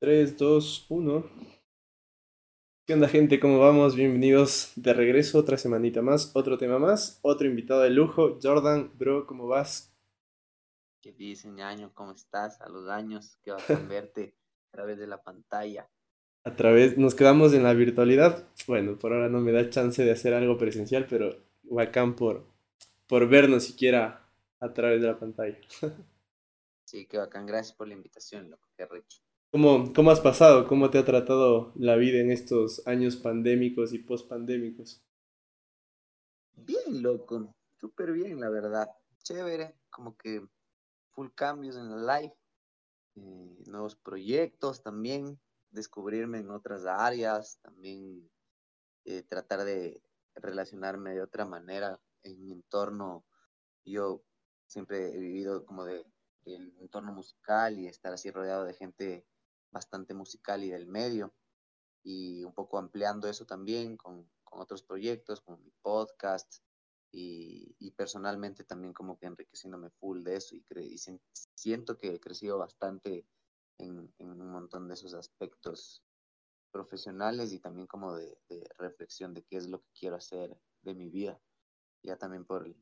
3, 0.00 0.38
2, 0.38 0.86
1. 0.88 1.30
¿Qué 2.86 2.94
onda 2.94 3.06
gente? 3.06 3.38
¿Cómo 3.38 3.58
vamos? 3.58 3.94
Bienvenidos 3.94 4.72
de 4.74 4.94
regreso, 4.94 5.38
otra 5.38 5.58
semanita 5.58 6.00
más, 6.00 6.30
otro 6.34 6.56
tema 6.56 6.78
más, 6.78 7.18
otro 7.20 7.46
invitado 7.46 7.82
de 7.82 7.90
lujo. 7.90 8.38
Jordan, 8.42 8.90
bro, 8.96 9.26
¿cómo 9.26 9.46
vas? 9.46 9.94
¿Qué 11.02 11.12
dice, 11.12 11.50
ñaño? 11.50 11.92
¿Cómo 11.92 12.12
estás? 12.12 12.62
A 12.62 12.70
los 12.70 12.88
años 12.88 13.36
que 13.42 13.50
vas 13.50 13.68
a 13.68 13.74
verte 13.74 14.34
a 14.68 14.76
través 14.78 14.98
de 14.98 15.06
la 15.06 15.22
pantalla. 15.22 15.86
A 16.44 16.56
través, 16.56 16.96
nos 16.96 17.14
quedamos 17.14 17.52
en 17.52 17.62
la 17.62 17.74
virtualidad. 17.74 18.48
Bueno, 18.66 18.98
por 18.98 19.12
ahora 19.12 19.28
no 19.28 19.40
me 19.40 19.52
da 19.52 19.68
chance 19.68 20.02
de 20.02 20.12
hacer 20.12 20.32
algo 20.32 20.56
presencial, 20.56 21.06
pero 21.10 21.36
bacán 21.64 22.16
por, 22.16 22.46
por 23.06 23.28
vernos 23.28 23.64
siquiera 23.64 24.26
a 24.60 24.72
través 24.72 25.02
de 25.02 25.08
la 25.08 25.18
pantalla. 25.18 25.58
Sí, 26.86 27.06
qué 27.06 27.18
bacán. 27.18 27.46
Gracias 27.46 27.76
por 27.76 27.86
la 27.86 27.94
invitación, 27.94 28.50
loco. 28.50 28.66
Qué 28.76 28.84
rico. 28.84 29.06
¿Cómo, 29.52 29.92
¿Cómo 29.92 30.12
has 30.12 30.20
pasado? 30.20 30.68
¿Cómo 30.68 30.90
te 30.90 30.98
ha 30.98 31.04
tratado 31.04 31.72
la 31.74 31.96
vida 31.96 32.20
en 32.20 32.30
estos 32.30 32.86
años 32.86 33.16
pandémicos 33.16 33.92
y 33.92 33.98
post-pandémicos? 33.98 35.02
Bien, 36.54 37.02
loco. 37.02 37.52
Súper 37.80 38.12
bien, 38.12 38.38
la 38.38 38.48
verdad. 38.48 38.88
Chévere. 39.24 39.74
Como 39.90 40.16
que 40.16 40.46
full 41.10 41.30
cambios 41.34 41.74
en 41.74 41.90
la 41.90 42.20
life. 42.20 42.36
Eh, 43.16 43.64
nuevos 43.66 43.96
proyectos 43.96 44.84
también. 44.84 45.40
Descubrirme 45.72 46.38
en 46.38 46.52
otras 46.52 46.86
áreas. 46.86 47.58
También 47.60 48.30
eh, 49.04 49.24
tratar 49.24 49.64
de 49.64 50.00
relacionarme 50.36 51.10
de 51.14 51.22
otra 51.22 51.44
manera 51.44 51.98
en 52.22 52.40
mi 52.40 52.52
entorno. 52.52 53.24
Yo 53.84 54.22
siempre 54.68 55.08
he 55.08 55.18
vivido 55.18 55.66
como 55.66 55.84
de 55.84 56.06
el 56.44 56.72
entorno 56.78 57.12
musical 57.12 57.80
y 57.80 57.88
estar 57.88 58.12
así 58.12 58.30
rodeado 58.30 58.64
de 58.64 58.74
gente 58.74 59.26
bastante 59.70 60.14
musical 60.14 60.64
y 60.64 60.70
del 60.70 60.86
medio. 60.86 61.34
Y 62.02 62.44
un 62.44 62.54
poco 62.54 62.78
ampliando 62.78 63.28
eso 63.28 63.44
también 63.44 63.96
con, 63.96 64.30
con 64.44 64.60
otros 64.60 64.82
proyectos 64.82 65.40
como 65.40 65.58
mi 65.58 65.70
podcast 65.82 66.62
y, 67.12 67.74
y, 67.78 67.90
personalmente 67.90 68.64
también 68.64 68.92
como 68.92 69.18
que 69.18 69.26
enriqueciéndome 69.26 69.90
full 69.90 70.22
de 70.22 70.36
eso 70.36 70.54
y, 70.54 70.64
y 70.78 70.96
siento 71.54 71.98
que 71.98 72.14
he 72.14 72.20
crecido 72.20 72.58
bastante 72.58 73.26
en, 73.78 74.14
en, 74.18 74.28
un 74.28 74.50
montón 74.50 74.86
de 74.86 74.94
esos 74.94 75.14
aspectos 75.14 76.04
profesionales 76.70 77.52
y 77.52 77.58
también 77.58 77.88
como 77.88 78.14
de, 78.14 78.38
de, 78.48 78.64
reflexión 78.78 79.34
de 79.34 79.42
qué 79.42 79.56
es 79.56 79.66
lo 79.66 79.80
que 79.82 79.90
quiero 79.98 80.16
hacer 80.16 80.56
de 80.82 80.94
mi 80.94 81.10
vida 81.10 81.40
ya 82.02 82.16
también 82.16 82.44
por, 82.44 82.72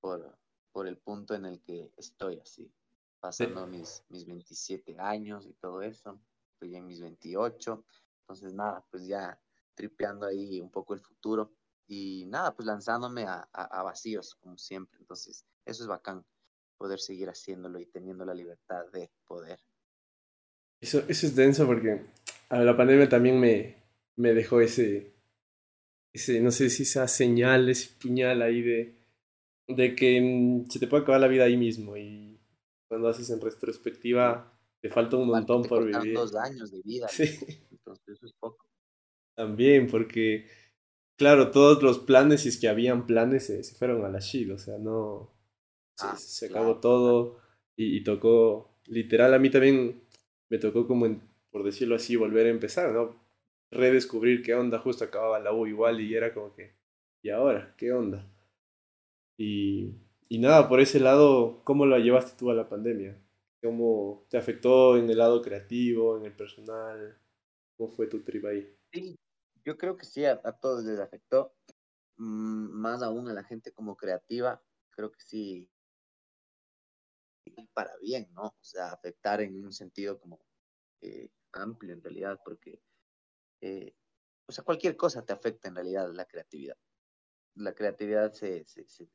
por, 0.00 0.38
por 0.72 0.86
el 0.86 0.98
punto 0.98 1.34
en 1.34 1.44
el 1.44 1.60
que 1.60 1.92
estoy 1.96 2.38
así 2.38 2.72
pasando 3.20 3.66
mis, 3.66 4.04
mis 4.08 4.26
27 4.26 4.96
años 4.98 5.46
y 5.46 5.52
todo 5.54 5.82
eso. 5.82 6.20
Estoy 6.52 6.76
en 6.76 6.86
mis 6.86 7.00
28. 7.00 7.84
Entonces, 8.20 8.54
nada, 8.54 8.84
pues 8.90 9.06
ya 9.06 9.38
tripeando 9.74 10.26
ahí 10.26 10.60
un 10.60 10.70
poco 10.70 10.94
el 10.94 11.00
futuro. 11.00 11.52
Y 11.88 12.26
nada, 12.26 12.54
pues 12.54 12.66
lanzándome 12.66 13.24
a, 13.24 13.48
a, 13.52 13.82
vacíos, 13.82 14.34
como 14.36 14.58
siempre. 14.58 14.98
Entonces, 14.98 15.46
eso 15.64 15.84
es 15.84 15.88
bacán, 15.88 16.24
poder 16.76 16.98
seguir 16.98 17.28
haciéndolo 17.28 17.78
y 17.78 17.86
teniendo 17.86 18.24
la 18.24 18.34
libertad 18.34 18.86
de 18.92 19.10
poder. 19.24 19.60
Eso, 20.80 21.04
eso 21.08 21.26
es 21.26 21.36
denso 21.36 21.64
porque 21.66 22.02
a 22.48 22.58
la 22.58 22.76
pandemia 22.76 23.08
también 23.08 23.38
me, 23.38 23.76
me 24.16 24.34
dejó 24.34 24.60
ese, 24.60 25.14
ese, 26.12 26.40
no 26.40 26.50
sé 26.50 26.70
si 26.70 26.82
esa 26.82 27.06
señal, 27.06 27.68
ese 27.68 27.90
puñal 28.00 28.42
ahí 28.42 28.62
de, 28.62 28.98
de 29.68 29.94
que 29.94 30.64
se 30.68 30.78
te 30.80 30.86
puede 30.88 31.04
acabar 31.04 31.20
la 31.20 31.28
vida 31.28 31.44
ahí 31.44 31.56
mismo. 31.56 31.96
Y 31.96 32.35
cuando 32.88 33.08
haces 33.08 33.30
en 33.30 33.40
retrospectiva, 33.40 34.52
te 34.80 34.88
falta 34.88 35.16
un 35.16 35.28
montón 35.28 35.62
por 35.62 35.84
vivir. 35.84 36.14
dos 36.14 36.34
años 36.36 36.70
de 36.70 36.82
vida. 36.82 37.08
Sí. 37.08 37.24
Entonces 37.70 38.08
eso 38.08 38.26
es 38.26 38.32
poco. 38.34 38.66
También, 39.34 39.86
porque, 39.86 40.46
claro, 41.16 41.50
todos 41.50 41.82
los 41.82 41.98
planes, 41.98 42.42
si 42.42 42.48
es 42.48 42.58
que 42.58 42.68
habían 42.68 43.06
planes, 43.06 43.46
se, 43.46 43.62
fueron 43.74 44.04
a 44.04 44.08
la 44.08 44.20
shit, 44.20 44.50
o 44.50 44.58
sea, 44.58 44.78
no. 44.78 45.32
Ah, 45.98 46.16
se, 46.16 46.46
acabó 46.46 46.78
todo 46.80 47.40
y, 47.76 48.02
tocó, 48.04 48.78
literal, 48.86 49.34
a 49.34 49.38
mí 49.38 49.50
también 49.50 50.02
me 50.48 50.58
tocó 50.58 50.86
como, 50.86 51.20
por 51.50 51.64
decirlo 51.64 51.96
así, 51.96 52.16
volver 52.16 52.46
a 52.46 52.50
empezar, 52.50 52.92
¿no? 52.92 53.16
Redescubrir 53.70 54.42
qué 54.42 54.54
onda, 54.54 54.78
justo 54.78 55.04
acababa 55.04 55.38
la 55.38 55.52
U 55.52 55.66
igual 55.66 56.00
y 56.00 56.14
era 56.14 56.32
como 56.32 56.54
que, 56.54 56.74
¿y 57.22 57.30
ahora? 57.30 57.74
¿Qué 57.76 57.92
onda? 57.92 58.30
Y 59.38 59.94
y 60.28 60.38
nada, 60.38 60.68
por 60.68 60.80
ese 60.80 60.98
lado, 60.98 61.60
¿cómo 61.64 61.86
lo 61.86 61.98
llevaste 61.98 62.36
tú 62.36 62.50
a 62.50 62.54
la 62.54 62.68
pandemia? 62.68 63.16
¿Cómo 63.62 64.26
te 64.28 64.36
afectó 64.36 64.96
en 64.96 65.08
el 65.08 65.18
lado 65.18 65.40
creativo, 65.40 66.16
en 66.16 66.26
el 66.26 66.34
personal? 66.34 67.18
¿Cómo 67.76 67.90
fue 67.90 68.06
tu 68.06 68.22
trip 68.24 68.44
ahí? 68.44 68.76
Sí, 68.92 69.16
yo 69.64 69.76
creo 69.76 69.96
que 69.96 70.04
sí, 70.04 70.24
a, 70.24 70.40
todos 70.60 70.84
les 70.84 70.98
afectó, 70.98 71.54
mm, 72.16 72.70
más 72.70 73.02
aún 73.02 73.28
a 73.28 73.34
la 73.34 73.44
gente 73.44 73.72
como 73.72 73.96
creativa, 73.96 74.60
creo 74.90 75.12
que 75.12 75.20
sí, 75.20 75.70
para 77.72 77.96
bien, 77.98 78.28
¿no? 78.32 78.46
O 78.46 78.64
sea, 78.64 78.92
afectar 78.92 79.40
en 79.40 79.64
un 79.64 79.72
sentido 79.72 80.18
como 80.18 80.40
eh, 81.02 81.28
amplio 81.52 81.92
en 81.92 82.02
realidad, 82.02 82.40
porque, 82.44 82.80
eh, 83.60 83.94
o 84.46 84.52
sea, 84.52 84.64
cualquier 84.64 84.96
cosa 84.96 85.24
te 85.24 85.32
afecta 85.32 85.68
en 85.68 85.76
realidad 85.76 86.12
la 86.12 86.24
creatividad. 86.24 86.76
La 87.54 87.74
creatividad 87.74 88.32
se, 88.32 88.64
se, 88.64 88.86
se 88.88 89.08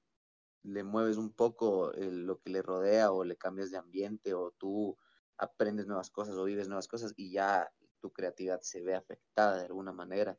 le 0.63 0.83
mueves 0.83 1.17
un 1.17 1.31
poco 1.31 1.91
lo 1.95 2.39
que 2.39 2.49
le 2.49 2.61
rodea 2.61 3.11
o 3.11 3.23
le 3.23 3.37
cambias 3.37 3.71
de 3.71 3.77
ambiente 3.77 4.33
o 4.33 4.51
tú 4.51 4.97
aprendes 5.37 5.87
nuevas 5.87 6.11
cosas 6.11 6.35
o 6.35 6.43
vives 6.43 6.67
nuevas 6.67 6.87
cosas 6.87 7.13
y 7.15 7.31
ya 7.31 7.71
tu 7.99 8.11
creatividad 8.11 8.61
se 8.61 8.81
ve 8.81 8.95
afectada 8.95 9.57
de 9.57 9.65
alguna 9.65 9.91
manera, 9.91 10.37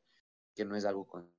que 0.55 0.65
no 0.65 0.77
es 0.77 0.85
algo 0.85 1.07
con... 1.07 1.33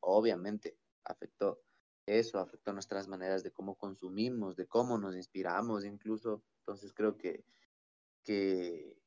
Obviamente 0.00 0.78
afectó 1.04 1.62
eso, 2.04 2.38
afectó 2.38 2.72
nuestras 2.72 3.08
maneras 3.08 3.42
de 3.42 3.52
cómo 3.52 3.76
consumimos, 3.76 4.56
de 4.56 4.66
cómo 4.66 4.98
nos 4.98 5.16
inspiramos 5.16 5.84
incluso. 5.84 6.44
Entonces 6.60 6.92
creo 6.92 7.16
que, 7.16 7.44
que, 8.22 8.98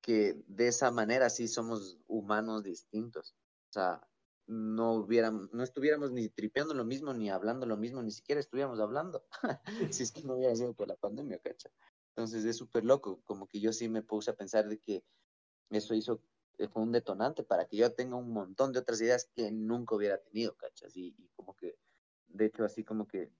que 0.00 0.42
de 0.46 0.68
esa 0.68 0.90
manera 0.90 1.30
sí 1.30 1.46
somos 1.46 1.98
humanos 2.06 2.64
distintos. 2.64 3.36
O 3.70 3.72
sea, 3.72 4.08
no 4.48 4.94
hubiéramos, 4.94 5.52
no 5.52 5.62
estuviéramos 5.62 6.10
ni 6.10 6.30
tripeando 6.30 6.72
lo 6.72 6.84
mismo, 6.84 7.12
ni 7.12 7.28
hablando 7.28 7.66
lo 7.66 7.76
mismo, 7.76 8.02
ni 8.02 8.10
siquiera 8.10 8.40
estuviéramos 8.40 8.80
hablando, 8.80 9.26
si 9.90 10.02
es 10.02 10.10
que 10.10 10.22
no 10.22 10.34
hubiera 10.34 10.56
sido 10.56 10.72
por 10.72 10.88
la 10.88 10.96
pandemia, 10.96 11.38
¿cacha? 11.38 11.70
Entonces 12.08 12.44
es 12.46 12.56
súper 12.56 12.84
loco, 12.84 13.20
como 13.24 13.46
que 13.46 13.60
yo 13.60 13.72
sí 13.72 13.88
me 13.88 14.02
puse 14.02 14.30
a 14.30 14.36
pensar 14.36 14.66
de 14.68 14.78
que 14.80 15.04
eso 15.70 15.94
hizo, 15.94 16.22
eh, 16.56 16.66
fue 16.66 16.82
un 16.82 16.92
detonante 16.92 17.44
para 17.44 17.66
que 17.66 17.76
yo 17.76 17.92
tenga 17.92 18.16
un 18.16 18.32
montón 18.32 18.72
de 18.72 18.78
otras 18.78 19.00
ideas 19.02 19.30
que 19.34 19.52
nunca 19.52 19.94
hubiera 19.94 20.18
tenido, 20.18 20.56
¿cachas? 20.56 20.96
Y, 20.96 21.14
como 21.36 21.54
que, 21.54 21.76
de 22.28 22.46
hecho, 22.46 22.64
así 22.64 22.84
como 22.84 23.06
que 23.06 23.30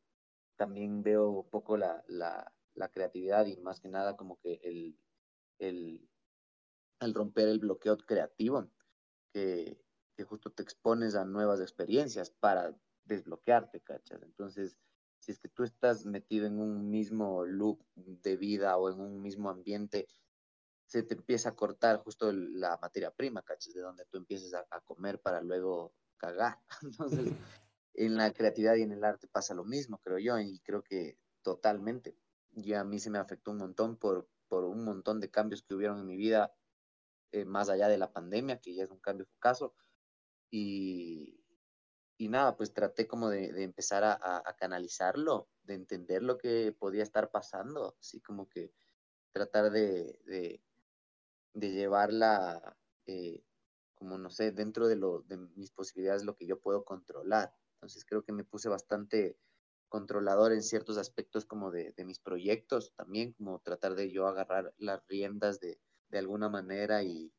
también 0.57 1.03
veo 1.03 1.31
un 1.31 1.49
poco 1.49 1.79
la, 1.79 2.05
la, 2.07 2.53
la 2.75 2.89
creatividad 2.91 3.47
y 3.47 3.57
más 3.57 3.81
que 3.81 3.89
nada 3.89 4.15
como 4.15 4.39
que 4.41 4.61
el, 4.63 4.99
el, 5.59 6.07
el 7.01 7.15
romper 7.15 7.49
el 7.49 7.61
bloqueo 7.61 7.97
creativo, 7.97 8.71
que 9.33 9.81
que 10.19 10.25
justo 10.25 10.51
te 10.51 10.65
expones 10.65 11.15
a 11.15 11.25
nuevas 11.25 11.61
experiencias 11.61 12.29
para 12.29 12.77
desbloquearte, 13.05 13.81
¿cachas? 13.81 14.21
Entonces, 14.25 14.77
si 15.21 15.31
es 15.31 15.39
que 15.39 15.49
tú 15.49 15.63
estás 15.63 16.07
metido 16.07 16.45
en 16.45 16.59
un 16.59 16.91
mismo 16.91 17.45
loop 17.45 17.81
de 17.95 18.37
vida 18.37 18.77
o 18.79 18.91
en 18.91 19.01
un 19.01 19.23
mismo 19.23 19.49
ambiente, 19.49 20.09
se 20.87 21.05
te 21.05 21.15
empieza 21.15 21.51
a 21.51 21.55
cortar 21.55 21.99
justo 21.99 22.33
la 22.33 22.77
materia 22.83 23.13
prima, 23.13 23.43
¿cachas? 23.43 23.75
De 23.75 23.81
donde 23.81 24.07
tú 24.07 24.19
empieces 24.19 24.53
a, 24.55 24.67
a 24.73 24.81
comer 24.81 25.21
para 25.21 25.41
luego 25.41 25.95
cagar. 26.17 26.59
Entonces, 26.83 27.33
en 27.95 28.17
la 28.17 28.33
creatividad 28.33 28.75
y 28.75 28.83
en 28.83 28.91
el 28.91 29.05
arte 29.05 29.29
pasa 29.29 29.55
lo 29.55 29.65
mismo, 29.65 29.99
creo 29.99 30.19
yo, 30.19 30.37
y 30.41 30.59
creo 30.65 30.83
que 30.83 31.17
totalmente. 31.43 32.19
Y 32.51 32.73
a 32.73 32.83
mí 32.83 32.99
se 32.99 33.11
me 33.11 33.19
afectó 33.19 33.53
un 33.53 33.59
montón 33.59 33.97
por, 33.97 34.29
por 34.49 34.65
un 34.65 34.83
montón 34.83 35.21
de 35.21 35.31
cambios 35.31 35.63
que 35.63 35.77
hubieron 35.77 36.01
en 36.01 36.07
mi 36.07 36.17
vida, 36.17 36.53
eh, 37.31 37.45
más 37.45 37.69
allá 37.69 37.87
de 37.87 37.99
la 37.99 38.13
pandemia, 38.13 38.59
que 38.59 38.75
ya 38.75 38.83
es 38.83 38.91
un 38.91 38.99
cambio 38.99 39.29
caso 39.39 39.77
y, 40.51 41.39
y 42.19 42.29
nada, 42.29 42.57
pues 42.57 42.73
traté 42.73 43.07
como 43.07 43.29
de, 43.29 43.63
empezar 43.63 44.03
a, 44.05 44.43
canalizarlo, 44.59 45.49
de 45.63 45.75
entender 45.75 46.23
lo 46.23 46.37
que 46.37 46.75
podía 46.77 47.05
estar 47.05 47.31
pasando, 47.31 47.97
así 48.01 48.21
como 48.21 48.49
que 48.49 48.73
tratar 49.33 49.71
de, 49.71 50.19
de, 51.55 51.71
llevarla, 51.71 52.77
eh, 53.07 53.43
como 53.95 54.19
no 54.19 54.31
sé, 54.31 54.51
dentro 54.51 54.89
de, 54.89 54.97
lo, 54.97 55.21
de 55.23 55.37
mis 55.37 55.71
posibilidades, 55.71 56.25
lo 56.25 56.35
que 56.35 56.47
yo 56.47 56.61
puedo 56.61 56.85
controlar. 56.85 57.55
Entonces 57.75 58.05
creo 58.05 58.25
que 58.25 58.33
me 58.33 58.45
puse 58.45 58.69
bastante 58.69 59.39
controlador 59.89 60.53
en 60.53 60.63
ciertos 60.63 60.99
aspectos 60.99 61.47
como 61.47 61.71
de, 61.71 61.93
de 61.93 62.05
mis 62.05 62.19
proyectos 62.19 62.93
también, 62.97 63.33
como 63.35 63.61
tratar 63.61 63.95
de 63.95 64.11
yo 64.11 64.27
agarrar 64.27 64.75
las 64.79 65.07
riendas 65.07 65.61
de, 65.61 65.81
de 66.09 66.19
alguna 66.19 66.49
manera 66.49 67.05
y 67.05 67.33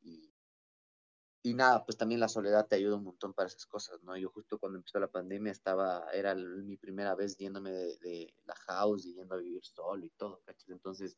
y 1.41 1.53
nada, 1.53 1.85
pues 1.85 1.97
también 1.97 2.19
la 2.19 2.27
soledad 2.29 2.67
te 2.67 2.75
ayuda 2.75 2.97
un 2.97 3.03
montón 3.05 3.33
para 3.33 3.47
esas 3.47 3.65
cosas, 3.65 4.01
¿no? 4.03 4.17
Yo 4.17 4.29
justo 4.29 4.59
cuando 4.59 4.77
empezó 4.77 4.99
la 4.99 5.11
pandemia 5.11 5.51
estaba, 5.51 6.09
era 6.13 6.35
mi 6.35 6.77
primera 6.77 7.15
vez 7.15 7.37
yéndome 7.37 7.71
de, 7.71 7.97
de 7.99 8.33
la 8.45 8.55
house 8.55 9.05
y 9.05 9.13
yendo 9.15 9.35
a 9.35 9.37
vivir 9.39 9.63
solo 9.65 10.05
y 10.05 10.09
todo, 10.11 10.41
¿cachai? 10.45 10.73
Entonces, 10.73 11.17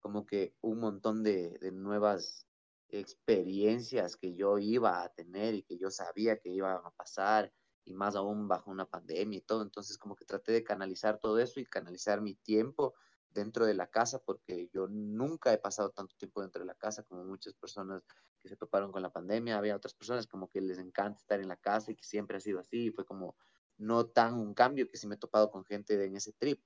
como 0.00 0.26
que 0.26 0.54
un 0.60 0.78
montón 0.80 1.22
de, 1.22 1.58
de 1.60 1.72
nuevas 1.72 2.46
experiencias 2.88 4.16
que 4.16 4.34
yo 4.36 4.58
iba 4.58 5.02
a 5.02 5.12
tener 5.12 5.54
y 5.54 5.62
que 5.64 5.78
yo 5.78 5.90
sabía 5.90 6.38
que 6.38 6.50
iban 6.50 6.80
a 6.84 6.90
pasar 6.92 7.52
y 7.84 7.94
más 7.94 8.14
aún 8.16 8.48
bajo 8.48 8.70
una 8.70 8.86
pandemia 8.86 9.38
y 9.38 9.42
todo. 9.42 9.62
Entonces 9.62 9.98
como 9.98 10.14
que 10.16 10.24
traté 10.24 10.52
de 10.52 10.64
canalizar 10.64 11.18
todo 11.18 11.38
eso 11.40 11.60
y 11.60 11.66
canalizar 11.66 12.20
mi 12.20 12.34
tiempo 12.36 12.94
dentro 13.30 13.66
de 13.66 13.74
la 13.74 13.88
casa 13.88 14.20
porque 14.20 14.68
yo 14.72 14.86
nunca 14.88 15.52
he 15.52 15.58
pasado 15.58 15.90
tanto 15.90 16.14
tiempo 16.16 16.40
dentro 16.42 16.60
de 16.60 16.66
la 16.66 16.74
casa 16.74 17.02
como 17.02 17.24
muchas 17.24 17.54
personas 17.54 18.02
que 18.46 18.50
se 18.50 18.56
toparon 18.56 18.92
con 18.92 19.02
la 19.02 19.10
pandemia. 19.10 19.58
Había 19.58 19.74
otras 19.74 19.92
personas 19.92 20.28
como 20.28 20.48
que 20.48 20.60
les 20.60 20.78
encanta 20.78 21.18
estar 21.18 21.40
en 21.40 21.48
la 21.48 21.56
casa 21.56 21.90
y 21.90 21.96
que 21.96 22.04
siempre 22.04 22.36
ha 22.36 22.40
sido 22.40 22.60
así 22.60 22.86
y 22.86 22.90
fue 22.90 23.04
como 23.04 23.36
no 23.76 24.06
tan 24.06 24.34
un 24.34 24.54
cambio 24.54 24.88
que 24.88 24.96
sí 24.96 25.08
me 25.08 25.16
he 25.16 25.18
topado 25.18 25.50
con 25.50 25.64
gente 25.64 26.02
en 26.04 26.16
ese 26.16 26.32
trip. 26.32 26.62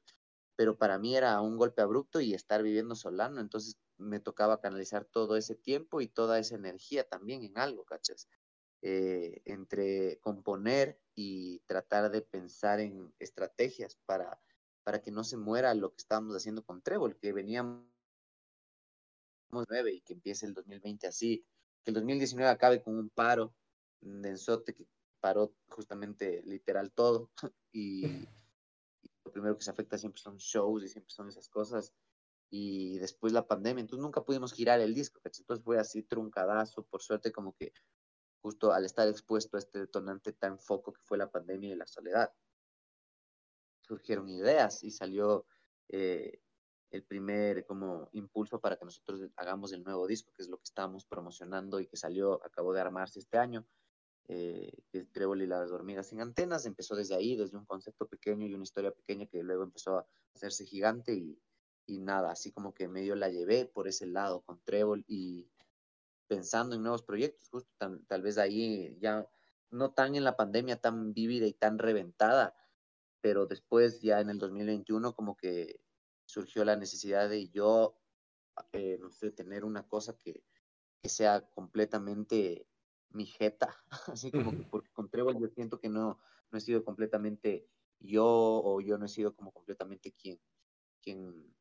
Pero 0.56 0.76
para 0.76 0.98
mí 0.98 1.16
era 1.16 1.40
un 1.40 1.56
golpe 1.56 1.80
abrupto 1.80 2.20
y 2.20 2.34
estar 2.34 2.62
viviendo 2.62 2.94
solano, 2.94 3.40
entonces 3.40 3.78
me 3.96 4.20
tocaba 4.20 4.60
canalizar 4.60 5.06
todo 5.06 5.36
ese 5.36 5.54
tiempo 5.54 6.02
y 6.02 6.08
toda 6.08 6.38
esa 6.38 6.54
energía 6.54 7.08
también 7.08 7.42
en 7.44 7.56
algo, 7.56 7.84
¿cachas? 7.84 8.28
Eh, 8.82 9.40
entre 9.46 10.18
componer 10.20 11.00
y 11.14 11.60
tratar 11.60 12.10
de 12.10 12.20
pensar 12.20 12.80
en 12.80 13.14
estrategias 13.18 13.96
para, 14.04 14.38
para 14.84 15.00
que 15.00 15.10
no 15.10 15.24
se 15.24 15.38
muera 15.38 15.74
lo 15.74 15.90
que 15.92 15.98
estábamos 15.98 16.36
haciendo 16.36 16.62
con 16.62 16.82
Trébol, 16.82 17.16
que 17.16 17.32
veníamos 17.32 17.90
nueve 19.50 19.92
y 19.92 20.00
que 20.00 20.14
empiece 20.14 20.46
el 20.46 20.54
2020 20.54 21.06
así, 21.06 21.44
que 21.82 21.90
el 21.90 21.94
2019 21.94 22.50
acabe 22.50 22.82
con 22.82 22.96
un 22.96 23.10
paro 23.10 23.54
de 24.00 24.30
ensote 24.30 24.74
que 24.74 24.86
paró 25.20 25.54
justamente 25.68 26.42
literal 26.44 26.92
todo 26.92 27.30
y, 27.72 28.26
lo 29.24 29.32
primero 29.32 29.56
que 29.56 29.64
se 29.64 29.70
afecta 29.70 29.98
siempre 29.98 30.20
son 30.20 30.38
shows 30.38 30.82
y 30.82 30.88
siempre 30.88 31.12
son 31.12 31.28
esas 31.28 31.48
cosas 31.48 31.92
y 32.50 32.98
después 32.98 33.32
la 33.32 33.46
pandemia, 33.46 33.80
entonces 33.80 34.02
nunca 34.02 34.24
pudimos 34.24 34.52
girar 34.52 34.80
el 34.80 34.92
disco, 34.92 35.20
entonces 35.22 35.64
fue 35.64 35.78
así 35.78 36.02
truncadazo, 36.02 36.82
por 36.82 37.00
suerte 37.00 37.30
como 37.30 37.54
que 37.54 37.72
justo 38.42 38.72
al 38.72 38.84
estar 38.84 39.06
expuesto 39.06 39.56
a 39.56 39.60
este 39.60 39.78
detonante 39.78 40.32
tan 40.32 40.58
foco 40.58 40.92
que 40.92 41.02
fue 41.02 41.16
la 41.16 41.30
pandemia 41.30 41.72
y 41.72 41.76
la 41.76 41.86
soledad. 41.86 42.32
Surgieron 43.82 44.28
ideas 44.28 44.82
y 44.82 44.90
salió 44.90 45.46
eh, 45.88 46.40
el 46.90 47.04
primer 47.04 47.64
como 47.66 48.08
impulso 48.12 48.60
para 48.60 48.76
que 48.76 48.84
nosotros 48.84 49.20
hagamos 49.36 49.72
el 49.72 49.84
nuevo 49.84 50.06
disco, 50.06 50.32
que 50.32 50.42
es 50.42 50.48
lo 50.48 50.56
que 50.56 50.64
estamos 50.64 51.04
promocionando 51.04 51.80
y 51.80 51.86
que 51.86 51.96
salió, 51.96 52.44
acabó 52.44 52.72
de 52.72 52.80
armarse 52.80 53.20
este 53.20 53.38
año, 53.38 53.64
eh, 54.28 54.72
que 54.90 54.98
es 54.98 55.10
Trébol 55.12 55.42
y 55.42 55.46
las 55.46 55.70
hormigas 55.70 56.08
sin 56.08 56.20
antenas. 56.20 56.66
Empezó 56.66 56.96
desde 56.96 57.14
ahí, 57.14 57.36
desde 57.36 57.56
un 57.56 57.64
concepto 57.64 58.06
pequeño 58.06 58.46
y 58.46 58.54
una 58.54 58.64
historia 58.64 58.90
pequeña 58.90 59.26
que 59.26 59.42
luego 59.42 59.62
empezó 59.62 59.98
a 59.98 60.06
hacerse 60.34 60.66
gigante 60.66 61.14
y, 61.14 61.40
y 61.86 61.98
nada, 61.98 62.32
así 62.32 62.52
como 62.52 62.74
que 62.74 62.88
medio 62.88 63.14
la 63.14 63.28
llevé 63.28 63.66
por 63.66 63.88
ese 63.88 64.06
lado 64.06 64.42
con 64.42 64.60
Trébol 64.62 65.04
y, 65.06 65.48
pensando 66.30 66.76
en 66.76 66.82
nuevos 66.82 67.02
proyectos, 67.02 67.48
justo 67.48 67.68
tal 68.06 68.22
vez 68.22 68.38
ahí 68.38 68.96
ya 69.00 69.28
no 69.72 69.90
tan 69.90 70.14
en 70.14 70.22
la 70.22 70.36
pandemia 70.36 70.80
tan 70.80 71.12
vívida 71.12 71.44
y 71.46 71.52
tan 71.52 71.76
reventada, 71.76 72.54
pero 73.20 73.46
después 73.46 74.00
ya 74.00 74.20
en 74.20 74.30
el 74.30 74.38
2021 74.38 75.12
como 75.12 75.36
que 75.36 75.80
surgió 76.30 76.64
la 76.64 76.76
necesidad 76.76 77.28
de 77.28 77.48
yo, 77.48 77.98
eh, 78.72 78.98
no 79.00 79.10
sé, 79.10 79.30
tener 79.30 79.64
una 79.64 79.86
cosa 79.86 80.16
que, 80.16 80.44
que 81.02 81.08
sea 81.08 81.48
completamente 81.50 82.66
mi 83.10 83.26
jeta, 83.26 83.76
así 84.14 84.30
como 84.30 84.52
que 84.52 84.64
porque 84.64 84.90
con 84.92 85.10
Trevor 85.10 85.38
yo 85.40 85.48
siento 85.48 85.80
que 85.80 85.88
no, 85.88 86.18
no 86.50 86.58
he 86.58 86.60
sido 86.60 86.84
completamente 86.84 87.68
yo 87.98 88.24
o 88.26 88.80
yo 88.80 88.96
no 88.98 89.06
he 89.06 89.08
sido 89.08 89.34
como 89.34 89.52
completamente 89.52 90.12
quien, 90.12 90.40
quien, 91.02 91.54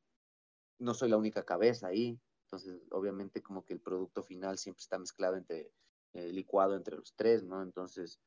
no 0.78 0.94
soy 0.94 1.10
la 1.10 1.18
única 1.18 1.44
cabeza 1.44 1.88
ahí, 1.88 2.20
entonces, 2.50 2.82
obviamente, 2.90 3.44
como 3.44 3.64
que 3.64 3.74
el 3.74 3.80
producto 3.80 4.24
final 4.24 4.58
siempre 4.58 4.82
está 4.82 4.98
mezclado 4.98 5.36
entre, 5.36 5.72
eh, 6.14 6.32
licuado 6.32 6.76
entre 6.76 6.98
los 6.98 7.14
tres, 7.16 7.44
¿no? 7.44 7.62
Entonces, 7.62 8.20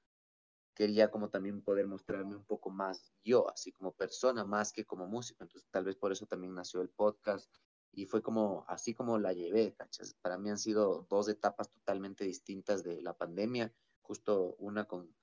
quería 0.75 1.11
como 1.11 1.29
también 1.29 1.63
poder 1.63 1.87
mostrarme 1.87 2.37
un 2.37 2.45
poco 2.45 2.71
más 2.71 3.13
yo, 3.25 3.51
así 3.51 3.73
como 3.73 3.93
persona, 3.93 4.45
más 4.45 4.73
que 4.73 4.85
como 4.85 5.07
músico. 5.07 5.45
Entonces, 5.45 5.69
tal 5.71 5.85
vez 5.85 5.97
por 5.97 6.13
eso 6.13 6.27
también 6.27 6.55
nació 6.55 6.81
el 6.81 6.89
podcast 6.89 7.51
y 7.93 8.07
fue 8.07 8.23
como, 8.23 8.65
así 8.69 8.95
como 8.95 9.19
la 9.19 9.33
llevé, 9.33 9.75
¿cachas? 9.75 10.15
Para 10.23 10.39
mí 10.39 10.49
han 10.51 10.59
sido 10.59 11.07
dos 11.11 11.29
etapas 11.29 11.71
totalmente 11.71 12.25
distintas 12.25 12.83
de 12.83 13.03
la 13.03 13.13
pandemia, 13.13 13.73
justo 14.01 14.57
una 14.59 14.87
con, 14.87 15.15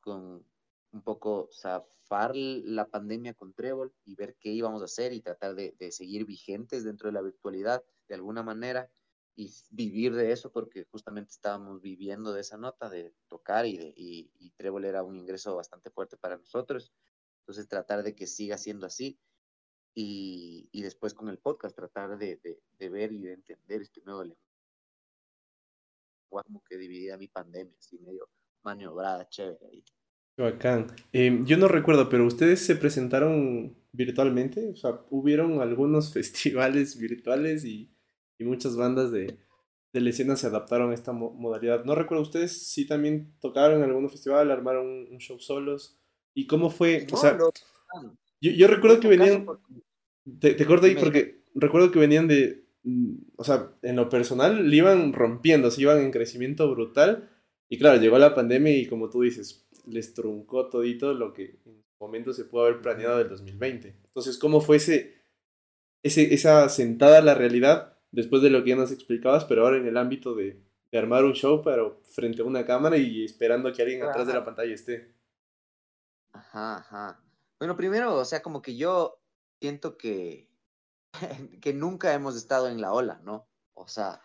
con 0.00 0.44
un 0.92 1.02
poco 1.02 1.48
zafar 1.52 2.36
la 2.36 2.86
pandemia 2.88 3.34
con 3.34 3.54
Trébol 3.54 3.94
y 4.04 4.16
ver 4.16 4.36
qué 4.38 4.50
íbamos 4.50 4.82
a 4.82 4.86
hacer 4.86 5.12
y 5.12 5.20
tratar 5.20 5.54
de, 5.54 5.74
de 5.78 5.92
seguir 5.92 6.26
vigentes 6.26 6.84
dentro 6.84 7.08
de 7.08 7.12
la 7.12 7.22
virtualidad 7.22 7.82
de 8.08 8.16
alguna 8.16 8.42
manera 8.42 8.90
y 9.36 9.52
vivir 9.70 10.14
de 10.14 10.32
eso 10.32 10.52
porque 10.52 10.84
justamente 10.84 11.30
estábamos 11.30 11.80
viviendo 11.80 12.32
de 12.32 12.40
esa 12.40 12.56
nota 12.56 12.90
de 12.90 13.14
tocar 13.28 13.66
y, 13.66 13.78
de, 13.78 13.94
y, 13.96 14.30
y 14.38 14.50
Trébol 14.50 14.84
era 14.84 15.02
un 15.02 15.16
ingreso 15.16 15.56
bastante 15.56 15.90
fuerte 15.90 16.16
para 16.16 16.36
nosotros. 16.36 16.92
Entonces 17.40 17.68
tratar 17.68 18.02
de 18.02 18.14
que 18.14 18.26
siga 18.26 18.58
siendo 18.58 18.86
así 18.86 19.18
y, 19.94 20.68
y 20.72 20.82
después 20.82 21.14
con 21.14 21.28
el 21.28 21.38
podcast 21.38 21.74
tratar 21.74 22.18
de, 22.18 22.36
de, 22.36 22.60
de, 22.78 22.88
ver 22.88 23.12
y 23.12 23.20
de 23.22 23.32
entender 23.34 23.82
este 23.82 24.00
nuevo 24.02 24.22
lenguaje. 24.22 24.40
Como 26.28 26.62
que 26.62 26.76
dividida 26.76 27.16
mi 27.16 27.28
pandemia, 27.28 27.74
así 27.78 27.98
medio 27.98 28.28
maniobrada, 28.62 29.28
chévere. 29.28 29.58
Ahí. 29.66 29.84
Bacán. 30.36 30.86
Eh, 31.12 31.40
yo 31.44 31.56
no 31.56 31.68
recuerdo, 31.68 32.08
pero 32.08 32.24
ustedes 32.24 32.64
se 32.64 32.76
presentaron 32.76 33.76
virtualmente, 33.92 34.70
o 34.70 34.76
sea, 34.76 35.04
hubieron 35.10 35.60
algunos 35.60 36.12
festivales 36.12 36.96
virtuales 36.98 37.64
y 37.64 37.92
y 38.40 38.44
muchas 38.44 38.74
bandas 38.74 39.12
de, 39.12 39.38
de 39.92 40.00
la 40.00 40.10
escena 40.10 40.34
se 40.34 40.46
adaptaron 40.46 40.90
a 40.90 40.94
esta 40.94 41.12
modalidad. 41.12 41.84
No 41.84 41.94
recuerdo, 41.94 42.22
¿ustedes 42.22 42.66
sí 42.68 42.86
también 42.86 43.34
tocaron 43.40 43.82
en 43.82 43.88
algún 43.88 44.08
festival, 44.08 44.50
armaron 44.50 45.08
un, 45.10 45.18
show 45.18 45.38
solos? 45.38 45.98
¿Y 46.34 46.46
cómo 46.46 46.70
fue? 46.70 47.06
o 47.12 47.16
sea, 47.16 47.36
yo, 48.40 48.50
yo, 48.50 48.66
recuerdo 48.66 48.98
que 48.98 49.08
venían... 49.08 49.46
Te, 50.38 50.54
te, 50.54 50.64
corto 50.64 50.86
ahí 50.86 50.96
porque 50.96 51.42
recuerdo 51.54 51.90
que 51.90 51.98
venían 51.98 52.28
de... 52.28 52.64
Mm, 52.82 53.14
o 53.36 53.44
sea, 53.44 53.72
en 53.82 53.96
lo 53.96 54.08
personal 54.08 54.70
le 54.70 54.76
iban 54.76 55.12
rompiendo, 55.12 55.70
se 55.70 55.82
iban 55.82 55.98
en 56.00 56.12
crecimiento 56.12 56.70
brutal. 56.70 57.28
Y 57.68 57.78
claro, 57.78 58.00
llegó 58.00 58.18
la 58.18 58.34
pandemia 58.34 58.74
y 58.74 58.86
como 58.86 59.10
tú 59.10 59.20
dices, 59.20 59.68
les 59.86 60.14
truncó 60.14 60.70
todito 60.70 61.12
lo 61.12 61.34
que 61.34 61.58
en 61.66 61.82
su 61.82 62.04
momento 62.04 62.32
se 62.32 62.44
pudo 62.44 62.62
haber 62.62 62.80
planeado 62.80 63.18
del 63.18 63.28
2020. 63.28 63.96
Entonces, 64.06 64.38
¿cómo 64.38 64.62
fue 64.62 64.76
ese, 64.76 65.20
ese, 66.02 66.32
esa 66.32 66.68
sentada 66.70 67.18
a 67.18 67.22
la 67.22 67.34
realidad 67.34 67.99
después 68.12 68.42
de 68.42 68.50
lo 68.50 68.62
que 68.62 68.70
ya 68.70 68.76
nos 68.76 68.92
explicabas, 68.92 69.44
pero 69.44 69.64
ahora 69.64 69.78
en 69.78 69.86
el 69.86 69.96
ámbito 69.96 70.34
de, 70.34 70.62
de 70.90 70.98
armar 70.98 71.24
un 71.24 71.32
show, 71.32 71.62
pero 71.62 72.00
frente 72.04 72.42
a 72.42 72.44
una 72.44 72.66
cámara 72.66 72.96
y 72.96 73.24
esperando 73.24 73.72
que 73.72 73.82
alguien 73.82 74.02
atrás 74.02 74.26
de 74.26 74.34
la 74.34 74.44
pantalla 74.44 74.74
esté. 74.74 75.14
Ajá, 76.32 76.76
ajá. 76.78 77.20
Bueno, 77.58 77.76
primero, 77.76 78.16
o 78.16 78.24
sea, 78.24 78.42
como 78.42 78.62
que 78.62 78.76
yo 78.76 79.20
siento 79.60 79.96
que, 79.96 80.48
que 81.60 81.72
nunca 81.72 82.14
hemos 82.14 82.36
estado 82.36 82.68
en 82.68 82.80
la 82.80 82.92
ola, 82.92 83.20
¿no? 83.22 83.46
O 83.74 83.86
sea, 83.88 84.20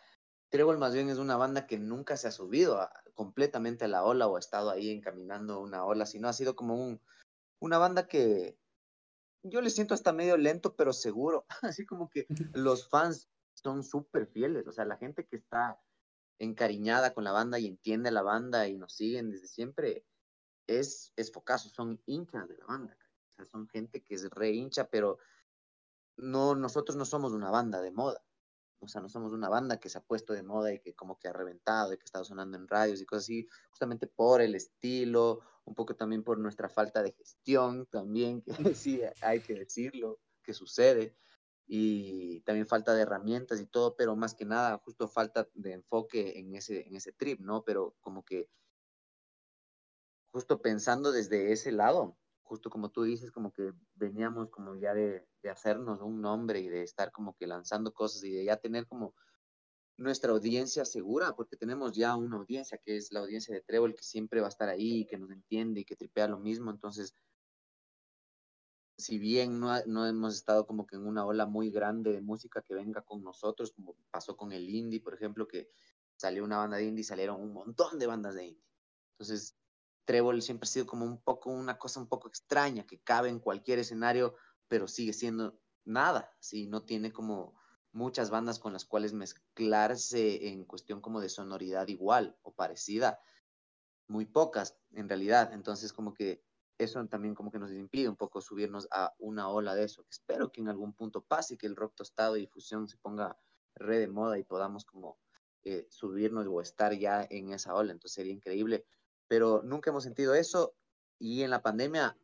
Trébol 0.50 0.77
más 0.77 0.94
bien 0.94 1.10
es 1.10 1.18
una 1.18 1.38
banda 1.38 1.68
que 1.68 1.77
nunca 1.77 2.18
se 2.18 2.27
ha 2.27 2.32
subido 2.32 2.80
a, 2.80 2.92
completamente 3.13 3.86
a 3.86 3.88
la 3.88 4.04
ola 4.04 4.27
o 4.27 4.36
ha 4.36 4.39
estado 4.39 4.70
ahí 4.70 4.89
encaminando 4.89 5.60
una 5.60 5.86
ola, 5.86 6.06
sino 6.06 6.27
ha 6.27 6.34
sido 6.34 6.56
como 6.56 6.75
un, 6.75 7.01
una 7.60 7.77
banda 7.77 8.08
que 8.08 8.58
yo 9.44 9.62
le 9.62 9.70
siento 9.70 9.94
hasta 9.94 10.12
medio 10.12 10.38
lento, 10.38 10.75
pero 10.75 10.94
seguro. 10.94 11.46
Así 11.62 11.86
como 11.86 12.10
que 12.10 12.25
los 12.54 12.89
fans 12.89 13.30
son 13.56 13.84
súper 13.84 14.28
fieles, 14.28 14.68
o 14.68 14.72
sea, 14.72 14.86
la 14.86 14.98
gente 14.98 15.26
que 15.26 15.38
está 15.38 15.82
encariñada 16.40 17.14
con 17.14 17.24
la 17.24 17.32
banda 17.32 17.58
y 17.60 17.68
entiende 17.68 18.12
la 18.12 18.22
banda 18.22 18.68
y 18.68 18.78
nos 18.78 18.94
siguen 18.94 19.32
desde 19.32 19.48
siempre, 19.48 20.06
es, 20.68 21.14
es 21.16 21.32
focazo, 21.32 21.70
son 21.70 22.02
hinchas 22.06 22.48
de 22.48 22.58
la 22.58 22.66
banda, 22.66 22.98
o 23.32 23.36
sea, 23.36 23.46
son 23.46 23.68
gente 23.68 24.04
que 24.04 24.16
es 24.16 24.30
re 24.30 24.52
hincha, 24.52 24.90
pero 24.90 25.18
no, 26.18 26.56
nosotros 26.56 26.96
no 26.96 27.06
somos 27.06 27.34
una 27.34 27.50
banda 27.50 27.82
de 27.82 27.92
moda, 27.92 28.24
o 28.80 28.88
sea, 28.88 29.02
no 29.02 29.10
somos 29.10 29.32
una 29.32 29.50
banda 29.50 29.80
que 29.80 29.90
se 29.90 29.98
ha 29.98 30.02
puesto 30.02 30.34
de 30.34 30.44
moda 30.44 30.74
y 30.74 30.80
que 30.80 30.94
como 30.94 31.18
que 31.18 31.28
ha 31.28 31.34
reventado 31.34 31.94
y 31.94 31.98
que 31.98 32.06
está 32.06 32.24
sonando 32.24 32.58
en 32.58 32.68
radios 32.68 33.02
y 33.02 33.06
cosas 33.06 33.24
así, 33.24 33.48
justamente 33.70 34.08
por 34.08 34.42
el 34.42 34.56
estilo, 34.56 35.42
un 35.64 35.74
poco 35.74 35.96
también 35.96 36.24
por 36.24 36.38
nuestra 36.38 36.70
falta 36.70 37.02
de 37.02 37.14
gestión 37.14 37.86
también, 37.88 38.42
que 38.74 38.76
sí, 38.76 39.02
hay 39.22 39.40
que 39.40 39.56
decirlo, 39.56 40.20
que 40.44 40.54
sucede 40.54 41.16
y 41.68 42.42
también 42.42 42.68
falta 42.68 42.94
de 42.94 43.02
herramientas 43.02 43.60
y 43.60 43.66
todo, 43.66 43.96
pero 43.96 44.16
más 44.16 44.36
que 44.36 44.46
nada 44.46 44.78
justo 44.80 45.08
falta 45.08 45.48
de 45.54 45.74
enfoque 45.74 46.40
en 46.40 46.56
ese, 46.56 46.88
en 46.88 46.96
ese 46.96 47.12
trip, 47.12 47.40
¿no? 47.40 47.64
Pero 47.64 47.96
como 48.02 48.24
que 48.24 48.50
justo 50.32 50.62
pensando 50.62 51.12
desde 51.12 51.52
ese 51.52 51.72
lado, 51.72 52.18
justo 52.44 52.70
como 52.70 52.92
tú 52.92 53.04
dices, 53.04 53.32
como 53.32 53.52
que 53.52 53.74
veníamos 53.96 54.50
como 54.50 54.76
ya 54.76 54.94
de, 54.94 55.28
de 55.42 55.50
hacernos 55.50 56.02
un 56.02 56.22
nombre 56.22 56.60
y 56.60 56.70
de 56.70 56.84
estar 56.84 57.12
como 57.12 57.36
que 57.36 57.48
lanzando 57.48 57.94
cosas 57.94 58.24
y 58.24 58.32
de 58.32 58.46
ya 58.46 58.58
tener 58.58 58.86
como 58.88 59.16
nuestra 59.98 60.32
audiencia 60.32 60.86
segura, 60.86 61.36
porque 61.36 61.56
tenemos 61.56 61.94
ya 61.94 62.16
una 62.16 62.38
audiencia 62.38 62.78
que 62.78 62.98
es 62.98 63.12
la 63.12 63.22
audiencia 63.22 63.56
de 63.56 63.62
Trébol, 63.62 63.96
que 63.96 64.04
siempre 64.04 64.42
va 64.42 64.48
a 64.48 64.50
estar 64.50 64.70
ahí, 64.70 65.06
que 65.06 65.18
nos 65.18 65.32
entiende 65.32 65.82
y 65.82 65.86
que 65.86 65.96
tripea 65.96 66.28
lo 66.28 66.38
mismo, 66.38 66.70
entonces 66.70 67.16
si 68.98 69.18
bien 69.20 69.60
no, 69.60 69.74
no, 69.86 70.06
hemos 70.06 70.36
estado 70.36 70.66
como 70.66 70.88
que 70.88 70.96
en 70.96 71.06
una 71.06 71.25
ola 71.25 71.46
muy 71.46 71.70
grande 71.70 72.12
de 72.12 72.22
música 72.22 72.62
que 72.62 72.75
venga 72.75 73.02
con 73.02 73.24
nosotros, 73.24 73.72
como 73.72 73.96
pasó 74.12 74.38
con 74.38 74.52
el 74.52 74.70
indie, 74.70 75.02
por 75.02 75.14
ejemplo, 75.14 75.48
que 75.48 75.70
salió 76.16 76.44
una 76.44 76.58
banda 76.58 76.78
de 76.78 76.86
indie 76.86 77.04
salieron 77.04 77.42
un 77.42 77.54
montón 77.54 78.00
de 78.00 78.08
bandas 78.08 78.36
de 78.36 78.48
indie. 78.48 78.64
Entonces, 79.14 79.58
Trébol 80.06 80.42
siempre 80.42 80.66
ha 80.66 80.72
sido 80.72 80.86
como 80.86 81.06
un 81.06 81.22
poco 81.22 81.50
una 81.50 81.78
cosa 81.78 82.00
un 82.00 82.08
poco 82.08 82.28
extraña, 82.28 82.86
que 82.86 83.00
cabe 83.00 83.30
en 83.30 83.40
cualquier 83.40 83.80
escenario, 83.80 84.36
pero 84.68 84.88
sigue 84.88 85.14
siendo 85.14 85.60
nada, 85.84 86.34
si 86.40 86.68
no 86.68 86.84
tiene 86.84 87.12
como 87.12 87.56
muchas 87.92 88.30
bandas 88.30 88.60
con 88.60 88.74
las 88.74 88.86
cuales 88.86 89.14
mezclarse 89.14 90.50
en 90.50 90.66
cuestión 90.66 91.02
como 91.02 91.22
de 91.22 91.30
sonoridad 91.30 91.88
igual 91.88 92.38
o 92.44 92.54
parecida, 92.54 93.20
muy 94.08 94.25
pocas 94.25 94.78
en 94.92 95.10
realidad, 95.10 95.54
entonces 95.54 95.94
como 95.94 96.14
que 96.14 96.44
eso 96.77 97.05
también 97.08 97.36
como 97.36 97.51
que 97.51 97.60
nos 97.60 97.72
impide 97.72 98.10
un 98.10 98.15
poco 98.15 98.41
subirnos 98.41 98.88
a 98.91 99.13
una 99.20 99.50
ola 99.50 99.75
de 99.75 99.86
eso. 99.86 100.05
Espero 100.10 100.51
que 100.51 100.62
en 100.62 100.70
algún 100.70 100.94
punto 100.94 101.22
pase, 101.22 101.58
que 101.58 101.67
el 101.67 101.75
rock 101.75 101.96
tostado 101.96 102.38
y 102.38 102.41
difusión 102.41 102.88
se 102.88 102.98
ponga 102.98 103.38
re 103.75 104.00
de 104.00 104.08
moda 104.08 104.38
y 104.38 104.44
podamos 104.44 104.86
como 104.86 105.17
eh, 105.63 105.88
subirnos 105.89 106.48
o 106.48 106.62
estar 106.62 106.94
ya 106.94 107.25
en 107.29 107.51
esa 107.51 107.74
ola, 107.74 107.91
entonces 107.91 108.13
sería 108.13 108.34
increíble, 108.34 108.86
pero 109.27 109.63
nunca 109.63 109.89
hemos 109.89 110.03
sentido 110.03 110.36
eso 110.36 110.75
y 111.17 111.41
en 111.41 111.50
la 111.50 111.62
pandemia 111.62 112.17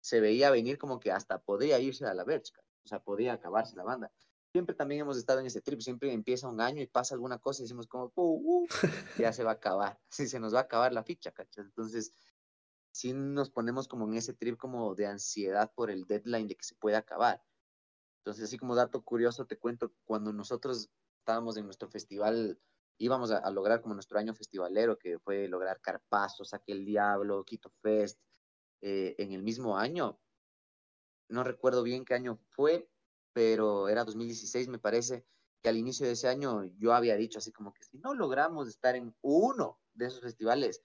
se 0.00 0.20
veía 0.20 0.50
venir 0.50 0.78
como 0.78 1.00
que 1.00 1.10
hasta 1.10 1.40
podría 1.40 1.80
irse 1.80 2.06
a 2.06 2.14
la 2.14 2.22
verga, 2.22 2.44
o 2.84 2.88
sea, 2.88 3.00
podía 3.00 3.32
acabarse 3.32 3.74
la 3.74 3.82
banda. 3.82 4.12
Siempre 4.52 4.74
también 4.74 5.00
hemos 5.00 5.18
estado 5.18 5.40
en 5.40 5.46
ese 5.46 5.60
trip, 5.60 5.80
siempre 5.80 6.12
empieza 6.12 6.48
un 6.48 6.60
año 6.60 6.80
y 6.80 6.86
pasa 6.86 7.14
alguna 7.14 7.38
cosa 7.38 7.60
y 7.60 7.64
decimos 7.64 7.88
como, 7.88 8.12
uh, 8.14 8.62
uh, 8.62 8.68
ya 9.18 9.32
se 9.32 9.42
va 9.42 9.50
a 9.50 9.54
acabar, 9.54 9.98
sí, 10.08 10.28
se 10.28 10.38
nos 10.38 10.54
va 10.54 10.60
a 10.60 10.62
acabar 10.62 10.92
la 10.92 11.02
ficha, 11.02 11.32
¿cachas? 11.32 11.66
Entonces, 11.66 12.12
si 12.96 13.12
nos 13.12 13.50
ponemos 13.50 13.88
como 13.88 14.06
en 14.06 14.14
ese 14.14 14.32
trip 14.32 14.56
como 14.56 14.94
de 14.94 15.06
ansiedad 15.06 15.70
por 15.74 15.90
el 15.90 16.06
deadline 16.06 16.48
de 16.48 16.56
que 16.56 16.64
se 16.64 16.74
pueda 16.76 16.98
acabar. 16.98 17.44
Entonces, 18.20 18.44
así 18.44 18.56
como 18.56 18.74
dato 18.74 19.02
curioso, 19.02 19.44
te 19.44 19.58
cuento, 19.58 19.92
cuando 20.06 20.32
nosotros 20.32 20.88
estábamos 21.18 21.58
en 21.58 21.66
nuestro 21.66 21.90
festival, 21.90 22.58
íbamos 22.96 23.30
a, 23.32 23.50
lograr 23.50 23.82
como 23.82 23.92
nuestro 23.92 24.18
año 24.18 24.34
festivalero, 24.34 24.98
que 24.98 25.18
fue 25.18 25.46
lograr 25.46 25.78
Carpazo, 25.82 26.42
Saque 26.46 26.72
el 26.72 26.86
Diablo, 26.86 27.44
Quito 27.44 27.70
Fest, 27.82 28.18
eh, 28.80 29.14
en 29.18 29.32
el 29.32 29.42
mismo 29.42 29.76
año. 29.76 30.18
No 31.28 31.44
recuerdo 31.44 31.82
bien 31.82 32.06
qué 32.06 32.14
año 32.14 32.38
fue, 32.48 32.88
pero 33.34 33.90
era 33.90 34.04
2016, 34.04 34.68
me 34.68 34.78
parece, 34.78 35.26
que 35.62 35.68
al 35.68 35.76
inicio 35.76 36.06
de 36.06 36.12
ese 36.12 36.28
año 36.28 36.64
yo 36.78 36.94
había 36.94 37.16
dicho 37.16 37.40
así 37.40 37.52
como 37.52 37.74
que 37.74 37.84
si 37.84 37.98
no 37.98 38.14
logramos 38.14 38.68
estar 38.68 38.96
en 38.96 39.14
uno 39.20 39.78
de 39.92 40.06
esos 40.06 40.22
festivales, 40.22 40.82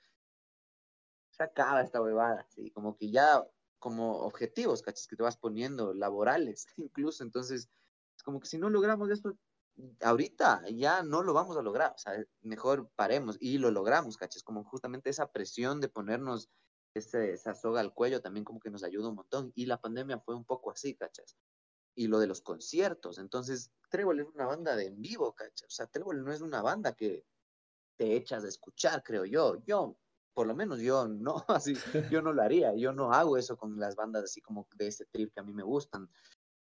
acaba 1.43 1.81
esta 1.81 2.01
huevada, 2.01 2.45
¿sí? 2.49 2.71
Como 2.71 2.95
que 2.97 3.11
ya, 3.11 3.45
como 3.79 4.19
objetivos, 4.19 4.81
¿cachas? 4.81 5.07
Que 5.07 5.15
te 5.15 5.23
vas 5.23 5.37
poniendo, 5.37 5.93
laborales, 5.93 6.67
incluso, 6.77 7.23
entonces, 7.23 7.69
es 8.15 8.23
como 8.23 8.39
que 8.39 8.47
si 8.47 8.57
no 8.57 8.69
logramos 8.69 9.09
esto, 9.09 9.35
ahorita 10.01 10.63
ya 10.69 11.03
no 11.03 11.23
lo 11.23 11.33
vamos 11.33 11.57
a 11.57 11.61
lograr, 11.61 11.93
o 11.95 11.97
sea, 11.97 12.13
mejor 12.41 12.89
paremos 12.95 13.37
y 13.39 13.57
lo 13.57 13.71
logramos, 13.71 14.17
¿cachas? 14.17 14.43
Como 14.43 14.63
justamente 14.63 15.09
esa 15.09 15.31
presión 15.31 15.79
de 15.81 15.89
ponernos 15.89 16.49
ese, 16.93 17.31
esa 17.33 17.55
soga 17.55 17.79
al 17.79 17.93
cuello 17.93 18.21
también 18.21 18.43
como 18.43 18.59
que 18.59 18.69
nos 18.69 18.83
ayuda 18.83 19.09
un 19.09 19.15
montón, 19.15 19.51
y 19.55 19.65
la 19.65 19.79
pandemia 19.79 20.19
fue 20.19 20.35
un 20.35 20.45
poco 20.45 20.71
así, 20.71 20.95
¿cachas? 20.95 21.37
Y 21.95 22.07
lo 22.07 22.19
de 22.19 22.27
los 22.27 22.41
conciertos, 22.41 23.17
entonces, 23.17 23.71
Trébol 23.89 24.19
es 24.19 24.27
una 24.33 24.45
banda 24.45 24.75
de 24.75 24.87
en 24.87 25.01
vivo, 25.01 25.33
¿cachas? 25.33 25.67
O 25.67 25.71
sea, 25.71 25.87
Trébol 25.87 26.23
no 26.23 26.31
es 26.31 26.41
una 26.41 26.61
banda 26.61 26.93
que 26.93 27.25
te 28.01 28.15
echas 28.15 28.43
a 28.43 28.47
escuchar, 28.47 29.03
creo 29.03 29.25
yo. 29.25 29.57
Yo 29.63 29.95
por 30.33 30.47
lo 30.47 30.55
menos 30.55 30.79
yo 30.79 31.07
no, 31.07 31.43
así, 31.47 31.75
yo 32.09 32.21
no 32.21 32.33
lo 32.33 32.41
haría, 32.41 32.75
yo 32.75 32.93
no 32.93 33.11
hago 33.11 33.37
eso 33.37 33.57
con 33.57 33.79
las 33.79 33.95
bandas 33.95 34.23
así 34.23 34.41
como 34.41 34.67
de 34.75 34.87
ese 34.87 35.05
trip 35.05 35.33
que 35.33 35.39
a 35.39 35.43
mí 35.43 35.53
me 35.53 35.63
gustan, 35.63 36.09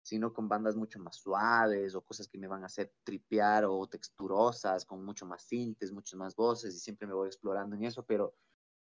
sino 0.03 0.33
con 0.33 0.47
bandas 0.47 0.75
mucho 0.75 0.99
más 0.99 1.15
suaves 1.15 1.95
o 1.95 2.01
cosas 2.01 2.27
que 2.27 2.37
me 2.37 2.47
van 2.47 2.63
a 2.63 2.67
hacer 2.67 2.93
tripear 3.03 3.65
o 3.65 3.87
texturosas, 3.87 4.85
con 4.85 5.03
mucho 5.03 5.25
más 5.25 5.43
sintes, 5.43 5.91
muchas 5.91 6.17
más 6.17 6.35
voces 6.35 6.75
y 6.75 6.79
siempre 6.79 7.07
me 7.07 7.13
voy 7.13 7.27
explorando 7.27 7.75
en 7.75 7.85
eso, 7.85 8.05
pero 8.05 8.35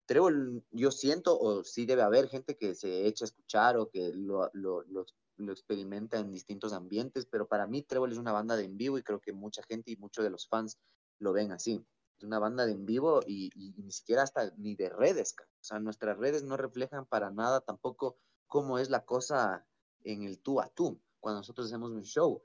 Trébol, 0.05 0.63
yo 0.71 0.89
siento, 0.89 1.39
o 1.39 1.63
sí 1.63 1.85
debe 1.85 2.01
haber 2.01 2.29
gente 2.29 2.57
que 2.57 2.73
se 2.73 3.05
echa 3.05 3.25
a 3.25 3.27
escuchar 3.27 3.77
o 3.77 3.89
que 3.89 4.11
lo, 4.15 4.49
lo, 4.53 4.81
lo, 4.83 5.05
lo 5.37 5.51
experimenta 5.51 6.17
en 6.17 6.31
distintos 6.31 6.73
ambientes, 6.73 7.27
pero 7.27 7.47
para 7.47 7.67
mí 7.67 7.83
Trébol 7.83 8.11
es 8.11 8.17
una 8.17 8.31
banda 8.31 8.55
de 8.55 8.63
en 8.63 8.77
vivo 8.77 8.97
y 8.97 9.03
creo 9.03 9.19
que 9.19 9.33
mucha 9.33 9.61
gente 9.63 9.91
y 9.91 9.97
muchos 9.97 10.23
de 10.23 10.31
los 10.31 10.47
fans 10.47 10.79
lo 11.19 11.31
ven 11.31 11.51
así 11.51 11.85
una 12.23 12.39
banda 12.39 12.65
de 12.65 12.73
en 12.73 12.85
vivo 12.85 13.21
y, 13.25 13.49
ni 13.77 13.91
siquiera 13.91 14.23
hasta 14.23 14.51
ni 14.57 14.75
de 14.75 14.89
redes. 14.89 15.35
O 15.39 15.63
sea, 15.63 15.79
nuestras 15.79 16.17
redes 16.17 16.43
no 16.43 16.57
reflejan 16.57 17.05
para 17.05 17.31
nada 17.31 17.61
tampoco 17.61 18.17
cómo 18.47 18.79
es 18.79 18.89
la 18.89 19.05
cosa 19.05 19.65
en 20.03 20.23
el 20.23 20.39
tú 20.39 20.59
a 20.61 20.67
tú, 20.69 21.01
cuando 21.19 21.39
nosotros 21.39 21.67
hacemos 21.67 21.91
un 21.91 22.03
show. 22.03 22.41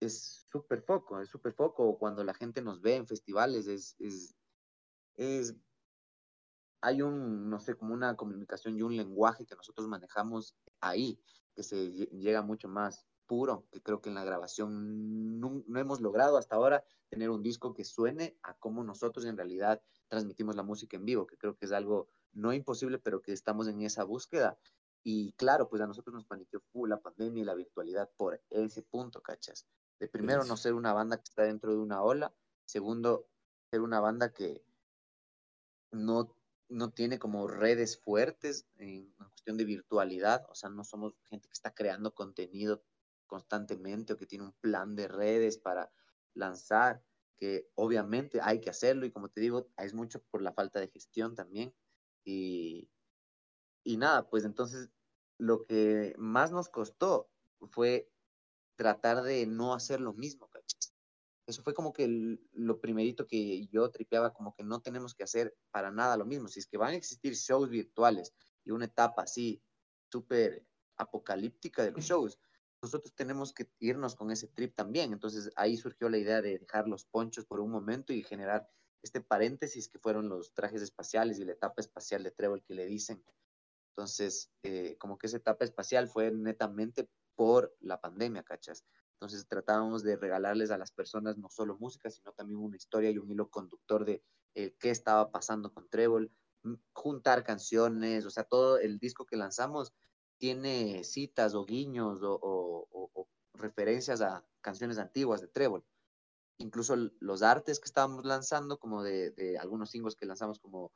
Es 0.00 0.46
súper 0.50 0.82
foco, 0.82 1.20
es 1.20 1.28
súper 1.28 1.52
foco. 1.52 1.98
Cuando 1.98 2.24
la 2.24 2.34
gente 2.34 2.62
nos 2.62 2.80
ve 2.80 2.96
en 2.96 3.06
festivales, 3.06 3.66
es, 3.66 3.96
es, 3.98 4.34
es, 5.16 5.54
hay 6.80 7.02
un, 7.02 7.50
no 7.50 7.60
sé, 7.60 7.74
como 7.74 7.92
una 7.92 8.16
comunicación 8.16 8.76
y 8.76 8.82
un 8.82 8.96
lenguaje 8.96 9.44
que 9.44 9.56
nosotros 9.56 9.86
manejamos 9.88 10.56
ahí, 10.80 11.22
que 11.54 11.62
se 11.62 11.90
llega 11.90 12.40
mucho 12.40 12.68
más 12.68 13.06
puro, 13.30 13.64
que 13.70 13.80
creo 13.80 14.00
que 14.00 14.08
en 14.08 14.16
la 14.16 14.24
grabación 14.24 15.38
no, 15.38 15.62
hemos 15.76 16.00
logrado 16.00 16.36
hasta 16.36 16.56
ahora 16.56 16.82
tener 17.10 17.30
un 17.30 17.44
disco 17.44 17.72
que 17.74 17.84
suene 17.84 18.36
a 18.42 18.54
cómo 18.54 18.82
nosotros 18.82 19.24
en 19.24 19.36
realidad 19.36 19.80
transmitimos 20.08 20.56
la 20.56 20.64
música 20.64 20.96
en 20.96 21.04
vivo, 21.04 21.28
que 21.28 21.36
creo 21.36 21.56
que 21.56 21.66
es 21.66 21.70
algo 21.70 22.08
no 22.32 22.52
imposible, 22.52 22.98
pero 22.98 23.22
que 23.22 23.32
estamos 23.32 23.68
en 23.68 23.82
esa 23.82 24.02
búsqueda. 24.02 24.58
Y 25.04 25.30
claro, 25.34 25.68
pues 25.68 25.80
a 25.80 25.86
nosotros 25.86 26.12
nos 26.12 26.24
paniqueó 26.24 26.60
la 26.88 26.98
pandemia 26.98 27.42
y 27.42 27.44
la 27.44 27.54
virtualidad 27.54 28.10
por 28.16 28.42
ese 28.50 28.82
punto, 28.82 29.22
¿cachas? 29.22 29.64
De 30.00 30.08
primero, 30.08 30.42
no 30.42 30.56
ser 30.56 30.74
una 30.74 30.92
banda 30.92 31.16
que 31.16 31.28
está 31.28 31.44
dentro 31.44 31.70
de 31.70 31.78
una 31.78 32.02
ola. 32.02 32.34
Segundo, 32.64 33.28
ser 33.70 33.80
una 33.80 34.00
banda 34.00 34.32
que 34.32 34.64
no, 35.92 36.34
no 36.68 36.90
tiene 36.90 37.20
como 37.20 37.46
redes 37.46 37.96
fuertes 37.96 38.66
en, 38.74 39.14
en 39.20 39.28
cuestión 39.28 39.56
de 39.56 39.64
virtualidad. 39.66 40.44
O 40.50 40.56
sea, 40.56 40.68
no 40.68 40.82
somos 40.82 41.14
gente 41.28 41.46
que 41.46 41.54
está 41.54 41.72
creando 41.72 42.12
contenido 42.12 42.82
constantemente 43.30 44.12
o 44.12 44.16
que 44.16 44.26
tiene 44.26 44.44
un 44.44 44.52
plan 44.60 44.96
de 44.96 45.06
redes 45.06 45.56
para 45.56 45.90
lanzar, 46.34 47.02
que 47.36 47.70
obviamente 47.76 48.40
hay 48.42 48.60
que 48.60 48.70
hacerlo 48.70 49.06
y 49.06 49.12
como 49.12 49.28
te 49.28 49.40
digo, 49.40 49.70
es 49.78 49.94
mucho 49.94 50.20
por 50.30 50.42
la 50.42 50.52
falta 50.52 50.80
de 50.80 50.88
gestión 50.88 51.36
también. 51.36 51.72
Y, 52.24 52.90
y 53.84 53.96
nada, 53.96 54.28
pues 54.28 54.44
entonces 54.44 54.90
lo 55.38 55.64
que 55.64 56.14
más 56.18 56.50
nos 56.50 56.68
costó 56.68 57.30
fue 57.70 58.10
tratar 58.76 59.22
de 59.22 59.46
no 59.46 59.74
hacer 59.74 60.00
lo 60.00 60.12
mismo, 60.12 60.48
¿cachas? 60.48 60.92
Eso 61.46 61.62
fue 61.62 61.72
como 61.72 61.92
que 61.92 62.38
lo 62.52 62.80
primerito 62.80 63.26
que 63.26 63.66
yo 63.68 63.90
tripeaba, 63.90 64.34
como 64.34 64.54
que 64.54 64.64
no 64.64 64.80
tenemos 64.80 65.14
que 65.14 65.24
hacer 65.24 65.56
para 65.70 65.90
nada 65.90 66.16
lo 66.16 66.26
mismo. 66.26 66.48
Si 66.48 66.58
es 66.58 66.66
que 66.66 66.78
van 66.78 66.94
a 66.94 66.96
existir 66.96 67.34
shows 67.34 67.70
virtuales 67.70 68.34
y 68.64 68.72
una 68.72 68.86
etapa 68.86 69.22
así 69.22 69.62
súper 70.10 70.66
apocalíptica 70.96 71.82
de 71.84 71.92
los 71.92 72.04
shows, 72.04 72.38
nosotros 72.82 73.14
tenemos 73.14 73.52
que 73.52 73.68
irnos 73.78 74.14
con 74.14 74.30
ese 74.30 74.48
trip 74.48 74.74
también. 74.74 75.12
Entonces 75.12 75.50
ahí 75.56 75.76
surgió 75.76 76.08
la 76.08 76.18
idea 76.18 76.40
de 76.40 76.58
dejar 76.58 76.88
los 76.88 77.04
ponchos 77.04 77.44
por 77.44 77.60
un 77.60 77.70
momento 77.70 78.12
y 78.12 78.22
generar 78.22 78.68
este 79.02 79.20
paréntesis 79.20 79.88
que 79.88 79.98
fueron 79.98 80.28
los 80.28 80.52
trajes 80.54 80.82
espaciales 80.82 81.38
y 81.38 81.44
la 81.44 81.52
etapa 81.52 81.80
espacial 81.80 82.22
de 82.22 82.30
Trevor 82.30 82.62
que 82.62 82.74
le 82.74 82.86
dicen. 82.86 83.22
Entonces, 83.90 84.50
eh, 84.62 84.96
como 84.98 85.18
que 85.18 85.26
esa 85.26 85.38
etapa 85.38 85.64
espacial 85.64 86.08
fue 86.08 86.30
netamente 86.30 87.08
por 87.34 87.74
la 87.80 88.00
pandemia, 88.00 88.42
¿cachas? 88.42 88.84
Entonces 89.14 89.46
tratábamos 89.46 90.02
de 90.02 90.16
regalarles 90.16 90.70
a 90.70 90.78
las 90.78 90.92
personas 90.92 91.36
no 91.36 91.50
solo 91.50 91.76
música, 91.78 92.10
sino 92.10 92.32
también 92.32 92.60
una 92.60 92.76
historia 92.76 93.10
y 93.10 93.18
un 93.18 93.30
hilo 93.30 93.50
conductor 93.50 94.04
de 94.04 94.22
eh, 94.54 94.74
qué 94.78 94.90
estaba 94.90 95.30
pasando 95.30 95.72
con 95.72 95.88
Trébol, 95.88 96.32
juntar 96.92 97.44
canciones, 97.44 98.24
o 98.26 98.30
sea, 98.30 98.44
todo 98.44 98.78
el 98.78 98.98
disco 98.98 99.26
que 99.26 99.36
lanzamos 99.36 99.92
tiene 100.40 101.04
citas 101.04 101.54
o 101.54 101.64
guiños 101.64 102.20
o, 102.22 103.28
referencias 103.52 104.22
a 104.22 104.42
canciones 104.62 104.96
antiguas 104.96 105.42
de 105.42 105.48
Trébol. 105.48 105.84
Incluso 106.56 106.96
los 107.20 107.42
artes 107.42 107.78
que 107.78 107.84
estábamos 107.84 108.24
lanzando, 108.24 108.78
como 108.78 109.02
de, 109.02 109.58
algunos 109.60 109.90
singles 109.90 110.16
que 110.16 110.24
lanzamos 110.24 110.58
como, 110.58 110.92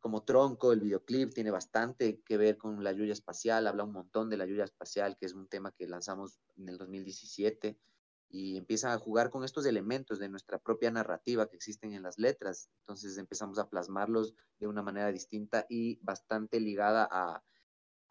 como 0.00 0.24
Tronco, 0.24 0.72
el 0.72 0.80
videoclip 0.80 1.32
tiene 1.32 1.52
bastante 1.52 2.20
que 2.22 2.36
ver 2.36 2.58
con 2.58 2.82
la 2.82 2.92
lluvia 2.92 3.12
espacial, 3.12 3.68
habla 3.68 3.84
un 3.84 3.92
montón 3.92 4.28
de 4.30 4.36
la 4.36 4.46
lluvia 4.46 4.64
espacial, 4.64 5.16
que 5.16 5.26
es 5.26 5.32
un 5.32 5.46
tema 5.46 5.70
que 5.70 5.86
lanzamos 5.86 6.40
en 6.56 6.68
el 6.68 6.76
2017 6.76 7.78
y 8.28 8.56
empieza 8.56 8.92
a 8.92 8.98
jugar 8.98 9.30
con 9.30 9.44
estos 9.44 9.64
elementos 9.66 10.18
de 10.18 10.28
nuestra 10.28 10.58
propia 10.58 10.90
narrativa 10.90 11.48
que 11.48 11.54
existen 11.54 11.92
en 11.92 12.02
las 12.02 12.18
letras. 12.18 12.68
Entonces 12.80 13.16
empezamos 13.16 13.60
a 13.60 13.68
plasmarlos 13.68 14.34
de 14.58 14.66
una 14.66 14.82
manera 14.82 15.12
distinta 15.12 15.66
y 15.68 16.00
bastante 16.02 16.58
ligada 16.58 17.08
a, 17.08 17.44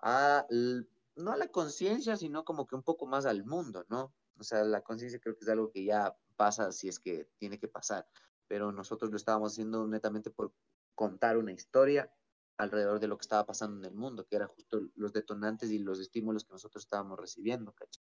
no 0.01 1.31
a 1.31 1.37
la 1.37 1.47
conciencia, 1.47 2.17
sino 2.17 2.43
como 2.43 2.67
que 2.67 2.75
un 2.75 2.83
poco 2.83 3.05
más 3.05 3.25
al 3.25 3.45
mundo, 3.45 3.85
¿no? 3.89 4.13
O 4.37 4.43
sea, 4.43 4.63
la 4.63 4.81
conciencia 4.81 5.19
creo 5.19 5.35
que 5.35 5.45
es 5.45 5.49
algo 5.49 5.71
que 5.71 5.85
ya 5.85 6.15
pasa 6.35 6.71
si 6.71 6.89
es 6.89 6.99
que 6.99 7.29
tiene 7.37 7.59
que 7.59 7.67
pasar, 7.67 8.07
pero 8.47 8.71
nosotros 8.71 9.09
lo 9.11 9.17
estábamos 9.17 9.53
haciendo 9.53 9.87
netamente 9.87 10.29
por 10.29 10.53
contar 10.93 11.37
una 11.37 11.51
historia 11.51 12.11
alrededor 12.57 12.99
de 12.99 13.07
lo 13.07 13.17
que 13.17 13.23
estaba 13.23 13.45
pasando 13.45 13.77
en 13.79 13.85
el 13.85 13.97
mundo, 13.97 14.25
que 14.25 14.35
eran 14.35 14.47
justo 14.49 14.81
los 14.95 15.13
detonantes 15.13 15.71
y 15.71 15.79
los 15.79 15.99
estímulos 15.99 16.45
que 16.45 16.53
nosotros 16.53 16.83
estábamos 16.83 17.19
recibiendo, 17.19 17.73
¿cachai? 17.73 18.03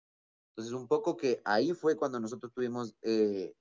Entonces, 0.50 0.73
un 0.73 0.88
poco 0.88 1.16
que 1.16 1.43
ahí 1.45 1.73
fue 1.73 1.97
cuando 1.97 2.19
nosotros 2.19 2.52
tuvimos 2.52 2.97
eh, 3.02 3.55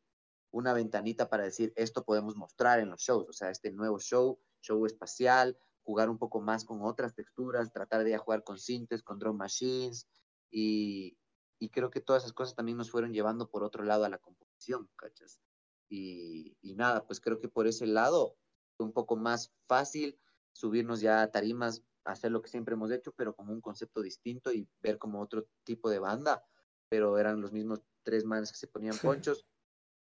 una 0.51 0.73
ventanita 0.73 1.27
para 1.27 1.43
decir, 1.43 1.73
esto 1.75 2.05
podemos 2.05 2.35
mostrar 2.35 2.79
en 2.79 2.89
los 2.89 3.01
shows, 3.01 3.27
o 3.27 3.33
sea, 3.33 3.49
este 3.49 3.71
nuevo 3.71 3.99
show, 3.99 4.39
show 4.61 4.85
espacial, 4.85 5.57
jugar 5.85 6.09
un 6.09 6.17
poco 6.17 6.41
más 6.41 6.65
con 6.65 6.81
otras 6.81 7.13
texturas, 7.13 7.71
tratar 7.71 8.03
de 8.03 8.17
jugar 8.17 8.43
con 8.43 8.57
sintes, 8.57 9.03
con 9.03 9.19
drum 9.19 9.37
machines, 9.37 10.07
y, 10.51 11.17
y 11.59 11.69
creo 11.69 11.91
que 11.91 12.01
todas 12.01 12.23
esas 12.23 12.33
cosas 12.33 12.55
también 12.55 12.77
nos 12.77 12.91
fueron 12.91 13.13
llevando 13.13 13.49
por 13.49 13.63
otro 13.63 13.83
lado 13.83 14.03
a 14.03 14.09
la 14.09 14.17
composición, 14.17 14.89
¿cachas? 14.95 15.39
Y, 15.87 16.57
y 16.61 16.73
nada, 16.73 17.05
pues 17.05 17.21
creo 17.21 17.39
que 17.39 17.47
por 17.47 17.67
ese 17.67 17.85
lado 17.85 18.35
fue 18.75 18.85
un 18.87 18.93
poco 18.93 19.15
más 19.15 19.53
fácil 19.67 20.19
subirnos 20.53 21.01
ya 21.01 21.21
a 21.21 21.31
tarimas, 21.31 21.83
hacer 22.03 22.31
lo 22.31 22.41
que 22.41 22.49
siempre 22.49 22.73
hemos 22.73 22.91
hecho, 22.91 23.11
pero 23.13 23.35
como 23.35 23.53
un 23.53 23.61
concepto 23.61 24.01
distinto 24.01 24.51
y 24.51 24.67
ver 24.81 24.97
como 24.97 25.21
otro 25.21 25.47
tipo 25.63 25.89
de 25.89 25.99
banda, 25.99 26.43
pero 26.89 27.17
eran 27.19 27.41
los 27.41 27.51
mismos 27.51 27.81
tres 28.03 28.25
manes 28.25 28.51
que 28.51 28.57
se 28.57 28.67
ponían 28.67 28.97
ponchos, 28.97 29.45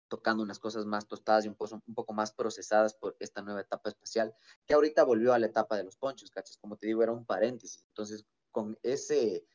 tocando 0.08 0.42
unas 0.42 0.58
cosas 0.58 0.86
más 0.86 1.06
tostadas 1.06 1.44
y 1.44 1.48
un 1.48 1.54
poco, 1.54 1.80
un 1.86 1.94
poco 1.94 2.12
más 2.12 2.32
procesadas 2.32 2.94
por 2.94 3.16
esta 3.20 3.42
nueva 3.42 3.60
etapa 3.60 3.88
espacial, 3.88 4.34
que 4.66 4.74
ahorita 4.74 5.04
volvió 5.04 5.32
a 5.32 5.38
la 5.38 5.46
etapa 5.46 5.76
de 5.76 5.84
los 5.84 5.96
ponchos, 5.96 6.30
¿cachas? 6.30 6.56
Como 6.58 6.76
te 6.76 6.86
digo, 6.86 7.02
era 7.02 7.12
un 7.12 7.26
paréntesis. 7.26 7.84
Entonces, 7.88 8.24
con 8.50 8.78
ese, 8.82 9.46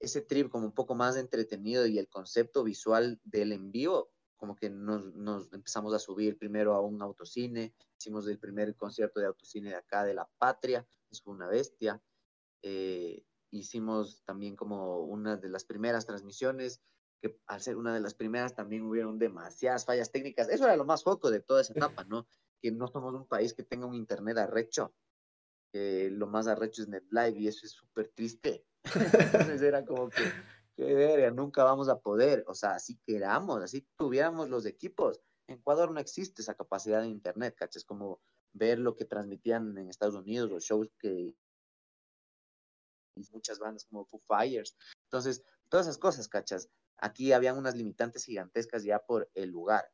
ese 0.00 0.22
trip 0.22 0.50
como 0.50 0.66
un 0.66 0.72
poco 0.72 0.94
más 0.94 1.16
entretenido 1.16 1.86
y 1.86 1.98
el 1.98 2.08
concepto 2.08 2.64
visual 2.64 3.20
del 3.24 3.52
en 3.52 3.70
vivo, 3.70 4.10
como 4.36 4.54
que 4.54 4.68
nos, 4.68 5.14
nos, 5.14 5.52
empezamos 5.52 5.94
a 5.94 5.98
subir 5.98 6.38
primero 6.38 6.74
a 6.74 6.80
un 6.80 7.00
autocine, 7.00 7.74
hicimos 7.98 8.28
el 8.28 8.38
primer 8.38 8.76
concierto 8.76 9.20
de 9.20 9.26
autocine 9.26 9.70
de 9.70 9.76
acá, 9.76 10.04
de 10.04 10.14
La 10.14 10.28
Patria, 10.38 10.86
es 11.10 11.22
una 11.24 11.48
bestia. 11.48 12.02
Eh, 12.62 13.24
hicimos 13.50 14.22
también 14.24 14.56
como 14.56 15.00
una 15.00 15.36
de 15.36 15.48
las 15.48 15.64
primeras 15.64 16.06
transmisiones, 16.06 16.82
que 17.20 17.38
al 17.46 17.60
ser 17.60 17.76
una 17.76 17.94
de 17.94 18.00
las 18.00 18.14
primeras 18.14 18.54
también 18.54 18.82
hubieron 18.82 19.18
demasiadas 19.18 19.84
fallas 19.84 20.10
técnicas. 20.10 20.48
Eso 20.48 20.64
era 20.64 20.76
lo 20.76 20.84
más 20.84 21.02
foco 21.02 21.30
de 21.30 21.40
toda 21.40 21.60
esa 21.60 21.72
etapa, 22.00 22.04
¿no? 22.04 22.26
Que 22.60 22.70
no 22.70 22.88
somos 22.88 23.14
un 23.14 23.26
país 23.26 23.54
que 23.54 23.62
tenga 23.62 23.86
un 23.86 23.94
internet 23.94 24.38
arrecho. 24.38 24.94
lo 25.72 26.26
más 26.26 26.46
arrecho 26.46 26.82
es 26.82 26.88
NetLive 26.88 27.38
y 27.40 27.48
eso 27.48 27.66
es 27.66 27.72
súper 27.72 28.08
triste. 28.08 28.64
Entonces 28.94 29.62
era 29.62 29.84
como 29.84 30.08
que 30.08 30.22
qué 30.76 30.94
verga, 30.94 31.30
nunca 31.30 31.64
vamos 31.64 31.88
a 31.88 31.98
poder, 32.00 32.44
o 32.46 32.54
sea, 32.54 32.78
si 32.78 32.98
queramos, 32.98 33.62
así 33.62 33.86
tuviéramos 33.96 34.50
los 34.50 34.66
equipos. 34.66 35.20
En 35.48 35.58
Ecuador 35.58 35.90
no 35.90 36.00
existe 36.00 36.42
esa 36.42 36.54
capacidad 36.54 37.00
de 37.00 37.08
internet, 37.08 37.54
¿cachas? 37.56 37.84
Como 37.84 38.20
ver 38.52 38.78
lo 38.78 38.94
que 38.94 39.04
transmitían 39.04 39.76
en 39.78 39.88
Estados 39.88 40.14
Unidos, 40.14 40.50
los 40.50 40.64
shows 40.64 40.90
que 40.98 41.34
muchas 43.32 43.58
bandas 43.58 43.86
como 43.86 44.04
Foo 44.04 44.20
Fires. 44.28 44.76
Entonces, 45.04 45.42
todas 45.70 45.86
esas 45.86 45.98
cosas, 45.98 46.28
¿cachas? 46.28 46.68
Aquí 46.98 47.32
habían 47.32 47.56
unas 47.58 47.76
limitantes 47.76 48.24
gigantescas 48.24 48.84
ya 48.84 48.98
por 48.98 49.30
el 49.34 49.50
lugar. 49.50 49.90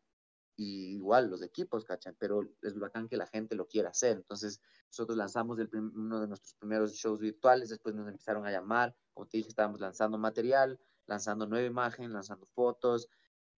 Y 0.56 0.94
igual 0.94 1.30
los 1.30 1.42
equipos, 1.42 1.85
¿cachan? 1.85 2.14
Pero 2.18 2.42
es 2.61 2.78
bacán 2.78 3.09
que 3.09 3.16
la 3.16 3.26
gente 3.26 3.54
lo 3.54 3.66
quiera 3.66 3.90
hacer. 3.90 4.16
Entonces, 4.16 4.61
nosotros 4.88 5.16
lanzamos 5.16 5.59
el 5.59 5.68
uno 5.75 6.21
de 6.21 6.28
nuestros 6.28 6.54
primeros 6.54 6.92
shows 6.92 7.21
virtuales, 7.21 7.71
después 7.71 7.94
nos 7.94 8.06
empezaron 8.06 8.47
a 8.47 8.50
llamar, 8.50 8.94
como 9.14 9.26
te 9.26 9.38
dije, 9.38 9.49
estábamos 9.49 9.80
lanzando 9.80 10.18
material, 10.18 10.78
lanzando 11.06 11.47
nueva 11.47 11.66
imagen, 11.66 12.12
lanzando 12.12 12.47
fotos, 12.47 13.09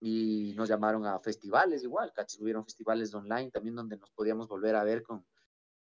y 0.01 0.53
nos 0.55 0.69
llamaron 0.69 1.07
a 1.07 1.19
festivales 1.19 1.83
igual, 1.83 2.13
¿cachas? 2.13 2.39
Hubieron 2.41 2.65
festivales 2.65 3.15
online 3.15 3.51
también 3.51 3.75
donde 3.75 3.97
nos 3.97 4.11
podíamos 4.11 4.49
volver 4.49 4.77
a 4.77 4.85
ver 4.85 5.03
con, 5.03 5.27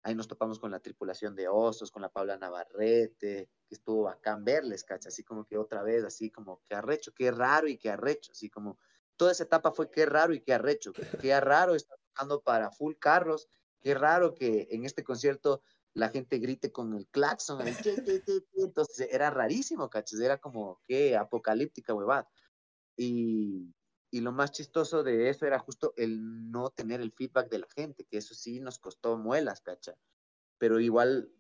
ahí 0.07 0.15
nos 0.15 0.29
topamos 0.29 0.61
con 0.61 0.71
la 0.71 0.79
tripulación 0.79 1.35
de 1.35 1.49
Osos, 1.49 1.91
con 1.91 2.01
la 2.01 2.09
Paula 2.09 2.39
Navarrete, 2.39 3.51
que 3.67 3.75
estuvo 3.75 4.05
bacán 4.05 4.45
verles, 4.45 4.85
¿cachas? 4.85 5.13
Así 5.13 5.25
como 5.25 5.45
que 5.45 5.59
otra 5.59 5.83
vez, 5.83 6.05
así 6.05 6.31
como 6.31 6.63
que 6.63 6.77
arrecho, 6.77 7.13
qué 7.13 7.33
raro 7.33 7.67
y 7.67 7.77
qué 7.77 7.91
arrecho, 7.91 8.31
así 8.31 8.49
como 8.49 8.79
toda 9.17 9.33
esa 9.33 9.43
etapa 9.43 9.73
fue 9.73 9.91
qué 9.91 10.07
raro 10.07 10.33
y 10.33 10.41
qué 10.41 10.55
arrecho, 10.55 10.93
qué 11.21 11.41
raro 11.41 11.75
estar 11.75 11.99
tocando 12.07 12.41
para 12.41 12.71
full 12.71 12.95
carros, 13.01 13.49
qué 13.81 13.95
raro 13.95 14.33
que 14.33 14.69
en 14.71 14.85
este 14.85 15.03
concierto 15.03 15.61
la 15.93 16.09
gente 16.09 16.39
grite 16.39 16.71
con 16.71 16.95
el 16.95 17.09
claxon, 17.09 17.67
entonces 17.67 19.09
era 19.11 19.31
rarísimo, 19.31 19.91
cachas, 19.91 20.21
era 20.21 20.39
como 20.39 20.81
qué 20.87 21.17
apocalíptica 21.17 21.95
huevada. 21.95 22.29
Y, 22.97 23.75
y 24.11 24.21
lo 24.21 24.33
más 24.33 24.53
chistoso 24.53 25.03
de 25.03 25.29
eso 25.29 25.47
era 25.47 25.59
justo 25.59 25.93
el 25.97 26.51
no 26.51 26.71
tener 26.71 27.01
el 27.01 27.13
feedback 27.13 27.49
de 27.51 27.59
la 27.59 27.69
gente, 27.75 28.05
que 28.05 28.19
eso 28.19 28.35
sí 28.35 28.61
nos 28.61 28.79
costó 28.79 29.17
muelas, 29.19 29.61
cacha. 29.61 29.97
Pero 30.59 30.81
igual, 30.81 31.33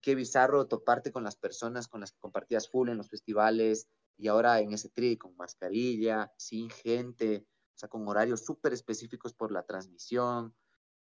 qué 0.00 0.14
bizarro 0.14 0.66
toparte 0.66 1.12
con 1.12 1.24
las 1.24 1.36
personas 1.36 1.88
con 1.88 2.00
las 2.00 2.12
que 2.12 2.18
compartías 2.18 2.68
full 2.68 2.88
en 2.88 2.98
los 2.98 3.08
festivales, 3.08 3.88
y 4.20 4.28
ahora 4.28 4.60
en 4.60 4.72
ese 4.72 4.90
tri 4.90 5.16
con 5.16 5.34
mascarilla, 5.36 6.32
sin 6.36 6.68
gente, 6.68 7.46
o 7.74 7.78
sea, 7.78 7.88
con 7.88 8.06
horarios 8.06 8.44
súper 8.44 8.74
específicos 8.74 9.32
por 9.32 9.50
la 9.50 9.62
transmisión, 9.62 10.54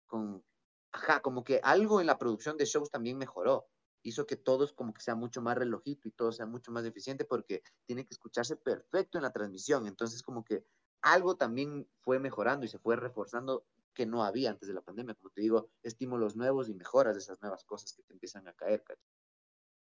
con, 0.06 0.44
ajá, 0.92 1.20
como 1.20 1.42
que 1.42 1.60
algo 1.64 2.00
en 2.00 2.06
la 2.06 2.18
producción 2.18 2.56
de 2.56 2.64
shows 2.64 2.90
también 2.90 3.18
mejoró, 3.18 3.66
hizo 4.02 4.26
que 4.26 4.36
todos 4.36 4.72
como 4.72 4.94
que 4.94 5.00
sea 5.00 5.16
mucho 5.16 5.42
más 5.42 5.56
relojito 5.56 6.06
y 6.06 6.12
todo 6.12 6.30
sea 6.30 6.46
mucho 6.46 6.70
más 6.70 6.84
eficiente 6.84 7.24
porque 7.24 7.62
tiene 7.86 8.04
que 8.04 8.14
escucharse 8.14 8.56
perfecto 8.56 9.18
en 9.18 9.22
la 9.22 9.32
transmisión, 9.32 9.86
entonces 9.86 10.22
como 10.22 10.44
que 10.44 10.64
algo 11.02 11.36
también 11.36 11.88
fue 12.00 12.18
mejorando 12.18 12.64
y 12.64 12.68
se 12.68 12.78
fue 12.78 12.96
reforzando 12.96 13.66
que 13.94 14.06
no 14.06 14.24
había 14.24 14.50
antes 14.50 14.68
de 14.68 14.74
la 14.74 14.80
pandemia, 14.80 15.14
como 15.14 15.30
te 15.30 15.42
digo, 15.42 15.70
estímulos 15.82 16.36
nuevos 16.36 16.68
y 16.68 16.74
mejoras 16.74 17.14
de 17.14 17.20
esas 17.20 17.40
nuevas 17.42 17.64
cosas 17.64 17.92
que 17.92 18.02
te 18.02 18.12
empiezan 18.12 18.48
a 18.48 18.54
caer, 18.54 18.82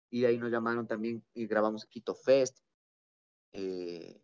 Y 0.10 0.26
ahí 0.26 0.38
nos 0.38 0.52
llamaron 0.52 0.88
también 0.88 1.26
y 1.34 1.48
grabamos 1.48 1.86
Quito 1.86 2.14
Fest, 2.14 2.60
eh, 3.54 4.22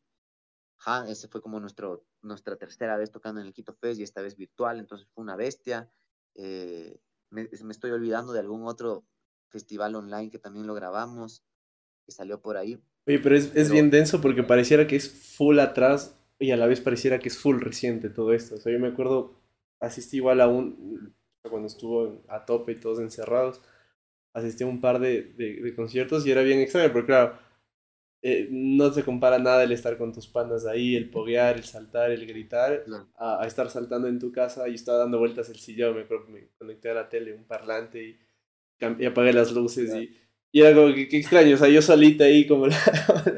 ese 1.07 1.27
fue 1.29 1.41
como 1.41 1.59
nuestro, 1.59 2.05
nuestra 2.21 2.57
tercera 2.57 2.97
vez 2.97 3.09
tocando 3.09 3.39
en 3.39 3.47
el 3.47 3.53
Quito 3.53 3.73
Fest 3.73 3.99
y 3.99 4.03
esta 4.03 4.21
vez 4.21 4.35
virtual, 4.35 4.79
entonces 4.79 5.07
fue 5.13 5.23
una 5.23 5.35
bestia. 5.35 5.89
Eh, 6.35 6.99
me, 7.29 7.49
estoy 7.51 7.91
olvidando 7.91 8.33
de 8.33 8.39
algún 8.39 8.67
otro 8.67 9.05
festival 9.47 9.95
online 9.95 10.29
que 10.29 10.39
también 10.39 10.67
lo 10.67 10.73
grabamos, 10.73 11.43
que 12.05 12.11
salió 12.11 12.41
por 12.41 12.57
ahí. 12.57 12.83
Oye, 13.07 13.19
pero 13.19 13.35
es, 13.35 13.55
es 13.55 13.71
bien 13.71 13.89
denso 13.89 14.19
porque 14.21 14.43
pareciera 14.43 14.85
que 14.85 14.97
es 14.97 15.09
full 15.09 15.59
atrás 15.59 16.17
y 16.43 16.51
a 16.51 16.57
la 16.57 16.67
vez 16.67 16.81
pareciera 16.81 17.19
que 17.19 17.29
es 17.29 17.37
full 17.37 17.61
reciente 17.61 18.09
todo 18.09 18.33
esto. 18.33 18.55
O 18.55 18.57
sea, 18.57 18.71
yo 18.71 18.79
me 18.79 18.89
acuerdo, 18.89 19.33
asistí 19.79 20.17
igual 20.17 20.41
a 20.41 20.47
un, 20.47 21.13
cuando 21.49 21.67
estuvo 21.67 22.23
a 22.27 22.45
tope 22.45 22.73
y 22.73 22.75
todos 22.75 22.99
encerrados, 22.99 23.61
asistí 24.33 24.63
a 24.63 24.67
un 24.67 24.81
par 24.81 24.99
de, 24.99 25.23
de, 25.23 25.61
de 25.61 25.75
conciertos 25.75 26.25
y 26.25 26.31
era 26.31 26.41
bien 26.41 26.59
extraño, 26.59 26.91
porque 26.91 27.07
claro, 27.07 27.37
eh, 28.25 28.47
no 28.49 28.89
se 28.93 29.03
compara 29.03 29.37
nada 29.37 29.65
el 29.65 29.73
estar 29.73 29.97
con 29.97 30.13
tus 30.13 30.27
pandas 30.27 30.65
ahí, 30.65 30.95
el 30.95 31.09
poguear, 31.09 31.57
el 31.57 31.65
saltar, 31.65 32.09
el 32.09 32.25
gritar, 32.25 32.85
a, 33.17 33.45
estar 33.45 33.69
saltando 33.69 34.07
en 34.07 34.17
tu 34.17 34.31
casa 34.31 34.69
y 34.69 34.75
estar 34.75 34.97
dando 34.97 35.19
vueltas 35.19 35.49
el 35.49 35.57
sillón. 35.57 35.95
Me, 35.95 36.05
me 36.29 36.47
conecté 36.57 36.89
a 36.89 36.93
la 36.93 37.09
tele, 37.09 37.33
un 37.33 37.43
parlante 37.43 38.01
y, 38.01 38.17
y 38.99 39.05
apagué 39.05 39.33
las 39.33 39.51
luces 39.51 39.93
y, 39.93 40.17
y, 40.53 40.61
era 40.61 40.73
como 40.73 40.93
que, 40.95 41.01
extraño, 41.11 41.55
o 41.55 41.57
sea, 41.57 41.67
yo 41.67 41.81
solita 41.81 42.23
ahí 42.23 42.47
como 42.47 42.67
la, 42.67 42.77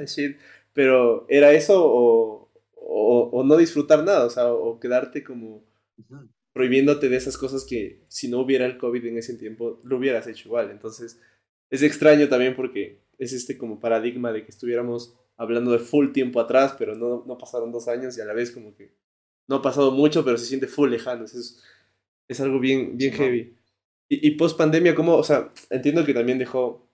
shit, 0.06 0.38
pero 0.72 1.26
¿era 1.30 1.52
eso 1.52 1.82
o, 1.84 2.45
o, 2.98 3.30
o, 3.30 3.44
no 3.44 3.58
disfrutar 3.58 4.04
nada? 4.04 4.26
O 4.26 4.30
sea, 4.30 4.54
o 4.54 4.80
quedarte 4.80 5.24
como 5.24 5.64
prohibiéndote 6.54 7.10
de 7.10 7.18
esas 7.18 7.38
cosas 7.38 7.66
que 7.66 8.02
si 8.08 8.30
no 8.30 8.40
hubiera 8.40 8.66
el 8.66 8.78
COVID 8.78 9.06
en 9.06 9.18
ese 9.18 9.36
tiempo, 9.36 9.82
lo 9.84 9.98
hubieras 9.98 10.26
hecho 10.28 10.48
igual. 10.48 10.72
Entonces, 10.72 11.20
es 11.70 11.84
extraño 11.84 12.30
también 12.30 12.56
porque 12.56 13.02
es 13.20 13.34
este 13.34 13.58
como 13.58 13.82
paradigma 13.82 14.32
de 14.32 14.46
que 14.46 14.52
estuviéramos 14.52 15.14
hablando 15.36 15.72
de 15.72 15.80
full 15.80 16.14
tiempo 16.14 16.40
atrás, 16.40 16.76
pero 16.80 16.96
no, 16.96 17.26
no 17.28 17.38
pasaron 17.38 17.74
dos 17.74 17.90
años 17.90 18.18
y 18.18 18.22
a 18.22 18.26
la 18.26 18.34
vez 18.34 18.52
como 18.52 18.74
que 18.74 18.94
no 19.48 19.58
ha 19.58 19.62
pasado 19.62 19.92
mucho, 19.92 20.24
pero 20.24 20.38
se 20.38 20.46
siente 20.46 20.68
full 20.68 20.90
lejano. 20.90 21.26
Es, 21.26 21.62
es 22.30 22.40
algo 22.40 22.60
bien, 22.60 22.98
bien 22.98 23.14
heavy. 23.14 23.58
Y, 24.08 24.26
y 24.28 24.32
post 24.32 24.58
pandemia, 24.58 24.96
¿cómo? 24.96 25.18
O 25.18 25.24
sea, 25.24 25.52
entiendo 25.70 26.06
que 26.06 26.14
también 26.14 26.40
dejó 26.40 26.85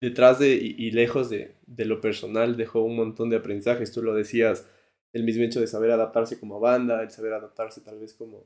detrás 0.00 0.38
de 0.38 0.54
y, 0.54 0.90
lejos 0.90 1.30
de, 1.30 1.56
de, 1.66 1.84
lo 1.84 2.00
personal, 2.00 2.56
dejó 2.56 2.82
un 2.82 2.96
montón 2.96 3.30
de 3.30 3.36
aprendizajes. 3.36 3.92
Tú 3.92 4.02
lo 4.02 4.14
decías, 4.14 4.68
el 5.12 5.24
mismo 5.24 5.44
hecho 5.44 5.60
de 5.60 5.66
saber 5.66 5.90
adaptarse 5.90 6.38
como 6.40 6.60
banda, 6.60 7.02
el 7.02 7.10
saber 7.10 7.32
adaptarse 7.34 7.80
tal 7.80 7.98
vez 7.98 8.14
como, 8.14 8.44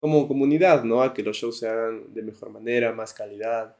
como 0.00 0.28
comunidad, 0.28 0.84
¿no? 0.84 1.02
A 1.02 1.14
que 1.14 1.22
los 1.22 1.36
shows 1.36 1.58
se 1.58 1.68
hagan 1.68 2.12
de 2.14 2.22
mejor 2.22 2.50
manera, 2.50 2.92
más 2.92 3.12
calidad 3.12 3.76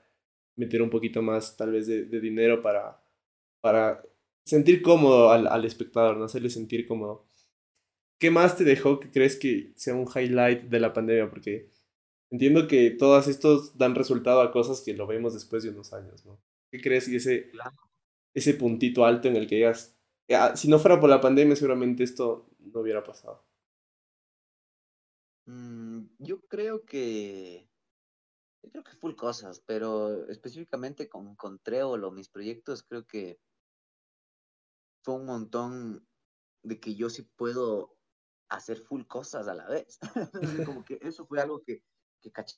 meter 0.57 0.83
un 0.83 0.91
poquito 0.91 1.23
más 1.23 1.57
tal 1.57 1.73
vez 1.73 1.87
de, 1.87 2.21
dinero 2.21 2.63
para, 2.63 3.01
para 3.61 4.03
sentir 4.45 4.83
cómodo 4.83 5.31
al, 5.31 5.47
al, 5.47 5.65
espectador, 5.65 6.17
no 6.17 6.25
hacerle 6.25 6.51
sentir 6.51 6.87
cómodo. 6.87 7.27
¿Qué 8.19 8.31
más 8.31 8.57
te 8.57 8.65
dejó 8.65 8.99
que 8.99 9.11
crees 9.11 9.37
que 9.37 9.73
sea 9.77 9.95
un 9.95 10.09
highlight 10.13 10.63
de 10.63 10.81
la 10.81 10.93
pandemia? 10.93 11.29
Porque 11.29 11.71
entiendo 12.31 12.67
que 12.67 12.91
todos 12.91 13.29
estos 13.29 13.77
dan 13.77 13.95
resultado 13.95 14.41
a 14.41 14.51
cosas 14.51 14.81
que 14.81 14.95
lo 14.95 15.07
vemos 15.07 15.35
después 15.35 15.63
de 15.63 15.71
unos 15.71 15.93
años, 15.93 16.25
¿no? 16.25 16.39
¿Qué 16.71 16.81
crees 16.81 17.09
que 17.09 17.17
ese, 17.17 17.51
ese 18.35 18.55
puntito 18.55 19.05
alto 19.05 19.29
en 19.29 19.37
el 19.37 19.47
que 19.47 19.57
digas, 19.57 19.97
ah, 20.31 20.57
si 20.57 20.69
no 20.69 20.79
fuera 20.79 21.01
por 21.01 21.11
la 21.11 21.21
pandemia 21.21 21.57
seguramente 21.57 22.05
esto 22.05 22.49
no 22.59 22.81
hubiera 22.81 23.03
pasado? 23.05 23.47
Mm, 25.47 26.09
yo 26.19 26.41
creo 26.49 26.85
que 26.85 27.69
Yo 28.63 28.71
creo 28.71 28.85
que 28.85 28.97
full 28.97 29.15
cosas, 29.15 29.61
pero 29.67 30.29
específicamente 30.29 31.09
con, 31.09 31.37
con 31.37 31.61
o 31.67 32.11
mis 32.11 32.29
proyectos, 32.29 32.83
creo 32.83 33.07
que 33.07 33.39
fue 35.05 35.15
un 35.15 35.27
montón 35.27 36.07
de 36.65 36.81
que 36.81 36.97
yo 36.97 37.09
sí 37.11 37.23
puedo 37.23 37.97
hacer 38.49 38.79
full 38.79 39.05
cosas 39.07 39.49
a 39.49 39.55
la 39.55 39.69
vez. 39.69 39.99
como 40.67 40.85
que 40.85 40.99
eso 41.03 41.27
fue 41.27 41.41
algo 41.41 41.63
que, 41.63 41.85
que 42.21 42.33
caché. 42.33 42.57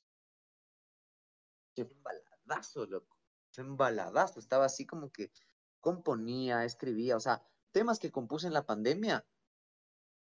Embaladazo, 1.76 2.86
loco. 2.86 3.17
Embaladazo. 3.62 4.40
Estaba 4.40 4.66
así 4.66 4.86
como 4.86 5.10
que 5.10 5.30
componía, 5.80 6.64
escribía, 6.64 7.16
o 7.16 7.20
sea, 7.20 7.42
temas 7.72 7.98
que 7.98 8.10
compuse 8.10 8.46
en 8.46 8.52
la 8.52 8.66
pandemia, 8.66 9.26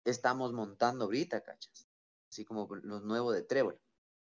estamos 0.04 0.52
montando 0.52 1.06
ahorita, 1.06 1.42
cachas. 1.42 1.88
Así 2.30 2.44
como 2.44 2.68
los 2.82 3.02
nuevos 3.02 3.34
de 3.34 3.42
Trevor. 3.42 3.80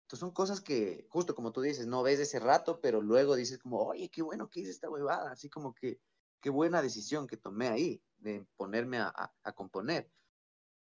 Entonces 0.04 0.22
son 0.22 0.32
cosas 0.32 0.62
que, 0.62 1.06
justo 1.10 1.36
como 1.36 1.52
tú 1.52 1.62
dices, 1.62 1.86
no 1.86 2.02
ves 2.02 2.20
ese 2.20 2.40
rato, 2.40 2.80
pero 2.82 3.02
luego 3.02 3.36
dices 3.36 3.60
como, 3.60 3.78
oye, 3.84 4.10
qué 4.10 4.22
bueno 4.22 4.50
que 4.50 4.62
hice 4.62 4.72
esta 4.72 4.90
huevada. 4.90 5.32
Así 5.32 5.50
como 5.50 5.76
que, 5.76 6.00
qué 6.42 6.50
buena 6.50 6.82
decisión 6.82 7.28
que 7.28 7.38
tomé 7.38 7.68
ahí, 7.68 8.02
de 8.18 8.46
ponerme 8.58 8.98
a, 9.00 9.14
a, 9.44 9.52
componer. 9.54 10.10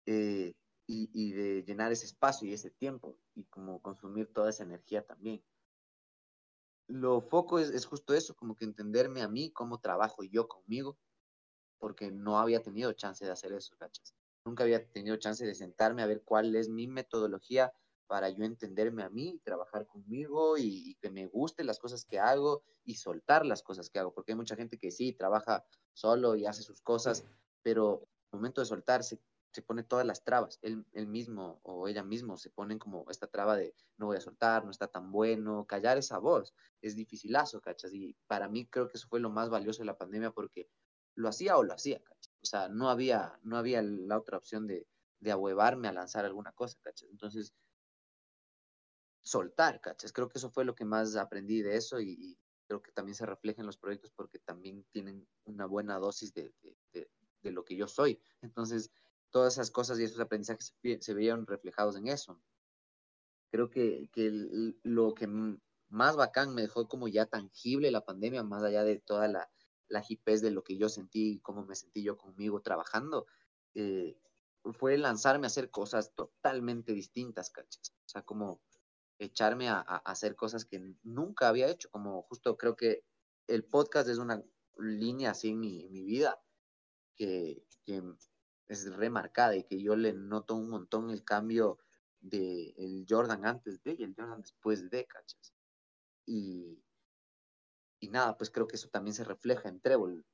Eh, 0.06 0.54
y, 0.86 1.08
y, 1.14 1.32
de 1.32 1.62
llenar 1.62 1.90
ese 1.92 2.04
espacio 2.04 2.46
y 2.46 2.52
ese 2.52 2.70
tiempo 2.70 3.16
y 3.34 3.44
como 3.44 3.80
consumir 3.80 4.30
toda 4.30 4.50
esa 4.50 4.64
energía 4.64 5.06
también. 5.06 5.42
Lo 6.86 7.20
foco 7.20 7.58
es, 7.58 7.70
es, 7.70 7.86
justo 7.86 8.14
eso, 8.14 8.34
como 8.34 8.56
que 8.56 8.64
entenderme 8.64 9.22
a 9.22 9.28
mí, 9.28 9.50
cómo 9.50 9.80
trabajo 9.80 10.22
yo 10.22 10.48
conmigo, 10.48 10.98
porque 11.78 12.10
no 12.10 12.38
había 12.38 12.62
tenido 12.62 12.92
chance 12.92 13.24
de 13.24 13.30
hacer 13.30 13.52
eso, 13.52 13.76
¿cachas? 13.76 14.14
Nunca 14.44 14.64
había 14.64 14.86
tenido 14.90 15.16
chance 15.16 15.44
de 15.44 15.54
sentarme 15.54 16.02
a 16.02 16.06
ver 16.06 16.22
cuál 16.22 16.54
es 16.56 16.68
mi 16.68 16.86
metodología 16.86 17.72
para 18.06 18.28
yo 18.28 18.44
entenderme 18.44 19.02
a 19.02 19.08
mí, 19.08 19.40
trabajar 19.44 19.86
conmigo 19.86 20.58
y, 20.58 20.96
que 21.00 21.10
me 21.10 21.26
gusten 21.26 21.66
las 21.66 21.78
cosas 21.78 22.04
que 22.04 22.18
hago 22.18 22.62
y 22.84 22.96
soltar 22.96 23.46
las 23.46 23.62
cosas 23.62 23.88
que 23.88 23.98
hago, 23.98 24.12
porque 24.12 24.32
hay 24.32 24.36
mucha 24.36 24.56
gente 24.56 24.78
que 24.78 24.90
sí, 24.90 25.12
trabaja 25.12 25.64
solo 25.94 26.36
y 26.36 26.46
hace 26.46 26.62
sus 26.62 26.82
cosas, 26.82 27.24
pero 27.62 28.06
momento 28.32 28.60
de 28.60 28.66
soltarse 28.66 29.20
se 29.54 29.62
pone 29.62 29.84
todas 29.84 30.04
las 30.04 30.24
trabas, 30.24 30.58
él, 30.62 30.84
él, 30.92 31.06
mismo 31.06 31.60
o 31.62 31.86
ella 31.88 32.02
mismo 32.02 32.36
se 32.36 32.50
ponen 32.50 32.78
como 32.78 33.06
esta 33.08 33.28
traba 33.28 33.56
de 33.56 33.74
no 33.96 34.06
voy 34.06 34.16
a 34.16 34.20
soltar, 34.20 34.64
no 34.64 34.70
está 34.72 34.88
tan 34.88 35.12
bueno, 35.12 35.64
callar 35.66 35.96
esa 35.96 36.18
voz 36.18 36.52
es 36.82 36.96
dificilazo, 36.96 37.60
¿cachas? 37.60 37.94
Y 37.94 38.16
para 38.26 38.48
mí 38.48 38.66
creo 38.66 38.88
que 38.88 38.98
eso 38.98 39.08
fue 39.08 39.20
lo 39.20 39.30
más 39.30 39.48
valioso 39.48 39.80
de 39.80 39.86
la 39.86 39.96
pandemia 39.96 40.32
porque 40.32 40.68
lo 41.14 41.28
hacía 41.28 41.56
o 41.56 41.62
lo 41.62 41.72
hacía, 41.72 42.02
¿cachas? 42.02 42.34
O 42.42 42.46
sea, 42.46 42.68
no 42.68 42.90
había, 42.90 43.38
no 43.42 43.56
había 43.56 43.80
la 43.82 44.18
otra 44.18 44.36
opción 44.38 44.66
de, 44.66 44.86
de 45.20 45.30
ahuevarme 45.30 45.88
a 45.88 45.92
lanzar 45.92 46.24
alguna 46.24 46.52
cosa, 46.52 46.76
¿cachas? 46.82 47.08
Entonces, 47.10 47.54
soltar, 49.22 49.80
¿cachas? 49.80 50.12
Creo 50.12 50.28
que 50.28 50.38
eso 50.38 50.50
fue 50.50 50.64
lo 50.64 50.74
que 50.74 50.84
más 50.84 51.16
aprendí 51.16 51.62
de 51.62 51.76
eso 51.76 52.00
y, 52.00 52.38
creo 52.66 52.82
que 52.82 52.92
también 52.92 53.14
se 53.14 53.26
refleja 53.26 53.60
en 53.60 53.66
los 53.66 53.76
proyectos 53.76 54.10
porque 54.12 54.38
también 54.38 54.84
tienen 54.90 55.26
una 55.44 55.66
buena 55.66 55.98
dosis 55.98 56.32
de, 56.32 56.54
de, 56.62 57.52
lo 57.52 57.62
que 57.62 57.76
yo 57.76 57.86
soy. 57.86 58.18
Entonces, 58.40 58.90
todas 59.34 59.54
esas 59.54 59.72
cosas 59.72 59.98
y 59.98 60.04
esos 60.04 60.20
aprendizajes 60.20 60.76
se, 60.80 61.02
se 61.02 61.12
veían 61.12 61.44
reflejados 61.44 61.96
en 61.96 62.06
eso. 62.06 62.40
Creo 63.50 63.68
que, 63.68 64.08
que 64.12 64.30
lo 64.84 65.12
que 65.12 65.26
más 65.88 66.14
bacán 66.14 66.54
me 66.54 66.62
dejó 66.62 66.86
como 66.86 67.08
ya 67.08 67.26
tangible 67.26 67.90
la 67.90 68.04
pandemia, 68.04 68.44
más 68.44 68.62
allá 68.62 68.84
de 68.84 69.00
toda 69.00 69.26
la, 69.26 69.50
la 69.88 70.04
de 70.24 70.50
lo 70.52 70.62
que 70.62 70.76
yo 70.76 70.88
sentí 70.88 71.32
y 71.32 71.40
cómo 71.40 71.64
me 71.64 71.74
sentí 71.74 72.04
yo 72.04 72.16
conmigo 72.16 72.62
trabajando, 72.62 73.26
eh, 73.74 74.16
fue 74.78 74.96
lanzarme 74.98 75.46
a 75.46 75.48
hacer 75.48 75.68
cosas 75.68 76.14
totalmente 76.14 76.92
distintas, 76.92 77.50
¿cachas? 77.50 77.92
O 78.06 78.08
sea, 78.08 78.22
como 78.22 78.62
echarme 79.18 79.68
a, 79.68 79.80
hacer 79.80 80.36
cosas 80.36 80.64
que 80.64 80.94
nunca 81.02 81.48
había 81.48 81.68
hecho, 81.68 81.90
como 81.90 82.22
justo 82.22 82.56
creo 82.56 82.76
que 82.76 83.04
el 83.48 83.64
podcast 83.64 84.08
es 84.08 84.18
una 84.18 84.40
línea 84.78 85.32
así 85.32 85.50
en 85.50 85.58
mi, 85.58 86.04
vida 86.04 86.40
que, 87.16 87.66
es 88.68 88.94
remarcada 88.94 89.56
y 89.56 89.64
que 89.64 89.80
yo 89.80 89.96
le 89.96 90.12
noto 90.12 90.54
un 90.54 90.70
montón 90.70 91.10
el 91.10 91.24
cambio 91.24 91.78
de 92.20 92.74
el 92.78 93.04
Jordan 93.08 93.44
antes 93.44 93.82
de 93.82 93.94
y 93.98 94.02
el 94.02 94.14
Jordan 94.16 94.40
después 94.40 94.88
de, 94.90 95.04
¿cachas? 95.06 95.54
Y, 96.26 96.82
y 98.00 98.08
nada, 98.08 98.36
pues 98.36 98.50
creo 98.50 98.66
que 98.66 98.76
eso 98.76 98.88
también 98.88 99.14
se 99.14 99.24
refleja 99.24 99.68
en 99.68 99.80
Trébol, 99.80 100.24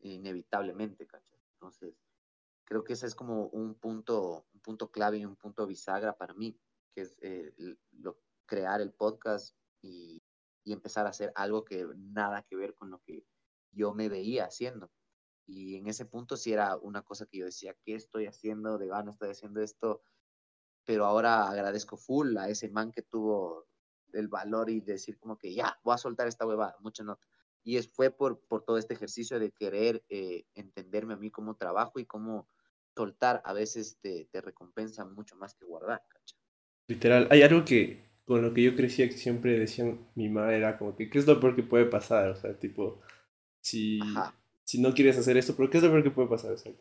inevitablemente, 0.00 1.06
¿cachas? 1.06 1.40
Entonces, 1.54 1.94
creo 2.64 2.82
que 2.82 2.94
ese 2.94 3.06
es 3.06 3.14
como 3.14 3.46
un 3.48 3.74
punto, 3.74 4.46
un 4.52 4.60
punto 4.60 4.90
clave 4.90 5.18
y 5.18 5.24
un 5.24 5.36
punto 5.36 5.66
bisagra 5.66 6.16
para 6.16 6.34
mí 6.34 6.58
que 6.94 7.02
es 7.02 7.16
eh, 7.22 7.52
lo, 7.92 8.18
crear 8.46 8.80
el 8.80 8.92
podcast 8.92 9.56
y, 9.80 10.22
y, 10.64 10.72
empezar 10.72 11.06
a 11.06 11.10
hacer 11.10 11.32
algo 11.34 11.64
que 11.64 11.86
nada 11.96 12.42
que 12.42 12.56
ver 12.56 12.74
con 12.74 12.90
lo 12.90 13.00
que 13.00 13.24
yo 13.72 13.94
me 13.94 14.08
veía 14.08 14.44
haciendo. 14.44 14.90
Y 15.46 15.76
en 15.76 15.86
ese 15.88 16.04
punto 16.04 16.36
sí 16.36 16.52
era 16.52 16.76
una 16.76 17.02
cosa 17.02 17.26
que 17.26 17.38
yo 17.38 17.44
decía, 17.44 17.74
¿qué 17.84 17.94
estoy 17.94 18.26
haciendo? 18.26 18.78
De 18.78 18.86
gana 18.86 19.10
estoy 19.10 19.30
haciendo 19.30 19.60
esto. 19.60 20.02
Pero 20.84 21.04
ahora 21.04 21.48
agradezco 21.48 21.96
full 21.96 22.36
a 22.36 22.48
ese 22.48 22.68
man 22.68 22.92
que 22.92 23.02
tuvo 23.02 23.66
el 24.12 24.28
valor 24.28 24.70
y 24.70 24.80
decir 24.80 25.18
como 25.18 25.38
que 25.38 25.54
ya, 25.54 25.78
voy 25.82 25.94
a 25.94 25.98
soltar 25.98 26.28
esta 26.28 26.46
huevada, 26.46 26.76
mucha 26.80 27.02
nota. 27.02 27.26
Y 27.64 27.76
es, 27.76 27.88
fue 27.88 28.10
por, 28.10 28.40
por 28.40 28.64
todo 28.64 28.78
este 28.78 28.94
ejercicio 28.94 29.38
de 29.38 29.52
querer 29.52 30.04
eh, 30.08 30.44
entenderme 30.54 31.14
a 31.14 31.16
mí 31.16 31.30
como 31.30 31.56
trabajo 31.56 32.00
y 32.00 32.06
cómo 32.06 32.48
soltar 32.94 33.40
a 33.44 33.52
veces 33.52 33.98
te, 34.00 34.28
te 34.30 34.40
recompensa 34.40 35.04
mucho 35.04 35.36
más 35.36 35.54
que 35.54 35.64
guardar, 35.64 36.02
¿cachai? 36.08 36.38
Literal, 36.88 37.28
hay 37.30 37.42
algo 37.42 37.64
que 37.64 38.12
con 38.24 38.42
lo 38.42 38.52
que 38.52 38.62
yo 38.62 38.76
crecía 38.76 39.08
que 39.08 39.16
siempre 39.16 39.58
decían 39.58 40.08
mi 40.14 40.28
madre 40.28 40.58
era 40.58 40.78
como 40.78 40.96
que, 40.96 41.08
¿qué 41.08 41.18
es 41.18 41.26
lo 41.26 41.40
peor 41.40 41.56
que 41.56 41.62
puede 41.62 41.86
pasar? 41.86 42.30
O 42.30 42.36
sea, 42.36 42.58
tipo, 42.58 43.00
si, 43.60 44.00
si 44.64 44.80
no 44.80 44.94
quieres 44.94 45.18
hacer 45.18 45.36
esto, 45.36 45.54
pero 45.56 45.70
¿qué 45.70 45.78
es 45.78 45.82
lo 45.82 45.90
peor 45.90 46.02
que 46.02 46.10
puede 46.10 46.28
pasar? 46.28 46.52
O 46.52 46.58
sea, 46.58 46.72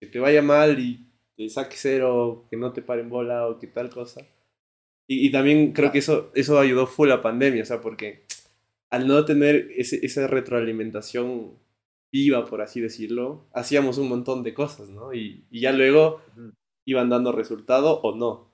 que 0.00 0.06
te 0.06 0.18
vaya 0.18 0.42
mal 0.42 0.78
y 0.78 1.06
te 1.36 1.48
saque 1.48 1.76
cero, 1.76 2.46
que 2.50 2.56
no 2.56 2.72
te 2.72 2.82
paren 2.82 3.08
bola 3.08 3.48
o 3.48 3.58
que 3.58 3.66
tal 3.66 3.90
cosa. 3.90 4.20
Y, 5.06 5.26
y 5.26 5.32
también 5.32 5.72
creo 5.72 5.92
que 5.92 5.98
eso, 5.98 6.30
eso 6.34 6.58
ayudó 6.58 6.86
full 6.86 7.08
la 7.08 7.22
pandemia, 7.22 7.62
o 7.62 7.66
sea, 7.66 7.80
porque 7.80 8.24
al 8.90 9.06
no 9.06 9.24
tener 9.24 9.70
ese, 9.76 10.04
esa 10.04 10.26
retroalimentación 10.26 11.58
viva, 12.12 12.44
por 12.46 12.62
así 12.62 12.80
decirlo, 12.80 13.48
hacíamos 13.52 13.98
un 13.98 14.08
montón 14.08 14.44
de 14.44 14.54
cosas, 14.54 14.88
¿no? 14.88 15.12
Y, 15.12 15.44
y 15.50 15.60
ya 15.60 15.72
luego 15.72 16.22
iban 16.86 17.08
dando 17.10 17.32
resultado 17.32 18.00
o 18.02 18.14
no. 18.14 18.52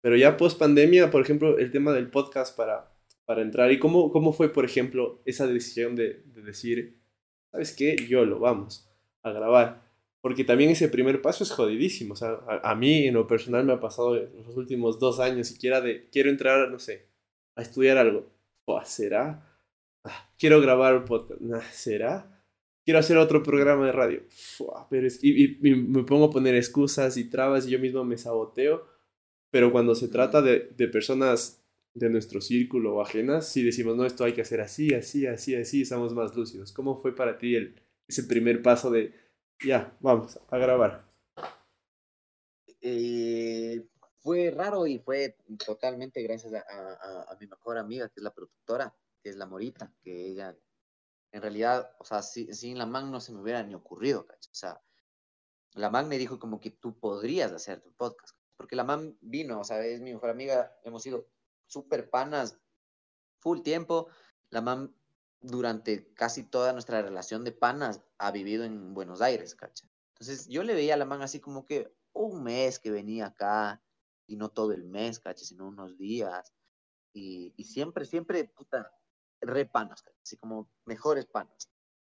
Pero 0.00 0.16
ya 0.16 0.38
post 0.38 0.58
pandemia, 0.58 1.10
por 1.10 1.20
ejemplo, 1.20 1.58
el 1.58 1.70
tema 1.70 1.92
del 1.92 2.08
podcast 2.10 2.56
para, 2.56 2.90
para 3.26 3.42
entrar. 3.42 3.70
¿Y 3.70 3.78
cómo, 3.78 4.10
cómo 4.12 4.32
fue, 4.32 4.50
por 4.50 4.64
ejemplo, 4.64 5.20
esa 5.26 5.46
decisión 5.46 5.94
de, 5.94 6.22
de 6.24 6.42
decir, 6.42 6.96
¿sabes 7.56 7.74
qué? 7.74 7.96
Yo 8.06 8.26
lo 8.26 8.38
vamos 8.38 8.86
a 9.22 9.32
grabar. 9.32 9.82
Porque 10.20 10.44
también 10.44 10.68
ese 10.70 10.88
primer 10.88 11.22
paso 11.22 11.42
es 11.42 11.50
jodidísimo. 11.50 12.12
O 12.12 12.16
sea, 12.16 12.38
a, 12.62 12.74
mí 12.74 13.06
en 13.06 13.14
lo 13.14 13.26
personal 13.26 13.64
me 13.64 13.72
ha 13.72 13.80
pasado 13.80 14.14
en 14.14 14.44
los 14.46 14.56
últimos 14.56 14.98
dos 14.98 15.20
años, 15.20 15.48
siquiera 15.48 15.80
de, 15.80 16.10
quiero 16.10 16.28
entrar, 16.28 16.68
no 16.68 16.78
sé, 16.78 17.06
a 17.54 17.62
estudiar 17.62 17.96
algo. 17.96 18.26
¿Será? 18.84 19.42
Ah, 20.04 20.28
quiero 20.38 20.60
grabar 20.60 20.96
un 20.96 21.04
podcast. 21.06 21.40
¿Será? 21.70 22.42
Quiero 22.84 23.00
hacer 23.00 23.16
otro 23.16 23.42
programa 23.42 23.86
de 23.86 23.92
radio. 23.92 24.22
pero 24.90 25.06
es, 25.06 25.22
y, 25.24 25.56
y, 25.66 25.74
me 25.74 26.02
pongo 26.02 26.26
a 26.26 26.30
poner 26.30 26.54
excusas 26.54 27.16
y 27.16 27.30
trabas 27.30 27.66
y 27.66 27.70
yo 27.70 27.78
mismo 27.78 28.04
me 28.04 28.18
saboteo 28.18 28.96
pero 29.56 29.72
cuando 29.72 29.94
se 29.94 30.08
trata 30.08 30.42
de, 30.42 30.58
personas 30.88 31.65
de 31.96 32.10
nuestro 32.10 32.40
círculo 32.40 32.94
o 32.94 33.00
ajenas, 33.00 33.48
si 33.48 33.62
decimos, 33.62 33.96
no, 33.96 34.04
esto 34.04 34.24
hay 34.24 34.34
que 34.34 34.42
hacer 34.42 34.60
así, 34.60 34.92
así, 34.94 35.26
así, 35.26 35.56
así, 35.56 35.82
estamos 35.82 36.12
más 36.14 36.36
lúcidos. 36.36 36.70
¿Cómo 36.72 36.96
fue 36.96 37.14
para 37.14 37.38
ti 37.38 37.56
el, 37.56 37.82
ese 38.06 38.24
primer 38.24 38.60
paso 38.62 38.90
de, 38.90 39.14
ya, 39.64 39.96
vamos 40.00 40.38
a 40.50 40.58
grabar? 40.58 41.10
Eh, 42.82 43.88
fue 44.18 44.50
raro 44.50 44.86
y 44.86 44.98
fue 44.98 45.36
totalmente 45.64 46.22
gracias 46.22 46.52
a, 46.52 47.36
mi 47.40 47.46
mejor 47.46 47.78
amiga, 47.78 48.08
que 48.08 48.20
es 48.20 48.22
la 48.22 48.34
productora, 48.34 48.94
que 49.22 49.30
es 49.30 49.36
la 49.36 49.46
Morita, 49.46 49.90
que 50.02 50.28
ella, 50.28 50.54
en 51.32 51.40
realidad, 51.40 51.96
o 51.98 52.04
sea, 52.04 52.20
sin 52.20 52.76
la 52.76 52.84
man 52.84 53.10
no 53.10 53.20
se 53.20 53.32
me 53.32 53.40
hubiera 53.40 53.62
ni 53.62 53.74
ocurrido, 53.74 54.26
O 54.28 54.54
sea, 54.54 54.82
la 55.72 55.88
man 55.88 56.08
me 56.08 56.18
dijo 56.18 56.38
como 56.38 56.60
que 56.60 56.70
tú 56.70 56.98
podrías 56.98 57.52
hacer 57.52 57.80
tu 57.80 57.92
podcast 57.94 58.36
porque 58.56 58.76
la 58.76 58.84
mam 58.84 59.16
vino, 59.20 59.60
o 59.60 59.64
sea, 59.64 59.84
es 59.84 60.00
mi 60.00 60.12
mejor 60.12 60.30
amiga, 60.30 60.76
hemos 60.84 61.02
sido 61.02 61.28
súper 61.66 62.10
panas 62.10 62.58
full 63.38 63.62
tiempo. 63.62 64.08
La 64.50 64.60
mam 64.60 64.94
durante 65.40 66.12
casi 66.14 66.44
toda 66.44 66.72
nuestra 66.72 67.02
relación 67.02 67.44
de 67.44 67.52
panas 67.52 68.02
ha 68.18 68.30
vivido 68.30 68.64
en 68.64 68.94
Buenos 68.94 69.20
Aires, 69.20 69.54
¿cacha? 69.54 69.88
Entonces 70.14 70.48
yo 70.48 70.62
le 70.62 70.74
veía 70.74 70.94
a 70.94 70.96
la 70.96 71.04
man 71.04 71.22
así 71.22 71.40
como 71.40 71.66
que 71.66 71.92
un 72.12 72.42
mes 72.42 72.78
que 72.78 72.90
venía 72.90 73.26
acá 73.26 73.82
y 74.26 74.36
no 74.36 74.48
todo 74.48 74.72
el 74.72 74.84
mes, 74.84 75.20
¿cacha? 75.20 75.44
Sino 75.44 75.68
unos 75.68 75.98
días. 75.98 76.52
Y, 77.12 77.52
y 77.56 77.64
siempre, 77.64 78.04
siempre, 78.04 78.44
puta, 78.44 78.92
re 79.40 79.66
panas, 79.66 80.04
Así 80.22 80.36
como 80.36 80.70
mejores 80.84 81.26
panas. 81.26 81.70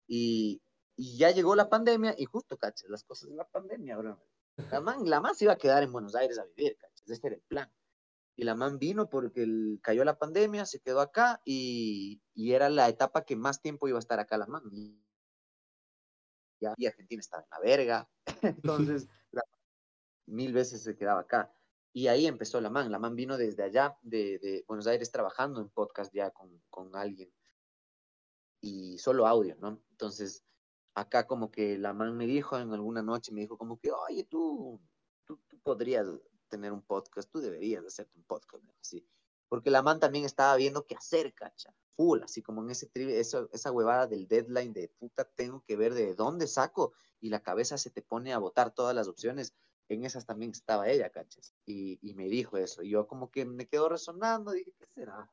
Y, 0.06 0.62
y 0.96 1.16
ya 1.16 1.30
llegó 1.30 1.54
la 1.54 1.68
pandemia 1.68 2.14
y 2.18 2.24
justo, 2.24 2.56
¿cacha? 2.58 2.86
Las 2.88 3.04
cosas 3.04 3.30
de 3.30 3.36
la 3.36 3.48
pandemia, 3.48 3.96
bro 3.96 4.20
la 4.56 4.80
man, 4.80 5.08
la 5.08 5.20
man 5.20 5.34
se 5.34 5.44
iba 5.44 5.54
a 5.54 5.58
quedar 5.58 5.82
en 5.82 5.92
Buenos 5.92 6.14
Aires 6.14 6.38
a 6.38 6.44
vivir, 6.44 6.76
¿cachai? 6.76 7.04
Ese 7.06 7.26
era 7.26 7.36
el 7.36 7.42
plan. 7.42 7.72
Y 8.42 8.44
la 8.44 8.57
man 8.57 8.81
vino 8.81 9.09
porque 9.09 9.44
el, 9.44 9.78
cayó 9.81 10.02
la 10.02 10.18
pandemia, 10.18 10.66
se 10.66 10.81
quedó 10.81 11.00
acá 11.00 11.40
y, 11.44 12.20
y, 12.35 12.55
era 12.55 12.68
la 12.70 12.88
etapa 12.88 13.24
que 13.24 13.37
más 13.37 13.62
tiempo 13.62 13.87
iba 13.87 13.98
a 13.98 14.00
estar 14.00 14.18
acá 14.18 14.37
la 14.37 14.48
man. 14.48 14.64
Y, 14.72 15.00
y 16.76 16.87
Argentina 16.87 17.20
estaba 17.20 17.44
en 17.44 17.50
la 17.50 17.61
verga. 17.61 18.11
Entonces, 18.42 19.09
la, 19.31 19.44
mil 20.26 20.52
veces 20.52 20.83
se 20.83 20.96
quedaba 20.96 21.20
acá. 21.20 21.55
Y 21.92 22.09
ahí 22.09 22.26
empezó 22.26 22.61
la 22.61 22.68
man. 22.68 22.90
La 22.90 22.98
man 22.98 23.14
vino 23.14 23.37
desde 23.37 23.62
allá, 23.62 23.96
de, 24.02 24.40
de 24.40 24.64
Buenos 24.66 24.88
Aires, 24.88 25.12
trabajando 25.12 25.61
en 25.61 25.68
podcast 25.68 26.12
ya 26.12 26.33
con, 26.33 26.61
con 26.68 26.96
alguien. 26.96 27.33
Y 28.61 28.98
solo 28.98 29.28
audio, 29.28 29.55
¿no? 29.61 29.81
Entonces, 29.92 30.44
acá 30.96 31.28
como 31.28 31.52
que 31.52 31.78
la 31.78 31.92
man 31.92 32.16
me 32.16 32.26
dijo 32.26 32.59
en 32.59 32.72
alguna 32.72 33.02
noche, 33.02 33.31
me 33.31 33.42
dijo 33.42 33.57
como 33.57 33.78
que, 33.78 33.92
oye, 33.92 34.24
tú, 34.24 34.81
tú, 35.26 35.40
tú 35.46 35.61
podrías 35.61 36.09
tener 36.52 36.70
un 36.70 36.82
podcast, 36.82 37.30
tú 37.30 37.40
deberías 37.40 37.84
hacerte 37.84 38.18
un 38.18 38.24
podcast, 38.24 38.62
así. 38.80 39.04
Porque 39.48 39.70
la 39.70 39.82
man 39.82 39.98
también 39.98 40.26
estaba 40.26 40.54
viendo 40.56 40.86
qué 40.86 40.94
hacer, 40.94 41.32
cacha, 41.32 41.74
full, 41.96 42.22
así 42.22 42.42
como 42.42 42.62
en 42.62 42.70
ese 42.70 42.90
esa, 42.94 43.48
esa 43.52 43.72
huevada 43.72 44.06
del 44.06 44.28
deadline 44.28 44.72
de 44.74 44.88
puta, 44.88 45.24
tengo 45.24 45.64
que 45.66 45.76
ver 45.76 45.94
de 45.94 46.14
dónde 46.14 46.46
saco 46.46 46.92
y 47.20 47.30
la 47.30 47.42
cabeza 47.42 47.78
se 47.78 47.90
te 47.90 48.02
pone 48.02 48.32
a 48.34 48.38
botar 48.38 48.74
todas 48.74 48.94
las 48.94 49.08
opciones. 49.08 49.54
En 49.88 50.04
esas 50.04 50.26
también 50.26 50.52
estaba 50.52 50.88
ella, 50.88 51.10
cachas, 51.10 51.54
y, 51.66 51.98
y 52.02 52.14
me 52.14 52.28
dijo 52.28 52.56
eso. 52.56 52.82
Y 52.82 52.90
yo 52.90 53.06
como 53.06 53.30
que 53.30 53.44
me 53.44 53.66
quedo 53.66 53.88
resonando, 53.88 54.52
dije, 54.52 54.72
¿qué 54.78 54.86
será? 54.94 55.30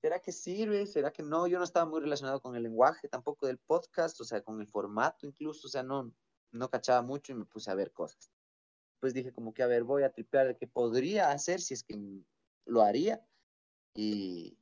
¿Será 0.00 0.20
que 0.20 0.32
sirve? 0.32 0.86
¿Será 0.86 1.10
que 1.10 1.22
no? 1.22 1.46
Yo 1.46 1.58
no 1.58 1.64
estaba 1.64 1.86
muy 1.86 2.00
relacionado 2.00 2.40
con 2.40 2.56
el 2.56 2.62
lenguaje 2.62 3.08
tampoco 3.08 3.46
del 3.46 3.58
podcast, 3.58 4.20
o 4.20 4.24
sea, 4.24 4.42
con 4.42 4.60
el 4.60 4.66
formato 4.66 5.26
incluso, 5.26 5.66
o 5.66 5.70
sea, 5.70 5.82
no, 5.82 6.12
no 6.52 6.70
cachaba 6.70 7.02
mucho 7.02 7.32
y 7.32 7.36
me 7.36 7.44
puse 7.44 7.70
a 7.70 7.74
ver 7.74 7.92
cosas. 7.92 8.30
Pues 9.00 9.14
dije 9.14 9.32
como 9.32 9.52
que, 9.52 9.62
a 9.62 9.66
ver, 9.66 9.84
voy 9.84 10.02
a 10.02 10.12
tripear 10.12 10.48
de 10.48 10.56
qué 10.56 10.66
podría 10.66 11.30
hacer 11.30 11.60
si 11.60 11.74
es 11.74 11.82
que 11.82 11.96
lo 12.64 12.82
haría. 12.82 13.26
Y, 13.94 14.58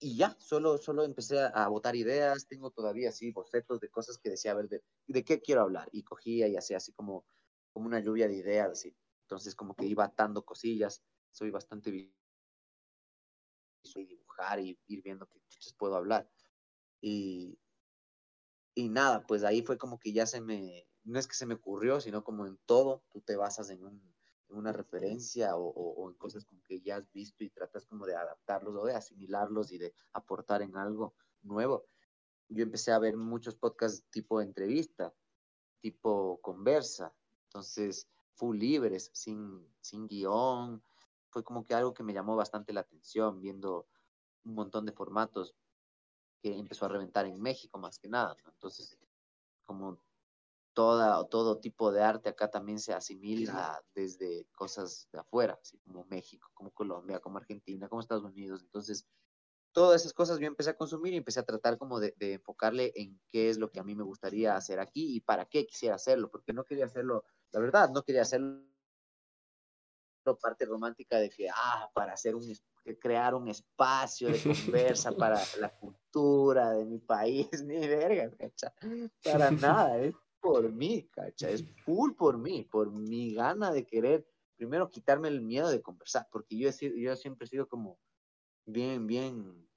y 0.00 0.16
ya, 0.16 0.36
solo, 0.38 0.78
solo 0.78 1.04
empecé 1.04 1.40
a, 1.40 1.68
botar 1.68 1.96
ideas, 1.96 2.46
tengo 2.48 2.70
todavía 2.70 3.10
así 3.10 3.30
bocetos 3.30 3.80
de 3.80 3.88
cosas 3.88 4.18
que 4.18 4.30
decía, 4.30 4.52
a 4.52 4.54
ver, 4.54 4.68
de, 4.68 4.82
de 5.06 5.24
qué 5.24 5.40
quiero 5.40 5.62
hablar. 5.62 5.88
Y 5.92 6.02
cogía 6.02 6.48
y 6.48 6.56
hacía 6.56 6.78
así 6.78 6.92
como, 6.92 7.24
como 7.72 7.86
una 7.86 8.00
lluvia 8.00 8.28
de 8.28 8.36
ideas, 8.36 8.70
así. 8.70 8.96
Entonces 9.22 9.54
como 9.54 9.74
que 9.74 9.86
iba 9.86 10.04
atando 10.04 10.44
cosillas, 10.44 11.02
soy 11.32 11.50
bastante 11.50 11.90
y 13.94 14.04
dibujar 14.04 14.60
y 14.60 14.78
ir 14.88 15.02
viendo 15.02 15.26
qué 15.28 15.40
puedo 15.78 15.96
hablar. 15.96 16.28
Y, 17.00 17.58
y 18.74 18.88
nada, 18.88 19.26
pues 19.26 19.44
ahí 19.44 19.62
fue 19.62 19.78
como 19.78 19.98
que 19.98 20.12
ya 20.12 20.26
se 20.26 20.40
me, 20.40 20.85
no 21.06 21.18
es 21.18 21.26
que 21.26 21.34
se 21.34 21.46
me 21.46 21.54
ocurrió, 21.54 22.00
sino 22.00 22.24
como 22.24 22.46
en 22.46 22.58
todo, 22.66 23.04
tú 23.10 23.20
te 23.20 23.36
basas 23.36 23.70
en, 23.70 23.84
un, 23.84 24.14
en 24.48 24.56
una 24.56 24.72
referencia 24.72 25.56
o, 25.56 25.68
o, 25.68 26.10
en 26.10 26.16
cosas 26.16 26.44
como 26.44 26.62
que 26.64 26.80
ya 26.80 26.96
has 26.96 27.10
visto 27.12 27.44
y 27.44 27.50
tratas 27.50 27.86
como 27.86 28.06
de 28.06 28.16
adaptarlos 28.16 28.74
o 28.76 28.84
de 28.84 28.94
asimilarlos 28.94 29.72
y 29.72 29.78
de 29.78 29.94
aportar 30.12 30.62
en 30.62 30.76
algo 30.76 31.14
nuevo. 31.42 31.86
Yo 32.48 32.64
empecé 32.64 32.92
a 32.92 32.98
ver 32.98 33.16
muchos 33.16 33.54
podcasts 33.54 34.04
tipo 34.10 34.40
entrevista, 34.40 35.14
tipo 35.80 36.40
conversa, 36.42 37.14
entonces 37.44 38.08
full 38.34 38.58
libres, 38.58 39.10
sin, 39.14 39.64
sin 39.80 40.08
guion, 40.08 40.82
fue 41.30 41.44
como 41.44 41.64
que 41.64 41.74
algo 41.74 41.94
que 41.94 42.02
me 42.02 42.12
llamó 42.12 42.34
bastante 42.34 42.72
la 42.72 42.80
atención, 42.80 43.40
viendo 43.40 43.86
un 44.44 44.54
montón 44.54 44.86
de 44.86 44.92
formatos 44.92 45.54
que 46.42 46.56
empezó 46.56 46.86
a 46.86 46.88
reventar 46.88 47.26
en 47.26 47.40
México 47.40 47.78
más 47.78 47.98
que 47.98 48.08
nada. 48.08 48.36
Entonces, 48.46 48.98
como 49.64 49.98
toda, 50.76 51.26
todo 51.28 51.58
tipo 51.58 51.90
de 51.90 52.02
arte 52.02 52.28
acá 52.28 52.50
también 52.50 52.78
se 52.78 52.92
asimila 52.92 53.82
desde 53.94 54.46
cosas 54.54 55.08
de 55.10 55.20
afuera, 55.20 55.58
así 55.58 55.78
como 55.78 56.04
México, 56.04 56.50
como 56.52 56.70
Colombia, 56.70 57.18
como 57.18 57.38
Argentina, 57.38 57.88
como 57.88 58.02
Estados 58.02 58.24
Unidos. 58.24 58.60
Entonces, 58.62 59.06
todas 59.72 60.02
esas 60.02 60.12
cosas 60.12 60.38
yo 60.38 60.46
empecé 60.46 60.68
a 60.68 60.76
consumir 60.76 61.14
y 61.14 61.16
empecé 61.16 61.40
a 61.40 61.44
tratar 61.44 61.78
como 61.78 61.98
de, 61.98 62.14
de, 62.18 62.34
enfocarle 62.34 62.92
en 62.94 63.18
qué 63.30 63.48
es 63.48 63.56
lo 63.56 63.70
que 63.70 63.80
a 63.80 63.84
mí 63.84 63.94
me 63.94 64.04
gustaría 64.04 64.54
hacer 64.54 64.78
aquí 64.78 65.16
y 65.16 65.20
para 65.20 65.46
qué 65.46 65.66
quisiera 65.66 65.94
hacerlo, 65.94 66.30
porque 66.30 66.52
no 66.52 66.64
quería 66.64 66.84
hacerlo, 66.84 67.24
la 67.52 67.60
verdad, 67.60 67.88
no 67.88 68.02
quería 68.02 68.20
hacerlo 68.20 68.66
parte 70.34 70.64
romántica 70.64 71.18
de 71.18 71.30
que, 71.30 71.48
ah, 71.48 71.88
para 71.94 72.14
hacer 72.14 72.34
un, 72.34 72.42
crear 72.98 73.34
un 73.34 73.48
espacio 73.48 74.28
de 74.28 74.42
conversa 74.42 75.12
para 75.16 75.40
la 75.60 75.70
cultura 75.70 76.72
de 76.72 76.84
mi 76.84 76.98
país, 76.98 77.48
ni 77.64 77.86
verga. 77.86 78.30
Para 79.22 79.50
nada, 79.52 79.98
es 79.98 80.14
por 80.46 80.70
mí, 80.72 81.08
cacha, 81.10 81.50
es 81.50 81.64
full 81.84 82.12
por 82.12 82.38
mí, 82.38 82.62
por 82.62 82.92
mi 82.92 83.34
gana 83.34 83.72
de 83.72 83.84
querer, 83.84 84.26
primero 84.56 84.90
quitarme 84.90 85.28
el 85.28 85.40
miedo 85.40 85.68
de 85.68 85.82
conversar, 85.82 86.28
porque 86.30 86.56
yo, 86.56 86.68
he 86.68 86.72
sido, 86.72 86.96
yo 86.96 87.16
siempre 87.16 87.46
he 87.46 87.48
sido 87.48 87.68
como 87.68 87.98
bien, 88.64 89.06
bien 89.06 89.68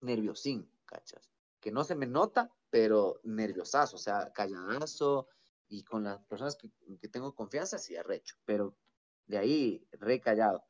nerviosín, 0.00 0.70
cachas. 0.84 1.30
Que 1.60 1.72
no 1.72 1.82
se 1.82 1.96
me 1.96 2.06
nota, 2.06 2.52
pero 2.70 3.20
nerviosazo, 3.24 3.96
o 3.96 3.98
sea, 3.98 4.32
calladazo, 4.32 5.26
y 5.68 5.82
con 5.82 6.04
las 6.04 6.22
personas 6.26 6.54
que, 6.54 6.70
que 7.00 7.08
tengo 7.08 7.34
confianza, 7.34 7.78
sí 7.78 7.96
arrecho, 7.96 8.36
pero 8.44 8.76
de 9.26 9.38
ahí 9.38 9.88
recallado. 9.90 10.64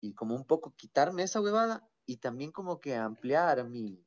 Y 0.00 0.14
como 0.14 0.34
un 0.34 0.44
poco 0.44 0.74
quitarme 0.74 1.22
esa 1.22 1.40
huevada 1.40 1.88
y 2.06 2.16
también 2.16 2.50
como 2.50 2.80
que 2.80 2.96
ampliar 2.96 3.64
mi, 3.68 4.04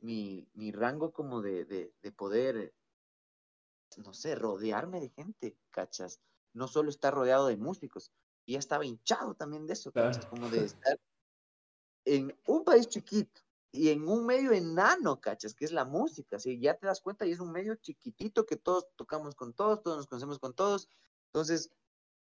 mi, 0.00 0.48
mi 0.54 0.70
rango 0.70 1.12
como 1.12 1.42
de, 1.42 1.64
de, 1.64 1.92
de, 2.00 2.12
poder, 2.12 2.72
no 3.98 4.14
sé, 4.14 4.34
rodearme 4.34 5.00
de 5.00 5.10
gente, 5.10 5.56
¿cachas? 5.70 6.20
No 6.52 6.68
solo 6.68 6.90
estar 6.90 7.14
rodeado 7.14 7.46
de 7.48 7.56
músicos. 7.56 8.12
Y 8.46 8.52
ya 8.52 8.58
estaba 8.58 8.84
hinchado 8.84 9.34
también 9.34 9.66
de 9.66 9.72
eso, 9.72 9.90
¿cachas? 9.92 10.26
Como 10.26 10.50
de 10.50 10.64
estar 10.64 11.00
en 12.04 12.36
un 12.46 12.64
país 12.64 12.86
chiquito 12.88 13.40
y 13.72 13.88
en 13.88 14.06
un 14.06 14.24
medio 14.24 14.52
enano, 14.52 15.20
¿cachas? 15.20 15.54
Que 15.54 15.64
es 15.64 15.72
la 15.72 15.84
música, 15.84 16.38
¿sí? 16.38 16.60
Ya 16.60 16.74
te 16.74 16.86
das 16.86 17.00
cuenta 17.00 17.26
y 17.26 17.32
es 17.32 17.40
un 17.40 17.50
medio 17.50 17.74
chiquitito 17.76 18.46
que 18.46 18.56
todos 18.56 18.86
tocamos 18.96 19.34
con 19.34 19.52
todos, 19.52 19.82
todos 19.82 19.96
nos 19.96 20.06
conocemos 20.06 20.38
con 20.38 20.54
todos. 20.54 20.88
Entonces, 21.26 21.70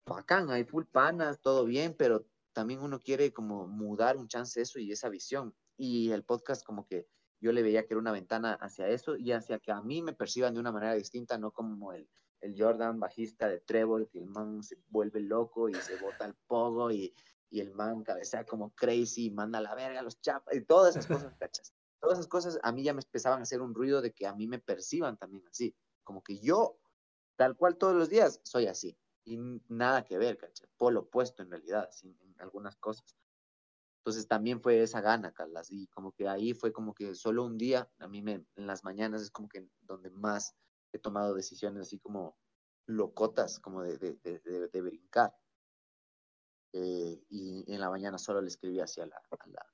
bacán, 0.07 0.51
hay 0.51 0.65
full 0.65 0.85
panas, 0.85 1.41
todo 1.41 1.65
bien, 1.65 1.95
pero 1.97 2.25
también 2.53 2.81
uno 2.81 3.01
quiere 3.01 3.33
como 3.33 3.67
mudar 3.67 4.17
un 4.17 4.29
chance 4.29 4.61
eso 4.61 4.79
y 4.79 4.93
esa 4.93 5.09
visión. 5.09 5.55
Y 5.77 6.11
el 6.11 6.23
podcast 6.23 6.65
como 6.65 6.87
que 6.87 7.09
yo 7.43 7.51
le 7.51 7.63
veía 7.63 7.85
que 7.85 7.95
era 7.95 8.01
una 8.01 8.13
ventana 8.13 8.55
hacia 8.55 8.89
eso 8.89 9.17
y 9.17 9.33
hacia 9.33 9.59
que 9.59 9.73
a 9.73 9.83
mí 9.83 10.01
me 10.01 10.13
perciban 10.13 10.55
de 10.55 10.61
una 10.61 10.71
manera 10.71 10.95
distinta, 10.95 11.37
no 11.39 11.51
como 11.51 11.93
el, 11.93 12.09
el 12.41 12.55
Jordan 12.57 13.01
bajista 13.01 13.49
de 13.49 13.59
Trevor, 13.59 14.09
que 14.09 14.21
el 14.21 14.27
man 14.27 14.63
se 14.63 14.77
vuelve 14.89 15.21
loco 15.21 15.69
y 15.69 15.75
se 15.75 15.97
bota 15.97 16.25
el 16.25 16.35
pogo 16.47 16.93
y, 16.93 17.13
y 17.51 17.61
el 17.61 17.73
man 17.73 18.05
cabecea 18.05 18.47
como 18.47 18.71
crazy 18.71 19.27
y 19.27 19.31
manda 19.31 19.59
a 19.59 19.63
la 19.63 19.75
verga 19.75 20.03
los 20.03 20.21
chapas 20.21 20.55
y 20.55 20.65
todas 20.65 20.95
esas 20.95 21.09
cosas, 21.09 21.35
¿cachas? 21.41 21.75
Todas 22.01 22.19
esas 22.19 22.29
cosas 22.29 22.61
a 22.63 22.71
mí 22.71 22.85
ya 22.85 22.95
me 22.95 23.03
empezaban 23.03 23.41
a 23.41 23.43
hacer 23.43 23.61
un 23.61 23.75
ruido 23.75 24.01
de 24.01 24.13
que 24.13 24.27
a 24.27 24.35
mí 24.35 24.47
me 24.47 24.61
perciban 24.61 25.17
también 25.17 25.45
así, 25.49 25.75
como 26.05 26.23
que 26.23 26.39
yo, 26.39 26.79
tal 27.37 27.57
cual 27.57 27.77
todos 27.77 27.97
los 27.97 28.09
días, 28.09 28.41
soy 28.45 28.69
así 28.69 28.97
y 29.25 29.39
nada 29.69 30.05
que 30.05 30.17
ver, 30.19 30.37
¿cachai? 30.39 30.69
Polo 30.77 31.01
opuesto 31.01 31.43
en 31.43 31.51
realidad, 31.51 31.89
sin, 31.91 32.17
en 32.23 32.41
algunas 32.41 32.77
cosas. 32.77 33.17
Entonces 34.03 34.27
también 34.27 34.61
fue 34.61 34.83
esa 34.83 35.01
gana, 35.01 35.33
Carlas, 35.33 35.71
y 35.71 35.87
como 35.87 36.11
que 36.11 36.27
ahí 36.27 36.55
fue 36.55 36.73
como 36.73 36.93
que 36.93 37.15
solo 37.15 37.45
un 37.45 37.57
día, 37.57 37.89
a 38.01 38.09
mí 38.09 38.19
en 38.19 38.47
las 38.57 38.83
mañanas 38.83 39.23
es 39.23 39.31
como 39.31 39.49
que 39.49 39.69
donde 39.83 40.11
más 40.11 40.57
he 40.93 40.99
tomado 40.99 41.35
decisiones 41.35 41.83
así 41.83 42.01
como 42.01 42.37
locotas, 42.87 43.61
como 43.61 43.85
de, 43.85 43.99
de, 43.99 44.15
de, 44.17 44.69
de 44.69 44.81
brincar. 44.81 45.33
Eh, 46.73 47.23
y 47.29 47.73
en 47.73 47.81
la 47.81 47.91
mañana 47.91 48.19
solo 48.19 48.41
le 48.41 48.49
escribí 48.49 48.81
hacia 48.81 49.07
la, 49.07 49.17
a 49.17 49.47
la... 49.47 49.65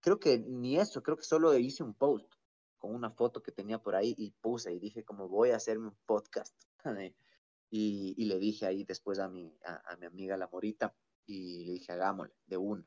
Creo 0.00 0.20
que 0.20 0.38
ni 0.38 0.78
eso, 0.78 1.02
creo 1.02 1.16
que 1.16 1.24
solo 1.24 1.58
hice 1.58 1.82
un 1.82 1.94
post 1.94 2.32
con 2.78 2.94
una 2.94 3.10
foto 3.10 3.42
que 3.42 3.50
tenía 3.50 3.82
por 3.82 3.96
ahí 3.96 4.14
y 4.16 4.30
puse 4.30 4.72
y 4.72 4.78
dije 4.78 5.04
como 5.04 5.28
voy 5.28 5.50
a 5.50 5.56
hacerme 5.56 5.88
un 5.88 5.98
podcast. 6.06 6.54
Y, 7.70 8.14
y, 8.16 8.26
le 8.26 8.38
dije 8.38 8.66
ahí 8.66 8.84
después 8.84 9.18
a 9.18 9.26
mi, 9.26 9.58
a, 9.64 9.82
a, 9.90 9.96
mi 9.96 10.06
amiga 10.06 10.36
La 10.36 10.46
Morita 10.46 10.94
y 11.26 11.64
le 11.64 11.72
dije, 11.72 11.90
hagámosle, 11.90 12.32
de 12.46 12.56
una. 12.56 12.86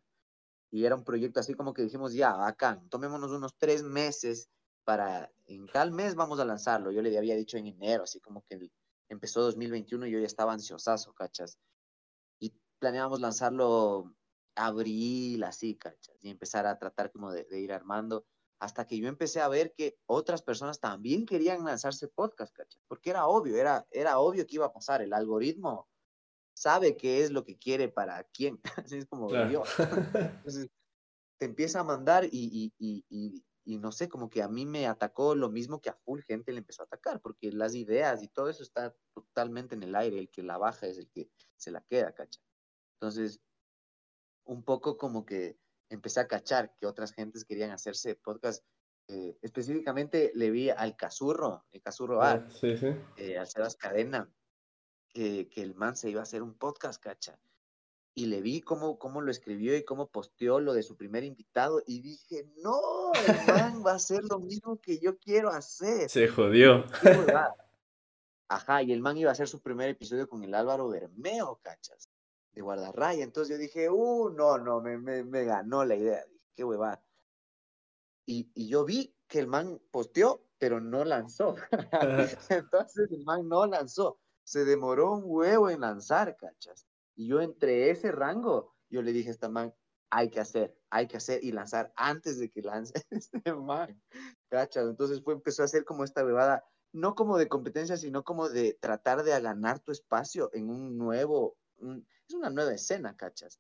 Y 0.72 0.86
era 0.86 0.96
un 0.96 1.04
proyecto 1.04 1.40
así 1.40 1.54
como 1.54 1.74
que 1.74 1.84
dijimos, 1.84 2.14
ya, 2.14 2.34
bacán, 2.34 2.90
tomémonos 2.90 3.32
unos 3.32 3.56
tres 3.58 3.84
meses 3.84 4.50
para, 4.84 5.32
en 5.46 5.68
tal 5.68 5.92
mes 5.92 6.16
vamos 6.16 6.40
a 6.40 6.46
lanzarlo. 6.46 6.92
Yo 6.92 7.02
le 7.02 7.18
había 7.18 7.36
dicho 7.36 7.58
en 7.58 7.68
enero, 7.68 8.04
así 8.04 8.20
como 8.20 8.44
que 8.44 8.70
empezó 9.10 9.42
2021 9.42 10.08
y 10.08 10.12
yo 10.12 10.20
ya 10.20 10.28
estaba 10.28 10.54
ansiosazo, 10.54 11.14
cachas. 11.14 11.58
Y 12.40 12.54
planeábamos 12.80 13.22
lanzarlo 13.22 14.14
abril, 14.56 15.44
así, 15.44 15.76
cachas, 15.76 16.16
y 16.22 16.30
empezar 16.30 16.66
a 16.66 16.78
tratar 16.78 17.12
como 17.12 17.32
de, 17.32 17.44
de 17.46 17.60
ir 17.60 17.72
armando 17.72 18.26
hasta 18.60 18.88
que 18.88 18.98
yo 18.98 19.08
empecé 19.08 19.42
a 19.42 19.48
ver 19.48 19.74
que 19.74 19.98
otras 20.08 20.42
personas 20.42 20.80
también 20.80 21.26
querían 21.26 21.64
lanzarse 21.64 22.08
podcast, 22.08 22.54
¿cachai? 22.54 22.82
Porque 22.88 23.12
era 23.12 23.28
obvio, 23.28 23.58
era, 23.58 23.86
era 23.92 24.20
obvio 24.20 24.46
que 24.48 24.56
iba 24.56 24.66
a 24.66 24.74
pasar. 24.74 25.02
El 25.02 25.14
algoritmo 25.14 25.88
sabe 26.58 26.98
qué 26.98 27.24
es 27.24 27.32
lo 27.32 27.44
que 27.44 27.58
quiere 27.58 27.88
para 27.90 28.24
quién. 28.26 28.60
Así 28.86 28.98
es 28.98 29.06
como 29.06 29.28
claro. 29.28 29.52
yo. 29.52 29.64
Entonces, 30.46 30.68
te 31.40 31.46
empieza 31.46 31.80
a 31.82 31.84
mandar 31.84 32.26
y, 32.26 32.74
y, 32.80 33.04
y, 33.10 33.44
y, 33.64 33.78
no 33.78 33.92
sé, 33.92 34.10
como 34.10 34.30
que 34.30 34.42
a 34.42 34.48
mí 34.48 34.66
me 34.66 34.88
atacó 34.88 35.36
lo 35.36 35.50
mismo 35.50 35.80
que 35.82 35.90
a 35.90 35.98
full 36.04 36.22
gente 36.22 36.52
le 36.52 36.60
empezó 36.60 36.82
a 36.82 36.86
atacar, 36.86 37.22
porque 37.22 37.52
las 37.52 37.76
ideas 37.76 38.24
y 38.24 38.28
todo 38.28 38.50
eso 38.50 38.64
está 38.64 38.96
totalmente 39.14 39.76
en 39.76 39.84
el 39.84 39.96
aire. 39.96 40.18
El 40.20 40.30
que 40.32 40.42
la 40.42 40.58
baja 40.58 40.88
es 40.88 40.98
el 40.98 41.10
que 41.10 41.30
se 41.58 41.70
la 41.72 41.82
queda, 41.82 42.14
¿cachai? 42.14 42.42
Entonces, 43.00 43.40
un 44.46 44.64
poco 44.64 44.98
como 44.98 45.26
que 45.26 45.60
empecé 45.90 46.20
a 46.22 46.28
cachar 46.28 46.74
que 46.76 46.88
otras 46.88 47.12
gentes 47.14 47.46
querían 47.46 47.72
hacerse 47.72 48.16
podcast. 48.16 48.66
Eh, 49.10 49.38
específicamente 49.42 50.32
le 50.36 50.50
vi 50.52 50.70
al 50.70 50.98
Cazurro, 50.98 51.66
el 51.72 51.82
Cazurro 51.82 52.22
Ah, 52.22 52.32
Art, 52.32 52.50
sí, 52.52 52.76
sí. 52.78 52.88
eh, 53.16 53.38
al 53.38 53.48
Sebas 53.48 53.76
Cadena, 53.78 54.30
que, 55.14 55.50
que 55.50 55.62
el 55.62 55.76
man 55.76 55.96
se 55.96 56.10
iba 56.10 56.20
a 56.20 56.24
hacer 56.24 56.44
un 56.44 56.54
podcast, 56.54 57.02
cacha. 57.02 57.40
Y 58.14 58.26
le 58.26 58.42
vi 58.42 58.62
cómo, 58.62 58.98
cómo 58.98 59.22
lo 59.22 59.30
escribió 59.30 59.78
y 59.78 59.86
cómo 59.86 60.10
posteó 60.10 60.60
lo 60.60 60.74
de 60.74 60.82
su 60.82 60.98
primer 60.98 61.24
invitado 61.24 61.84
y 61.86 62.02
dije, 62.02 62.52
no, 62.64 63.12
el 63.14 63.54
man 63.54 63.84
va 63.86 63.92
a 63.92 63.96
hacer 63.96 64.24
lo 64.24 64.40
mismo 64.40 64.82
que 64.82 64.98
yo 64.98 65.20
quiero 65.20 65.50
hacer. 65.50 66.10
Se 66.10 66.28
jodió. 66.28 66.86
Ajá, 68.50 68.82
y 68.82 68.94
el 68.94 69.02
man 69.02 69.18
iba 69.18 69.30
a 69.30 69.34
hacer 69.34 69.48
su 69.48 69.62
primer 69.62 69.90
episodio 69.90 70.28
con 70.28 70.44
el 70.44 70.56
Álvaro 70.56 70.90
Bermeo, 70.90 71.60
cachas, 71.62 72.10
de 72.54 72.62
Guardarraya. 72.62 73.24
Entonces 73.24 73.56
yo 73.56 73.62
dije, 73.62 73.90
uh, 73.90 74.30
no, 74.30 74.58
no, 74.58 74.82
me, 74.82 74.98
me, 74.98 75.24
me 75.24 75.44
ganó 75.44 75.84
la 75.86 75.96
idea. 75.96 76.24
Dije, 76.26 76.42
qué 76.56 76.64
huevada. 76.64 77.04
Y, 78.26 78.50
y 78.56 78.68
yo 78.68 78.84
vi 78.84 79.14
que 79.28 79.40
el 79.40 79.48
man 79.48 79.80
posteó, 79.92 80.44
pero 80.58 80.80
no 80.80 81.04
lanzó. 81.06 81.56
Entonces 82.50 83.12
el 83.12 83.24
man 83.26 83.48
no 83.48 83.68
lanzó. 83.68 84.20
Se 84.48 84.64
demoró 84.66 85.12
un 85.12 85.24
huevo 85.26 85.70
en 85.70 85.82
lanzar, 85.82 86.38
cachas. 86.38 86.88
Y 87.16 87.28
yo 87.28 87.42
entre 87.42 87.90
ese 87.90 88.12
rango, 88.12 88.76
yo 88.90 89.02
le 89.02 89.12
dije 89.12 89.30
a 89.30 89.32
esta 89.34 89.50
man, 89.50 89.74
hay 90.10 90.30
que 90.30 90.40
hacer, 90.40 90.78
hay 90.90 91.08
que 91.08 91.18
hacer 91.18 91.44
y 91.44 91.52
lanzar 91.52 91.92
antes 91.98 92.40
de 92.40 92.50
que 92.50 92.62
lance 92.62 92.94
este 93.10 93.54
man, 93.54 94.02
cachas. 94.50 94.88
Entonces 94.88 95.22
fue, 95.22 95.34
empezó 95.34 95.64
a 95.64 95.66
hacer 95.66 95.84
como 95.84 96.06
esta 96.06 96.24
bebada, 96.24 96.64
no 96.94 97.14
como 97.16 97.38
de 97.38 97.50
competencia, 97.50 97.98
sino 97.98 98.24
como 98.24 98.48
de 98.48 98.78
tratar 98.80 99.24
de 99.24 99.38
ganar 99.42 99.80
tu 99.82 99.92
espacio 99.92 100.50
en 100.54 100.70
un 100.70 100.98
nuevo, 100.98 101.58
un- 101.78 102.08
es 102.28 102.34
una 102.34 102.50
nueva 102.50 102.74
escena, 102.74 103.18
cachas. 103.18 103.60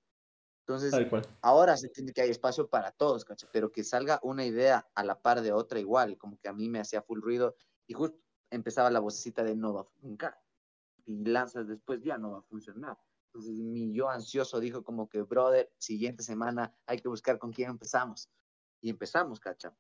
Entonces, 0.67 0.93
ahora 1.41 1.77
se 1.77 1.87
entiende 1.87 2.13
que 2.13 2.21
hay 2.21 2.29
espacio 2.29 2.69
para 2.69 2.91
todos, 2.91 3.25
¿cachai? 3.25 3.49
Pero 3.51 3.71
que 3.71 3.83
salga 3.83 4.19
una 4.23 4.45
idea 4.45 4.87
a 4.95 5.03
la 5.03 5.21
par 5.21 5.41
de 5.41 5.51
otra 5.53 5.79
igual, 5.79 6.17
como 6.17 6.37
que 6.39 6.49
a 6.49 6.53
mí 6.53 6.69
me 6.69 6.79
hacía 6.79 7.01
full 7.01 7.21
ruido 7.21 7.55
y 7.87 7.93
justo 7.93 8.17
empezaba 8.51 8.89
la 8.91 8.99
vocecita 8.99 9.43
de 9.43 9.55
no 9.55 9.73
va 9.73 9.81
a 9.81 9.85
funcionar. 9.85 10.39
Y 11.07 11.25
lanzas 11.25 11.67
después, 11.67 12.01
ya 12.03 12.19
no 12.19 12.33
va 12.33 12.39
a 12.39 12.43
funcionar. 12.43 12.97
Entonces 13.27 13.59
mi 13.59 13.93
yo 13.93 14.09
ansioso 14.09 14.59
dijo 14.59 14.83
como 14.83 15.09
que, 15.09 15.21
brother, 15.23 15.71
siguiente 15.77 16.21
semana 16.21 16.75
hay 16.85 16.99
que 16.99 17.07
buscar 17.07 17.39
con 17.39 17.51
quién 17.51 17.69
empezamos. 17.71 18.29
Y 18.81 18.89
empezamos, 18.89 19.39
¿cacha? 19.39 19.75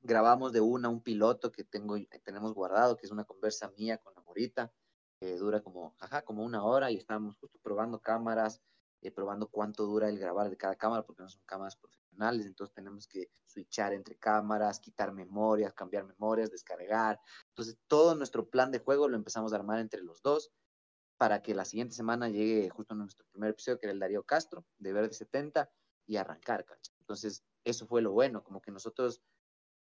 Grabamos 0.00 0.52
de 0.52 0.60
una 0.60 0.88
un 0.88 1.02
piloto 1.02 1.50
que 1.50 1.64
tengo, 1.64 1.96
tenemos 2.22 2.52
guardado, 2.52 2.96
que 2.96 3.06
es 3.06 3.12
una 3.12 3.24
conversa 3.24 3.72
mía 3.78 3.98
con 3.98 4.14
la 4.14 4.22
morita, 4.22 4.72
que 5.18 5.36
dura 5.36 5.62
como, 5.62 5.94
ajá, 5.98 6.22
como 6.22 6.44
una 6.44 6.64
hora 6.64 6.90
y 6.90 6.96
estábamos 6.96 7.36
justo 7.38 7.58
probando 7.62 8.00
cámaras, 8.00 8.60
eh, 9.00 9.10
probando 9.10 9.48
cuánto 9.48 9.84
dura 9.84 10.08
el 10.08 10.18
grabar 10.18 10.50
de 10.50 10.56
cada 10.56 10.76
cámara, 10.76 11.04
porque 11.04 11.22
no 11.22 11.28
son 11.28 11.42
cámaras 11.46 11.76
entonces 12.20 12.74
tenemos 12.74 13.06
que 13.06 13.30
switchar 13.46 13.92
entre 13.92 14.16
cámaras, 14.16 14.80
quitar 14.80 15.12
memorias, 15.12 15.74
cambiar 15.74 16.04
memorias, 16.04 16.50
descargar. 16.50 17.20
Entonces, 17.48 17.78
todo 17.86 18.14
nuestro 18.14 18.48
plan 18.48 18.70
de 18.70 18.78
juego 18.78 19.08
lo 19.08 19.16
empezamos 19.16 19.52
a 19.52 19.56
armar 19.56 19.80
entre 19.80 20.02
los 20.02 20.22
dos 20.22 20.50
para 21.16 21.42
que 21.42 21.54
la 21.54 21.64
siguiente 21.64 21.94
semana 21.94 22.28
llegue 22.28 22.68
justo 22.70 22.94
nuestro 22.94 23.26
primer 23.32 23.50
episodio, 23.50 23.78
que 23.78 23.86
era 23.86 23.92
el 23.92 24.00
Darío 24.00 24.22
Castro, 24.22 24.66
de 24.78 24.92
Verde 24.92 25.14
70, 25.14 25.70
y 26.06 26.16
arrancar, 26.16 26.64
¿cacha? 26.64 26.92
Entonces, 27.00 27.42
eso 27.64 27.86
fue 27.86 28.02
lo 28.02 28.12
bueno, 28.12 28.44
como 28.44 28.60
que 28.60 28.70
nosotros 28.70 29.22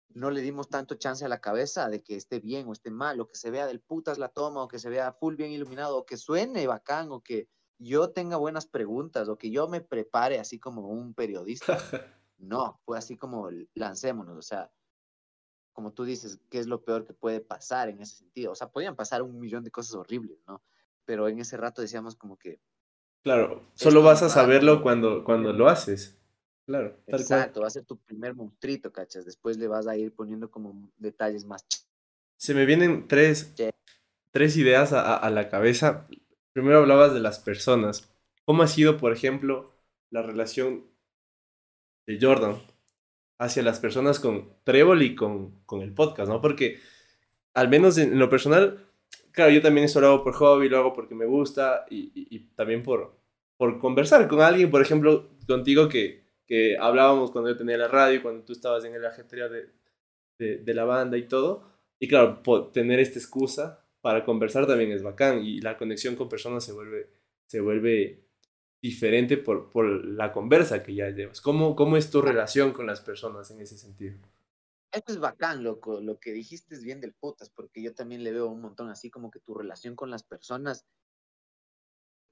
no 0.09 0.31
le 0.31 0.41
dimos 0.41 0.69
tanto 0.69 0.95
chance 0.95 1.25
a 1.25 1.29
la 1.29 1.41
cabeza 1.41 1.89
de 1.89 2.03
que 2.03 2.17
esté 2.17 2.41
bien 2.41 2.67
o 2.67 2.73
esté 2.73 2.91
mal, 2.91 3.21
o 3.21 3.29
que 3.29 3.37
se 3.37 3.51
vea 3.51 3.67
del 3.67 3.81
putas 3.81 4.19
la 4.19 4.31
toma, 4.31 4.63
o 4.63 4.69
que 4.69 4.79
se 4.79 4.89
vea 4.89 5.13
full 5.13 5.37
bien 5.37 5.53
iluminado, 5.53 5.99
o 5.99 6.07
que 6.07 6.17
suene 6.17 6.67
bacán, 6.67 7.13
o 7.13 7.21
que 7.21 7.49
yo 7.79 8.11
tenga 8.11 8.37
buenas 8.37 8.67
preguntas, 8.67 9.29
o 9.29 9.39
que 9.39 9.51
yo 9.51 9.69
me 9.69 9.81
prepare 9.81 10.39
así 10.39 10.59
como 10.59 10.89
un 10.89 11.15
periodista. 11.15 11.79
No, 12.39 12.81
fue 12.85 12.99
así 12.99 13.17
como 13.17 13.51
lancémonos, 13.75 14.37
o 14.37 14.43
sea, 14.43 14.71
como 15.73 15.93
tú 15.93 16.05
dices, 16.05 16.41
¿qué 16.51 16.59
es 16.59 16.67
lo 16.67 16.83
peor 16.83 17.07
que 17.07 17.15
puede 17.15 17.41
pasar 17.41 17.89
en 17.89 18.01
ese 18.01 18.17
sentido? 18.17 18.53
O 18.53 18.55
sea, 18.55 18.69
podían 18.69 18.97
pasar 18.97 19.23
un 19.23 19.39
millón 19.39 19.63
de 19.65 19.71
cosas 19.71 19.95
horribles, 19.95 20.39
¿no? 20.47 20.63
Pero 21.05 21.29
en 21.29 21.39
ese 21.39 21.57
rato 21.57 21.83
decíamos 21.83 22.17
como 22.17 22.37
que... 22.37 22.61
Claro, 23.23 23.63
solo 23.75 24.03
vas 24.03 24.23
a 24.23 24.29
saberlo 24.29 24.83
cuando, 24.83 25.25
cuando 25.25 25.53
lo 25.53 25.69
haces. 25.69 26.19
Claro, 26.67 26.91
tal 27.09 27.25
cual. 27.27 27.41
Exacto, 27.41 27.61
va 27.61 27.69
a 27.69 27.71
ser 27.71 27.85
tu 27.85 27.97
primer 27.99 28.35
monstruito, 28.35 28.93
¿cachas? 28.93 29.25
Después 29.25 29.57
le 29.57 29.69
vas 29.69 29.87
a 29.87 29.97
ir 29.97 30.15
poniendo 30.15 30.51
como 30.51 30.91
detalles 30.97 31.45
más... 31.45 31.65
Se 32.37 32.55
me 32.55 32.67
vienen 32.67 33.09
tres, 33.09 33.55
tres 34.33 34.57
ideas 34.57 34.93
a- 34.93 35.17
a 35.17 35.31
la 35.31 35.49
cabeza. 35.49 36.07
Primero 36.53 36.79
hablabas 36.79 37.15
de 37.15 37.21
las 37.21 37.39
personas. 37.39 38.11
¿Cómo 38.45 38.63
ha 38.63 38.69
sido, 38.69 38.97
por 38.99 39.13
ejemplo, 39.13 39.73
la 40.11 40.23
relación 40.23 40.87
de 42.09 42.19
Jordan 42.21 42.57
hacia 43.39 43.63
las 43.63 43.79
personas 43.81 44.19
con 44.19 44.49
Trébol 44.65 45.03
y 45.03 45.15
con, 45.15 45.63
con 45.65 45.83
el 45.83 45.93
podcast, 45.93 46.29
¿no? 46.31 46.41
Porque 46.41 46.79
al 47.55 47.69
menos 47.69 47.99
en, 47.99 48.19
lo 48.19 48.29
personal, 48.29 48.87
claro, 49.33 49.51
yo 49.53 49.63
también 49.63 49.85
esto 49.85 50.01
lo 50.01 50.09
hago 50.09 50.25
por 50.25 50.35
hobby, 50.35 50.69
lo 50.69 50.79
hago 50.79 50.93
porque 50.93 51.15
me 51.15 51.27
gusta 51.27 51.85
y, 51.91 52.11
y- 52.15 52.41
también 52.57 52.83
por, 52.83 53.17
por 53.57 53.79
conversar 53.79 54.27
con 54.27 54.41
alguien, 54.41 54.71
por 54.71 54.83
ejemplo, 54.83 55.29
contigo 55.47 55.89
que, 55.89 56.25
que 56.47 56.77
hablábamos 56.79 57.31
cuando 57.31 57.51
yo 57.51 57.57
tenía 57.57 57.77
la 57.77 57.89
radio, 57.89 58.23
cuando 58.23 58.45
tú 58.45 58.53
estabas 58.53 58.85
en 58.85 58.95
el 58.95 59.05
ajetreo 59.07 59.49
de, 59.49 59.69
de, 60.39 60.75
la 60.75 60.85
banda 60.85 61.17
y 61.19 61.29
todo. 61.29 61.65
Y 62.01 62.09
claro, 62.09 62.43
po- 62.43 62.69
tener 62.69 63.01
esta 63.01 63.19
excusa 63.19 63.85
para 64.01 64.25
conversar 64.25 64.67
también 64.67 64.93
es 64.93 65.03
bacán 65.03 65.45
y 65.45 65.61
la 65.61 65.77
conexión 65.77 66.17
con 66.17 66.29
personas 66.29 66.65
se 66.65 66.73
vuelve, 66.73 67.11
se 67.47 67.61
vuelve 67.61 68.28
diferente 68.81 69.37
por, 69.37 69.71
por 69.71 70.05
la 70.05 70.33
conversa 70.33 70.83
que 70.83 70.95
ya 70.95 71.11
llevas. 71.11 71.41
¿Cómo, 71.41 71.75
¿Cómo 71.75 71.97
es 71.97 72.11
tu 72.11 72.21
relación 72.23 72.73
con 72.73 72.87
las 72.87 73.01
personas 73.01 73.51
en 73.51 73.61
ese 73.61 73.77
sentido? 73.79 74.19
Esto 74.93 75.13
es 75.13 75.19
bacán, 75.19 75.63
loco. 75.63 76.01
Lo 76.01 76.19
que 76.19 76.33
dijiste 76.33 76.75
es 76.75 76.83
bien 76.83 77.01
del 77.01 77.13
putas, 77.13 77.51
porque 77.51 77.83
yo 77.83 77.95
también 77.95 78.25
le 78.25 78.33
veo 78.33 78.49
un 78.49 78.61
montón 78.61 78.89
así 78.89 79.11
como 79.11 79.31
que 79.31 79.41
tu 79.41 79.55
relación 79.55 79.97
con 79.97 80.11
las 80.11 80.23
personas 80.23 80.87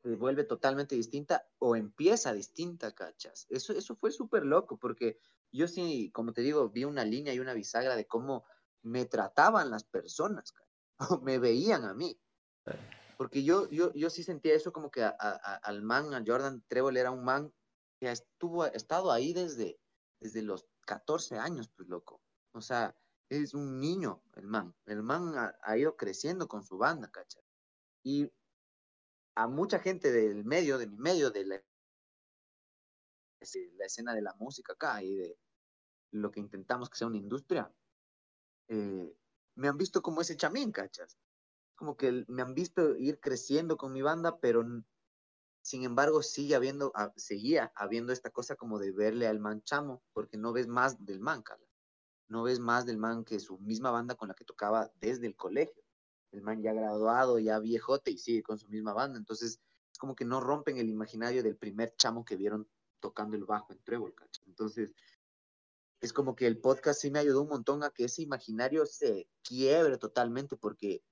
se 0.02 0.14
vuelve 0.14 0.44
totalmente 0.44 0.94
distinta 0.94 1.48
o 1.58 1.74
empieza 1.76 2.32
distinta, 2.32 2.94
cachas. 2.94 3.46
Eso, 3.50 3.72
eso 3.72 3.96
fue 3.96 4.12
súper 4.12 4.44
loco, 4.46 4.78
porque 4.78 5.18
yo 5.52 5.66
sí, 5.68 6.10
como 6.12 6.32
te 6.32 6.42
digo, 6.42 6.68
vi 6.70 6.84
una 6.84 7.04
línea 7.04 7.34
y 7.34 7.40
una 7.40 7.54
bisagra 7.54 7.96
de 7.96 8.06
cómo 8.06 8.44
me 8.82 9.04
trataban 9.04 9.70
las 9.70 9.84
personas, 9.84 10.52
ca- 10.52 10.64
o 11.10 11.20
me 11.20 11.38
veían 11.38 11.84
a 11.84 11.92
mí. 11.94 12.18
Porque 13.16 13.44
yo, 13.44 13.68
yo, 13.70 13.92
yo 13.94 14.10
sí 14.10 14.22
sentía 14.22 14.54
eso 14.54 14.72
como 14.72 14.90
que 14.90 15.02
al 15.02 15.82
man, 15.82 16.12
a 16.14 16.22
Jordan 16.26 16.62
Trevor 16.68 16.96
era 16.96 17.10
un 17.10 17.24
man 17.24 17.52
que 17.98 18.10
estuvo, 18.10 18.64
ha 18.64 18.68
estado 18.68 19.10
ahí 19.10 19.32
desde, 19.32 19.80
desde 20.20 20.42
los 20.42 20.66
14 20.86 21.38
años, 21.38 21.70
pues 21.74 21.88
loco. 21.88 22.20
O 22.52 22.60
sea, 22.60 22.94
es 23.30 23.54
un 23.54 23.80
niño 23.80 24.22
el 24.34 24.46
man. 24.46 24.74
El 24.84 25.02
man 25.02 25.36
ha, 25.36 25.56
ha 25.62 25.78
ido 25.78 25.96
creciendo 25.96 26.46
con 26.46 26.62
su 26.62 26.76
banda, 26.76 27.10
¿cachai? 27.10 27.42
Y 28.04 28.30
a 29.34 29.48
mucha 29.48 29.78
gente 29.78 30.10
del 30.12 30.44
medio, 30.44 30.78
de 30.78 30.86
mi 30.86 30.96
medio, 30.96 31.30
de 31.30 31.44
la, 31.44 31.56
de 33.40 33.72
la 33.76 33.86
escena 33.86 34.14
de 34.14 34.22
la 34.22 34.34
música 34.34 34.74
acá 34.74 35.02
y 35.02 35.14
de 35.14 35.38
lo 36.12 36.30
que 36.30 36.40
intentamos 36.40 36.88
que 36.88 36.98
sea 36.98 37.06
una 37.06 37.18
industria, 37.18 37.72
eh, 38.68 39.16
me 39.56 39.68
han 39.68 39.76
visto 39.76 40.02
como 40.02 40.20
ese 40.20 40.36
chamín, 40.36 40.72
¿cachas? 40.72 41.18
Como 41.76 41.96
que 41.96 42.24
me 42.28 42.42
han 42.42 42.54
visto 42.54 42.96
ir 42.96 43.20
creciendo 43.20 43.76
con 43.76 43.92
mi 43.92 44.02
banda, 44.02 44.38
pero 44.38 44.64
sin 45.62 45.84
embargo 45.84 46.22
sigue 46.22 46.54
habiendo, 46.54 46.92
ah, 46.94 47.12
seguía 47.16 47.72
habiendo 47.74 48.12
esta 48.12 48.30
cosa 48.30 48.56
como 48.56 48.78
de 48.78 48.92
verle 48.92 49.26
al 49.26 49.40
man 49.40 49.62
chamo, 49.62 50.02
porque 50.12 50.36
no 50.36 50.52
ves 50.52 50.66
más 50.66 51.04
del 51.04 51.20
man, 51.20 51.42
Carla. 51.42 51.66
No 52.28 52.42
ves 52.42 52.58
más 52.58 52.86
del 52.86 52.98
man 52.98 53.24
que 53.24 53.38
su 53.38 53.58
misma 53.58 53.90
banda 53.90 54.14
con 54.14 54.28
la 54.28 54.34
que 54.34 54.44
tocaba 54.44 54.90
desde 55.00 55.26
el 55.26 55.36
colegio. 55.36 55.82
El 56.32 56.42
man 56.42 56.60
ya 56.62 56.72
graduado, 56.72 57.38
ya 57.38 57.58
viejote 57.58 58.10
y 58.10 58.18
sigue 58.18 58.42
con 58.42 58.58
su 58.58 58.68
misma 58.68 58.92
banda. 58.92 59.18
Entonces, 59.18 59.60
es 59.92 59.98
como 59.98 60.16
que 60.16 60.24
no 60.24 60.40
rompen 60.40 60.76
el 60.78 60.88
imaginario 60.88 61.42
del 61.42 61.56
primer 61.56 61.94
chamo 61.96 62.24
que 62.24 62.36
vieron 62.36 62.68
tocando 63.00 63.36
el 63.36 63.44
bajo 63.44 63.72
en 63.72 63.82
Trébol, 63.82 64.14
¿cachai? 64.14 64.44
Entonces, 64.46 64.92
es 66.00 66.12
como 66.12 66.36
que 66.36 66.46
el 66.46 66.58
podcast 66.58 67.00
sí 67.00 67.10
me 67.10 67.18
ayudó 67.18 67.42
un 67.42 67.48
montón 67.48 67.82
a 67.82 67.90
que 67.90 68.04
ese 68.04 68.22
imaginario 68.22 68.86
se 68.86 69.28
quiebre 69.42 69.96
totalmente, 69.98 70.56
porque 70.56 71.02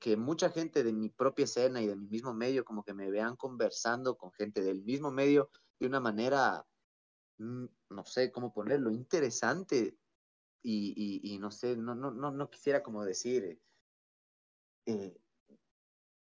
que 0.00 0.16
mucha 0.16 0.50
gente 0.50 0.82
de 0.84 0.92
mi 0.92 1.08
propia 1.08 1.44
escena 1.44 1.80
y 1.80 1.86
de 1.86 1.96
mi 1.96 2.06
mismo 2.06 2.34
medio, 2.34 2.64
como 2.64 2.84
que 2.84 2.94
me 2.94 3.10
vean 3.10 3.36
conversando 3.36 4.16
con 4.16 4.32
gente 4.32 4.62
del 4.62 4.82
mismo 4.82 5.10
medio 5.10 5.50
de 5.78 5.86
una 5.86 6.00
manera, 6.00 6.66
mm, 7.38 7.66
no 7.90 8.04
sé 8.04 8.30
cómo 8.30 8.52
ponerlo, 8.52 8.90
interesante 8.90 9.96
y, 10.62 11.20
y, 11.22 11.38
no 11.38 11.50
sé, 11.50 11.76
no, 11.76 11.94
no, 11.94 12.10
no, 12.10 12.30
no 12.30 12.50
quisiera 12.50 12.82
como 12.82 13.04
decir, 13.04 13.60
eh, 14.86 15.16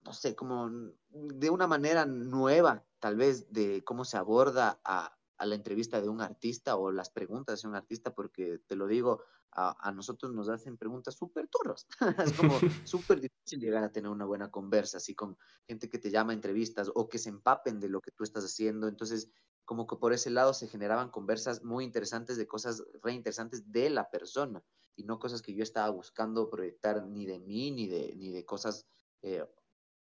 no 0.02 0.14
sé, 0.14 0.36
como 0.36 0.70
de 1.10 1.50
una 1.50 1.68
manera 1.68 2.06
nueva, 2.06 2.86
tal 3.00 3.16
vez, 3.16 3.52
de 3.52 3.84
cómo 3.84 4.06
se 4.06 4.18
aborda 4.18 4.80
a, 4.84 5.18
a 5.38 5.46
la 5.46 5.56
entrevista 5.56 6.02
de 6.02 6.10
un 6.10 6.22
artista 6.22 6.76
o 6.76 6.92
las 6.92 7.10
preguntas 7.10 7.62
de 7.62 7.68
un 7.68 7.76
artista, 7.76 8.14
porque 8.14 8.60
te 8.68 8.76
lo 8.76 8.88
digo, 8.88 9.24
a, 9.52 9.76
a 9.88 9.92
nosotros 9.92 10.34
nos 10.34 10.50
hacen 10.50 10.78
preguntas 10.78 11.16
súper 11.16 11.48
turras. 11.48 11.88
es 12.32 12.34
como 12.34 12.58
súper 12.86 13.20
difícil 13.20 13.60
llegar 13.60 13.84
a 13.84 13.92
tener 13.92 14.10
una 14.10 14.26
buena 14.26 14.52
conversa, 14.52 14.98
así 14.98 15.16
con 15.16 15.38
gente 15.68 15.90
que 15.90 16.00
te 16.00 16.12
llama 16.12 16.32
a 16.32 16.36
entrevistas 16.36 16.92
o 16.94 17.10
que 17.10 17.18
se 17.18 17.30
empapen 17.30 17.80
de 17.80 17.90
lo 17.90 18.02
que 18.02 18.12
tú 18.12 18.24
estás 18.24 18.44
haciendo. 18.44 18.88
Entonces, 18.88 19.32
como 19.66 19.86
que 19.86 19.98
por 19.98 20.14
ese 20.14 20.30
lado 20.30 20.54
se 20.54 20.68
generaban 20.68 21.10
conversas 21.10 21.64
muy 21.64 21.84
interesantes 21.84 22.38
de 22.38 22.48
cosas 22.48 22.84
re 23.04 23.14
interesantes 23.14 23.72
de 23.72 23.90
la 23.90 24.10
persona 24.10 24.64
y 24.96 25.04
no 25.04 25.20
cosas 25.20 25.42
que 25.42 25.54
yo 25.54 25.64
estaba 25.64 25.90
buscando 25.90 26.50
proyectar 26.50 27.06
ni 27.06 27.26
de 27.26 27.40
mí 27.40 27.72
ni 27.72 27.88
de, 27.88 28.16
ni 28.16 28.32
de 28.32 28.46
cosas 28.46 28.88
eh, 29.22 29.46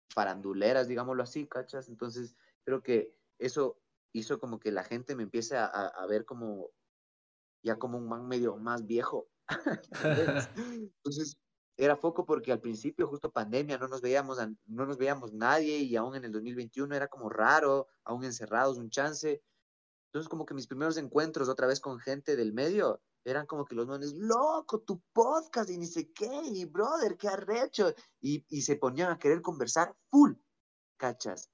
faranduleras, 0.09 0.89
digámoslo 0.89 1.22
así, 1.22 1.47
¿cachas? 1.47 1.89
Entonces 1.89 2.37
creo 2.64 2.83
que 2.83 3.16
eso 3.39 3.81
hizo 4.12 4.39
como 4.39 4.59
que 4.59 4.72
la 4.72 4.85
gente 4.85 5.14
me 5.14 5.24
empiece 5.24 5.57
a, 5.57 5.66
a 5.66 6.07
ver 6.07 6.24
como 6.24 6.70
ya 7.62 7.76
como 7.76 7.98
un 7.98 8.08
man 8.08 8.26
medio 8.26 8.56
más 8.56 8.86
viejo. 8.86 9.28
Entonces, 11.04 11.36
era 11.76 11.96
foco 11.96 12.26
porque 12.26 12.52
al 12.52 12.61
principio, 12.61 13.08
justo 13.08 13.30
pandemia, 13.30 13.78
no 13.78 13.88
nos 13.88 14.02
veíamos, 14.02 14.38
no 14.66 14.86
nos 14.86 14.98
veíamos 14.98 15.32
nadie 15.32 15.78
y 15.78 15.96
aún 15.96 16.14
en 16.14 16.24
el 16.24 16.32
2021 16.32 16.94
era 16.94 17.08
como 17.08 17.30
raro, 17.30 17.88
aún 18.04 18.24
encerrados, 18.24 18.78
un 18.78 18.90
chance. 18.90 19.42
Entonces, 20.08 20.28
como 20.28 20.44
que 20.44 20.54
mis 20.54 20.66
primeros 20.66 20.96
encuentros 20.96 21.48
otra 21.48 21.66
vez 21.66 21.80
con 21.80 21.98
gente 21.98 22.36
del 22.36 22.52
medio 22.52 23.00
eran 23.24 23.46
como 23.46 23.64
que 23.64 23.74
los 23.74 23.86
manes, 23.86 24.14
loco, 24.14 24.80
tu 24.80 25.02
podcast 25.12 25.70
y 25.70 25.78
ni 25.78 25.86
sé 25.86 26.12
qué, 26.12 26.42
y 26.44 26.64
brother, 26.64 27.16
qué 27.16 27.28
arrecho. 27.28 27.94
Y, 28.20 28.44
y 28.48 28.62
se 28.62 28.76
ponían 28.76 29.11
a 29.11 29.18
querer 29.18 29.40
conversar 29.40 29.94
full, 30.11 30.32
¿cachas? 30.98 31.50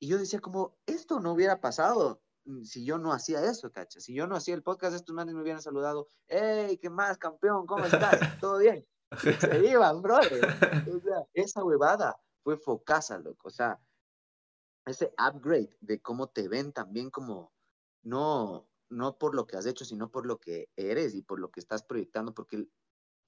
Y 0.00 0.08
yo 0.08 0.18
decía 0.18 0.40
como, 0.40 0.76
esto 0.86 1.20
no 1.20 1.32
hubiera 1.32 1.60
pasado 1.60 2.21
si 2.64 2.84
yo 2.84 2.98
no 2.98 3.12
hacía 3.12 3.44
eso, 3.44 3.70
cacha. 3.70 4.00
Si 4.00 4.14
yo 4.14 4.26
no 4.26 4.36
hacía 4.36 4.54
el 4.54 4.62
podcast, 4.62 4.94
estos 4.94 5.14
manes 5.14 5.34
me 5.34 5.42
hubieran 5.42 5.62
saludado. 5.62 6.08
¡Hey, 6.28 6.78
qué 6.80 6.90
más, 6.90 7.18
campeón! 7.18 7.66
¿Cómo 7.66 7.84
estás? 7.84 8.18
¿Todo 8.40 8.58
bien? 8.58 8.86
Se 9.20 9.66
iban, 9.70 10.02
brother. 10.02 10.44
O 10.92 11.00
sea, 11.00 11.26
esa 11.34 11.64
huevada 11.64 12.16
fue 12.42 12.56
focasa, 12.56 13.18
loco. 13.18 13.48
O 13.48 13.50
sea, 13.50 13.80
ese 14.86 15.12
upgrade 15.18 15.76
de 15.80 16.00
cómo 16.00 16.28
te 16.28 16.48
ven 16.48 16.72
también 16.72 17.10
como, 17.10 17.52
no, 18.02 18.68
no 18.88 19.18
por 19.18 19.34
lo 19.34 19.46
que 19.46 19.56
has 19.56 19.66
hecho, 19.66 19.84
sino 19.84 20.10
por 20.10 20.26
lo 20.26 20.38
que 20.38 20.70
eres 20.76 21.14
y 21.14 21.22
por 21.22 21.38
lo 21.38 21.50
que 21.50 21.60
estás 21.60 21.82
proyectando, 21.82 22.34
porque 22.34 22.68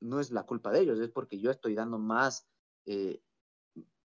no 0.00 0.20
es 0.20 0.30
la 0.30 0.44
culpa 0.44 0.72
de 0.72 0.80
ellos, 0.80 0.98
es 0.98 1.10
porque 1.10 1.38
yo 1.38 1.50
estoy 1.50 1.74
dando 1.74 1.98
más, 1.98 2.46
eh, 2.86 3.22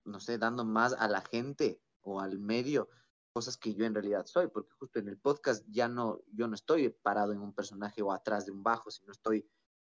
no 0.05 0.19
sé, 0.19 0.37
dando 0.37 0.63
más 0.63 0.93
a 0.93 1.07
la 1.07 1.21
gente 1.21 1.81
o 2.01 2.19
al 2.19 2.39
medio 2.39 2.89
cosas 3.31 3.57
que 3.57 3.73
yo 3.73 3.85
en 3.85 3.93
realidad 3.93 4.25
soy, 4.25 4.47
porque 4.47 4.71
justo 4.79 4.99
en 4.99 5.07
el 5.07 5.17
podcast 5.17 5.65
ya 5.69 5.87
no, 5.87 6.21
yo 6.33 6.47
no 6.47 6.55
estoy 6.55 6.89
parado 6.89 7.31
en 7.31 7.39
un 7.39 7.53
personaje 7.53 8.01
o 8.01 8.11
atrás 8.11 8.45
de 8.45 8.51
un 8.51 8.63
bajo, 8.63 8.91
sino 8.91 9.11
estoy 9.11 9.47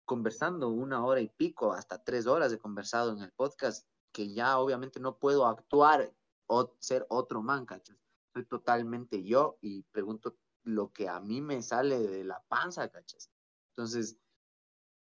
conversando 0.04 0.68
una 0.68 1.04
hora 1.04 1.20
y 1.20 1.28
pico, 1.28 1.72
hasta 1.72 2.02
tres 2.02 2.26
horas 2.26 2.52
he 2.52 2.58
conversado 2.58 3.12
en 3.12 3.22
el 3.22 3.32
podcast, 3.32 3.86
que 4.12 4.32
ya 4.32 4.58
obviamente 4.58 5.00
no 5.00 5.18
puedo 5.18 5.46
actuar 5.46 6.12
o 6.46 6.76
ser 6.80 7.06
otro 7.08 7.42
man, 7.42 7.64
¿cachas? 7.64 7.96
Soy 8.34 8.44
totalmente 8.44 9.22
yo 9.22 9.58
y 9.60 9.82
pregunto 9.84 10.36
lo 10.64 10.92
que 10.92 11.08
a 11.08 11.20
mí 11.20 11.40
me 11.40 11.62
sale 11.62 11.98
de 11.98 12.24
la 12.24 12.42
panza, 12.48 12.88
¿cachas? 12.88 13.30
Entonces, 13.70 14.18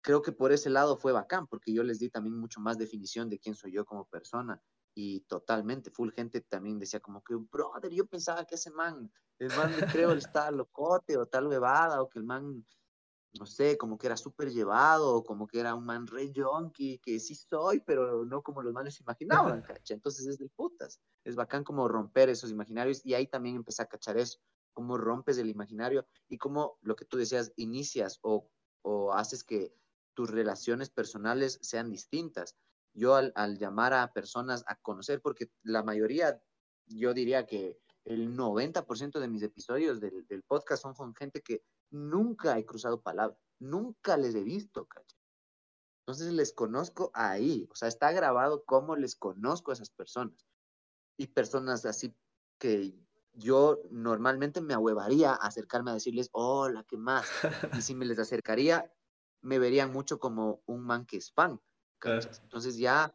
creo 0.03 0.22
que 0.22 0.33
por 0.33 0.53
ese 0.53 0.70
lado 0.70 0.97
fue 0.97 1.12
bacán, 1.12 1.47
porque 1.47 1.72
yo 1.72 1.83
les 1.83 1.99
di 1.99 2.11
también 2.11 2.39
mucho 2.39 2.61
más 2.61 2.79
definición 2.79 3.29
de 3.29 3.39
quién 3.39 3.55
soy 3.55 3.72
yo 3.72 3.85
como 3.85 4.07
persona 4.07 4.62
y 5.01 5.20
totalmente, 5.28 5.92
full 5.92 6.11
gente 6.11 6.40
también 6.40 6.80
decía 6.80 6.99
como 6.99 7.22
que, 7.22 7.36
brother, 7.36 7.92
yo 7.92 8.05
pensaba 8.05 8.44
que 8.44 8.57
ese 8.57 8.72
man, 8.72 9.09
el 9.38 9.46
man 9.57 9.72
creo 9.92 10.11
está 10.26 10.51
locote 10.51 11.16
o 11.16 11.26
tal 11.26 11.46
bebada, 11.46 12.03
o 12.03 12.09
que 12.09 12.18
el 12.18 12.24
man, 12.24 12.66
no 13.38 13.46
sé, 13.46 13.78
como 13.78 13.96
que 13.96 14.09
era 14.09 14.16
súper 14.16 14.51
llevado, 14.51 15.14
o 15.14 15.22
como 15.22 15.46
que 15.46 15.61
era 15.61 15.76
un 15.76 15.86
man 15.86 16.05
re 16.09 16.32
junkie, 16.34 16.99
que 16.99 17.20
sí 17.20 17.36
soy, 17.36 17.78
pero 17.78 18.24
no 18.24 18.42
como 18.42 18.61
los 18.61 18.72
manes 18.72 19.01
imaginaban, 19.01 19.62
¿cacha? 19.80 19.94
Entonces 19.94 20.26
es 20.26 20.38
de 20.38 20.49
putas, 20.49 21.01
es 21.22 21.36
bacán 21.36 21.62
como 21.62 21.86
romper 21.86 22.28
esos 22.28 22.51
imaginarios, 22.51 23.01
y 23.07 23.14
ahí 23.14 23.28
también 23.28 23.55
empecé 23.55 23.82
a 23.82 23.86
cachar 23.86 24.18
eso, 24.18 24.40
cómo 24.72 24.99
rompes 24.99 25.38
el 25.38 25.49
imaginario, 25.49 26.09
y 26.28 26.38
cómo 26.38 26.76
lo 26.82 26.96
que 26.96 27.05
tú 27.05 27.18
decías, 27.18 27.53
inicias 27.55 28.18
o, 28.22 28.51
o 28.82 29.12
haces 29.12 29.44
que 29.44 29.72
tus 30.14 30.28
relaciones 30.28 30.90
personales 30.90 31.61
sean 31.62 31.88
distintas 31.88 32.57
yo 32.99 33.14
al, 33.14 33.59
llamar 33.59 33.94
a 33.94 34.12
personas 34.12 34.64
a 34.66 34.76
conocer, 34.76 35.20
porque 35.22 35.51
la 35.62 35.82
mayoría, 35.82 36.42
yo 36.86 37.14
diría 37.14 37.46
que 37.46 37.78
el 38.05 38.36
90% 38.36 39.20
de 39.20 39.28
mis 39.28 39.42
episodios 39.42 40.01
del, 40.01 40.42
podcast 40.46 40.82
son 40.82 40.94
con 40.94 41.14
gente 41.14 41.42
que 41.42 41.62
nunca 41.90 42.59
he 42.59 42.64
cruzado 42.64 43.03
palabra, 43.03 43.36
nunca 43.59 44.16
les 44.16 44.34
he 44.34 44.42
visto, 44.42 44.86
¿cacha? 44.86 45.16
Entonces 46.07 46.32
les 46.32 46.55
conozco 46.55 47.11
ahí, 47.12 47.68
o 47.70 47.74
sea, 47.74 47.86
está 47.86 48.12
grabado 48.12 48.64
cómo 48.64 48.96
les 48.96 49.14
conozco 49.14 49.70
a 49.70 49.74
esas 49.74 49.90
personas. 49.90 50.46
Y 51.18 51.26
personas 51.26 51.84
así 51.84 52.16
que 52.59 52.94
yo 53.34 53.82
normalmente 53.90 54.61
me 54.61 54.74
ahuevaría 54.74 55.32
a 55.32 55.46
acercarme 55.46 55.90
a 55.90 55.94
decirles, 55.94 56.30
hola, 56.32 56.84
¿qué 56.88 56.96
más? 56.96 57.26
Y 57.80 57.82
si 57.82 57.94
me 57.94 58.07
les 58.07 58.18
acercaría, 58.18 58.90
me 59.42 59.59
verían 59.59 59.92
mucho 59.92 60.18
como 60.18 60.62
un 60.66 60.82
man 60.82 61.07
que 61.07 61.18
es 61.18 61.30
fan. 61.32 61.61
Entonces 62.42 62.76
ya 62.76 63.14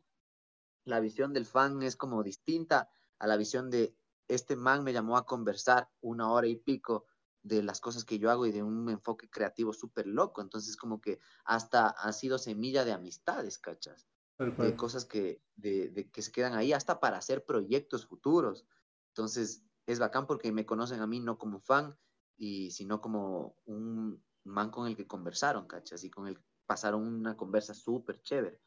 la 0.86 1.00
visión 1.00 1.34
del 1.34 1.46
fan 1.46 1.82
es 1.84 1.96
como 1.96 2.24
distinta 2.24 2.90
a 3.20 3.28
la 3.28 3.38
visión 3.38 3.70
de 3.70 3.96
este 4.28 4.56
man 4.56 4.84
me 4.84 4.94
llamó 4.94 5.18
a 5.18 5.26
conversar 5.26 5.90
una 6.02 6.32
hora 6.32 6.48
y 6.48 6.56
pico 6.56 7.06
de 7.42 7.62
las 7.62 7.80
cosas 7.82 8.06
que 8.06 8.20
yo 8.20 8.32
hago 8.32 8.46
y 8.46 8.52
de 8.52 8.64
un 8.64 8.90
enfoque 8.90 9.30
creativo 9.30 9.74
súper 9.74 10.08
loco. 10.08 10.42
Entonces 10.42 10.78
como 10.78 11.02
que 11.02 11.20
hasta 11.46 11.88
ha 11.88 12.12
sido 12.14 12.38
semilla 12.38 12.86
de 12.86 12.94
amistades, 12.94 13.60
¿cachas? 13.60 14.08
De 14.38 14.76
cosas 14.76 15.06
que, 15.06 15.42
de, 15.56 16.10
que 16.12 16.22
se 16.22 16.32
quedan 16.32 16.54
ahí 16.54 16.74
hasta 16.74 17.00
para 17.00 17.18
hacer 17.18 17.46
proyectos 17.46 18.06
futuros. 18.06 18.66
Entonces 19.10 19.64
es 19.86 20.00
bacán 20.00 20.26
porque 20.26 20.52
me 20.52 20.66
conocen 20.66 21.02
a 21.02 21.08
mí 21.08 21.20
no 21.20 21.38
como 21.38 21.60
fan, 21.60 21.98
y 22.36 22.72
sino 22.72 23.00
como 23.00 23.58
un 23.66 24.24
man 24.44 24.72
con 24.72 24.88
el 24.88 24.96
que 24.96 25.08
conversaron, 25.08 25.68
¿cachas? 25.68 26.04
Y 26.04 26.10
con 26.10 26.28
el 26.28 26.38
que 26.38 26.44
pasaron 26.66 27.06
una 27.06 27.38
conversa 27.38 27.74
súper 27.74 28.22
chévere 28.22 28.62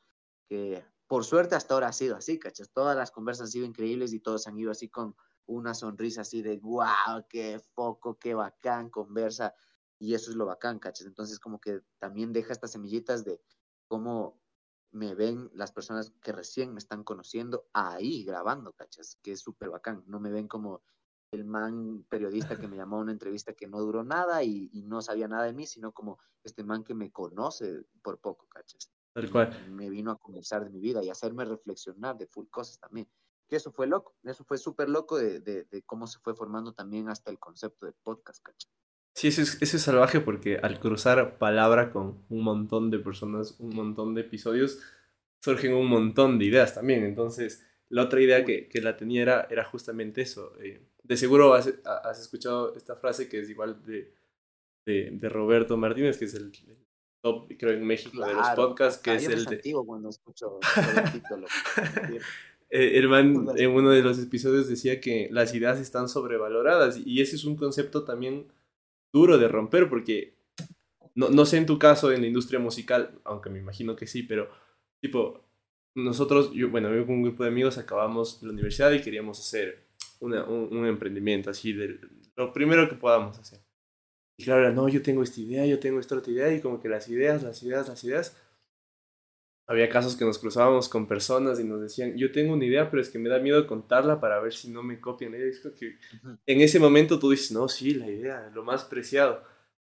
que 0.49 0.85
por 1.07 1.25
suerte 1.25 1.55
hasta 1.55 1.75
ahora 1.75 1.89
ha 1.89 1.93
sido 1.93 2.17
así, 2.17 2.39
¿cachas? 2.39 2.71
Todas 2.73 2.97
las 2.97 3.11
conversas 3.11 3.47
han 3.47 3.53
sido 3.53 3.67
increíbles 3.67 4.13
y 4.13 4.21
todos 4.21 4.47
han 4.47 4.59
ido 4.59 4.71
así 4.71 4.89
con 4.89 5.15
una 5.47 5.75
sonrisa 5.75 6.23
así 6.23 6.43
de, 6.43 6.59
wow, 6.59 7.25
qué 7.29 7.61
foco, 7.75 8.19
qué 8.19 8.35
bacán, 8.35 8.91
conversa. 8.91 9.55
Y 9.99 10.15
eso 10.15 10.31
es 10.31 10.37
lo 10.37 10.47
bacán, 10.47 10.79
¿cachas? 10.79 11.07
Entonces 11.07 11.39
como 11.39 11.61
que 11.61 11.81
también 11.99 12.33
deja 12.33 12.53
estas 12.53 12.73
semillitas 12.73 13.25
de 13.25 13.41
cómo 13.87 14.41
me 14.91 15.15
ven 15.15 15.51
las 15.55 15.73
personas 15.73 16.13
que 16.23 16.33
recién 16.33 16.73
me 16.73 16.79
están 16.79 17.05
conociendo 17.05 17.69
ahí 17.73 18.25
grabando, 18.25 18.73
¿cachas? 18.73 19.19
Que 19.23 19.33
es 19.33 19.41
súper 19.41 19.71
bacán. 19.71 20.03
No 20.07 20.21
me 20.21 20.31
ven 20.31 20.49
como 20.49 20.83
el 21.31 21.45
man 21.45 22.05
periodista 22.09 22.59
que 22.59 22.69
me 22.69 22.77
llamó 22.77 22.97
a 22.97 23.01
una 23.01 23.13
entrevista 23.13 23.55
que 23.55 23.69
no 23.69 23.81
duró 23.81 24.03
nada 24.05 24.43
y, 24.43 24.71
y 24.73 24.83
no 24.83 25.01
sabía 25.03 25.29
nada 25.29 25.45
de 25.45 25.53
mí, 25.53 25.67
sino 25.67 25.93
como 25.93 26.19
este 26.43 26.65
man 26.65 26.83
que 26.83 26.95
me 26.95 27.13
conoce 27.13 27.85
por 28.03 28.19
poco, 28.21 28.49
¿cachas? 28.49 28.91
Me 29.71 29.89
vino 29.91 30.11
a 30.11 30.19
conversar 30.19 30.64
de 30.64 30.71
mi 30.71 30.81
vida 30.81 31.03
y 31.03 31.11
hacerme 31.11 31.45
reflexionar 31.45 32.17
de 32.19 32.27
full 32.27 32.47
cosas 32.49 32.79
también. 32.79 33.09
Que 33.49 33.57
eso 33.57 33.71
fue 33.71 33.87
loco, 33.87 34.17
eso 34.25 34.45
fue 34.45 34.59
súper 34.59 34.89
loco 34.89 35.19
de, 35.19 35.41
de, 35.41 35.83
cómo 35.85 36.07
se 36.07 36.19
fue 36.19 36.35
formando 36.35 36.73
también 36.73 37.09
hasta 37.09 37.31
el 37.31 37.39
concepto 37.39 37.87
del 37.87 37.95
podcast, 38.03 38.43
¿cachai? 38.43 38.71
Sí, 39.14 39.29
eso 39.29 39.41
es, 39.41 39.62
eso 39.62 39.77
es 39.77 39.83
salvaje 39.83 40.21
porque 40.21 40.59
al 40.59 40.79
cruzar 40.79 41.39
palabra 41.39 41.91
con 41.91 42.25
un 42.29 42.43
montón 42.43 42.91
de 42.91 42.99
personas, 42.99 43.59
un 43.61 43.75
montón 43.75 44.14
de 44.14 44.23
episodios, 44.23 44.81
surgen 45.41 45.75
un 45.75 45.89
montón 45.89 46.39
de 46.39 46.47
ideas 46.47 46.75
también. 46.75 47.05
Entonces, 47.05 47.64
la 47.89 48.03
otra 48.03 48.21
idea 48.21 48.45
que, 48.45 48.69
que 48.69 48.81
la 48.81 48.97
tenía 48.97 49.23
era, 49.23 49.47
era 49.49 49.64
justamente 49.64 50.23
eso. 50.23 50.53
Eh, 50.61 50.83
de 51.03 51.17
seguro 51.17 51.55
has, 51.55 51.73
has, 51.85 52.21
escuchado 52.21 52.75
esta 52.75 52.97
frase 52.97 53.29
que 53.29 53.41
es 53.41 53.49
igual 53.49 53.83
de, 53.85 54.12
de, 54.85 55.11
de 55.12 55.29
Roberto 55.29 55.77
Martínez, 55.77 56.19
que 56.19 56.25
es 56.25 56.35
el, 56.35 56.51
creo, 57.59 57.72
en 57.72 57.85
México 57.85 58.24
de 58.24 58.35
los 58.35 58.49
podcasts, 58.51 59.03
que 59.03 59.14
es 59.14 59.29
el 59.29 59.45
de... 59.45 59.61
cuando 59.85 60.09
escucho 60.09 60.59
el 60.77 61.12
título. 61.12 61.47
Eh, 62.68 62.99
el 62.99 63.09
man 63.09 63.47
en 63.55 63.70
uno 63.70 63.91
de 63.91 64.03
los 64.03 64.18
episodios 64.18 64.68
decía 64.68 65.01
que 65.01 65.29
las 65.31 65.55
ideas 65.55 65.79
están 65.79 66.09
sobrevaloradas 66.09 66.99
y 66.99 67.20
ese 67.20 67.37
es 67.37 67.45
un 67.45 67.55
concepto 67.55 68.03
también 68.03 68.49
duro 69.12 69.39
de 69.39 69.47
romper 69.47 69.89
porque 69.89 70.35
no, 71.14 71.31
no 71.31 71.47
sé 71.47 71.59
en 71.59 71.66
tu 71.66 71.79
caso 71.79 72.11
en 72.11 72.22
la 72.22 72.27
industria 72.27 72.59
musical, 72.59 73.20
aunque 73.22 73.51
me 73.51 73.61
imagino 73.61 73.95
que 73.95 74.09
sí, 74.09 74.24
pero 74.24 74.51
tipo, 75.01 75.47
nosotros, 75.95 76.53
yo, 76.53 76.68
bueno, 76.68 76.95
yo 76.95 77.07
con 77.07 77.16
un 77.16 77.22
grupo 77.22 77.43
de 77.43 77.51
amigos 77.51 77.79
acabamos 77.79 78.43
la 78.43 78.51
universidad 78.51 78.93
y 78.93 79.01
queríamos 79.01 79.39
hacer 79.39 79.87
una, 80.20 80.45
un, 80.45 80.77
un, 80.77 80.87
emprendimiento 80.87 81.51
así 81.51 81.72
de 81.72 81.99
lo 82.37 82.53
primero 82.53 82.89
que 82.89 82.97
podamos 82.97 83.39
hacer. 83.39 83.61
Y 84.39 84.45
claro, 84.45 84.72
no, 84.72 84.89
yo 84.89 85.03
tengo 85.03 85.22
esta 85.22 85.41
idea, 85.41 85.64
yo 85.66 85.78
tengo 85.78 85.99
esta 85.99 86.16
otra 86.16 86.32
idea, 86.32 86.53
y 86.53 86.61
como 86.61 86.80
que 86.80 86.89
las 86.89 87.09
ideas, 87.09 87.43
las 87.43 87.62
ideas, 87.62 87.89
las 87.89 88.05
ideas. 88.05 88.37
Había 89.68 89.89
casos 89.89 90.14
que 90.14 90.24
nos 90.24 90.39
cruzábamos 90.39 90.89
con 90.89 91.09
personas 91.09 91.59
y 91.59 91.64
nos 91.64 91.80
decían, 91.80 92.16
yo 92.16 92.30
tengo 92.30 92.53
una 92.53 92.64
idea, 92.64 92.89
pero 92.89 93.03
es 93.03 93.11
que 93.11 93.18
me 93.18 93.28
da 93.28 93.41
miedo 93.41 93.66
contarla 93.66 94.20
para 94.20 94.39
ver 94.41 94.53
si 94.53 94.70
no 94.70 94.82
me 94.82 95.01
copian. 95.01 95.34
Y 95.34 95.72
que 95.74 95.99
en 96.47 96.61
ese 96.61 96.78
momento 96.78 97.18
tú 97.18 97.30
dices, 97.30 97.51
no, 97.51 97.68
sí, 97.68 97.95
la 97.95 98.09
idea, 98.09 98.51
lo 98.55 98.62
más 98.62 98.84
preciado. 98.84 99.43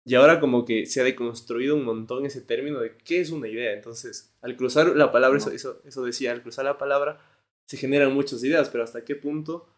Y 0.03 0.15
ahora 0.15 0.39
como 0.39 0.65
que 0.65 0.85
se 0.87 0.99
ha 0.99 1.03
deconstruido 1.03 1.75
un 1.75 1.85
montón 1.85 2.25
ese 2.25 2.41
término 2.41 2.79
de 2.79 2.97
qué 2.97 3.21
es 3.21 3.29
una 3.29 3.47
idea. 3.47 3.71
Entonces, 3.71 4.33
al 4.41 4.57
cruzar 4.57 4.95
la 4.95 5.11
palabra, 5.11 5.37
eso, 5.37 5.51
eso, 5.51 5.81
eso 5.85 6.03
decía, 6.03 6.31
al 6.31 6.41
cruzar 6.41 6.65
la 6.65 6.77
palabra 6.77 7.21
se 7.67 7.77
generan 7.77 8.13
muchas 8.13 8.43
ideas, 8.43 8.69
pero 8.69 8.83
hasta 8.83 9.05
qué 9.05 9.15
punto 9.15 9.69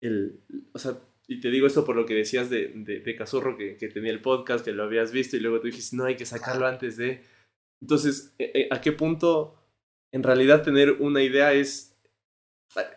el, 0.00 0.40
o 0.72 0.78
sea, 0.78 0.98
y 1.32 1.40
te 1.40 1.50
digo 1.50 1.66
esto 1.66 1.84
por 1.84 1.96
lo 1.96 2.04
que 2.04 2.14
decías 2.14 2.50
de, 2.50 2.68
de, 2.74 3.00
de 3.00 3.16
Cazurro, 3.16 3.56
que, 3.56 3.76
que, 3.76 3.88
tenía 3.88 4.10
el 4.10 4.20
podcast, 4.20 4.64
que 4.64 4.72
lo 4.72 4.82
habías 4.82 5.12
visto 5.12 5.36
y 5.36 5.40
luego 5.40 5.60
tú 5.60 5.68
dijiste, 5.68 5.96
no, 5.96 6.04
hay 6.04 6.16
que 6.16 6.26
sacarlo 6.26 6.66
antes 6.66 6.96
de... 6.96 7.22
Entonces, 7.80 8.34
eh, 8.38 8.52
eh, 8.54 8.68
¿a 8.70 8.80
qué 8.80 8.92
punto 8.92 9.58
en 10.12 10.22
realidad 10.22 10.62
tener 10.62 10.92
una 11.00 11.22
idea 11.22 11.54
es, 11.54 11.96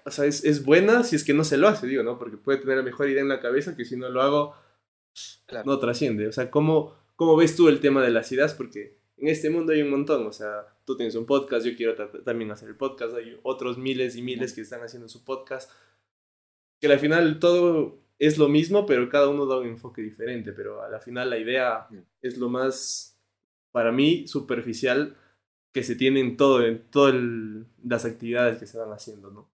o 0.06 0.12
sea, 0.12 0.26
es, 0.26 0.44
es, 0.44 0.66
buena 0.66 1.04
si 1.04 1.16
es 1.16 1.24
que 1.24 1.34
no 1.34 1.44
se 1.44 1.58
lo 1.58 1.68
hace, 1.68 1.88
digo, 1.88 2.04
¿no? 2.04 2.20
Porque 2.20 2.38
puede 2.38 2.60
tener 2.60 2.78
la 2.78 2.84
mejor 2.84 3.10
idea 3.10 3.22
en 3.22 3.30
la 3.30 3.40
cabeza 3.40 3.76
que 3.76 3.86
si 3.86 3.96
no 3.96 4.10
lo 4.10 4.22
hago, 4.22 4.56
claro. 5.46 5.66
no 5.66 5.80
trasciende. 5.80 6.28
O 6.28 6.32
sea, 6.32 6.52
¿cómo, 6.52 6.94
¿cómo 7.16 7.38
ves 7.38 7.56
tú 7.56 7.70
el 7.70 7.80
tema 7.80 8.04
de 8.04 8.12
las 8.12 8.32
ideas? 8.32 8.54
Porque 8.54 8.98
en 9.18 9.30
este 9.30 9.50
mundo 9.50 9.72
hay 9.72 9.82
un 9.82 9.90
montón, 9.90 10.28
o 10.28 10.34
sea, 10.34 10.68
tú 10.86 10.98
tienes 10.98 11.16
un 11.16 11.26
podcast, 11.26 11.66
yo 11.66 11.76
quiero 11.76 11.96
también 12.24 12.52
hacer 12.52 12.70
el 12.70 12.76
podcast, 12.76 13.16
hay 13.16 13.40
otros 13.44 13.78
miles 13.78 14.16
y 14.18 14.22
miles 14.22 14.54
que 14.54 14.62
están 14.62 14.82
haciendo 14.82 15.08
su 15.08 15.24
podcast, 15.24 15.72
que 16.82 16.88
al 16.88 17.00
final 17.00 17.40
todo 17.40 18.05
es 18.20 18.38
lo 18.38 18.47
mismo, 18.47 18.86
pero 18.86 19.09
cada 19.09 19.30
uno 19.30 19.45
da 19.45 19.59
un 19.59 19.68
enfoque 19.68 20.01
diferente, 20.01 20.53
pero 20.53 20.82
a 20.82 20.89
la 20.89 20.99
final 20.99 21.30
la 21.30 21.38
idea 21.38 21.88
es 22.22 22.38
lo 22.38 22.49
más, 22.49 23.20
para 23.72 23.91
mí, 23.91 24.28
superficial 24.28 25.18
que 25.74 25.84
se 25.84 25.95
tiene 25.95 26.22
en 26.22 26.38
todo, 26.38 26.66
en 26.66 26.89
todas 26.89 27.16
las 27.84 28.05
actividades 28.05 28.57
que 28.57 28.68
se 28.68 28.78
van 28.78 28.91
haciendo, 28.93 29.30
¿no? 29.32 29.51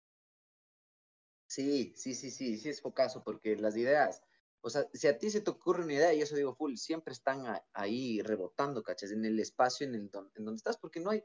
Sí, 1.48 1.94
sí, 1.96 2.14
sí, 2.14 2.30
sí, 2.30 2.58
sí 2.58 2.70
es 2.70 2.82
focazo, 2.82 3.24
porque 3.24 3.58
las 3.58 3.76
ideas, 3.76 4.22
o 4.62 4.70
sea, 4.70 4.88
si 4.94 5.08
a 5.08 5.18
ti 5.18 5.30
se 5.32 5.42
te 5.42 5.50
ocurre 5.50 5.84
una 5.84 5.94
idea, 5.94 6.14
y 6.14 6.22
eso 6.22 6.36
digo 6.36 6.54
full, 6.54 6.76
siempre 6.76 7.14
están 7.14 7.44
ahí 7.74 8.22
rebotando, 8.22 8.84
¿cachas? 8.84 9.12
En 9.12 9.26
el 9.26 9.40
espacio 9.40 9.88
en, 9.88 9.96
el 9.96 10.02
en 10.36 10.46
donde 10.46 10.58
estás, 10.58 10.78
porque 10.78 11.00
no 11.00 11.10
hay, 11.10 11.24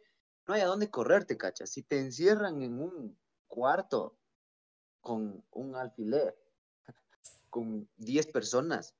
no 0.49 0.55
hay 0.55 0.63
a 0.63 0.67
dónde 0.67 0.91
correrte, 0.91 1.37
¿cachas? 1.37 1.71
Si 1.71 1.83
te 1.83 1.99
encierran 2.01 2.63
en 2.63 2.81
un 2.81 3.19
cuarto 3.47 4.19
con 5.01 5.45
un 5.51 5.77
alfiler, 5.77 6.35
con 7.57 7.89
10 7.97 8.27
personas. 8.27 8.95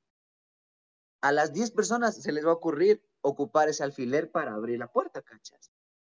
A 1.21 1.31
las 1.31 1.53
10 1.53 1.73
personas 1.73 2.17
se 2.17 2.33
les 2.33 2.47
va 2.47 2.53
a 2.53 2.55
ocurrir 2.55 3.07
ocupar 3.21 3.69
ese 3.69 3.85
alfiler 3.85 4.31
para 4.31 4.55
abrir 4.55 4.79
la 4.79 4.91
puerta, 4.91 5.21
¿cachas? 5.21 5.71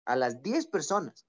A 0.05 0.14
las 0.14 0.41
10 0.41 0.68
personas. 0.68 1.26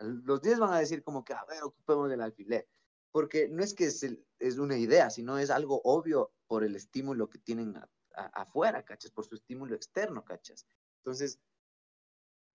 Los 0.00 0.42
10 0.42 0.58
van 0.58 0.72
a 0.72 0.80
decir 0.80 1.04
como 1.04 1.24
que, 1.24 1.34
a 1.34 1.44
ver, 1.44 1.62
ocupemos 1.62 2.10
el 2.10 2.20
alfiler. 2.20 2.68
Porque 3.12 3.48
no 3.48 3.62
es 3.62 3.74
que 3.74 3.84
es, 3.84 4.04
es 4.40 4.58
una 4.58 4.76
idea, 4.76 5.08
sino 5.10 5.38
es 5.38 5.50
algo 5.50 5.80
obvio 5.84 6.32
por 6.48 6.64
el 6.64 6.74
estímulo 6.74 7.30
que 7.30 7.38
tienen 7.38 7.80
afuera, 8.16 8.84
¿cachas? 8.84 9.12
Por 9.12 9.26
su 9.26 9.36
estímulo 9.36 9.76
externo, 9.76 10.24
¿cachas? 10.24 10.66
Entonces, 10.96 11.38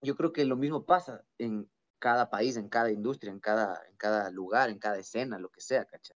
yo 0.01 0.17
creo 0.17 0.33
que 0.33 0.43
lo 0.43 0.57
mismo 0.57 0.85
pasa 0.85 1.23
en 1.37 1.71
cada 1.99 2.29
país, 2.29 2.57
en 2.57 2.67
cada 2.67 2.91
industria, 2.91 3.31
en 3.31 3.39
cada, 3.39 3.81
en 3.87 3.95
cada 3.95 4.31
lugar, 4.31 4.69
en 4.69 4.79
cada 4.79 4.97
escena, 4.97 5.39
lo 5.39 5.49
que 5.49 5.61
sea, 5.61 5.85
¿cachas? 5.85 6.14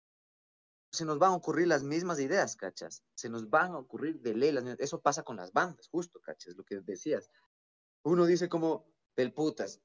Se 0.97 1.05
nos 1.05 1.19
van 1.19 1.33
a 1.33 1.37
ocurrir 1.37 1.69
las 1.69 1.83
mismas 1.83 2.19
ideas, 2.19 2.57
¿cachas? 2.57 3.05
Se 3.15 3.29
nos 3.29 3.49
van 3.49 3.73
a 3.73 3.79
ocurrir 3.79 4.21
de 4.21 4.35
ley 4.35 4.51
las 4.51 4.65
mismas. 4.65 4.81
Eso 4.81 5.01
pasa 5.01 5.23
con 5.23 5.37
las 5.37 5.53
bandas, 5.53 5.89
justo, 5.89 6.21
¿cachas? 6.21 6.57
Lo 6.57 6.65
que 6.65 6.81
decías. 6.81 7.31
Uno 8.03 8.25
dice 8.27 8.49
como, 8.49 8.87
del 9.15 9.33
putas, 9.33 9.81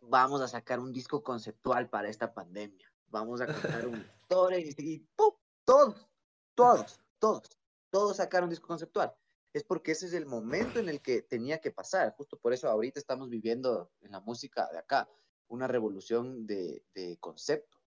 vamos 0.00 0.40
a 0.40 0.48
sacar 0.48 0.80
un 0.80 0.92
disco 0.92 1.22
conceptual 1.22 1.88
para 1.88 2.08
esta 2.08 2.34
pandemia. 2.34 2.92
Vamos 3.06 3.40
a 3.40 3.46
cantar 3.46 3.86
un 3.86 4.04
y, 4.78 4.98
¡pum! 5.14 5.34
todos, 5.64 6.08
todos, 6.54 7.00
todos, 7.18 7.42
todos 7.90 8.16
sacaron 8.16 8.44
un 8.44 8.50
disco 8.50 8.66
conceptual. 8.66 9.14
Es 9.52 9.64
porque 9.64 9.92
ese 9.92 10.06
es 10.06 10.14
el 10.14 10.26
momento 10.26 10.78
en 10.78 10.88
el 10.88 11.02
que 11.02 11.22
tenía 11.22 11.60
que 11.60 11.70
pasar. 11.70 12.14
Justo 12.16 12.38
por 12.38 12.52
eso 12.52 12.68
ahorita 12.68 12.98
estamos 12.98 13.28
viviendo 13.28 13.92
en 14.00 14.12
la 14.12 14.20
música 14.20 14.68
de 14.72 14.78
acá 14.78 15.08
una 15.48 15.68
revolución 15.68 16.46
de, 16.46 16.84
de 16.94 17.18
concepto 17.18 17.81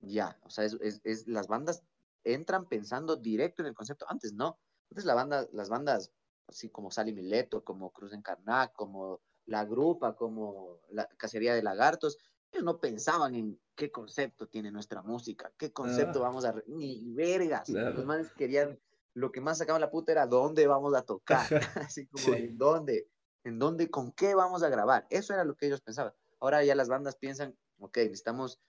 ya, 0.00 0.38
o 0.44 0.50
sea, 0.50 0.64
es, 0.64 1.00
es, 1.04 1.26
las 1.28 1.46
bandas 1.46 1.82
entran 2.24 2.66
pensando 2.66 3.16
directo 3.16 3.62
en 3.62 3.68
el 3.68 3.74
concepto. 3.74 4.06
Antes 4.08 4.32
no. 4.32 4.58
Antes 4.90 5.04
la 5.04 5.14
banda, 5.14 5.46
las 5.52 5.68
bandas, 5.68 6.10
así 6.48 6.68
como 6.68 6.90
Sally 6.90 7.12
Mileto, 7.12 7.62
como 7.62 7.90
Cruz 7.90 8.12
Encarnat, 8.12 8.72
como 8.74 9.20
La 9.46 9.64
Grupa, 9.64 10.16
como 10.16 10.80
la 10.90 11.06
Cacería 11.16 11.54
de 11.54 11.62
Lagartos, 11.62 12.18
ellos 12.50 12.64
no 12.64 12.80
pensaban 12.80 13.34
en 13.34 13.60
qué 13.76 13.92
concepto 13.92 14.48
tiene 14.48 14.72
nuestra 14.72 15.02
música, 15.02 15.52
qué 15.56 15.72
concepto 15.72 16.20
ah. 16.20 16.28
vamos 16.28 16.44
a... 16.44 16.54
Ni 16.66 17.12
vergas. 17.12 17.68
Los 17.68 18.04
manes 18.04 18.32
querían... 18.32 18.78
Lo 19.14 19.32
que 19.32 19.40
más 19.40 19.58
sacaba 19.58 19.78
la 19.78 19.90
puta 19.90 20.12
era 20.12 20.26
dónde 20.26 20.66
vamos 20.66 20.94
a 20.94 21.02
tocar. 21.02 21.46
así 21.90 22.06
como 22.06 22.34
en 22.34 22.56
dónde, 22.56 23.08
en 23.44 23.58
dónde, 23.58 23.90
con 23.90 24.12
qué 24.12 24.34
vamos 24.34 24.62
a 24.62 24.68
grabar. 24.68 25.06
Eso 25.10 25.34
era 25.34 25.44
lo 25.44 25.56
que 25.56 25.66
ellos 25.66 25.80
pensaban. 25.80 26.12
Ahora 26.38 26.64
ya 26.64 26.74
las 26.74 26.88
bandas 26.88 27.16
piensan, 27.16 27.56
ok, 27.78 27.96
necesitamos 27.98 28.60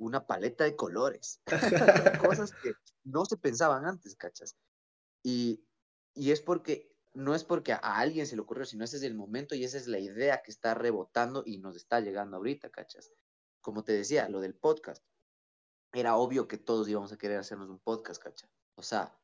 una 0.00 0.26
paleta 0.26 0.64
de 0.64 0.74
colores. 0.74 1.40
Cosas 2.26 2.52
que 2.52 2.72
no 3.04 3.24
se 3.26 3.36
pensaban 3.36 3.84
antes, 3.84 4.16
¿cachas? 4.16 4.56
Y, 5.22 5.62
y 6.14 6.32
es 6.32 6.40
porque, 6.40 6.90
no 7.12 7.34
es 7.34 7.44
porque 7.44 7.72
a 7.72 7.78
alguien 7.78 8.26
se 8.26 8.34
le 8.34 8.42
ocurrió, 8.42 8.64
sino 8.64 8.84
ese 8.84 8.96
es 8.96 9.02
el 9.02 9.14
momento 9.14 9.54
y 9.54 9.64
esa 9.64 9.76
es 9.76 9.86
la 9.86 9.98
idea 9.98 10.42
que 10.42 10.50
está 10.50 10.74
rebotando 10.74 11.42
y 11.44 11.58
nos 11.58 11.76
está 11.76 12.00
llegando 12.00 12.38
ahorita, 12.38 12.70
¿cachas? 12.70 13.12
Como 13.60 13.84
te 13.84 13.92
decía, 13.92 14.28
lo 14.28 14.40
del 14.40 14.54
podcast. 14.54 15.04
Era 15.92 16.16
obvio 16.16 16.48
que 16.48 16.56
todos 16.56 16.88
íbamos 16.88 17.12
a 17.12 17.18
querer 17.18 17.38
hacernos 17.38 17.68
un 17.68 17.80
podcast, 17.80 18.22
¿cachas? 18.22 18.50
O 18.76 18.82
sea, 18.82 19.18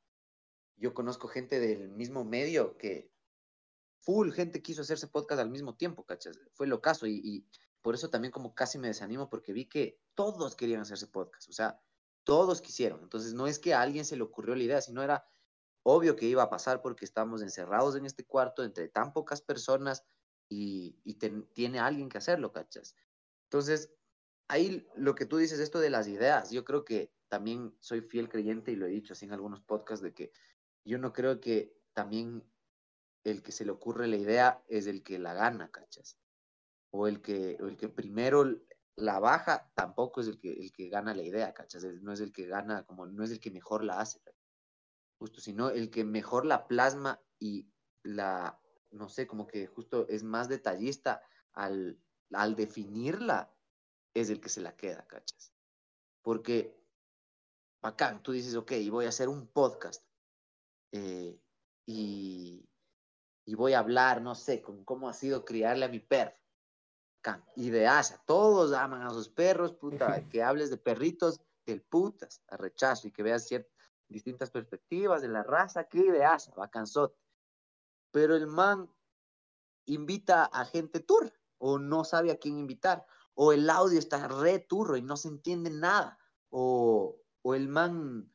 yo 0.77 0.93
conozco 0.93 1.29
gente 1.29 1.59
del 1.59 1.89
mismo 1.89 2.25
medio 2.25 2.77
que 2.77 3.11
full 4.01 4.31
gente 4.31 4.63
quiso 4.63 4.83
hacerse 4.83 5.09
podcast 5.09 5.41
al 5.41 5.51
mismo 5.51 5.75
tiempo, 5.75 6.05
¿cachas? 6.05 6.39
Fue 6.53 6.67
lo 6.67 6.83
caso 6.83 7.07
y, 7.07 7.21
y 7.25 7.47
por 7.81 7.95
eso 7.95 8.11
también 8.11 8.33
como 8.33 8.55
casi 8.55 8.79
me 8.79 8.89
desanimo 8.89 9.31
porque 9.31 9.55
vi 9.55 9.65
que 9.65 9.99
todos 10.17 10.57
querían 10.57 10.81
hacerse 10.81 11.07
podcast, 11.07 11.49
o 11.49 11.53
sea, 11.53 11.81
todos 12.25 12.61
quisieron. 12.61 13.01
Entonces 13.03 13.35
no 13.35 13.47
es 13.47 13.61
que 13.61 13.75
a 13.75 13.83
alguien 13.83 14.05
se 14.05 14.17
le 14.17 14.25
ocurrió 14.25 14.57
la 14.57 14.65
idea, 14.65 14.81
sino 14.81 15.03
era 15.03 15.25
obvio 15.85 16.17
que 16.17 16.27
iba 16.27 16.43
a 16.43 16.51
pasar 16.51 16.83
porque 16.83 17.05
estamos 17.05 17.43
encerrados 17.43 17.95
en 17.95 18.05
este 18.07 18.25
cuarto 18.25 18.65
entre 18.65 18.89
tan 18.89 19.13
pocas 19.13 19.41
personas 19.41 20.05
y, 20.49 20.97
tiene 21.55 21.79
alguien 21.79 22.09
que 22.09 22.19
hacerlo, 22.19 22.53
¿cachas? 22.53 22.97
Entonces, 23.45 23.93
ahí 24.49 24.89
lo 24.97 25.15
que 25.15 25.27
tú 25.27 25.37
dices, 25.37 25.61
esto 25.61 25.79
de 25.79 25.91
las 25.91 26.09
ideas, 26.09 26.51
yo 26.51 26.65
creo 26.65 26.85
que 26.85 27.13
también 27.29 27.77
soy 27.81 28.01
fiel 28.01 28.29
creyente 28.29 28.73
y 28.73 28.77
lo 28.77 28.87
he 28.87 28.91
dicho 28.91 29.13
así 29.13 29.27
en 29.27 29.33
algunos 29.33 29.61
podcasts 29.61 30.03
de 30.03 30.15
que 30.15 30.33
yo 30.85 30.99
no 30.99 31.13
creo 31.13 31.41
que 31.41 31.77
también 31.93 32.45
el 33.25 33.43
que 33.43 33.53
se 33.53 33.65
le 33.65 33.73
ocurre 33.73 34.09
la 34.09 34.17
idea 34.17 34.65
es 34.69 34.87
el 34.87 35.03
que 35.03 35.19
la 35.19 35.35
gana, 35.35 35.71
¿cachas? 35.71 36.19
o 36.97 37.07
el 37.07 37.21
que, 37.21 37.57
el 37.61 37.77
que 37.77 37.89
primero 37.89 38.45
la 38.97 39.21
baja 39.21 39.71
tampoco 39.75 40.21
es 40.21 40.27
el 40.27 40.39
que, 40.39 40.53
el 40.53 40.73
que 40.73 40.89
gana 40.89 41.15
la 41.15 41.23
idea, 41.23 41.53
¿cachas? 41.53 41.85
No 41.85 42.13
es 42.13 42.21
el 42.21 42.33
que 42.33 42.47
gana, 42.47 42.85
como 42.87 43.07
no 43.07 43.23
es 43.23 43.31
el 43.31 43.41
que 43.41 43.51
mejor 43.51 43.85
la 43.85 44.01
hace, 44.01 44.21
justo, 45.19 45.41
sino 45.41 45.71
el 45.71 45.91
que 45.91 46.03
mejor 46.05 46.47
la 46.47 46.67
plasma 46.67 47.21
y 47.39 47.69
la, 48.03 48.59
no 48.93 49.09
sé, 49.09 49.27
como 49.27 49.47
que 49.47 49.67
justo 49.67 50.09
es 50.09 50.23
más 50.23 50.49
detallista 50.49 51.23
al, 51.53 52.01
al 52.33 52.57
definirla, 52.57 53.53
es 54.15 54.31
el 54.31 54.41
que 54.41 54.49
se 54.49 54.63
la 54.63 54.75
queda, 54.75 55.07
¿cachas? 55.07 55.53
Porque, 56.23 56.75
bacán, 57.83 58.23
tú 58.23 58.33
dices, 58.33 58.55
ok, 58.55 58.73
voy 58.91 59.05
a 59.05 59.11
hacer 59.11 59.29
un 59.29 59.47
podcast 59.47 60.03
eh, 60.93 61.39
y, 61.85 62.67
y 63.45 63.55
voy 63.55 63.75
a 63.75 63.81
hablar, 63.81 64.23
no 64.23 64.35
sé, 64.35 64.63
con 64.63 64.85
cómo 64.85 65.11
ha 65.11 65.13
sido 65.13 65.45
criarle 65.45 65.85
a 65.85 65.91
mi 65.91 66.01
perro 66.01 66.35
ideasa, 67.57 68.23
todos 68.27 68.73
aman 68.73 69.03
a 69.03 69.11
sus 69.11 69.29
perros, 69.29 69.73
puta, 69.73 70.29
que 70.29 70.43
hables 70.43 70.71
de 70.71 70.77
perritos 70.77 71.41
del 71.65 71.83
putas, 71.83 72.43
a 72.49 72.57
rechazo 72.57 73.09
y 73.09 73.13
que 73.13 73.23
veas 73.23 73.47
ciertas 73.47 73.73
distintas 74.09 74.51
perspectivas 74.51 75.23
de 75.23 75.29
la 75.29 75.43
raza, 75.43 75.85
que 75.85 75.99
ideasa, 75.99 76.53
bacanzote. 76.55 77.19
Pero 78.13 78.37
el 78.37 78.47
man 78.47 78.89
invita 79.87 80.45
a 80.45 80.65
gente 80.65 81.01
tour 81.01 81.33
o 81.59 81.79
no 81.79 82.05
sabe 82.05 82.31
a 82.31 82.39
quién 82.39 82.59
invitar, 82.59 83.07
o 83.35 83.53
el 83.53 83.69
audio 83.69 83.99
está 83.99 84.29
re 84.29 84.59
turro 84.59 84.97
y 84.97 85.03
no 85.03 85.17
se 85.17 85.29
entiende 85.29 85.71
nada, 85.71 86.19
o, 86.51 87.21
o 87.43 87.55
el 87.55 87.69
man 87.69 88.33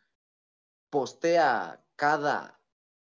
postea 0.89 1.83
cada 1.95 2.59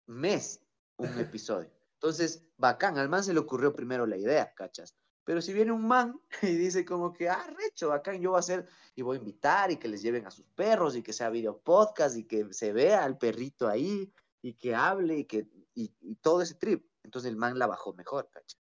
mes 0.08 0.62
un 0.98 1.08
episodio. 1.20 1.72
Entonces, 1.94 2.46
bacán, 2.58 2.98
al 2.98 3.10
man 3.10 3.24
se 3.24 3.34
le 3.34 3.40
ocurrió 3.40 3.74
primero 3.74 4.06
la 4.06 4.18
idea, 4.18 4.54
¿cachas? 4.54 4.96
Pero 5.28 5.42
si 5.42 5.52
viene 5.52 5.74
un 5.74 5.86
man 5.86 6.18
y 6.42 6.56
dice 6.56 6.86
como 6.86 7.12
que, 7.12 7.28
ah, 7.28 7.54
recho, 7.58 7.92
acá 7.92 8.16
yo 8.16 8.30
voy 8.30 8.38
a 8.38 8.40
hacer 8.40 8.66
y 8.96 9.02
voy 9.02 9.18
a 9.18 9.20
invitar 9.20 9.70
y 9.70 9.76
que 9.76 9.90
les 9.90 10.02
lleven 10.02 10.26
a 10.26 10.32
sus 10.32 10.46
perros 10.56 10.96
y 10.96 11.04
que 11.04 11.12
sea 11.12 11.30
video 11.30 11.60
podcast 11.60 12.16
y 12.16 12.24
que 12.24 12.54
se 12.54 12.72
vea 12.72 13.04
al 13.04 13.18
perrito 13.18 13.68
ahí 13.68 14.10
y 14.42 14.54
que 14.54 14.74
hable 14.74 15.18
y 15.18 15.26
que 15.26 15.50
y, 15.76 15.90
todo 16.22 16.42
ese 16.42 16.56
trip. 16.56 16.90
Entonces 17.04 17.30
el 17.30 17.36
man 17.36 17.60
la 17.60 17.68
bajó 17.68 17.94
mejor, 17.94 18.30
¿cachai? 18.32 18.62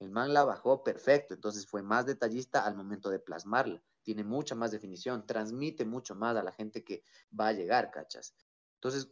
El 0.00 0.10
man 0.10 0.34
la 0.34 0.42
bajó 0.42 0.82
perfecto, 0.82 1.34
entonces 1.34 1.68
fue 1.68 1.84
más 1.84 2.04
detallista 2.04 2.66
al 2.66 2.74
momento 2.74 3.08
de 3.08 3.20
plasmarla. 3.20 3.80
Tiene 4.02 4.24
mucha 4.24 4.56
más 4.56 4.72
definición, 4.72 5.24
transmite 5.24 5.84
mucho 5.84 6.16
más 6.16 6.36
a 6.36 6.42
la 6.42 6.50
gente 6.50 6.82
que 6.82 7.04
va 7.38 7.46
a 7.46 7.52
llegar, 7.52 7.92
¿cachas? 7.92 8.34
Entonces, 8.74 9.08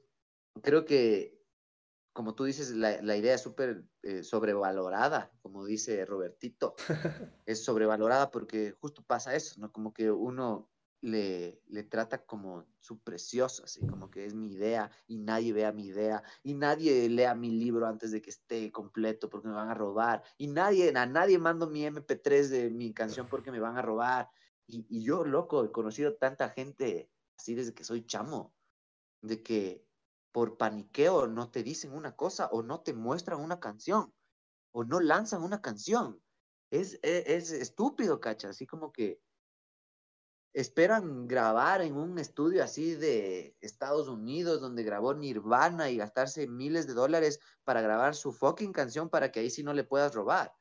creo 0.61 0.85
que 0.85 1.40
como 2.13 2.35
tú 2.35 2.45
dices, 2.45 2.71
la, 2.71 3.01
la 3.03 3.17
idea 3.17 3.35
es 3.35 3.41
súper 3.41 3.85
eh, 4.03 4.23
sobrevalorada, 4.23 5.33
como 5.43 5.65
dice 5.65 6.05
Robertito. 6.05 6.75
es 7.47 7.65
sobrevalorada 7.65 8.31
porque 8.31 8.73
justo 8.81 9.03
pasa 9.03 9.35
eso, 9.35 9.61
¿no? 9.61 9.73
Como 9.73 9.93
que 9.93 10.11
uno 10.11 10.71
le, 11.03 11.63
le 11.69 11.83
trata 11.85 12.25
como 12.25 12.67
su 12.79 13.01
precioso, 13.01 13.65
así 13.65 13.87
como 13.87 14.11
que 14.11 14.27
es 14.27 14.35
mi 14.35 14.53
idea 14.53 14.91
y 15.07 15.19
nadie 15.19 15.53
vea 15.53 15.73
mi 15.73 15.87
idea 15.87 16.23
y 16.43 16.55
nadie 16.55 17.09
lea 17.09 17.35
mi 17.35 17.51
libro 17.51 17.87
antes 17.87 18.11
de 18.11 18.21
que 18.21 18.31
esté 18.31 18.71
completo 18.71 19.31
porque 19.31 19.49
me 19.49 19.55
van 19.55 19.71
a 19.71 19.75
robar 19.75 20.23
y 20.37 20.49
nadie, 20.49 20.93
a 20.95 21.07
nadie 21.07 21.39
mando 21.39 21.69
mi 21.69 21.87
MP3 21.87 22.49
de 22.49 22.71
mi 22.71 22.93
canción 22.93 23.29
porque 23.29 23.51
me 23.51 23.61
van 23.61 23.77
a 23.79 23.83
robar. 23.83 24.29
Y, 24.67 24.87
y 24.89 25.03
yo, 25.03 25.25
loco, 25.25 25.65
he 25.65 25.73
conocido 25.73 26.15
tanta 26.17 26.51
gente 26.51 27.11
así 27.37 27.55
desde 27.55 27.73
que 27.73 27.85
soy 27.85 28.05
chamo, 28.05 28.55
de 29.23 29.43
que 29.43 29.90
por 30.33 30.57
paniqueo 30.57 31.27
no 31.27 31.51
te 31.51 31.63
dicen 31.63 31.93
una 31.93 32.17
cosa 32.17 32.47
o 32.53 32.63
no 32.63 32.81
te 32.81 32.93
muestran 32.93 33.41
una 33.41 33.61
canción 33.61 34.13
o 34.73 34.85
no 34.85 35.01
lanzan 35.01 35.43
una 35.43 35.61
canción. 35.61 36.23
Es, 36.71 36.99
es, 37.03 37.27
es 37.27 37.51
estúpido, 37.53 38.21
cacha, 38.21 38.51
así 38.51 38.67
como 38.67 38.93
que 38.93 39.21
esperan 40.53 41.29
grabar 41.29 41.81
en 41.81 41.97
un 41.97 42.19
estudio 42.19 42.65
así 42.65 42.95
de 42.95 43.57
Estados 43.61 44.09
Unidos 44.09 44.61
donde 44.61 44.83
grabó 44.83 45.15
Nirvana 45.15 45.91
y 45.91 45.97
gastarse 45.97 46.47
miles 46.49 46.87
de 46.87 46.95
dólares 46.95 47.41
para 47.65 47.81
grabar 47.81 48.15
su 48.15 48.33
fucking 48.33 48.73
canción 48.73 49.09
para 49.09 49.31
que 49.31 49.41
ahí 49.41 49.51
sí 49.51 49.63
no 49.63 49.73
le 49.73 49.85
puedas 49.85 50.15
robar, 50.15 50.53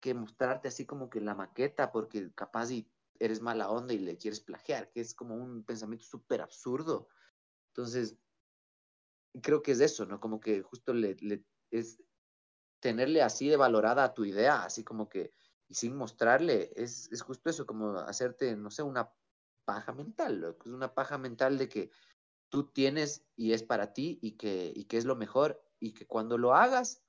que 0.00 0.12
mostrarte 0.12 0.68
así 0.68 0.84
como 0.84 1.08
que 1.08 1.20
la 1.20 1.34
maqueta 1.34 1.90
porque 1.90 2.30
capaz 2.34 2.70
y 2.70 2.90
eres 3.18 3.40
mala 3.40 3.70
onda 3.70 3.94
y 3.94 3.98
le 3.98 4.16
quieres 4.16 4.40
plagiar, 4.40 4.90
que 4.90 5.00
es 5.00 5.14
como 5.14 5.34
un 5.34 5.62
pensamiento 5.64 6.04
súper 6.04 6.40
absurdo. 6.40 7.08
Entonces, 7.68 8.16
creo 9.42 9.62
que 9.62 9.72
es 9.72 9.80
eso, 9.80 10.06
¿no? 10.06 10.20
Como 10.20 10.40
que 10.40 10.62
justo 10.62 10.92
le, 10.92 11.16
le, 11.20 11.44
es 11.70 12.02
tenerle 12.80 13.22
así 13.22 13.48
de 13.48 13.56
valorada 13.56 14.04
a 14.04 14.14
tu 14.14 14.24
idea, 14.24 14.64
así 14.64 14.84
como 14.84 15.08
que, 15.08 15.32
y 15.68 15.74
sin 15.74 15.96
mostrarle, 15.96 16.72
es, 16.74 17.10
es 17.12 17.22
justo 17.22 17.50
eso, 17.50 17.66
como 17.66 17.98
hacerte, 17.98 18.56
no 18.56 18.70
sé, 18.70 18.82
una 18.82 19.12
paja 19.64 19.92
mental, 19.92 20.56
es 20.64 20.72
una 20.72 20.94
paja 20.94 21.18
mental 21.18 21.58
de 21.58 21.68
que 21.68 21.90
tú 22.48 22.72
tienes 22.72 23.24
y 23.36 23.52
es 23.52 23.62
para 23.62 23.92
ti 23.92 24.18
y 24.22 24.32
que, 24.32 24.72
y 24.74 24.84
que 24.86 24.96
es 24.96 25.04
lo 25.04 25.14
mejor 25.14 25.62
y 25.78 25.92
que 25.92 26.06
cuando 26.06 26.36
lo 26.38 26.54
hagas 26.54 27.04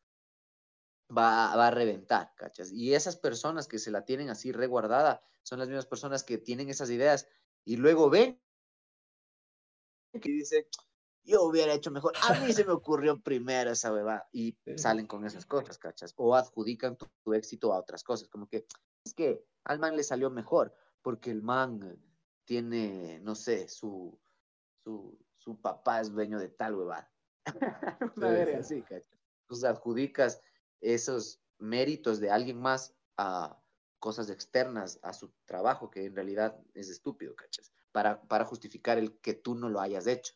va, 1.09 1.55
va 1.55 1.67
a 1.67 1.71
reventar, 1.71 2.35
¿cachas? 2.35 2.71
Y 2.71 2.93
esas 2.93 3.17
personas 3.17 3.67
que 3.67 3.79
se 3.79 3.89
la 3.89 4.05
tienen 4.05 4.29
así 4.29 4.51
reguardada 4.51 5.23
son 5.41 5.57
las 5.57 5.67
mismas 5.67 5.87
personas 5.87 6.23
que 6.23 6.37
tienen 6.37 6.69
esas 6.69 6.91
ideas 6.91 7.27
y 7.65 7.77
luego 7.77 8.09
ven 8.09 8.39
que 10.19 10.29
dice, 10.29 10.67
yo 11.23 11.43
hubiera 11.43 11.73
hecho 11.73 11.91
mejor, 11.91 12.13
a 12.21 12.39
mí 12.39 12.53
se 12.53 12.65
me 12.65 12.71
ocurrió 12.71 13.19
primero 13.19 13.71
esa 13.71 13.91
beba 13.91 14.27
y 14.31 14.57
salen 14.77 15.07
con 15.07 15.25
esas 15.25 15.45
cosas, 15.45 15.77
¿cachas? 15.77 16.13
O 16.17 16.35
adjudican 16.35 16.97
tu, 16.97 17.07
tu 17.23 17.33
éxito 17.33 17.73
a 17.73 17.79
otras 17.79 18.03
cosas, 18.03 18.27
como 18.27 18.47
que 18.47 18.65
es 19.03 19.13
que 19.13 19.43
al 19.63 19.79
man 19.79 19.95
le 19.95 20.03
salió 20.03 20.29
mejor 20.29 20.73
porque 21.01 21.31
el 21.31 21.41
man 21.41 21.99
tiene, 22.45 23.19
no 23.21 23.35
sé, 23.35 23.67
su, 23.67 24.19
su, 24.83 25.17
su 25.37 25.59
papá 25.59 26.01
es 26.01 26.11
dueño 26.11 26.39
de 26.39 26.49
tal 26.49 26.75
huevada. 26.75 27.11
Una 28.15 28.29
verga 28.29 28.59
así, 28.59 28.81
¿cachas? 28.81 29.17
Entonces 29.43 29.69
adjudicas 29.69 30.41
esos 30.79 31.41
méritos 31.57 32.19
de 32.19 32.31
alguien 32.31 32.59
más 32.59 32.95
a 33.17 33.57
cosas 33.99 34.29
externas 34.29 34.99
a 35.03 35.13
su 35.13 35.31
trabajo, 35.45 35.91
que 35.91 36.05
en 36.05 36.15
realidad 36.15 36.59
es 36.73 36.89
estúpido, 36.89 37.35
¿cachas? 37.35 37.71
Para, 37.91 38.21
para 38.23 38.45
justificar 38.45 38.97
el 38.97 39.19
que 39.19 39.33
tú 39.33 39.55
no 39.55 39.69
lo 39.69 39.79
hayas 39.79 40.07
hecho. 40.07 40.33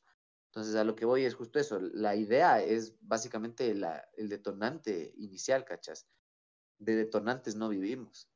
Entonces, 0.55 0.75
a 0.75 0.85
lo 0.85 0.95
que 0.95 1.03
voy 1.03 1.25
es 1.25 1.35
justo 1.35 1.59
eso. 1.59 1.81
La 1.81 2.15
idea 2.15 2.63
es 2.63 2.95
básicamente 3.01 3.75
la, 3.75 4.07
el 4.15 4.29
detonante 4.29 5.13
inicial, 5.17 5.65
¿cachas? 5.65 6.07
De 6.79 6.95
detonantes 6.95 7.57
no 7.57 7.67
vivimos. 7.67 8.29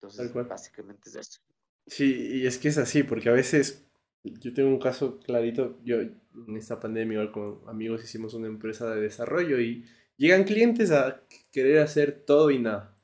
Entonces, 0.00 0.32
básicamente 0.32 1.10
es 1.10 1.16
eso. 1.16 1.40
Sí, 1.86 2.38
y 2.38 2.46
es 2.46 2.56
que 2.56 2.68
es 2.68 2.78
así, 2.78 3.02
porque 3.02 3.28
a 3.28 3.32
veces 3.32 3.86
yo 4.24 4.54
tengo 4.54 4.70
un 4.70 4.78
caso 4.78 5.20
clarito, 5.20 5.78
yo 5.84 6.00
en 6.00 6.56
esta 6.56 6.80
pandemia 6.80 7.20
igual 7.20 7.32
con 7.32 7.68
amigos 7.68 8.02
hicimos 8.02 8.32
una 8.32 8.46
empresa 8.46 8.88
de 8.94 9.02
desarrollo 9.02 9.60
y 9.60 9.84
llegan 10.16 10.44
clientes 10.44 10.92
a 10.92 11.26
querer 11.50 11.80
hacer 11.80 12.24
todo 12.24 12.50
y 12.50 12.58
nada. 12.58 12.96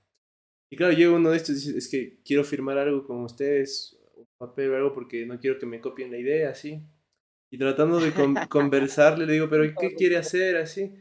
Y 0.71 0.77
claro, 0.77 0.95
llega 0.95 1.13
uno 1.13 1.31
de 1.31 1.37
estos 1.37 1.51
y 1.51 1.73
dice, 1.73 1.79
es 1.79 1.89
que 1.89 2.23
quiero 2.25 2.43
firmar 2.43 2.79
algo 2.79 3.07
con 3.07 3.23
ustedes, 3.23 3.99
un 4.17 4.27
papel 4.39 4.71
o 4.71 4.77
algo 4.77 4.95
porque 4.95 5.27
no 5.27 5.39
quiero 5.39 5.59
que 5.59 5.67
me 5.67 5.83
copien 5.83 6.11
la 6.11 6.19
idea, 6.19 6.49
así. 6.51 6.83
Y 7.51 7.59
tratando 7.59 7.99
de 8.01 8.13
con 8.13 8.35
conversarle, 8.49 9.27
le 9.27 9.35
digo, 9.35 9.49
pero 9.49 9.65
¿qué 9.79 9.95
quiere 9.95 10.17
hacer 10.17 10.57
así? 10.57 10.95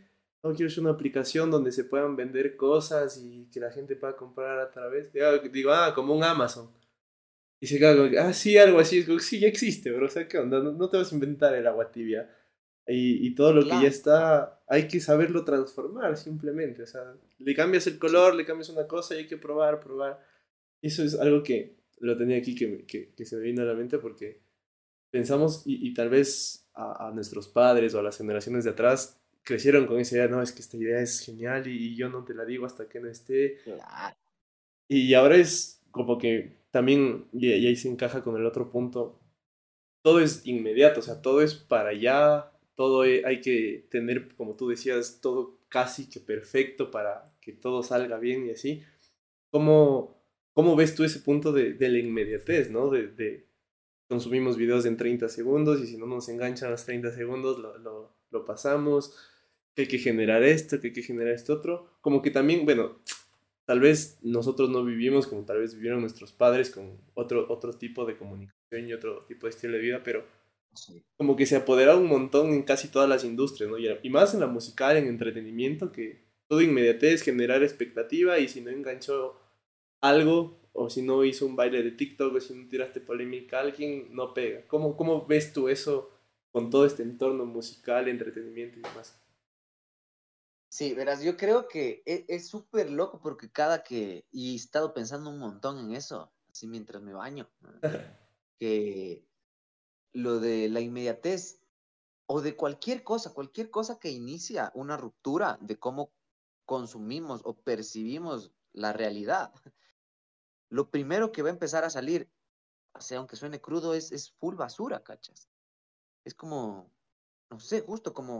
No 0.43 0.53
quiero 0.53 0.67
hacer 0.67 0.81
una 0.81 0.91
aplicación 0.91 1.51
donde 1.51 1.71
se 1.71 1.83
puedan 1.83 2.15
vender 2.15 2.55
cosas 2.55 3.21
y 3.21 3.49
que 3.51 3.59
la 3.59 3.71
gente 3.71 3.95
pueda 3.95 4.15
comprar 4.15 4.59
a 4.59 4.69
través. 4.71 5.11
Digo, 5.51 5.71
ah, 5.71 5.93
como 5.93 6.15
un 6.15 6.23
Amazon. 6.23 6.71
Y 7.59 7.67
se 7.67 7.79
queda 7.79 7.95
como, 7.95 8.09
ah, 8.19 8.33
sí, 8.33 8.57
algo 8.57 8.79
así. 8.79 9.03
Como, 9.05 9.19
sí, 9.19 9.39
ya 9.39 9.47
existe, 9.47 9.91
bro. 9.91 10.05
O 10.05 10.09
sea, 10.09 10.27
¿qué 10.27 10.37
onda? 10.37 10.59
No, 10.59 10.89
te 10.89 10.97
vas 10.97 11.11
a 11.11 11.15
inventar 11.15 11.53
el 11.55 11.67
agua 11.67 11.91
tibia. 11.91 12.29
Y, 12.87 13.27
y 13.27 13.35
todo 13.35 13.51
lo 13.51 13.63
que 13.63 13.69
ya 13.69 13.87
está, 13.87 14.61
hay 14.67 14.87
que 14.87 15.01
saberlo 15.01 15.43
transformar 15.43 16.15
simplemente. 16.15 16.83
O 16.83 16.87
sea, 16.87 17.13
le 17.39 17.53
cambias 17.53 17.87
el 17.87 17.99
color, 17.99 18.35
le 18.35 18.45
cambias 18.45 18.69
una 18.69 18.87
cosa 18.87 19.15
y 19.15 19.19
hay 19.19 19.27
que 19.27 19.37
probar, 19.37 19.79
probar. 19.81 20.23
Eso 20.81 21.03
es 21.03 21.19
algo 21.19 21.43
que 21.43 21.75
lo 21.99 22.15
tenía 22.15 22.37
aquí 22.37 22.55
que, 22.55 22.85
que, 22.85 23.13
que 23.13 23.25
se 23.25 23.35
me 23.35 23.41
vino 23.41 23.63
a 23.63 23.65
la 23.65 23.73
mente 23.73 23.97
porque 23.97 24.46
pensamos 25.11 25.63
y, 25.65 25.87
y 25.87 25.93
tal 25.93 26.09
vez 26.09 26.67
a, 26.73 27.07
a, 27.07 27.11
nuestros 27.11 27.47
padres 27.47 27.93
o 27.93 27.99
a 27.99 28.03
las 28.03 28.17
generaciones 28.17 28.63
de 28.63 28.71
atrás 28.71 29.19
crecieron 29.47 29.87
con 29.87 29.99
esa 29.99 30.15
idea, 30.15 30.27
no, 30.27 30.41
es 30.41 30.51
que 30.51 30.61
esta 30.61 30.75
idea 30.75 30.99
es 30.99 31.21
genial 31.21 31.67
y, 31.67 31.93
y 31.93 31.95
yo 31.95 32.09
no 32.09 32.25
te 32.25 32.33
la 32.33 32.43
digo 32.43 32.65
hasta 32.65 32.89
que 32.89 32.99
no 32.99 33.09
esté. 33.09 33.57
Y 34.89 35.13
ahora 35.13 35.37
es 35.37 35.81
como 35.91 36.17
que 36.17 36.57
también, 36.69 37.27
y, 37.31 37.51
ahí 37.51 37.75
se 37.75 37.89
encaja 37.89 38.21
con 38.23 38.35
el 38.35 38.45
otro 38.45 38.69
punto, 38.69 39.19
todo 40.03 40.19
es 40.19 40.45
inmediato, 40.45 40.99
o 40.99 41.03
sea, 41.03 41.21
todo 41.21 41.41
es 41.41 41.55
para 41.55 41.89
allá, 41.89 42.51
todo 42.75 43.01
hay 43.01 43.41
que 43.41 43.87
tener, 43.89 44.35
como 44.35 44.55
tú 44.55 44.67
decías, 44.67 45.19
todo 45.21 45.57
casi 45.69 46.09
que 46.09 46.19
perfecto 46.19 46.91
para 46.91 47.33
que 47.41 47.53
todo 47.53 47.83
salga 47.83 48.19
bien 48.19 48.47
y 48.47 48.51
así. 48.51 48.83
¿Cómo, 49.49 50.21
cómo 50.53 50.75
ves 50.75 50.93
tú 50.93 51.03
ese 51.03 51.19
punto 51.19 51.51
de, 51.53 51.73
de 51.73 51.89
la 51.89 51.99
inmediatez, 51.99 52.69
¿no? 52.69 52.89
De, 52.89 53.07
de, 53.07 53.46
consumimos 54.07 54.57
videos 54.57 54.85
en 54.85 54.97
30 54.97 55.29
segundos 55.29 55.81
y 55.81 55.87
si 55.87 55.97
no 55.97 56.05
nos 56.05 56.29
enganchan 56.29 56.71
los 56.71 56.85
30 56.85 57.11
segundos 57.11 57.59
lo, 57.59 57.77
lo, 57.77 58.15
lo 58.31 58.45
pasamos, 58.45 59.15
que 59.75 59.83
hay 59.83 59.87
que 59.87 59.99
generar 59.99 60.43
esto, 60.43 60.79
que 60.79 60.87
hay 60.87 60.93
que 60.93 61.03
generar 61.03 61.33
esto 61.33 61.53
otro. 61.53 61.97
Como 62.01 62.21
que 62.21 62.31
también, 62.31 62.65
bueno, 62.65 62.97
tal 63.67 63.79
vez 63.79 64.17
nosotros 64.21 64.69
no 64.69 64.83
vivimos 64.83 65.27
como 65.27 65.45
tal 65.45 65.59
vez 65.59 65.75
vivieron 65.75 66.01
nuestros 66.01 66.31
padres 66.31 66.71
con 66.71 66.99
otro, 67.13 67.45
otro 67.49 67.73
tipo 67.73 68.05
de 68.05 68.17
comunicación 68.17 68.87
y 68.87 68.93
otro 68.93 69.19
tipo 69.27 69.45
de 69.45 69.51
estilo 69.51 69.73
de 69.73 69.79
vida, 69.79 70.01
pero 70.03 70.25
sí. 70.73 71.03
como 71.17 71.35
que 71.35 71.45
se 71.45 71.57
apodera 71.57 71.95
un 71.95 72.07
montón 72.07 72.53
en 72.53 72.63
casi 72.63 72.87
todas 72.87 73.09
las 73.09 73.23
industrias, 73.23 73.69
¿no? 73.69 73.77
Y, 73.77 74.09
más 74.09 74.33
en 74.33 74.39
la 74.39 74.47
musical, 74.47 74.95
en 74.95 75.07
entretenimiento, 75.07 75.91
que 75.91 76.23
todo 76.47 76.61
inmediatez, 76.61 77.21
generar 77.21 77.61
expectativa 77.61 78.39
y 78.39 78.47
si 78.47 78.61
no 78.61 78.71
enganchó 78.71 79.37
algo 80.01 80.57
o 80.79 80.91
si 80.91 81.01
no 81.01 81.23
hizo 81.23 81.47
un 81.47 81.55
baile 81.55 81.81
de 81.81 81.91
TikTok 81.91 82.35
o 82.35 82.39
si 82.39 82.53
no 82.53 82.69
tiraste 82.69 83.01
polémica 83.01 83.57
a 83.57 83.61
alguien, 83.61 84.13
no 84.13 84.33
pega. 84.35 84.67
¿Cómo, 84.67 84.95
¿Cómo 84.95 85.25
ves 85.25 85.51
tú 85.51 85.69
eso 85.69 86.11
con 86.51 86.69
todo 86.69 86.85
este 86.85 87.01
entorno 87.01 87.45
musical, 87.45 88.07
entretenimiento 88.07 88.77
y 88.77 88.83
demás? 88.83 89.19
Sí, 90.69 90.93
verás, 90.93 91.23
yo 91.23 91.35
creo 91.35 91.67
que 91.67 92.03
e, 92.05 92.25
es 92.27 92.47
súper 92.47 92.91
loco 92.91 93.19
porque 93.19 93.51
cada 93.51 93.81
que, 93.83 94.27
y 94.31 94.53
he 94.53 94.55
estado 94.55 94.93
pensando 94.93 95.31
un 95.31 95.39
montón 95.39 95.79
en 95.79 95.95
eso, 95.95 96.31
así 96.51 96.67
mientras 96.67 97.01
me 97.01 97.13
baño, 97.13 97.49
que 98.59 99.25
lo 100.13 100.39
de 100.39 100.69
la 100.69 100.81
inmediatez 100.81 101.59
o 102.27 102.41
de 102.41 102.55
cualquier 102.55 103.03
cosa, 103.03 103.33
cualquier 103.33 103.71
cosa 103.71 103.97
que 103.99 104.11
inicia 104.11 104.71
una 104.75 104.95
ruptura 104.95 105.57
de 105.59 105.79
cómo 105.79 106.11
consumimos 106.65 107.41
o 107.45 107.55
percibimos 107.55 108.51
la 108.73 108.93
realidad, 108.93 109.51
lo 110.69 110.89
primero 110.89 111.31
que 111.31 111.41
va 111.41 111.49
a 111.49 111.53
empezar 111.53 111.83
a 111.83 111.89
salir, 111.89 112.29
o 112.93 113.01
sea, 113.01 113.19
aunque 113.19 113.35
suene 113.35 113.61
crudo, 113.61 113.93
es, 113.93 114.11
es 114.11 114.31
full 114.31 114.55
basura, 114.55 115.03
¿cachas? 115.03 115.49
Es 116.25 116.33
como, 116.33 116.91
no 117.49 117.59
sé, 117.59 117.81
justo 117.81 118.13
como 118.13 118.39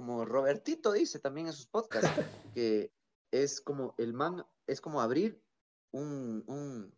como 0.00 0.24
Robertito 0.24 0.92
dice 0.92 1.18
también 1.18 1.48
en 1.48 1.52
sus 1.52 1.66
podcasts, 1.66 2.08
que 2.54 2.90
es 3.30 3.60
como 3.60 3.94
el 3.98 4.14
man, 4.14 4.46
es 4.66 4.80
como 4.80 5.02
abrir 5.02 5.44
un, 5.90 6.42
un, 6.46 6.96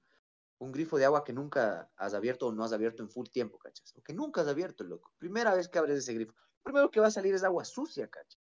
un, 0.58 0.72
grifo 0.72 0.98
de 0.98 1.04
agua 1.04 1.24
que 1.24 1.32
nunca 1.32 1.90
has 1.96 2.14
abierto 2.14 2.46
o 2.46 2.52
no 2.52 2.62
has 2.62 2.72
abierto 2.72 3.02
en 3.02 3.10
full 3.10 3.26
tiempo, 3.26 3.58
¿cachas? 3.58 3.92
O 3.96 4.04
que 4.04 4.12
nunca 4.12 4.42
has 4.42 4.46
abierto, 4.46 4.84
loco. 4.84 5.10
Primera 5.18 5.52
vez 5.52 5.68
que 5.68 5.80
abres 5.80 5.98
ese 5.98 6.14
grifo, 6.14 6.32
lo 6.32 6.62
primero 6.62 6.90
que 6.92 7.00
va 7.00 7.08
a 7.08 7.10
salir 7.10 7.34
es 7.34 7.42
agua 7.42 7.64
sucia, 7.64 8.08
¿cachas? 8.08 8.40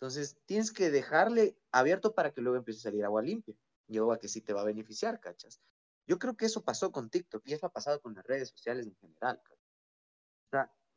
Entonces 0.00 0.36
tienes 0.46 0.72
que 0.72 0.90
dejarle 0.90 1.56
abierto 1.70 2.12
para 2.12 2.32
que 2.32 2.40
luego 2.40 2.56
empiece 2.56 2.80
a 2.80 2.90
salir 2.90 3.04
agua 3.04 3.22
limpia 3.22 3.54
agua 3.98 4.18
que 4.18 4.28
sí 4.28 4.40
te 4.40 4.52
va 4.52 4.62
a 4.62 4.64
beneficiar, 4.64 5.20
¿cachas? 5.20 5.60
Yo 6.06 6.18
creo 6.18 6.36
que 6.36 6.46
eso 6.46 6.64
pasó 6.64 6.90
con 6.90 7.10
TikTok 7.10 7.42
y 7.46 7.54
eso 7.54 7.66
ha 7.66 7.72
pasado 7.72 8.00
con 8.00 8.14
las 8.14 8.24
redes 8.24 8.48
sociales 8.48 8.86
en 8.86 8.96
general. 8.96 9.40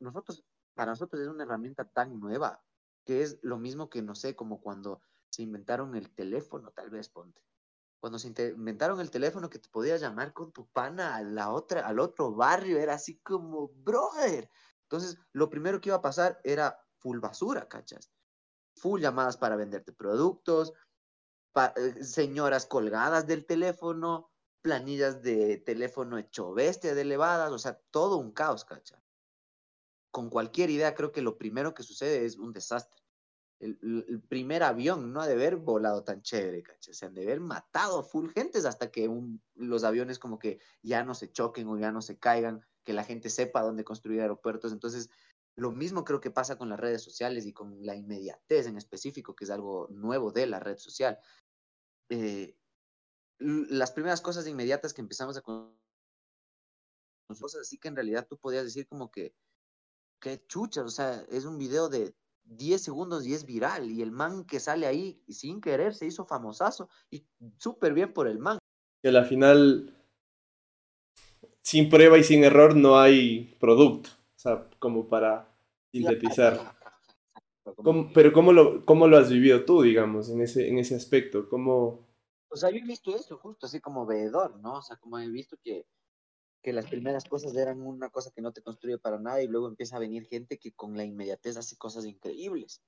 nosotros 0.00 0.44
para 0.74 0.92
nosotros 0.92 1.22
es 1.22 1.28
una 1.28 1.44
herramienta 1.44 1.84
tan 1.84 2.18
nueva 2.18 2.62
que 3.04 3.22
es 3.22 3.38
lo 3.42 3.58
mismo 3.58 3.90
que, 3.90 4.02
no 4.02 4.14
sé, 4.14 4.34
como 4.34 4.60
cuando 4.60 5.02
se 5.30 5.42
inventaron 5.42 5.94
el 5.94 6.10
teléfono, 6.14 6.70
tal 6.70 6.90
vez, 6.90 7.08
ponte, 7.08 7.42
cuando 8.00 8.18
se 8.18 8.28
inventaron 8.28 9.00
el 9.00 9.10
teléfono 9.10 9.50
que 9.50 9.58
te 9.58 9.68
podías 9.68 10.00
llamar 10.00 10.32
con 10.32 10.52
tu 10.52 10.66
pana 10.66 11.16
a 11.16 11.22
la 11.22 11.50
otra, 11.50 11.86
al 11.86 11.98
otro 11.98 12.32
barrio, 12.32 12.78
era 12.78 12.94
así 12.94 13.18
como, 13.18 13.68
brother. 13.68 14.50
Entonces, 14.82 15.18
lo 15.32 15.48
primero 15.48 15.80
que 15.80 15.90
iba 15.90 15.96
a 15.96 16.02
pasar 16.02 16.40
era 16.44 16.78
full 16.98 17.18
basura, 17.18 17.68
¿cachas? 17.68 18.10
Full 18.76 19.00
llamadas 19.00 19.36
para 19.36 19.56
venderte 19.56 19.92
productos, 19.92 20.72
señoras 22.02 22.66
colgadas 22.66 23.26
del 23.26 23.44
teléfono, 23.46 24.30
planillas 24.62 25.22
de 25.22 25.58
teléfono 25.58 26.18
hecho 26.18 26.52
bestia 26.52 26.94
de 26.94 27.02
elevadas, 27.02 27.52
o 27.52 27.58
sea, 27.58 27.80
todo 27.90 28.16
un 28.16 28.32
caos, 28.32 28.64
¿cachas? 28.64 29.02
Con 30.10 30.30
cualquier 30.30 30.70
idea, 30.70 30.94
creo 30.94 31.12
que 31.12 31.22
lo 31.22 31.38
primero 31.38 31.74
que 31.74 31.82
sucede 31.82 32.24
es 32.24 32.36
un 32.36 32.52
desastre 32.52 33.04
el, 33.64 34.22
primer 34.28 34.62
avión 34.62 35.12
no 35.12 35.20
ha 35.20 35.26
de 35.26 35.34
haber 35.34 35.56
volado 35.56 36.04
tan 36.04 36.22
chévere, 36.22 36.62
¿cachai? 36.62 36.94
Se 36.94 37.06
han 37.06 37.14
de 37.14 37.22
haber 37.22 37.40
matado 37.40 38.02
full 38.02 38.30
gentes 38.30 38.64
hasta 38.64 38.90
que 38.90 39.10
los 39.54 39.84
aviones 39.84 40.18
como 40.18 40.38
que 40.38 40.58
ya 40.82 41.04
no 41.04 41.14
se 41.14 41.30
choquen 41.32 41.68
o 41.68 41.78
ya 41.78 41.92
no 41.92 42.02
se 42.02 42.18
caigan, 42.18 42.64
que 42.84 42.92
la 42.92 43.04
gente 43.04 43.30
sepa 43.30 43.62
dónde 43.62 43.84
construir 43.84 44.20
aeropuertos. 44.20 44.72
Entonces, 44.72 45.08
lo 45.56 45.70
mismo 45.70 46.04
creo 46.04 46.20
que 46.20 46.30
pasa 46.30 46.58
con 46.58 46.68
las 46.68 46.80
redes 46.80 47.02
sociales 47.02 47.46
y 47.46 47.52
con 47.52 47.84
la 47.86 47.94
inmediatez 47.94 48.66
en 48.66 48.76
específico, 48.76 49.34
que 49.34 49.44
es 49.44 49.50
algo 49.50 49.88
nuevo 49.90 50.32
de 50.32 50.46
la 50.46 50.60
red 50.60 50.76
social. 50.76 51.18
Eh, 52.10 52.56
las 53.38 53.92
primeras 53.92 54.20
cosas 54.20 54.46
inmediatas 54.46 54.94
que 54.94 55.00
empezamos 55.00 55.36
a 55.36 55.42
cosas 55.42 55.72
así 57.62 57.78
que 57.78 57.88
en 57.88 57.96
realidad 57.96 58.26
tú 58.28 58.38
podías 58.38 58.64
decir 58.64 58.86
como 58.86 59.10
que 59.10 59.34
qué 60.20 60.44
chucha, 60.46 60.82
o 60.82 60.88
sea, 60.88 61.24
es 61.28 61.44
un 61.44 61.58
video 61.58 61.88
de 61.88 62.14
10 62.44 62.82
segundos 62.82 63.26
y 63.26 63.34
es 63.34 63.44
viral. 63.44 63.90
Y 63.90 64.02
el 64.02 64.10
man 64.10 64.44
que 64.44 64.60
sale 64.60 64.86
ahí 64.86 65.22
sin 65.28 65.60
querer 65.60 65.94
se 65.94 66.06
hizo 66.06 66.24
famosazo 66.24 66.88
y 67.10 67.26
súper 67.58 67.94
bien 67.94 68.12
por 68.12 68.28
el 68.28 68.38
man. 68.38 68.58
Que 69.02 69.10
al 69.10 69.26
final, 69.26 69.94
sin 71.62 71.90
prueba 71.90 72.18
y 72.18 72.24
sin 72.24 72.44
error, 72.44 72.74
no 72.74 72.98
hay 72.98 73.56
producto. 73.60 74.10
O 74.10 74.38
sea, 74.38 74.68
como 74.78 75.08
para 75.08 75.48
sintetizar. 75.92 76.74
Pero 78.14 78.32
¿cómo 78.32 78.52
lo, 78.52 78.84
¿cómo 78.84 79.08
lo 79.08 79.16
has 79.16 79.30
vivido 79.30 79.64
tú, 79.64 79.82
digamos, 79.82 80.28
en 80.30 80.42
ese, 80.42 80.68
en 80.68 80.78
ese 80.78 80.94
aspecto? 80.94 81.48
¿Cómo... 81.48 82.06
O 82.48 82.56
sea, 82.56 82.70
yo 82.70 82.76
he 82.76 82.86
visto 82.86 83.14
eso 83.14 83.36
justo 83.38 83.66
así 83.66 83.80
como 83.80 84.06
veedor, 84.06 84.60
¿no? 84.60 84.78
O 84.78 84.82
sea, 84.82 84.96
como 84.96 85.18
he 85.18 85.28
visto 85.28 85.56
que 85.62 85.86
que 86.64 86.72
las 86.72 86.86
primeras 86.86 87.26
cosas 87.26 87.54
eran 87.56 87.82
una 87.82 88.08
cosa 88.08 88.30
que 88.34 88.40
no 88.40 88.50
te 88.50 88.62
construye 88.62 88.96
para 88.96 89.18
nada 89.18 89.42
y 89.42 89.46
luego 89.46 89.68
empieza 89.68 89.96
a 89.96 90.00
venir 90.00 90.26
gente 90.26 90.58
que 90.58 90.72
con 90.72 90.96
la 90.96 91.04
inmediatez 91.04 91.58
hace 91.58 91.76
cosas 91.76 92.06
increíbles 92.06 92.82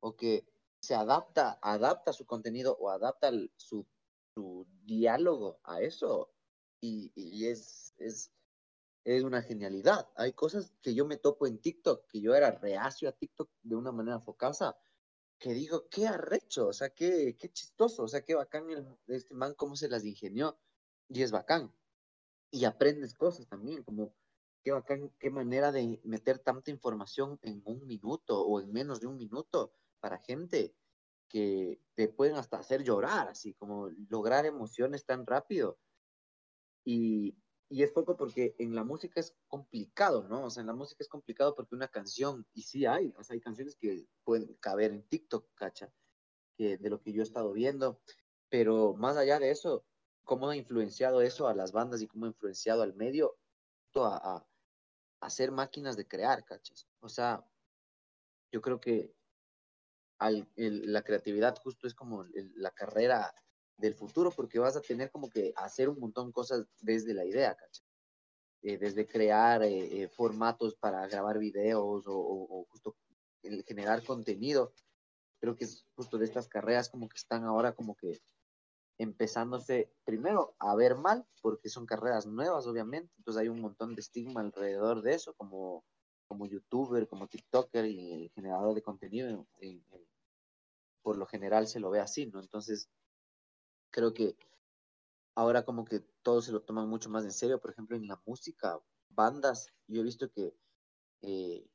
o 0.00 0.16
que 0.16 0.44
se 0.82 0.96
adapta, 0.96 1.60
adapta 1.62 2.12
su 2.12 2.26
contenido 2.26 2.76
o 2.80 2.90
adapta 2.90 3.30
su, 3.56 3.86
su 4.34 4.66
diálogo 4.82 5.60
a 5.62 5.80
eso 5.80 6.32
y, 6.80 7.12
y 7.14 7.46
es, 7.46 7.94
es, 7.98 8.32
es, 9.04 9.22
una 9.24 9.42
genialidad. 9.42 10.08
Hay 10.16 10.32
cosas 10.32 10.74
que 10.82 10.94
yo 10.94 11.06
me 11.06 11.16
topo 11.16 11.46
en 11.46 11.58
TikTok, 11.58 12.06
que 12.06 12.20
yo 12.20 12.34
era 12.34 12.52
reacio 12.52 13.08
a 13.08 13.12
TikTok 13.12 13.50
de 13.62 13.76
una 13.76 13.92
manera 13.92 14.20
focasa, 14.20 14.76
que 15.38 15.54
digo, 15.54 15.88
qué 15.88 16.06
arrecho, 16.06 16.68
o 16.68 16.72
sea, 16.72 16.90
qué, 16.90 17.36
qué 17.38 17.50
chistoso, 17.50 18.04
o 18.04 18.08
sea, 18.08 18.22
qué 18.24 18.34
bacán 18.34 18.66
este 19.06 19.34
man, 19.34 19.54
cómo 19.54 19.76
se 19.76 19.88
las 19.88 20.04
ingenió 20.04 20.58
y 21.08 21.22
es 21.22 21.30
bacán 21.30 21.72
y 22.50 22.64
aprendes 22.64 23.14
cosas 23.14 23.46
también, 23.48 23.82
como 23.82 24.14
qué 24.62 24.72
bacán, 24.72 25.10
qué 25.18 25.30
manera 25.30 25.72
de 25.72 26.00
meter 26.04 26.38
tanta 26.38 26.70
información 26.70 27.38
en 27.42 27.62
un 27.64 27.86
minuto 27.86 28.40
o 28.42 28.60
en 28.60 28.72
menos 28.72 29.00
de 29.00 29.06
un 29.06 29.16
minuto 29.16 29.72
para 30.00 30.18
gente 30.18 30.74
que 31.28 31.80
te 31.94 32.08
pueden 32.08 32.36
hasta 32.36 32.58
hacer 32.58 32.82
llorar, 32.82 33.28
así 33.28 33.54
como 33.54 33.88
lograr 34.08 34.46
emociones 34.46 35.04
tan 35.04 35.26
rápido. 35.26 35.78
Y, 36.84 37.36
y 37.70 37.84
es 37.84 37.92
poco 37.92 38.16
porque 38.16 38.56
en 38.58 38.74
la 38.74 38.82
música 38.82 39.20
es 39.20 39.36
complicado, 39.46 40.26
¿no? 40.28 40.44
O 40.44 40.50
sea, 40.50 40.62
en 40.62 40.66
la 40.66 40.74
música 40.74 41.04
es 41.04 41.08
complicado 41.08 41.54
porque 41.54 41.76
una 41.76 41.86
canción, 41.86 42.44
y 42.52 42.62
sí 42.62 42.84
hay, 42.84 43.14
o 43.16 43.22
sea, 43.22 43.34
hay 43.34 43.40
canciones 43.40 43.76
que 43.76 44.06
pueden 44.24 44.54
caber 44.54 44.90
en 44.90 45.04
TikTok, 45.04 45.48
cacha, 45.54 45.92
que 46.56 46.76
de 46.78 46.90
lo 46.90 47.00
que 47.00 47.12
yo 47.12 47.22
he 47.22 47.24
estado 47.24 47.52
viendo, 47.52 48.00
pero 48.48 48.94
más 48.94 49.16
allá 49.16 49.38
de 49.38 49.52
eso, 49.52 49.86
cómo 50.24 50.48
ha 50.48 50.56
influenciado 50.56 51.22
eso 51.22 51.46
a 51.46 51.54
las 51.54 51.70
bandas 51.70 52.02
y 52.02 52.08
cómo 52.08 52.26
ha 52.26 52.30
influenciado 52.30 52.82
al 52.82 52.94
medio 52.94 53.38
a, 53.94 54.44
a, 55.20 55.30
ser 55.30 55.52
máquinas 55.52 55.96
de 55.96 56.08
crear, 56.08 56.44
¿cachas? 56.44 56.88
O 56.98 57.08
sea, 57.08 57.46
yo 58.50 58.60
creo 58.60 58.80
que 58.80 59.14
la 60.56 61.02
creatividad 61.02 61.56
justo 61.62 61.86
es 61.86 61.94
como 61.94 62.24
la 62.56 62.72
carrera 62.72 63.32
del 63.80 63.94
futuro 63.94 64.30
porque 64.30 64.58
vas 64.58 64.76
a 64.76 64.80
tener 64.80 65.10
como 65.10 65.28
que 65.28 65.52
hacer 65.56 65.88
un 65.88 65.98
montón 65.98 66.28
de 66.28 66.32
cosas 66.32 66.66
desde 66.80 67.14
la 67.14 67.24
idea, 67.24 67.54
¿cachas? 67.56 67.84
Eh, 68.62 68.76
desde 68.76 69.06
crear 69.06 69.62
eh, 69.62 70.02
eh, 70.02 70.08
formatos 70.08 70.74
para 70.74 71.06
grabar 71.06 71.38
videos 71.38 72.04
o, 72.06 72.66
justo 72.70 72.94
generar 73.66 74.04
contenido. 74.04 74.74
Creo 75.40 75.56
que 75.56 75.64
es 75.64 75.86
justo 75.94 76.18
de 76.18 76.26
estas 76.26 76.46
carreras 76.46 76.90
como 76.90 77.08
que 77.08 77.16
están 77.16 77.44
ahora 77.44 77.74
como 77.74 77.96
que 77.96 78.20
empezándose 78.98 79.90
primero 80.04 80.54
a 80.58 80.74
ver 80.74 80.96
mal, 80.96 81.26
porque 81.40 81.70
son 81.70 81.86
carreras 81.86 82.26
nuevas, 82.26 82.66
obviamente, 82.66 83.10
entonces 83.16 83.40
hay 83.40 83.48
un 83.48 83.62
montón 83.62 83.94
de 83.94 84.02
estigma 84.02 84.42
alrededor 84.42 85.00
de 85.00 85.14
eso, 85.14 85.32
como, 85.38 85.86
como 86.28 86.44
youtuber, 86.44 87.08
como 87.08 87.26
TikToker 87.26 87.86
y 87.86 88.28
generador 88.34 88.74
de 88.74 88.82
contenido, 88.82 89.46
por 91.02 91.16
lo 91.16 91.24
general 91.24 91.66
se 91.66 91.80
lo 91.80 91.88
ve 91.88 92.00
así, 92.00 92.26
¿no? 92.26 92.40
Entonces, 92.40 92.90
creo 93.90 94.12
que 94.12 94.36
ahora 95.34 95.64
como 95.64 95.84
que 95.84 96.00
todos 96.22 96.44
se 96.44 96.52
lo 96.52 96.62
toman 96.62 96.88
mucho 96.88 97.08
más 97.10 97.24
en 97.24 97.32
serio, 97.32 97.60
por 97.60 97.70
ejemplo, 97.70 97.96
en 97.96 98.06
la 98.06 98.20
música, 98.26 98.78
bandas, 99.08 99.68
yo 99.86 100.00
he 100.00 100.04
visto 100.04 100.30
que 100.30 100.54
eh, 101.22 101.66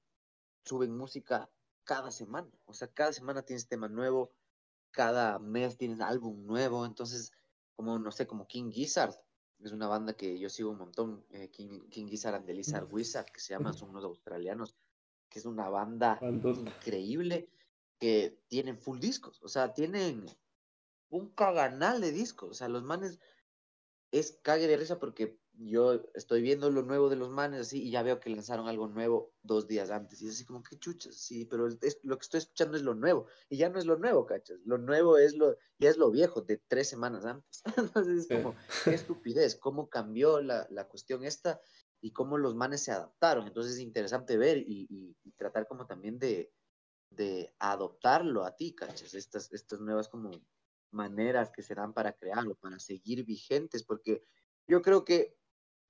suben 0.63 0.95
música 0.95 1.49
cada 1.83 2.11
semana, 2.11 2.49
o 2.65 2.73
sea, 2.73 2.87
cada 2.87 3.13
semana 3.13 3.43
tienes 3.43 3.67
tema 3.67 3.87
nuevo, 3.87 4.31
cada 4.91 5.39
mes 5.39 5.77
tienes 5.77 5.99
álbum 5.99 6.45
nuevo, 6.45 6.85
entonces, 6.85 7.31
como, 7.75 7.99
no 7.99 8.11
sé, 8.11 8.25
como 8.25 8.47
King 8.47 8.71
Gizzard, 8.71 9.15
es 9.59 9.71
una 9.71 9.87
banda 9.87 10.13
que 10.13 10.37
yo 10.37 10.49
sigo 10.49 10.71
un 10.71 10.77
montón, 10.77 11.25
eh, 11.29 11.49
King, 11.49 11.87
King, 11.89 12.07
Gizzard 12.07 12.35
and 12.35 12.45
the 12.45 12.53
Lizard 12.53 12.91
Wizard, 12.91 13.25
que 13.25 13.39
se 13.39 13.53
llama, 13.53 13.73
son 13.73 13.89
unos 13.89 14.03
australianos, 14.03 14.75
que 15.29 15.39
es 15.39 15.45
una 15.45 15.69
banda 15.69 16.19
increíble, 16.21 17.49
que 17.99 18.43
tienen 18.47 18.77
full 18.77 18.99
discos, 18.99 19.41
o 19.41 19.47
sea, 19.47 19.73
tienen 19.73 20.25
un 21.15 21.29
caganal 21.29 22.01
de 22.01 22.11
discos, 22.11 22.51
o 22.51 22.53
sea, 22.53 22.67
los 22.67 22.83
manes 22.83 23.19
es 24.11 24.39
cague 24.43 24.67
de 24.67 24.77
risa 24.77 24.99
porque 24.99 25.39
yo 25.57 26.03
estoy 26.13 26.41
viendo 26.41 26.69
lo 26.69 26.83
nuevo 26.83 27.09
de 27.09 27.15
los 27.15 27.29
manes 27.29 27.61
así 27.61 27.81
y 27.81 27.91
ya 27.91 28.03
veo 28.03 28.19
que 28.19 28.29
lanzaron 28.29 28.67
algo 28.67 28.87
nuevo 28.87 29.33
dos 29.41 29.67
días 29.67 29.89
antes 29.89 30.21
y 30.21 30.27
es 30.27 30.35
así 30.35 30.45
como 30.45 30.61
que 30.61 30.77
chuchas, 30.77 31.15
sí, 31.15 31.45
pero 31.45 31.67
lo 31.67 32.17
que 32.17 32.23
estoy 32.23 32.39
escuchando 32.39 32.75
es 32.75 32.83
lo 32.83 32.93
nuevo 32.93 33.27
y 33.49 33.57
ya 33.57 33.69
no 33.69 33.79
es 33.79 33.85
lo 33.85 33.97
nuevo, 33.97 34.25
cachas, 34.25 34.59
lo 34.65 34.77
nuevo 34.77 35.17
es 35.17 35.35
lo, 35.35 35.57
ya 35.79 35.89
es 35.89 35.97
lo 35.97 36.11
viejo 36.11 36.41
de 36.41 36.61
tres 36.67 36.89
semanas 36.89 37.25
antes, 37.25 37.63
entonces 37.77 38.19
es 38.19 38.37
como, 38.37 38.55
qué 38.83 38.93
estupidez, 38.93 39.55
cómo 39.55 39.89
cambió 39.89 40.41
la, 40.41 40.67
la, 40.69 40.87
cuestión 40.87 41.23
esta 41.23 41.61
y 42.01 42.11
cómo 42.11 42.37
los 42.37 42.55
manes 42.55 42.83
se 42.83 42.91
adaptaron, 42.91 43.47
entonces 43.47 43.73
es 43.73 43.79
interesante 43.79 44.37
ver 44.37 44.57
y, 44.57 44.87
y, 44.89 45.31
tratar 45.37 45.67
como 45.67 45.85
también 45.85 46.19
de, 46.19 46.51
de 47.09 47.53
adoptarlo 47.59 48.43
a 48.43 48.55
ti, 48.55 48.75
cachas, 48.75 49.13
estas, 49.13 49.51
estas 49.53 49.79
nuevas 49.79 50.07
como 50.07 50.31
maneras 50.91 51.51
que 51.51 51.61
se 51.61 51.75
dan 51.75 51.93
para 51.93 52.13
crearlo, 52.13 52.55
para 52.55 52.79
seguir 52.79 53.25
vigentes, 53.25 53.83
porque 53.83 54.23
yo 54.67 54.81
creo 54.81 55.05
que 55.05 55.35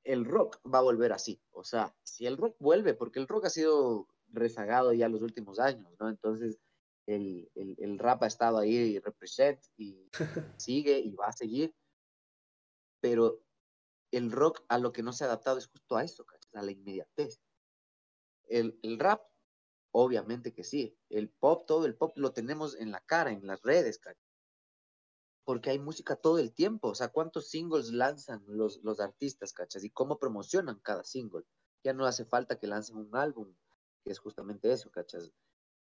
el 0.04 0.26
rock 0.26 0.60
va 0.72 0.80
a 0.80 0.84
volver 0.84 1.12
así. 1.12 1.42
O 1.52 1.64
sea, 1.64 1.96
si 2.04 2.26
el 2.26 2.38
rock 2.38 2.56
vuelve, 2.60 2.94
porque 2.94 3.20
el 3.20 3.28
rock 3.28 3.46
ha 3.46 3.50
sido 3.50 4.08
rezagado 4.28 4.94
ya 4.94 5.10
los 5.10 5.22
últimos 5.22 5.60
años, 5.60 5.94
¿no? 6.00 6.10
Entonces, 6.10 6.60
el, 7.08 7.52
el, 7.56 8.00
rap 8.00 8.24
ha 8.24 8.28
estado 8.28 8.58
ahí 8.58 9.00
represent 9.00 9.64
y 9.78 10.10
sigue 10.58 11.00
y 11.00 11.14
va 11.16 11.28
a 11.28 11.34
seguir. 11.34 11.76
Pero 13.02 13.42
el 14.12 14.32
rock 14.32 14.64
a 14.70 14.78
lo 14.80 14.92
que 14.92 15.04
no 15.04 15.14
se 15.14 15.24
ha 15.24 15.28
adaptado 15.28 15.58
es 15.58 15.68
justo 15.68 15.98
a 15.98 16.04
eso, 16.04 16.26
a 16.54 16.62
la 16.62 16.72
inmediatez. 16.72 17.42
El, 18.48 18.80
el 18.84 19.00
rap, 19.00 19.22
obviamente 19.92 20.54
que 20.54 20.64
sí. 20.64 20.98
El 21.10 21.30
pop, 21.30 21.66
todo 21.68 21.86
el 21.86 21.96
pop 21.96 22.18
lo 22.18 22.32
tenemos 22.32 22.76
en 22.76 22.92
la 22.92 23.02
cara, 23.02 23.32
en 23.32 23.46
las 23.46 23.62
redes, 23.62 24.00
porque 25.46 25.70
hay 25.70 25.80
música 25.80 26.16
todo 26.16 26.40
el 26.40 26.52
tiempo. 26.54 26.90
O 26.90 26.96
sea, 26.96 27.10
¿cuántos 27.10 27.50
singles 27.50 27.92
lanzan 27.92 28.44
los, 28.48 28.84
los 28.84 29.00
artistas, 29.00 29.54
cachas? 29.54 29.84
Y 29.84 29.92
cómo 29.92 30.18
promocionan 30.18 30.80
cada 30.80 31.04
single. 31.04 31.46
Ya 31.84 31.94
no 31.94 32.06
hace 32.06 32.26
falta 32.26 32.58
que 32.58 32.68
lancen 32.68 32.98
un 32.98 33.16
álbum, 33.16 33.56
que 34.04 34.12
es 34.12 34.20
justamente 34.20 34.72
eso, 34.72 34.90
cachas. 34.90 35.32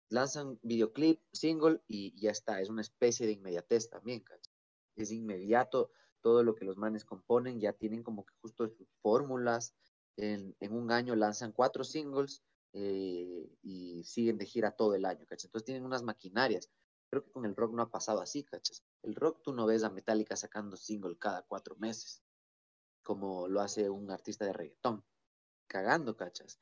Lanzan 0.09 0.59
videoclip, 0.61 1.19
single 1.33 1.81
y 1.87 2.17
ya 2.21 2.31
está. 2.31 2.61
Es 2.61 2.69
una 2.69 2.81
especie 2.81 3.25
de 3.25 3.33
inmediatez 3.33 3.89
también, 3.89 4.21
cachas. 4.21 4.53
Es 4.95 5.11
inmediato 5.11 5.91
todo 6.21 6.43
lo 6.43 6.55
que 6.55 6.65
los 6.65 6.77
manes 6.77 7.03
componen, 7.03 7.59
ya 7.59 7.73
tienen 7.73 8.03
como 8.03 8.25
que 8.25 8.33
justo 8.41 8.67
sus 8.69 8.87
fórmulas. 9.01 9.73
En, 10.17 10.55
un 10.69 10.91
año 10.91 11.15
lanzan 11.15 11.51
cuatro 11.51 11.83
singles 11.83 12.43
eh, 12.73 13.49
y 13.63 14.03
siguen 14.03 14.37
de 14.37 14.45
gira 14.45 14.71
todo 14.71 14.93
el 14.93 15.05
año, 15.05 15.25
cachas. 15.25 15.45
Entonces 15.45 15.65
tienen 15.65 15.85
unas 15.85 16.03
maquinarias 16.03 16.69
Creo 17.09 17.23
que 17.23 17.31
con 17.31 17.45
el 17.45 17.55
rock 17.55 17.73
no 17.73 17.81
ha 17.81 17.89
pasado 17.89 18.21
así, 18.21 18.43
¿cachas? 18.43 18.83
El 19.07 19.15
rock 19.15 19.41
tú 19.41 19.53
no 19.53 19.65
ves 19.65 19.85
a 19.85 19.89
Metallica 19.89 20.35
sacando 20.35 20.75
single 20.75 21.17
cada 21.17 21.41
cuatro 21.43 21.77
meses, 21.77 22.21
como 23.03 23.47
lo 23.47 23.61
hace 23.61 23.89
un 23.89 24.11
artista 24.11 24.43
de 24.43 24.51
reggaetón, 24.51 25.01
cagando, 25.65 26.17
¿cachas? 26.17 26.59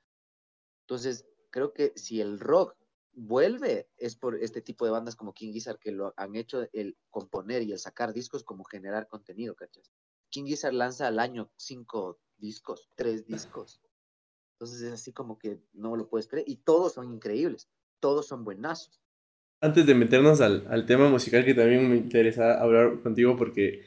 Entonces, 0.82 1.26
creo 1.50 1.74
que 1.74 1.94
si 1.96 2.22
el 2.22 2.40
rock 2.40 2.78
vuelve 3.14 3.90
es 3.98 4.16
por 4.16 4.36
este 4.36 4.62
tipo 4.62 4.86
de 4.86 4.92
bandas 4.92 5.16
como 5.16 5.34
King 5.34 5.54
Gizzard 5.54 5.80
que 5.80 5.90
lo 5.90 6.14
han 6.18 6.36
hecho 6.36 6.68
el 6.72 6.96
componer 7.10 7.64
y 7.64 7.72
el 7.72 7.80
sacar 7.80 8.14
discos 8.14 8.44
como 8.44 8.64
generar 8.64 9.08
contenido, 9.08 9.56
¿cachas? 9.56 9.92
King 10.30 10.46
Gizzard 10.46 10.76
lanza 10.76 11.08
al 11.08 11.18
año 11.18 11.52
cinco 11.56 12.20
discos, 12.38 12.92
tres 12.96 13.26
discos. 13.26 13.82
Entonces 14.52 14.82
es 14.82 14.94
así 14.94 15.12
como 15.12 15.40
que 15.40 15.64
no 15.74 15.96
lo 15.96 16.08
puedes 16.08 16.28
creer 16.28 16.48
y 16.48 16.58
todos 16.58 16.94
son 16.94 17.12
increíbles, 17.12 17.68
todos 18.00 18.28
son 18.28 18.44
buenazos 18.44 19.02
antes 19.62 19.86
de 19.86 19.96
meternos 19.96 20.42
al, 20.42 20.86
tema 20.86 21.10
musical 21.10 21.46
que 21.46 21.54
también 21.54 21.90
me 21.90 21.98
interesa 21.98 22.60
hablar 22.62 23.02
contigo 23.02 23.36
porque 23.36 23.84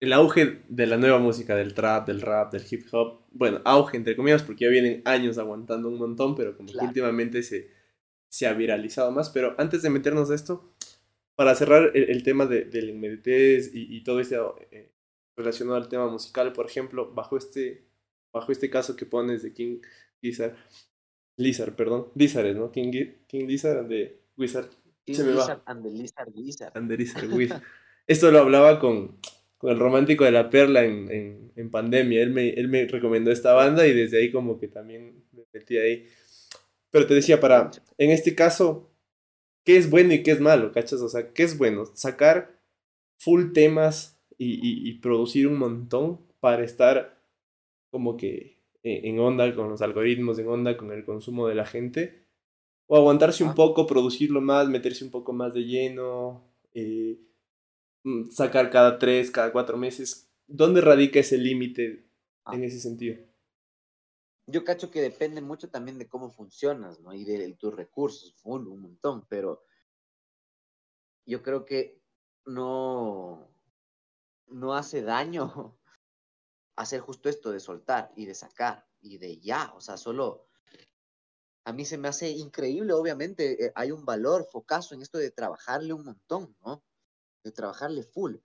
el 0.00 0.12
auge 0.12 0.62
de 0.68 0.86
la 0.86 0.96
nueva 0.96 1.18
música, 1.18 1.54
del 1.54 1.74
trap, 1.74 2.06
del 2.06 2.20
rap, 2.20 2.52
del 2.52 2.64
hip 2.68 2.86
hop, 2.92 3.20
bueno, 3.30 3.60
auge 3.64 3.96
entre 3.96 4.16
comillas 4.16 4.42
porque 4.42 4.64
ya 4.64 4.70
vienen 4.70 5.02
años 5.04 5.38
aguantando 5.38 5.88
un 5.88 5.98
montón, 5.98 6.34
pero 6.34 6.56
como 6.56 6.72
que 6.72 6.84
últimamente 6.84 7.42
se, 7.42 7.70
se 8.28 8.46
ha 8.46 8.52
viralizado 8.52 9.12
más. 9.12 9.30
Pero 9.30 9.54
antes 9.58 9.82
de 9.82 9.90
meternos 9.90 10.30
a 10.30 10.34
esto, 10.34 10.74
para 11.36 11.54
cerrar 11.54 11.92
el, 11.94 12.22
tema 12.22 12.46
de, 12.46 12.64
del 12.64 12.90
inmediatez 12.90 13.70
y, 13.72 14.02
todo 14.02 14.20
esto 14.20 14.56
eh, 14.70 14.92
relacionado 15.36 15.76
al 15.76 15.88
tema 15.88 16.08
musical, 16.08 16.52
por 16.52 16.66
ejemplo, 16.66 17.12
bajo 17.12 17.36
este, 17.36 17.86
bajo 18.32 18.52
este 18.52 18.70
caso 18.70 18.96
que 18.96 19.06
pones 19.06 19.42
de 19.42 19.52
King 19.52 19.80
Gizzard, 20.20 20.56
Lizard, 21.42 21.74
perdón, 21.74 22.08
Lizard, 22.14 22.54
¿no? 22.54 22.70
King, 22.70 22.92
King 23.26 23.46
Lizard 23.46 23.86
de 23.86 24.20
Wizard. 24.36 24.70
Se 25.06 25.24
me 25.24 25.32
va. 25.32 25.62
And 25.66 25.82
the 25.82 25.90
Lizard 25.90 26.30
Wizard. 26.34 26.72
And 26.74 26.88
the 26.88 26.96
Lizard 26.96 27.32
Wizard. 27.32 27.62
Esto 28.06 28.30
lo 28.30 28.38
hablaba 28.40 28.78
con, 28.78 29.18
con 29.58 29.70
el 29.70 29.78
romántico 29.78 30.24
de 30.24 30.32
la 30.32 30.50
perla 30.50 30.84
en, 30.84 31.10
en, 31.10 31.52
en, 31.56 31.70
pandemia. 31.70 32.22
Él 32.22 32.30
me, 32.30 32.50
él 32.50 32.68
me 32.68 32.86
recomendó 32.86 33.30
esta 33.30 33.52
banda 33.52 33.86
y 33.86 33.94
desde 33.94 34.18
ahí 34.18 34.30
como 34.30 34.58
que 34.58 34.68
también 34.68 35.24
me 35.32 35.44
metí 35.52 35.76
ahí. 35.78 36.06
Pero 36.90 37.06
te 37.06 37.14
decía, 37.14 37.40
para, 37.40 37.70
en 37.98 38.10
este 38.10 38.34
caso, 38.34 38.90
¿qué 39.64 39.76
es 39.76 39.88
bueno 39.88 40.14
y 40.14 40.22
qué 40.22 40.32
es 40.32 40.40
malo? 40.40 40.72
¿Cachas? 40.72 41.00
O 41.00 41.08
sea, 41.08 41.32
¿qué 41.32 41.42
es 41.42 41.56
bueno? 41.58 41.86
Sacar 41.94 42.58
full 43.18 43.52
temas 43.52 44.20
y, 44.36 44.54
y, 44.54 44.88
y 44.88 44.98
producir 44.98 45.46
un 45.46 45.58
montón 45.58 46.20
para 46.40 46.64
estar 46.64 47.22
como 47.90 48.16
que 48.16 48.61
en 48.82 49.18
onda 49.20 49.54
con 49.54 49.68
los 49.68 49.82
algoritmos, 49.82 50.38
en 50.38 50.48
onda 50.48 50.76
con 50.76 50.92
el 50.92 51.04
consumo 51.04 51.46
de 51.46 51.54
la 51.54 51.64
gente 51.64 52.22
o 52.86 52.96
aguantarse 52.96 53.42
un 53.42 53.54
poco, 53.54 53.86
producirlo 53.86 54.42
más, 54.42 54.68
meterse 54.68 55.02
un 55.02 55.10
poco 55.10 55.32
más 55.32 55.54
de 55.54 55.62
lleno, 55.62 56.44
eh, 56.74 57.18
mm, 58.04 58.28
sacar 58.28 58.70
cada 58.70 58.98
tres, 58.98 59.30
cada 59.30 59.50
cuatro 59.50 59.78
meses. 59.78 60.30
¿Dónde 60.46 60.82
radica 60.82 61.20
ese 61.20 61.38
límite 61.38 62.04
ah. 62.44 62.54
en 62.54 62.64
ese 62.64 62.80
sentido? 62.80 63.16
Yo 64.46 64.62
cacho 64.64 64.90
que 64.90 65.00
depende 65.00 65.40
mucho 65.40 65.70
también 65.70 65.98
de 65.98 66.06
cómo 66.06 66.30
funcionas, 66.30 67.00
¿no? 67.00 67.14
Y 67.14 67.24
de, 67.24 67.52
tus 67.54 67.74
recursos, 67.74 68.34
un, 68.42 68.66
un 68.66 68.82
montón, 68.82 69.24
pero 69.26 69.64
yo 71.24 71.42
creo 71.42 71.64
que 71.64 71.98
no, 72.44 73.48
no 74.48 74.74
hace 74.74 75.00
daño 75.00 75.78
hacer 76.76 77.00
justo 77.00 77.28
esto 77.28 77.50
de 77.50 77.60
soltar 77.60 78.12
y 78.16 78.26
de 78.26 78.34
sacar 78.34 78.86
y 79.00 79.18
de 79.18 79.38
ya, 79.40 79.72
o 79.74 79.80
sea, 79.80 79.96
solo 79.96 80.46
a 81.64 81.72
mí 81.72 81.84
se 81.84 81.98
me 81.98 82.08
hace 82.08 82.30
increíble, 82.30 82.92
obviamente, 82.92 83.66
eh, 83.66 83.72
hay 83.74 83.92
un 83.92 84.04
valor, 84.04 84.46
focazo 84.50 84.94
en 84.94 85.02
esto 85.02 85.18
de 85.18 85.30
trabajarle 85.30 85.92
un 85.92 86.04
montón, 86.04 86.56
¿no? 86.64 86.82
De 87.44 87.52
trabajarle 87.52 88.02
full, 88.02 88.36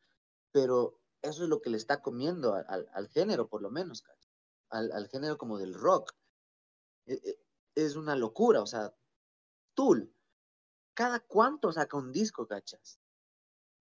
pero 0.52 1.00
eso 1.22 1.44
es 1.44 1.50
lo 1.50 1.62
que 1.62 1.70
le 1.70 1.78
está 1.78 2.02
comiendo 2.02 2.54
al, 2.54 3.08
género, 3.10 3.48
por 3.48 3.62
lo 3.62 3.72
menos, 3.72 4.04
al, 4.70 4.92
al, 4.92 5.08
género 5.08 5.38
como 5.38 5.58
del 5.58 5.74
rock. 5.74 6.14
E, 7.06 7.14
e, 7.14 7.40
es 7.76 7.96
una 7.96 8.16
locura, 8.16 8.62
o 8.62 8.68
sea, 8.68 8.94
Tool, 9.74 10.14
cada 10.94 11.20
cuánto 11.20 11.72
saca 11.72 11.98
un 11.98 12.12
disco, 12.12 12.48
cachas. 12.48 13.00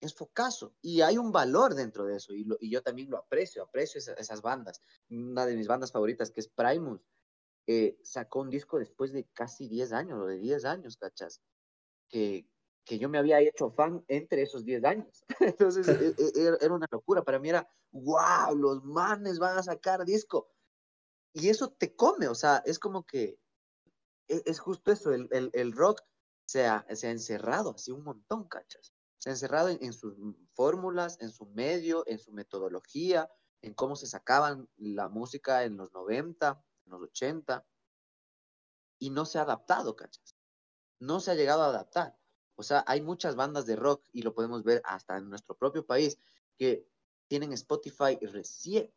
Es 0.01 0.15
focazo 0.15 0.75
y 0.83 1.01
hay 1.01 1.19
un 1.19 1.33
valor 1.33 1.75
dentro 1.75 2.05
de 2.05 2.17
eso 2.17 2.35
y, 2.35 2.47
y 2.61 2.71
yo 2.71 2.83
también 2.83 3.11
lo 3.11 3.19
aprecio, 3.19 3.63
aprecio 3.63 3.99
esas 3.99 4.43
bandas. 4.43 4.83
Una 5.09 5.47
de 5.47 5.57
mis 5.57 5.67
bandas 5.67 5.93
favoritas 5.93 6.31
que 6.31 6.41
es 6.41 6.49
Primus, 6.49 7.01
eh, 7.67 7.99
sacó 8.03 8.41
un 8.41 8.51
disco 8.51 8.79
después 8.79 9.13
de 9.13 9.25
casi 9.33 9.69
10 9.69 9.93
años, 9.93 10.21
o 10.21 10.27
de 10.27 10.39
10 10.39 10.65
años, 10.65 10.97
¿cachas? 10.97 11.43
Que, 12.09 12.49
que 12.85 12.99
yo 12.99 13.09
me 13.09 13.19
había 13.19 13.41
hecho 13.41 13.71
fan 13.71 14.05
entre 14.07 14.43
esos 14.43 14.65
10 14.65 14.85
años. 14.85 15.25
Entonces 15.41 15.89
e, 15.89 16.15
e, 16.17 16.57
era 16.61 16.73
una 16.73 16.87
locura. 16.91 17.25
Para 17.25 17.41
mí 17.41 17.49
era, 17.49 17.69
wow, 17.91 18.55
los 18.55 18.85
manes 18.85 19.41
van 19.41 19.59
a 19.59 19.63
sacar 19.65 20.05
disco. 20.05 20.49
Y 21.33 21.49
eso 21.49 21.73
te 21.73 21.97
come, 21.97 22.29
o 22.29 22.35
sea, 22.35 22.63
es 22.65 22.79
como 22.79 23.05
que 23.05 23.39
e, 24.29 24.43
es, 24.47 24.61
justo 24.61 24.93
eso, 24.93 25.13
el, 25.13 25.29
el, 25.33 25.51
el 25.53 25.73
rock 25.73 26.01
se 26.47 26.67
ha, 26.67 26.87
se 26.95 27.09
ha, 27.09 27.11
encerrado 27.11 27.75
así 27.75 27.91
un 27.91 28.05
montón, 28.05 28.49
¿cachas? 28.49 28.95
Se 29.27 29.31
ha 29.31 29.33
encerrado 29.33 29.71
en, 29.71 29.79
en 29.83 29.93
sus 29.93 30.15
fórmulas, 30.55 31.19
en 31.21 31.31
su 31.33 31.47
medio, 31.47 32.05
en 32.07 32.21
su 32.21 32.31
metodología, 32.31 33.29
en 33.61 33.75
cómo 33.75 33.97
se 33.97 34.07
sacaban 34.07 34.69
la 34.77 35.09
música 35.09 35.65
en 35.65 35.77
los 35.77 35.93
90, 35.93 36.65
en 36.85 36.93
los 36.93 37.03
80, 37.03 37.67
y 39.01 39.11
no 39.11 39.27
se 39.27 39.41
ha 39.41 39.43
adaptado, 39.43 39.97
¿cachas? 39.97 40.37
No 41.01 41.19
se 41.19 41.33
ha 41.33 41.35
llegado 41.35 41.65
a 41.65 41.71
adaptar. 41.71 42.17
O 42.55 42.63
sea, 42.63 42.85
hay 42.87 43.03
muchas 43.03 43.35
bandas 43.35 43.67
de 43.67 43.75
rock, 43.75 44.05
y 44.13 44.23
lo 44.23 44.33
podemos 44.33 44.63
ver 44.63 44.81
hasta 44.85 45.17
en 45.17 45.29
nuestro 45.29 45.57
propio 45.57 45.85
país, 45.85 46.21
que 46.57 46.89
tienen 47.27 47.53
Spotify 47.53 48.21
recién, 48.21 48.95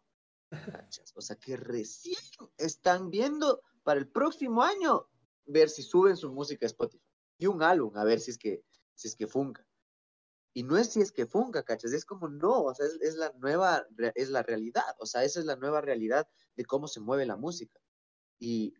¿cachas? 0.50 1.12
O 1.16 1.22
sea, 1.22 1.38
que 1.38 1.58
recién 1.58 2.22
están 2.58 3.10
viendo 3.10 3.64
para 3.82 4.00
el 4.00 4.08
próximo 4.08 4.62
año 4.62 5.10
ver 5.48 5.72
si 5.72 5.82
suben 5.82 6.18
su 6.18 6.32
música 6.32 6.68
a 6.68 6.68
Spotify. 6.68 7.04
Y 7.40 7.48
un 7.48 7.64
álbum, 7.64 7.98
a 7.98 8.04
ver 8.04 8.20
si 8.20 8.30
es 8.30 8.38
que, 8.38 8.64
si 8.94 9.08
es 9.08 9.16
que 9.16 9.26
funca. 9.26 9.66
Y 10.54 10.64
no 10.64 10.78
es 10.78 10.90
si 10.90 11.02
es 11.02 11.12
que 11.12 11.26
funca, 11.26 11.64
¿cachas? 11.64 11.94
Es 11.94 12.06
como 12.06 12.28
no, 12.28 12.64
o 12.64 12.74
sea, 12.74 12.86
es, 13.02 13.16
la 13.16 13.32
nueva, 13.38 13.86
es 14.16 14.30
la 14.30 14.44
realidad, 14.44 14.96
o 15.00 15.06
sea, 15.06 15.24
esa 15.24 15.40
es 15.40 15.46
la 15.46 15.56
nueva 15.56 15.82
realidad 15.82 16.28
de 16.56 16.66
cómo 16.66 16.88
se 16.88 17.00
mueve 17.00 17.26
la 17.26 17.36
música. 17.38 17.80
Y, 18.40 18.74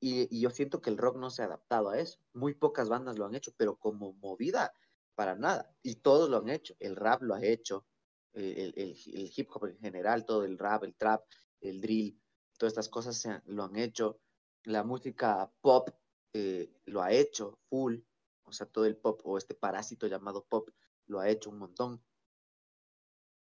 y, 0.00 0.40
yo 0.40 0.50
siento 0.50 0.80
que 0.80 0.90
el 0.90 0.98
rock 0.98 1.16
no 1.16 1.30
se 1.30 1.42
ha 1.42 1.46
adaptado 1.46 1.90
a 1.90 1.98
eso. 1.98 2.18
Muy 2.32 2.54
pocas 2.54 2.88
bandas 2.88 3.18
lo 3.18 3.26
han 3.26 3.34
hecho, 3.34 3.52
pero 3.56 3.76
como 3.76 4.12
movida, 4.14 4.72
para 5.14 5.34
nada. 5.36 5.74
Y 5.82 5.96
todos 5.96 6.28
lo 6.28 6.38
han 6.38 6.48
hecho. 6.48 6.74
El 6.80 6.96
rap 6.96 7.22
lo 7.22 7.34
ha 7.34 7.44
hecho, 7.44 7.86
el, 8.32 8.74
el, 8.76 8.96
el 9.14 9.32
hip 9.34 9.48
hop 9.52 9.66
en 9.66 9.78
general, 9.78 10.26
todo 10.26 10.44
el 10.44 10.58
rap, 10.58 10.84
el 10.84 10.94
trap, 10.96 11.24
el 11.60 11.80
drill, 11.80 12.20
todas 12.58 12.72
estas 12.72 12.88
cosas 12.88 13.16
se 13.16 13.40
lo 13.46 13.64
han 13.64 13.76
hecho. 13.76 14.20
La 14.64 14.82
música 14.82 15.50
pop 15.60 15.90
eh, 16.32 16.72
lo 16.86 17.02
ha 17.02 17.12
hecho 17.12 17.58
full, 17.68 17.98
o 18.44 18.52
sea, 18.52 18.66
todo 18.66 18.86
el 18.86 18.96
pop 18.96 19.20
o 19.24 19.38
este 19.38 19.54
parásito 19.54 20.06
llamado 20.06 20.44
pop 20.44 20.68
lo 21.06 21.20
ha 21.20 21.28
hecho 21.28 21.50
un 21.50 21.58
montón. 21.58 22.02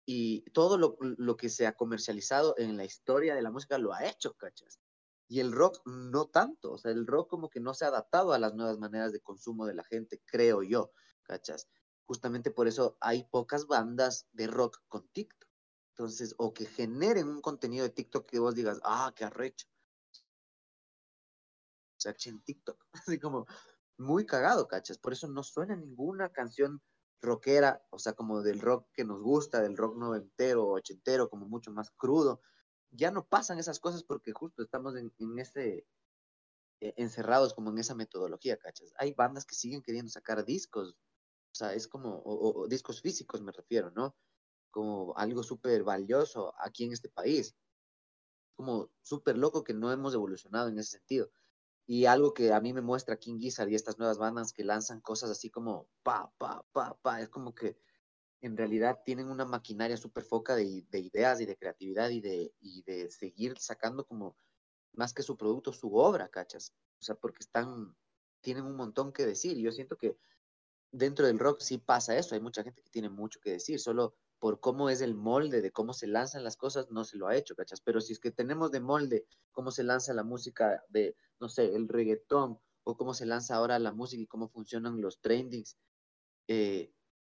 Y 0.06 0.42
todo 0.52 0.78
lo, 0.78 0.98
lo, 1.00 1.38
que 1.38 1.50
se 1.50 1.68
ha 1.68 1.76
comercializado 1.76 2.56
en 2.58 2.76
la 2.76 2.86
historia 2.86 3.36
de 3.36 3.42
la 3.42 3.52
música 3.52 3.78
lo 3.78 3.94
ha 3.94 4.06
hecho, 4.06 4.34
¿cachas? 4.34 4.80
Y 5.28 5.40
el 5.40 5.52
rock 5.52 5.82
no 5.86 6.28
tanto, 6.28 6.74
o 6.74 6.78
sea, 6.78 6.92
el 6.92 7.08
rock 7.08 7.30
como 7.30 7.50
que 7.50 7.60
no 7.60 7.74
se 7.74 7.86
ha 7.86 7.90
adaptado 7.90 8.34
a 8.34 8.40
las 8.40 8.54
nuevas 8.54 8.80
maneras 8.80 9.14
de 9.14 9.22
consumo 9.22 9.66
de 9.66 9.76
la 9.76 9.84
gente, 9.84 10.22
creo 10.26 10.64
yo, 10.64 10.92
¿cachas? 11.24 11.70
Justamente 12.06 12.52
por 12.52 12.68
eso 12.68 12.98
hay 13.00 13.24
pocas 13.24 13.68
bandas 13.68 14.28
de 14.34 14.48
rock 14.48 14.80
con 14.90 15.08
TikTok. 15.10 15.50
Entonces, 15.92 16.36
o 16.38 16.54
que 16.54 16.66
generen 16.66 17.28
un 17.28 17.42
contenido 17.42 17.84
de 17.84 17.92
TikTok 17.92 18.30
que 18.30 18.40
vos 18.40 18.56
digas, 18.56 18.82
ah, 18.84 19.14
qué 19.16 19.24
arrecho. 19.24 19.68
O 21.98 22.02
sea, 22.02 22.16
en 22.26 22.42
TikTok, 22.42 22.84
así 22.94 23.20
como 23.20 23.46
muy 23.98 24.26
cagado, 24.26 24.68
¿cachas? 24.68 24.98
Por 24.98 25.14
eso 25.14 25.28
no 25.28 25.44
suena 25.44 25.76
ninguna 25.76 26.30
canción 26.30 26.82
rockera, 27.22 27.84
o 27.92 28.00
sea, 28.00 28.14
como 28.14 28.42
del 28.42 28.60
rock 28.60 28.88
que 28.94 29.06
nos 29.06 29.22
gusta, 29.22 29.62
del 29.62 29.78
rock 29.78 29.98
noventero, 29.98 30.68
ochentero, 30.68 31.30
como 31.30 31.48
mucho 31.48 31.72
más 31.72 31.92
crudo. 31.92 32.42
Ya 32.92 33.12
no 33.12 33.26
pasan 33.26 33.60
esas 33.60 33.80
cosas 33.80 34.04
porque 34.04 34.34
justo 34.34 34.64
estamos 34.64 34.96
en, 34.96 35.14
en 35.20 35.40
este, 35.40 35.88
e, 36.82 36.94
encerrados 36.98 37.54
como 37.54 37.70
en 37.70 37.78
esa 37.78 37.96
metodología, 37.96 38.58
¿cachas? 38.58 38.94
Hay 38.98 39.14
bandas 39.14 39.46
que 39.46 39.56
siguen 39.56 39.82
queriendo 39.82 40.12
sacar 40.12 40.44
discos, 40.44 40.98
o 41.52 41.56
sea, 41.56 41.74
es 41.74 41.88
como, 41.88 42.22
o, 42.26 42.68
discos 42.68 43.02
físicos 43.02 43.42
me 43.42 43.52
refiero, 43.52 43.92
¿no? 43.92 44.16
Como 44.72 45.16
algo 45.18 45.44
súper 45.44 45.84
valioso 45.84 46.54
aquí 46.60 46.86
en 46.86 46.94
este 46.94 47.10
país. 47.10 47.56
Como 48.56 48.90
súper 49.02 49.38
loco 49.38 49.64
que 49.64 49.74
no 49.74 49.92
hemos 49.92 50.14
evolucionado 50.14 50.70
en 50.70 50.80
ese 50.80 50.92
sentido. 50.98 51.30
Y 51.92 52.06
algo 52.06 52.34
que 52.34 52.54
a 52.54 52.62
mí 52.62 52.72
me 52.72 52.80
muestra 52.80 53.18
King 53.18 53.38
Gizzard 53.38 53.68
y 53.70 53.76
estas 53.76 54.00
nuevas 54.00 54.18
bandas 54.18 54.54
que 54.54 54.64
lanzan 54.64 55.02
cosas 55.02 55.30
así 55.30 55.50
como 55.50 55.90
pa, 56.04 56.32
pa, 56.38 56.66
pa, 56.72 56.98
pa, 57.02 57.20
es 57.20 57.28
como 57.28 57.54
que 57.54 57.78
en 58.40 58.56
realidad 58.56 59.02
tienen 59.04 59.28
una 59.28 59.44
maquinaria 59.44 59.98
súper 59.98 60.24
foca 60.24 60.56
de, 60.56 60.86
de, 60.90 61.00
ideas 61.00 61.42
y 61.42 61.46
de 61.46 61.58
creatividad 61.58 62.10
y 62.12 62.22
de, 62.22 62.54
y 62.62 62.82
de 62.84 63.12
seguir 63.12 63.60
sacando 63.60 64.06
como 64.06 64.38
más 64.94 65.14
que 65.14 65.22
su 65.22 65.36
producto, 65.36 65.74
su 65.74 65.94
obra, 65.94 66.30
¿cachas? 66.30 66.74
O 67.02 67.04
sea, 67.04 67.16
porque 67.16 67.40
están, 67.42 67.94
tienen 68.40 68.64
un 68.64 68.78
montón 68.78 69.12
que 69.12 69.26
decir. 69.26 69.58
Y 69.58 69.64
yo 69.64 69.74
siento 69.74 69.98
que 69.98 70.16
dentro 70.94 71.28
del 71.28 71.40
rock 71.40 71.60
sí 71.60 71.78
pasa 71.78 72.16
eso, 72.18 72.36
hay 72.36 72.42
mucha 72.42 72.64
gente 72.64 72.82
que 72.82 72.90
tiene 72.90 73.10
mucho 73.10 73.42
que 73.42 73.52
decir, 73.52 73.82
solo 73.82 74.16
por 74.42 74.60
cómo 74.60 74.90
es 74.90 75.02
el 75.02 75.14
molde 75.14 75.62
de 75.62 75.72
cómo 75.72 75.94
se 75.94 76.08
lanzan 76.08 76.44
las 76.44 76.58
cosas, 76.58 76.90
no 76.90 77.04
se 77.04 77.16
lo 77.16 77.28
ha 77.28 77.36
hecho, 77.36 77.56
¿cachas? 77.56 77.80
Pero 77.80 78.02
si 78.02 78.14
es 78.14 78.20
que 78.20 78.32
tenemos 78.32 78.72
de 78.72 78.80
molde 78.80 79.28
cómo 79.52 79.70
se 79.70 79.84
lanza 79.84 80.16
la 80.16 80.24
música 80.24 80.84
de, 80.90 81.16
no 81.40 81.48
sé, 81.48 81.76
el 81.76 81.88
reggaetón, 81.88 82.60
o 82.84 82.98
cómo 82.98 83.14
se 83.14 83.28
lanza 83.28 83.56
ahora 83.56 83.78
la 83.78 83.94
música 83.94 84.24
y 84.24 84.26
cómo 84.26 84.50
funcionan 84.50 85.00
los 85.00 85.22
trendings, 85.22 85.78
eh, 86.48 86.92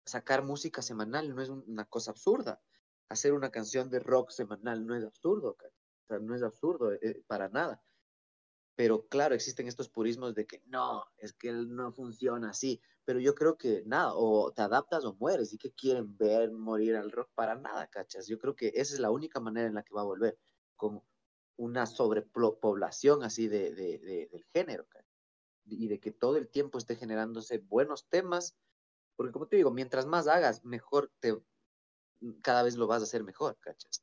sacar 0.07 0.45
música 0.45 0.81
semanal 0.81 1.35
no 1.35 1.43
es 1.43 1.51
una 1.51 1.85
cosa 1.85 2.13
absurda. 2.13 2.63
Hacer 3.11 3.35
una 3.35 3.51
canción 3.51 3.91
de 3.91 4.01
rock 4.01 4.31
semanal 4.31 4.87
no 4.87 4.97
es 4.97 5.05
absurdo, 5.05 5.59
sea, 6.09 6.19
no 6.21 6.35
es 6.35 6.43
absurdo 6.43 6.91
eh, 6.95 7.23
para 7.27 7.51
nada. 7.51 7.85
Pero 8.77 9.07
claro, 9.09 9.35
existen 9.35 9.69
estos 9.69 9.91
purismos 9.91 10.35
de 10.35 10.47
que 10.47 10.63
no, 10.69 11.05
es 11.19 11.35
que 11.35 11.53
no 11.53 11.93
funciona 11.93 12.49
así. 12.49 12.81
Pero 13.05 13.21
yo 13.21 13.35
creo 13.35 13.57
que 13.57 13.83
nada, 13.87 14.15
o 14.15 14.53
te 14.53 14.63
adaptas 14.63 15.05
o 15.05 15.15
mueres. 15.15 15.53
¿Y 15.53 15.59
que 15.59 15.73
quieren 15.73 16.17
ver 16.17 16.51
morir 16.51 16.97
al 16.97 17.11
rock? 17.11 17.31
Para 17.35 17.55
nada, 17.55 17.87
cachas. 17.89 18.27
Yo 18.27 18.39
creo 18.39 18.57
que 18.57 18.73
esa 18.75 18.95
es 18.95 19.01
la 19.01 19.11
única 19.11 19.41
manera 19.41 19.67
en 19.67 19.75
la 19.75 19.83
que 19.83 19.95
va 19.95 20.03
a 20.03 20.05
volver, 20.05 20.39
con 20.77 21.03
una 21.57 21.87
sobrepoblación 21.87 23.23
así 23.23 23.49
de, 23.49 23.73
del 23.75 24.45
género, 24.53 24.87
Y 25.67 25.89
de 25.89 26.01
que 26.01 26.13
todo 26.13 26.37
el 26.37 26.49
tiempo 26.49 26.79
esté 26.79 26.97
generándose 26.97 27.59
buenos 27.59 28.07
temas. 28.09 28.57
Porque 29.17 29.33
como 29.33 29.47
te 29.47 29.57
digo, 29.57 29.71
mientras 29.71 30.07
más 30.07 30.27
hagas, 30.27 30.65
mejor 30.65 31.13
te, 31.21 31.41
cada 32.43 32.63
vez 32.63 32.77
lo 32.77 32.87
vas 32.87 33.03
a 33.03 33.05
hacer 33.05 33.23
mejor, 33.23 33.57
cachas 33.61 34.03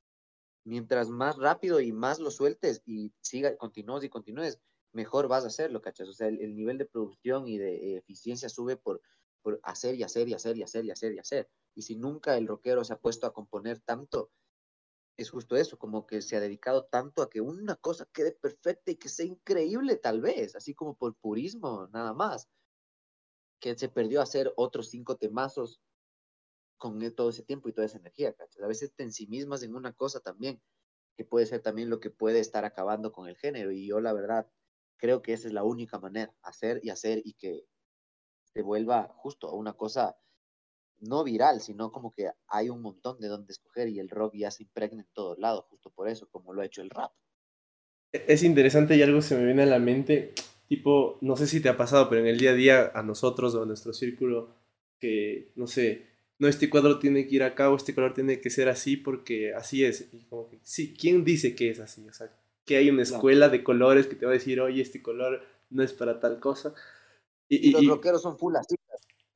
mientras 0.63 1.09
más 1.09 1.37
rápido 1.37 1.79
y 1.79 1.91
más 1.91 2.19
lo 2.19 2.31
sueltes 2.31 2.81
y 2.85 3.13
siga, 3.21 3.55
continúes 3.57 4.03
y 4.03 4.09
continúes, 4.09 4.59
mejor 4.93 5.27
vas 5.27 5.43
a 5.43 5.47
hacerlo, 5.47 5.81
¿cachas? 5.81 6.09
O 6.09 6.13
sea, 6.13 6.27
el, 6.27 6.55
nivel 6.55 6.77
de 6.77 6.85
producción 6.85 7.47
y 7.47 7.57
de 7.57 7.97
eficiencia 7.97 8.49
sube 8.49 8.77
por, 8.77 9.01
por 9.41 9.59
hacer 9.63 9.95
y 9.95 10.03
hacer 10.03 10.27
y 10.27 10.33
hacer 10.33 10.57
y 10.57 10.63
hacer 10.63 10.85
y 10.85 10.91
hacer 10.91 11.13
y 11.13 11.19
hacer. 11.19 11.49
Y 11.75 11.83
si 11.83 11.95
nunca 11.95 12.37
el 12.37 12.47
rockero 12.47 12.83
se 12.83 12.93
ha 12.93 12.99
puesto 12.99 13.25
a 13.25 13.33
componer 13.33 13.79
tanto, 13.79 14.31
es 15.17 15.29
justo 15.29 15.55
eso, 15.55 15.77
como 15.77 16.05
que 16.05 16.21
se 16.21 16.35
ha 16.35 16.39
dedicado 16.39 16.85
tanto 16.85 17.21
a 17.21 17.29
que 17.29 17.41
una 17.41 17.75
cosa 17.75 18.07
quede 18.13 18.31
perfecta 18.31 18.91
y 18.91 18.95
que 18.95 19.09
sea 19.09 19.25
increíble 19.25 19.95
tal 19.97 20.21
vez, 20.21 20.55
así 20.55 20.73
como 20.73 20.95
por 20.95 21.15
purismo, 21.15 21.87
nada 21.93 22.13
más, 22.13 22.49
que 23.59 23.77
se 23.77 23.89
perdió 23.89 24.19
a 24.19 24.23
hacer 24.23 24.51
otros 24.57 24.89
cinco 24.89 25.15
temazos 25.17 25.79
con 26.77 27.01
e, 27.03 27.11
todo 27.11 27.29
ese 27.29 27.43
tiempo 27.43 27.69
y 27.69 27.73
toda 27.73 27.85
esa 27.85 27.99
energía, 27.99 28.33
¿cachai? 28.33 28.63
A 28.63 28.67
veces 28.67 28.93
te 28.95 29.03
ensimismas 29.03 29.61
en 29.63 29.75
una 29.75 29.93
cosa 29.93 30.19
también, 30.19 30.61
que 31.15 31.25
puede 31.25 31.45
ser 31.45 31.61
también 31.61 31.89
lo 31.89 31.99
que 31.99 32.09
puede 32.09 32.39
estar 32.39 32.65
acabando 32.65 33.11
con 33.11 33.27
el 33.27 33.37
género. 33.37 33.71
Y 33.71 33.85
yo 33.85 34.01
la 34.01 34.13
verdad 34.13 34.49
creo 35.01 35.21
que 35.21 35.33
esa 35.33 35.47
es 35.47 35.53
la 35.53 35.63
única 35.63 35.99
manera, 35.99 36.33
hacer 36.43 36.79
y 36.83 36.91
hacer 36.91 37.21
y 37.25 37.33
que 37.33 37.65
se 38.53 38.61
vuelva 38.61 39.11
justo 39.17 39.51
una 39.51 39.73
cosa 39.73 40.15
no 40.99 41.23
viral, 41.23 41.59
sino 41.61 41.91
como 41.91 42.13
que 42.13 42.29
hay 42.47 42.69
un 42.69 42.81
montón 42.81 43.19
de 43.19 43.27
donde 43.27 43.51
escoger 43.51 43.89
y 43.89 43.99
el 43.99 44.09
rock 44.09 44.35
ya 44.35 44.51
se 44.51 44.63
impregna 44.63 45.01
en 45.01 45.09
todos 45.13 45.39
lados, 45.39 45.65
justo 45.69 45.89
por 45.89 46.07
eso, 46.07 46.29
como 46.29 46.53
lo 46.53 46.61
ha 46.61 46.65
hecho 46.65 46.83
el 46.83 46.91
rap. 46.91 47.11
E, 48.13 48.25
es 48.27 48.43
interesante 48.43 48.95
y 48.95 49.01
algo 49.01 49.21
se 49.21 49.35
me 49.35 49.45
viene 49.45 49.63
a 49.63 49.65
la 49.65 49.79
mente, 49.79 50.33
tipo, 50.67 51.17
no 51.21 51.35
sé 51.35 51.47
si 51.47 51.59
te 51.59 51.69
ha 51.69 51.77
pasado, 51.77 52.07
pero 52.07 52.21
en 52.21 52.27
el 52.27 52.37
día 52.37 52.51
a 52.51 52.55
día 52.55 52.91
a 52.93 53.01
nosotros 53.01 53.55
o 53.55 53.63
a 53.63 53.65
nuestro 53.65 53.93
círculo, 53.93 54.49
que, 54.99 55.51
no 55.55 55.65
sé, 55.65 56.05
no, 56.37 56.47
este 56.47 56.69
cuadro 56.69 56.99
tiene 56.99 57.27
que 57.27 57.35
ir 57.35 57.43
acá 57.43 57.71
o 57.71 57.75
este 57.75 57.95
color 57.95 58.13
tiene 58.13 58.39
que 58.39 58.51
ser 58.51 58.69
así 58.69 58.97
porque 58.97 59.53
así 59.53 59.83
es. 59.83 60.09
Y 60.13 60.23
como 60.25 60.47
que, 60.47 60.59
sí, 60.61 60.93
¿quién 60.93 61.23
dice 61.23 61.55
que 61.55 61.71
es 61.71 61.79
así? 61.79 62.07
O 62.07 62.13
que 62.71 62.77
hay 62.77 62.89
una 62.89 63.01
escuela 63.01 63.49
de 63.49 63.65
colores 63.65 64.07
que 64.07 64.15
te 64.15 64.25
va 64.25 64.31
a 64.31 64.35
decir, 64.35 64.61
oye, 64.61 64.81
este 64.81 65.01
color 65.01 65.41
no 65.69 65.83
es 65.83 65.91
para 65.91 66.21
tal 66.21 66.39
cosa. 66.39 66.73
Y, 67.49 67.71
los 67.71 67.85
rockeros 67.85 68.21
son 68.21 68.37
full 68.37 68.55
así. 68.55 68.75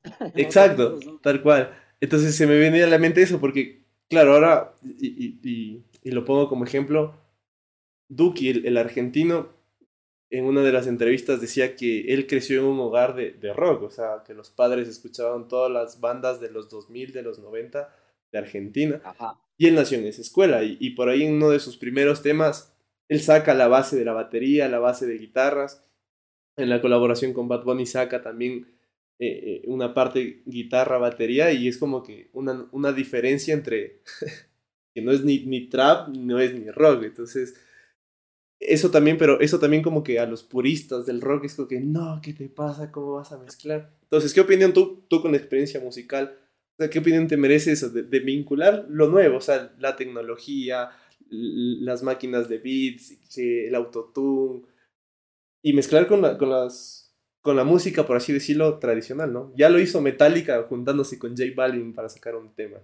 Exacto, 0.36 0.98
tal 1.22 1.44
cual. 1.44 1.78
Entonces 2.00 2.34
se 2.34 2.48
me 2.48 2.58
viene 2.58 2.82
a 2.82 2.88
la 2.88 2.98
mente 2.98 3.22
eso 3.22 3.42
porque, 3.42 3.84
claro, 4.10 4.36
ahora, 4.36 4.74
y, 4.86 5.84
lo 6.06 6.24
pongo 6.24 6.48
como 6.48 6.64
ejemplo, 6.64 7.14
Duki, 8.08 8.50
el 8.66 8.78
argentino, 8.78 9.50
en 10.30 10.46
una 10.46 10.62
de 10.62 10.72
las 10.72 10.88
entrevistas 10.88 11.42
decía 11.42 11.76
que 11.76 12.14
él 12.14 12.28
creció 12.28 12.62
en 12.62 12.68
un 12.68 12.80
hogar 12.80 13.16
de, 13.16 13.32
de, 13.32 13.52
rock, 13.52 13.84
o 13.84 13.90
sea, 13.90 14.24
que 14.26 14.34
los 14.34 14.50
padres 14.50 14.88
escuchaban 14.88 15.50
todas 15.50 15.70
las 15.70 16.00
bandas 16.00 16.40
de 16.40 16.52
los 16.52 16.70
2000, 16.70 17.12
de 17.12 17.22
los 17.22 17.40
90 17.40 17.94
de 18.32 18.40
Argentina. 18.40 19.02
Y 19.58 19.68
él 19.68 19.76
nació 19.76 19.98
en 19.98 20.08
esa 20.08 20.22
escuela 20.22 20.64
y, 20.64 20.90
por 20.92 21.10
ahí 21.10 21.24
en 21.24 21.34
uno 21.34 21.50
de 21.50 21.60
sus 21.60 21.78
primeros 21.78 22.22
temas, 22.22 22.75
él 23.08 23.20
saca 23.20 23.54
la 23.54 23.68
base 23.68 23.96
de 23.96 24.06
la 24.06 24.14
batería, 24.14 24.68
la 24.68 24.80
base 24.80 25.06
de 25.06 25.18
guitarras. 25.18 25.86
En 26.58 26.70
la 26.70 26.82
colaboración 26.82 27.34
con 27.34 27.48
Bad 27.48 27.64
Bunny 27.64 27.86
saca 27.86 28.22
también 28.22 28.68
eh, 29.20 29.28
eh, 29.28 29.62
una 29.68 29.94
parte 29.94 30.42
guitarra, 30.46 30.98
batería 30.98 31.52
y 31.52 31.68
es 31.68 31.78
como 31.78 32.04
que 32.04 32.30
una, 32.34 32.68
una 32.72 32.94
diferencia 32.94 33.54
entre 33.54 34.02
que 34.94 35.02
no 35.02 35.12
es 35.12 35.24
ni, 35.24 35.68
trap, 35.68 36.10
no 36.10 36.40
es 36.40 36.54
ni 36.54 36.70
rock. 36.72 37.04
Entonces 37.04 37.56
eso 38.60 38.90
también, 38.90 39.18
pero 39.18 39.40
eso 39.42 39.60
también 39.60 39.84
como 39.84 40.04
que 40.04 40.20
a 40.20 40.26
los 40.26 40.44
puristas 40.44 41.06
del 41.06 41.22
rock 41.22 41.46
es 41.46 41.56
como 41.56 41.68
que, 41.68 41.80
no, 41.80 42.20
¿qué 42.24 42.34
te 42.34 42.48
pasa? 42.50 42.92
¿Cómo 42.92 43.14
vas 43.14 43.32
a 43.32 43.38
mezclar? 43.38 43.92
Entonces, 44.04 44.34
¿qué 44.34 44.42
opinión 44.42 44.74
tú, 44.74 45.04
tú 45.10 45.22
con 45.22 45.36
experiencia 45.36 45.80
musical? 45.82 46.38
O 46.78 46.84
sea, 46.84 46.90
¿qué 46.90 47.00
opinión 47.00 47.28
te 47.28 47.38
merece 47.38 47.72
eso 47.72 47.90
de, 47.90 48.20
vincular 48.20 48.86
lo 48.90 49.08
nuevo? 49.08 49.38
O 49.38 49.42
sea, 49.42 49.74
la 49.80 49.96
tecnología, 49.96 50.90
las 51.30 52.04
máquinas 52.04 52.48
de 52.50 52.58
beats, 52.60 53.14
el 53.38 53.76
autotune, 53.76 54.64
y 55.62 55.74
mezclar 55.74 56.08
con 56.08 56.22
la, 56.22 56.38
con 56.38 56.50
las, 56.50 57.16
con 57.42 57.56
la 57.56 57.64
música, 57.64 58.06
por 58.06 58.18
así 58.18 58.32
decirlo, 58.32 58.80
tradicional, 58.80 59.34
¿no? 59.34 59.54
Ya 59.56 59.70
lo 59.70 59.80
hizo 59.80 60.02
Metallica 60.02 60.64
juntándose 60.64 61.18
con 61.18 61.32
J 61.32 61.52
Balvin 61.56 61.94
para 61.94 62.10
sacar 62.10 62.36
un 62.36 62.54
tema. 62.54 62.80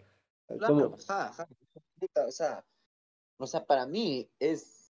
Claro, 0.47 0.95
o 0.95 0.99
sea, 2.31 2.65
o 3.37 3.47
sea, 3.47 3.65
para 3.65 3.85
mí 3.85 4.29
es 4.39 4.81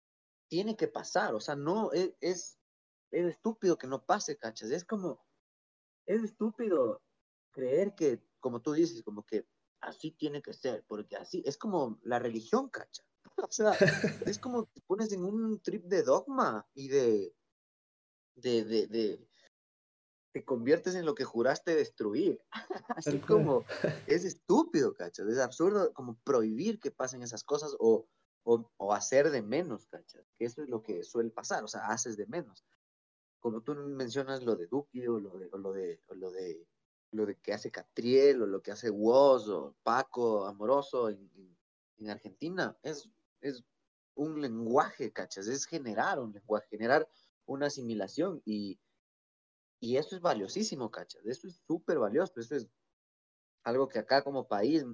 tiene 0.51 0.76
que 0.76 0.88
pasar, 0.88 1.34
o 1.34 1.41
sea, 1.41 1.55
no, 1.55 1.93
e, 1.95 2.16
es, 2.20 2.59
es, 3.12 3.26
estúpido 3.26 3.78
que 3.78 3.86
no 3.86 4.05
pase, 4.05 4.36
cachas, 4.36 4.70
es 4.70 4.84
como, 4.84 5.24
es 6.07 6.24
estúpido 6.24 7.03
creer 7.53 7.95
que, 7.95 8.20
como 8.41 8.61
tú 8.61 8.72
dices, 8.72 9.03
como 9.05 9.24
que 9.24 9.47
así 9.80 10.11
tiene 10.11 10.43
que 10.43 10.53
ser, 10.53 10.84
porque 10.88 11.16
así, 11.16 11.43
es 11.47 11.57
como 11.57 12.01
la 12.03 12.18
religión, 12.18 12.68
cacha, 12.68 13.05
o 13.49 13.53
sea, 13.53 13.72
es 14.26 14.38
como 14.38 14.66
te 14.66 14.80
pones 14.82 15.12
en 15.12 15.24
un 15.24 15.61
trip 15.61 15.84
de 15.84 16.03
dogma 16.03 16.66
y 16.74 16.88
de, 16.88 17.34
de, 18.36 18.64
de, 18.64 18.86
de 18.86 19.30
te 20.32 20.45
conviertes 20.45 20.95
en 20.95 21.05
lo 21.05 21.14
que 21.14 21.24
juraste 21.24 21.74
destruir. 21.74 22.41
Así 22.97 23.18
como 23.18 23.64
es 24.07 24.24
estúpido, 24.24 24.95
cachas. 24.95 25.28
Es 25.28 25.38
absurdo 25.38 25.93
como 25.93 26.18
prohibir 26.24 26.78
que 26.78 26.91
pasen 26.91 27.22
esas 27.22 27.45
cosas 27.45 27.74
o, 27.78 28.07
o, 28.45 28.93
hacer 28.93 29.30
de 29.30 29.43
menos, 29.43 29.86
¿cachai? 29.86 30.24
Que 30.38 30.47
eso 30.47 30.62
es 30.62 30.68
lo 30.68 30.82
que 30.82 31.05
suele 31.05 31.30
pasar, 31.30 31.64
o 31.64 31.68
sea, 31.68 31.86
haces 31.86 32.16
de 32.16 32.26
menos. 32.26 32.64
Como 33.41 33.62
tú 33.62 33.74
mencionas 33.74 34.43
lo 34.43 34.57
de 34.57 34.66
Duki 34.66 35.07
o 35.07 35.18
lo 35.18 35.38
de, 35.38 35.49
lo 35.53 35.72
de, 35.72 36.01
lo 36.11 36.30
de, 36.30 36.66
lo 37.12 37.26
de 37.26 37.36
que 37.36 37.53
hace 37.53 37.70
Catriel 37.70 38.43
o 38.43 38.47
lo 38.47 38.62
que 38.62 38.72
hace 38.72 38.91
Woz 38.91 39.49
o 39.49 39.74
Paco 39.82 40.47
Amoroso 40.47 41.09
en, 41.09 41.30
en, 41.99 42.11
Argentina, 42.11 42.76
es, 42.82 43.09
es 43.41 43.64
un 44.14 44.41
lenguaje, 44.41 45.12
¿cachas? 45.12 45.47
Es 45.47 45.66
generar 45.66 46.18
un 46.18 46.32
lenguaje, 46.32 46.68
generar 46.68 47.09
una 47.47 47.66
asimilación 47.66 48.43
y, 48.45 48.78
y 49.80 49.97
eso 49.97 50.16
es 50.16 50.22
valiosísimo, 50.22 50.91
¿cachas? 50.91 51.24
Eso 51.24 51.49
es 51.49 51.62
súper 51.66 51.99
valioso, 51.99 52.34
eso 52.38 52.57
es 52.57 52.68
algo 53.64 53.88
que 53.88 53.99
acá 53.99 54.22
como 54.22 54.49
país 54.49 54.84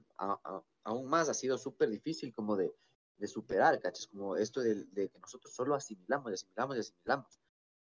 aún 0.85 1.09
más 1.09 1.29
ha 1.29 1.35
sido 1.35 1.59
súper 1.59 1.91
difícil 1.91 2.33
como 2.33 2.57
de, 2.57 2.75
de 3.17 3.27
superar, 3.27 3.81
¿cachas? 3.81 4.07
Como 4.07 4.37
esto 4.37 4.61
de, 4.61 4.87
que 4.93 5.19
nosotros 5.19 5.55
solo 5.55 5.75
asimilamos 5.75 6.31
y 6.31 6.35
asimilamos 6.35 6.77
y 6.77 6.81
asimilamos. 6.81 7.41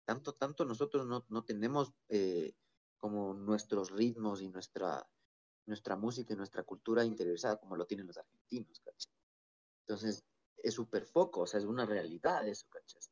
Tanto, 0.05 0.33
tanto 0.35 0.65
nosotros 0.65 1.07
no, 1.07 1.25
no 1.29 1.45
tenemos 1.45 1.93
eh, 2.09 2.55
como 2.97 3.35
nuestros 3.35 3.91
ritmos 3.91 4.41
y 4.41 4.49
nuestra, 4.49 5.07
nuestra 5.67 5.97
música 5.97 6.33
y 6.33 6.37
nuestra 6.37 6.63
cultura 6.63 7.05
interiorizada 7.05 7.59
como 7.59 7.77
lo 7.77 7.87
tienen 7.87 8.07
los 8.07 8.17
argentinos, 8.17 8.81
¿cachas? 8.81 9.13
Entonces, 9.81 10.25
es 10.63 10.75
súper 10.75 11.07
foco, 11.07 11.43
o 11.43 11.47
sea, 11.47 11.61
es 11.61 11.67
una 11.67 11.87
realidad 11.87 12.47
eso, 12.47 12.67
¿cachas? 12.69 13.11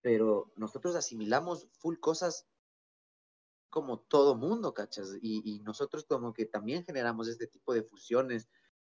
Pero 0.00 0.52
nosotros 0.56 0.94
asimilamos 0.96 1.68
full 1.72 1.98
cosas 1.98 2.46
como 3.70 4.00
todo 4.00 4.34
mundo, 4.36 4.72
¿cachas? 4.74 5.16
Y, 5.20 5.60
nosotros 5.60 6.04
como 6.04 6.32
que 6.32 6.46
también 6.46 6.84
generamos 6.84 7.28
este 7.28 7.46
tipo 7.46 7.74
de 7.74 7.82
fusiones, 7.82 8.48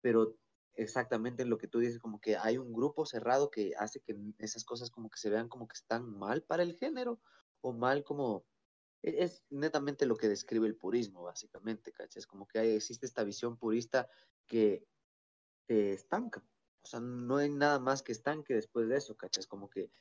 pero 0.01 0.38
exactamente 0.74 1.45
lo 1.45 1.57
que 1.57 1.67
tú 1.67 1.80
dices, 1.80 1.99
como 1.99 2.22
que 2.22 2.38
hay 2.38 2.57
un 2.57 2.72
grupo 2.74 3.05
cerrado 3.05 3.49
que 3.49 3.74
hace 3.78 3.99
que 3.99 4.15
esas 4.38 4.63
cosas 4.63 4.91
como 4.91 5.09
que 5.09 5.17
se 5.17 5.30
vean 5.30 5.49
como 5.49 5.67
que 5.67 5.76
están 5.76 6.09
mal 6.17 6.43
para 6.43 6.63
el 6.63 6.76
género 6.76 7.20
o 7.61 7.74
mal 7.74 8.03
como... 8.03 8.45
E-, 9.01 9.24
es 9.24 9.43
netamente 9.49 10.05
lo 10.05 10.15
que 10.15 10.30
describe 10.30 10.67
el 10.67 10.76
purismo, 10.78 11.24
básicamente, 11.24 11.91
¿cachai? 11.91 12.20
Es 12.20 12.28
como 12.28 12.47
que 12.47 12.76
existe 12.76 13.05
esta 13.05 13.24
visión 13.24 13.57
purista 13.57 14.07
que 14.47 14.86
te 15.67 15.93
estanca. 15.93 16.43
O 16.82 16.88
sea, 16.88 17.00
no 17.00 17.38
hay 17.38 17.50
nada 17.50 17.80
más 17.80 18.02
que 18.02 18.12
estanque 18.12 18.54
después 18.54 18.88
de 18.88 18.98
eso, 18.98 19.16
¿cachai? 19.16 19.42
Es 19.42 19.48
como 19.48 19.70
que 19.70 19.92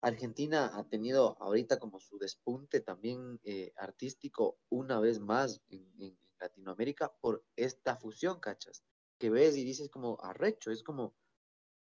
Argentina 0.00 0.70
ha 0.74 0.84
tenido 0.84 1.36
ahorita 1.40 1.78
como 1.78 2.00
su 2.00 2.18
despunte 2.18 2.80
también 2.80 3.40
eh, 3.44 3.72
artístico 3.76 4.58
una 4.68 5.00
vez 5.00 5.20
más 5.20 5.60
en, 5.68 6.16
Latinoamérica 6.38 7.14
por 7.22 7.42
esta 7.56 7.96
fusión, 7.96 8.40
¿cachas? 8.40 8.84
Que 9.18 9.30
ves 9.30 9.56
y 9.56 9.64
dices 9.64 9.88
como 9.88 10.18
arrecho, 10.22 10.70
es 10.70 10.82
como, 10.82 11.14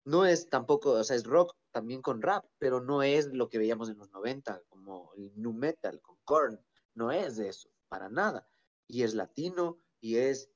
no 0.04 0.26
es 0.26 0.48
tampoco, 0.48 0.90
o 0.90 1.04
sea, 1.04 1.14
es 1.14 1.24
rock 1.24 1.56
también 1.70 2.02
con 2.02 2.20
rap, 2.20 2.44
pero 2.58 2.80
no 2.80 3.04
es 3.04 3.26
lo 3.32 3.48
que 3.48 3.58
veíamos 3.58 3.88
en 3.88 3.98
los 3.98 4.10
90, 4.10 4.64
como 4.68 5.12
el 5.14 5.32
nu 5.40 5.52
metal 5.52 6.00
con 6.00 6.16
Korn, 6.24 6.60
no 6.94 7.12
es 7.12 7.38
eso, 7.38 7.70
para 7.88 8.08
nada. 8.08 8.48
Y 8.88 9.04
es 9.04 9.14
latino, 9.14 9.78
y 10.00 10.16
es 10.16 10.50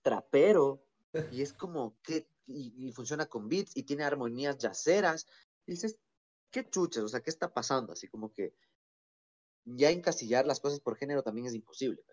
trapero, 0.00 0.82
y 1.30 1.42
es 1.42 1.52
como 1.52 2.00
que, 2.02 2.26
y, 2.46 2.92
funciona 2.92 3.26
con 3.26 3.48
beats, 3.48 3.76
y 3.76 3.84
tiene 3.84 4.04
armonías 4.04 4.58
yaceras, 4.58 5.26
y 5.66 5.72
dices, 5.72 5.98
qué 6.50 6.68
chuchas, 6.68 7.04
o 7.04 7.08
sea, 7.08 7.20
¿qué 7.20 7.30
está 7.30 7.52
pasando? 7.52 7.92
Así 7.92 8.08
como 8.08 8.32
que 8.32 8.54
ya 9.64 9.90
encasillar 9.90 10.46
las 10.46 10.60
cosas 10.60 10.80
por 10.80 10.96
género 10.96 11.22
también 11.22 11.46
es 11.46 11.54
imposible. 11.54 12.04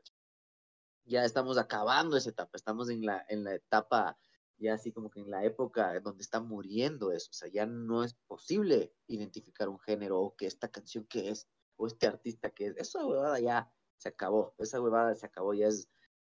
Ya 1.05 1.25
estamos 1.25 1.57
acabando 1.57 2.15
esa 2.15 2.29
etapa, 2.29 2.51
estamos 2.55 2.89
en 2.89 3.05
la, 3.05 3.25
en 3.27 3.43
la 3.43 3.55
etapa, 3.55 4.17
ya 4.57 4.75
así 4.75 4.91
como 4.91 5.09
que 5.09 5.19
en 5.19 5.29
la 5.29 5.43
época 5.43 5.99
donde 5.99 6.21
está 6.21 6.39
muriendo 6.39 7.11
eso, 7.11 7.29
o 7.31 7.33
sea, 7.33 7.49
ya 7.49 7.65
no 7.65 8.03
es 8.03 8.13
posible 8.27 8.93
identificar 9.07 9.67
un 9.67 9.79
género 9.79 10.21
o 10.21 10.35
que 10.35 10.45
esta 10.45 10.69
canción 10.69 11.05
que 11.05 11.29
es, 11.29 11.47
o 11.75 11.87
este 11.87 12.07
artista 12.07 12.51
que 12.51 12.67
es, 12.67 12.77
esa 12.77 13.05
huevada 13.05 13.39
ya 13.39 13.71
se 13.97 14.09
acabó, 14.09 14.53
esa 14.59 14.79
huevada 14.79 15.15
se 15.15 15.25
acabó, 15.25 15.53
ya 15.53 15.67
es 15.67 15.89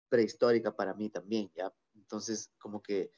prehistórica 0.09 0.77
para 0.77 0.95
mí 0.95 1.11
también, 1.11 1.51
ya. 1.55 1.73
Entonces, 1.95 2.53
como 2.59 2.83
que 2.83 3.11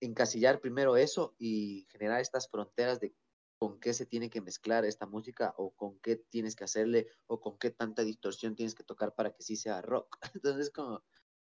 encasillar 0.00 0.60
primero 0.60 0.96
eso 0.96 1.34
y 1.38 1.86
generar 1.90 2.20
estas 2.20 2.48
fronteras 2.48 3.00
de 3.00 3.14
con 3.58 3.80
qué 3.80 3.92
se 3.92 4.06
tiene 4.06 4.30
que 4.30 4.40
mezclar 4.40 4.84
esta 4.84 5.06
música 5.06 5.52
o 5.56 5.72
con 5.72 5.98
qué 5.98 6.16
tienes 6.16 6.54
que 6.54 6.64
hacerle 6.64 7.08
o 7.26 7.40
con 7.40 7.58
qué 7.58 7.70
tanta 7.70 8.04
distorsión 8.04 8.54
tienes 8.54 8.74
que 8.74 8.84
tocar 8.84 9.14
para 9.14 9.32
que 9.32 9.42
sí 9.42 9.56
sea 9.56 9.82
rock. 9.82 10.16
Entonces, 10.34 10.70
como 10.70 11.02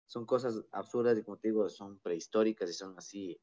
son 0.07 0.25
cosas 0.25 0.65
absurdas 0.73 1.19
y 1.19 1.23
como 1.23 1.37
te 1.39 1.49
digo, 1.49 1.69
son 1.69 1.99
prehistóricas 2.01 2.71
y 2.71 2.73
son 2.73 2.99
así 2.99 3.39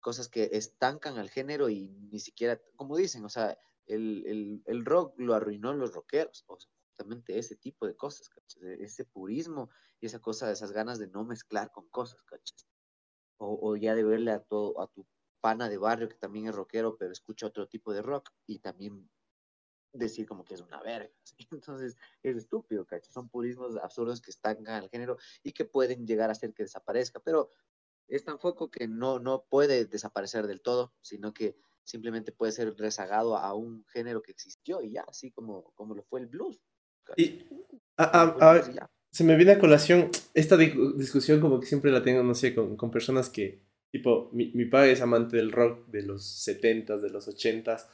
cosas 0.00 0.28
que 0.28 0.50
estancan 0.52 1.16
al 1.16 1.30
género 1.30 1.70
y 1.70 1.88
ni 1.88 2.20
siquiera, 2.20 2.60
como 2.76 2.94
dicen, 2.98 3.24
o 3.24 3.30
sea, 3.30 3.58
el, 3.86 4.62
rock 4.84 5.18
lo 5.18 5.34
arruinó 5.34 5.72
los 5.72 5.94
rockeros, 5.94 6.44
o 6.46 6.58
justamente 6.88 7.38
ese 7.38 7.56
tipo 7.56 7.86
de 7.86 7.96
cosas, 7.96 8.30
e, 8.60 8.84
Ese 8.84 9.06
purismo 9.06 9.70
y 10.00 10.06
esa 10.06 10.20
cosa, 10.20 10.50
esas 10.50 10.72
ganas 10.72 10.98
de 10.98 11.08
no 11.08 11.24
mezclar 11.24 11.70
con 11.72 11.88
cosas, 11.88 12.22
¿cachas? 12.22 12.66
O, 13.38 13.58
o 13.60 13.76
ya 13.76 13.94
de 13.94 14.04
verle 14.04 14.30
a 14.30 14.40
todo, 14.40 14.80
a 14.80 14.86
tu 14.86 15.06
pana 15.40 15.68
de 15.68 15.76
barrio 15.76 16.08
que 16.08 16.16
también 16.16 16.46
es 16.48 16.54
rockero, 16.54 16.96
pero 16.96 17.12
escucha 17.12 17.46
otro 17.46 17.68
tipo 17.68 17.92
de 17.92 18.02
rock 18.02 18.30
y 18.46 18.60
también 18.60 19.10
decir 19.92 20.26
como 20.26 20.44
que 20.44 20.54
es 20.54 20.60
una 20.60 20.82
verga. 20.82 21.10
Entonces 21.50 21.96
es 22.22 22.36
estúpido, 22.36 22.84
¿cachai? 22.86 23.12
Son 23.12 23.28
purismos 23.28 23.76
absurdos 23.76 24.20
que 24.20 24.30
estancan 24.30 24.82
al 24.82 24.90
género 24.90 25.18
y 25.42 25.52
que 25.52 25.64
pueden 25.64 26.06
llegar 26.06 26.28
a 26.28 26.32
hacer 26.32 26.52
que 26.52 26.64
desaparezca, 26.64 27.20
pero 27.20 27.50
es 28.08 28.24
tan 28.24 28.38
foco 28.38 28.70
que 28.70 28.86
no, 28.86 29.18
no 29.18 29.44
puede 29.48 29.86
desaparecer 29.86 30.46
del 30.46 30.60
todo, 30.60 30.94
sino 31.00 31.32
que 31.32 31.56
simplemente 31.84 32.32
puede 32.32 32.52
ser 32.52 32.74
rezagado 32.76 33.36
a 33.36 33.54
un 33.54 33.84
género 33.86 34.22
que 34.22 34.32
existió 34.32 34.82
y 34.82 34.92
ya, 34.92 35.02
así 35.02 35.30
como, 35.30 35.72
como 35.74 35.94
lo 35.94 36.02
fue 36.02 36.20
el 36.20 36.26
blues. 36.26 36.60
Y 37.16 37.46
se 39.14 39.24
me 39.24 39.36
viene 39.36 39.52
a 39.52 39.58
colación 39.58 40.10
esta 40.34 40.56
discusión 40.56 41.40
como 41.40 41.60
que 41.60 41.66
siempre 41.66 41.90
la 41.90 42.02
tengo, 42.02 42.22
no 42.22 42.34
sé, 42.34 42.54
con, 42.54 42.76
con 42.76 42.90
personas 42.90 43.30
que 43.30 43.62
Tipo, 43.94 44.28
mi, 44.32 44.50
mi 44.54 44.64
padre 44.64 44.90
es 44.90 45.00
amante 45.00 45.36
del 45.36 45.52
rock 45.52 45.86
de 45.86 46.02
los 46.02 46.44
70s, 46.48 47.00
de 47.00 47.10
los 47.10 47.28
80s, 47.28 47.86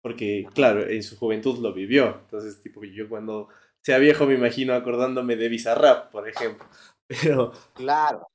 porque, 0.00 0.46
claro, 0.54 0.88
en 0.88 1.02
su 1.02 1.18
juventud 1.18 1.58
lo 1.58 1.74
vivió. 1.74 2.20
Entonces, 2.22 2.62
tipo, 2.62 2.82
yo 2.84 3.06
cuando 3.06 3.48
sea 3.82 3.98
viejo 3.98 4.24
me 4.24 4.32
imagino 4.32 4.72
acordándome 4.72 5.36
de 5.36 5.50
Bizarrap, 5.50 6.10
por 6.10 6.26
ejemplo. 6.26 6.66
Pero, 7.06 7.52
claro. 7.74 8.26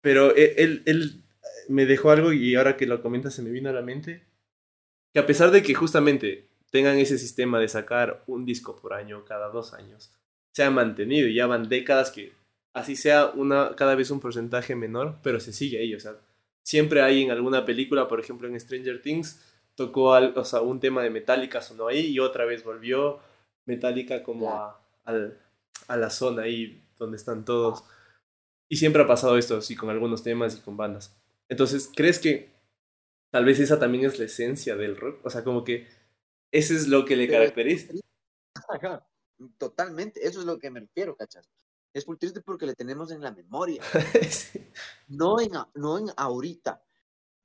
Pero 0.00 0.34
e, 0.36 0.56
él, 0.64 0.82
él 0.86 1.22
me 1.68 1.86
dejó 1.86 2.10
algo 2.10 2.32
y 2.32 2.56
ahora 2.56 2.76
que 2.76 2.86
lo 2.86 3.00
comenta 3.02 3.30
se 3.30 3.42
me 3.42 3.50
vino 3.50 3.70
a 3.70 3.72
la 3.72 3.82
mente, 3.82 4.26
que 5.12 5.20
a 5.20 5.26
pesar 5.26 5.52
de 5.52 5.62
que 5.62 5.74
justamente 5.74 6.48
tengan 6.72 6.98
ese 6.98 7.18
sistema 7.18 7.60
de 7.60 7.68
sacar 7.68 8.24
un 8.26 8.44
disco 8.44 8.74
por 8.74 8.94
año 8.94 9.24
cada 9.24 9.48
dos 9.50 9.74
años, 9.74 10.10
se 10.54 10.62
ha 10.62 10.70
mantenido 10.70 11.28
y 11.28 11.34
ya 11.34 11.46
van 11.46 11.68
décadas 11.68 12.10
que 12.10 12.32
así 12.74 12.96
sea 12.96 13.26
una 13.34 13.74
cada 13.76 13.94
vez 13.94 14.10
un 14.10 14.20
porcentaje 14.20 14.74
menor, 14.74 15.16
pero 15.22 15.40
se 15.40 15.52
sigue 15.52 15.78
ahí, 15.78 15.94
o 15.94 16.00
sea, 16.00 16.16
siempre 16.64 17.02
hay 17.02 17.22
en 17.22 17.30
alguna 17.30 17.64
película, 17.64 18.08
por 18.08 18.20
ejemplo 18.20 18.48
en 18.48 18.58
Stranger 18.58 19.02
Things, 19.02 19.40
tocó 19.74 20.10
o 20.10 20.44
sea, 20.44 20.60
un 20.60 20.80
tema 20.80 21.02
de 21.02 21.10
Metallica, 21.10 21.60
sonó 21.60 21.88
ahí 21.88 22.06
y 22.06 22.18
otra 22.20 22.44
vez 22.44 22.64
volvió 22.64 23.20
Metallica 23.66 24.22
como 24.22 24.50
a, 24.52 24.80
a 25.04 25.96
la 25.96 26.10
zona 26.10 26.42
ahí 26.42 26.82
donde 26.98 27.16
están 27.16 27.44
todos. 27.44 27.84
Y 28.68 28.76
siempre 28.76 29.02
ha 29.02 29.06
pasado 29.06 29.36
esto, 29.36 29.60
sí, 29.60 29.76
con 29.76 29.90
algunos 29.90 30.22
temas 30.22 30.56
y 30.56 30.60
con 30.60 30.76
bandas. 30.76 31.16
Entonces, 31.48 31.90
¿crees 31.94 32.18
que 32.18 32.54
tal 33.30 33.44
vez 33.44 33.60
esa 33.60 33.78
también 33.78 34.04
es 34.04 34.18
la 34.18 34.24
esencia 34.24 34.76
del 34.76 34.96
rock? 34.96 35.24
O 35.24 35.30
sea, 35.30 35.44
como 35.44 35.64
que 35.64 35.86
ese 36.52 36.74
es 36.74 36.88
lo 36.88 37.04
que 37.04 37.16
le 37.16 37.28
caracteriza. 37.28 37.92
Totalmente, 39.58 40.26
eso 40.26 40.40
es 40.40 40.46
lo 40.46 40.58
que 40.58 40.70
me 40.70 40.80
refiero, 40.80 41.16
¿cachas? 41.16 41.50
Es 41.92 42.06
muy 42.06 42.16
triste 42.16 42.40
porque 42.40 42.66
le 42.66 42.74
tenemos 42.74 43.10
en 43.10 43.20
la 43.20 43.32
memoria. 43.32 43.82
no, 45.08 45.40
en, 45.40 45.52
no 45.74 45.98
en 45.98 46.06
ahorita. 46.16 46.82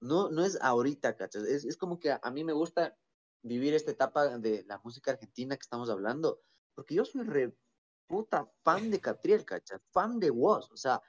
No, 0.01 0.29
no 0.29 0.43
es 0.43 0.57
ahorita, 0.61 1.15
¿cachas? 1.15 1.43
Es, 1.43 1.65
es 1.65 1.77
como 1.77 1.99
que 1.99 2.11
a, 2.11 2.31
mí 2.31 2.43
me 2.43 2.53
gusta 2.53 2.97
vivir 3.43 3.73
esta 3.73 3.91
etapa 3.91 4.37
de 4.37 4.63
la 4.65 4.79
música 4.83 5.11
argentina 5.11 5.55
que 5.55 5.61
estamos 5.61 5.89
hablando, 5.89 6.41
porque 6.75 6.95
yo 6.95 7.05
soy 7.05 7.23
re 7.23 7.55
puta 8.07 8.51
fan 8.63 8.89
de 8.89 8.99
Catriel, 8.99 9.45
¿cachas? 9.45 9.81
Fan 9.91 10.19
de 10.19 10.31
Woz, 10.31 10.71
o 10.71 10.77
sea, 10.77 11.01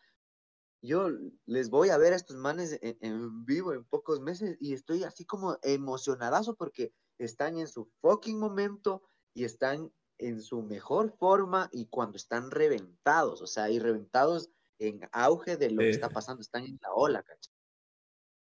yo 0.83 1.09
les 1.47 1.71
voy 1.71 1.91
a 1.91 1.99
ver 1.99 2.13
a 2.13 2.17
estos 2.17 2.37
manes 2.37 2.79
en, 2.83 2.99
en, 3.01 3.45
vivo 3.45 3.73
en 3.73 3.85
pocos 3.85 4.21
meses 4.21 4.57
y 4.61 4.75
estoy 4.75 5.05
así 5.05 5.25
como 5.25 5.59
emocionadazo 5.63 6.57
porque 6.57 6.93
están 7.19 7.59
en 7.59 7.69
su 7.69 7.91
fucking 8.01 8.39
momento 8.39 9.03
y 9.35 9.45
están 9.45 9.93
en 10.21 10.43
su 10.43 10.63
mejor 10.63 11.17
forma 11.19 11.69
y 11.73 11.87
cuando 11.87 12.17
están 12.17 12.51
reventados, 12.51 13.41
o 13.41 13.47
sea, 13.47 13.71
y 13.71 13.79
reventados 13.79 14.51
en 14.79 15.09
auge 15.13 15.57
de 15.57 15.71
lo 15.71 15.79
que 15.81 15.91
está 15.91 16.11
pasando, 16.11 16.43
están 16.43 16.65
en 16.65 16.79
la 16.83 16.93
ola, 16.93 17.23
¿cachai? 17.23 17.55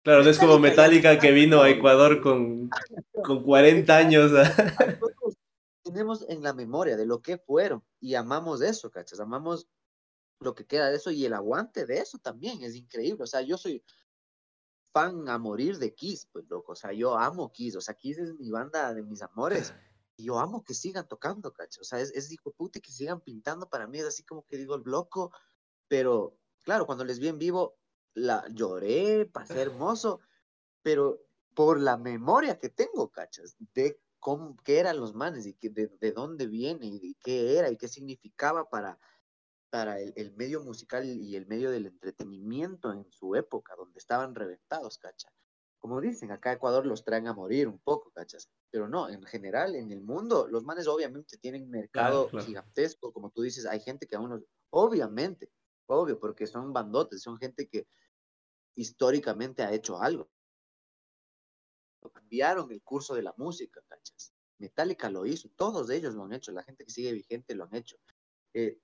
Claro, 0.04 0.24
no 0.24 0.30
es 0.30 0.38
como 0.38 0.60
Metallica 0.60 1.18
que 1.18 1.32
vino 1.32 1.62
a 1.62 1.70
Ecuador 1.70 2.22
con, 2.22 2.70
con 3.24 3.44
40 3.44 3.96
años. 3.96 4.32
tenemos 5.84 6.26
en 6.30 6.44
la 6.44 6.54
memoria 6.54 6.96
de 6.98 7.06
lo 7.06 7.22
que 7.22 7.38
fueron 7.38 7.84
y 8.00 8.16
amamos 8.16 8.62
eso, 8.62 8.92
¿cachai? 8.92 9.20
Amamos 9.20 9.68
lo 10.40 10.54
que 10.54 10.66
queda 10.66 10.90
de 10.90 10.98
eso 10.98 11.10
y 11.10 11.26
el 11.26 11.34
aguante 11.34 11.86
de 11.86 12.00
eso 12.00 12.20
también 12.20 12.62
es 12.64 12.76
increíble. 12.76 13.24
O 13.24 13.28
sea, 13.28 13.42
yo 13.42 13.58
soy 13.58 13.84
fan 14.94 15.28
a 15.28 15.40
morir 15.40 15.80
de 15.80 15.96
Kiss, 15.96 16.28
pues 16.32 16.46
loco, 16.50 16.74
o 16.74 16.76
sea, 16.76 16.94
yo 16.94 17.18
amo 17.18 17.52
Kiss, 17.52 17.76
o 17.78 17.82
sea, 17.82 17.96
Kiss 17.96 18.20
es 18.20 18.36
mi 18.36 18.52
banda 18.52 18.94
de 18.94 19.02
mis 19.02 19.24
amores. 19.24 19.74
Yo 20.18 20.40
amo 20.40 20.64
que 20.64 20.74
sigan 20.74 21.08
tocando, 21.08 21.54
cacho. 21.54 21.82
O 21.82 21.84
sea, 21.84 22.00
es, 22.00 22.12
es 22.12 22.32
hijo 22.32 22.52
puta 22.52 22.80
que 22.80 22.92
sigan 22.92 23.22
pintando. 23.22 23.70
Para 23.70 23.88
mí 23.88 24.00
es 24.00 24.06
así 24.06 24.24
como 24.24 24.46
que 24.46 24.58
digo 24.58 24.76
el 24.76 24.82
bloco. 24.82 25.32
Pero, 25.88 26.38
claro, 26.64 26.86
cuando 26.86 27.06
les 27.06 27.20
vi 27.20 27.28
en 27.28 27.40
vivo, 27.40 27.78
la 28.14 28.48
lloré, 28.50 29.26
pasé 29.26 29.62
hermoso. 29.62 30.20
Pero 30.82 31.20
por 31.54 31.80
la 31.80 31.98
memoria 31.98 32.60
que 32.60 32.70
tengo, 32.70 33.10
cachas, 33.10 33.56
de 33.74 34.00
cómo, 34.20 34.58
qué 34.64 34.80
eran 34.80 35.00
los 35.00 35.14
manes 35.14 35.46
y 35.46 35.54
que, 35.54 35.70
de, 35.70 35.88
de 35.88 36.12
dónde 36.12 36.48
viene 36.48 36.88
y 36.88 37.16
qué 37.16 37.58
era 37.58 37.70
y 37.70 37.78
qué 37.78 37.88
significaba 37.88 38.70
para, 38.70 39.00
para 39.70 40.00
el, 40.00 40.14
el, 40.16 40.34
medio 40.36 40.62
musical 40.62 41.06
y 41.06 41.36
el 41.36 41.48
medio 41.48 41.72
del 41.72 41.88
entretenimiento 41.88 42.92
en 42.92 43.10
su 43.12 43.36
época, 43.36 43.76
donde 43.76 44.00
estaban 44.00 44.36
reventados, 44.36 44.98
cacha 44.98 45.30
como 45.84 46.00
dicen, 46.00 46.32
acá 46.32 46.54
Ecuador 46.54 46.86
los 46.86 47.04
traen 47.04 47.28
a 47.28 47.34
morir 47.34 47.68
un 47.68 47.78
poco, 47.78 48.10
¿cachas? 48.12 48.50
Pero 48.72 48.88
no, 48.88 49.10
en 49.10 49.22
general, 49.24 49.76
en 49.76 49.92
el 49.92 50.02
mundo, 50.02 50.48
los 50.48 50.64
manes 50.64 50.88
obviamente 50.88 51.38
tienen 51.38 51.70
mercado 51.70 52.30
gigantesco, 52.30 53.12
como 53.12 53.32
tú 53.32 53.42
dices, 53.42 53.66
hay 53.66 53.82
gente 53.82 54.08
que 54.08 54.16
aún 54.16 54.30
no, 54.30 54.42
obviamente, 54.70 55.52
obvio, 55.88 56.18
porque 56.22 56.48
son 56.48 56.72
bandotes, 56.72 57.22
son 57.22 57.38
gente 57.38 57.68
que 57.68 57.86
históricamente 58.76 59.62
ha 59.62 59.74
hecho 59.74 60.02
algo. 60.02 60.30
Cambiaron 62.14 62.72
el 62.72 62.82
curso 62.82 63.14
de 63.14 63.24
la 63.24 63.34
música, 63.36 63.84
¿cachas? 63.90 64.34
Metallica 64.60 65.10
lo 65.10 65.26
hizo, 65.26 65.50
todos 65.50 65.90
ellos 65.90 66.16
lo 66.16 66.24
han 66.24 66.32
hecho, 66.32 66.54
la 66.54 66.64
gente 66.64 66.86
que 66.86 66.92
sigue 66.92 67.12
vigente 67.12 67.56
lo 67.56 67.66
han 67.66 67.76
hecho. 67.76 67.98
Eh, 68.54 68.80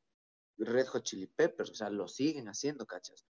Red 0.57 0.87
Hot 0.87 1.03
Chili 1.03 1.27
Peppers, 1.27 1.69
o 1.69 1.75
sea, 1.75 1.89
lo 1.89 2.09
siguen 2.09 2.49
haciendo, 2.49 2.85
¿cachas? 2.85 3.25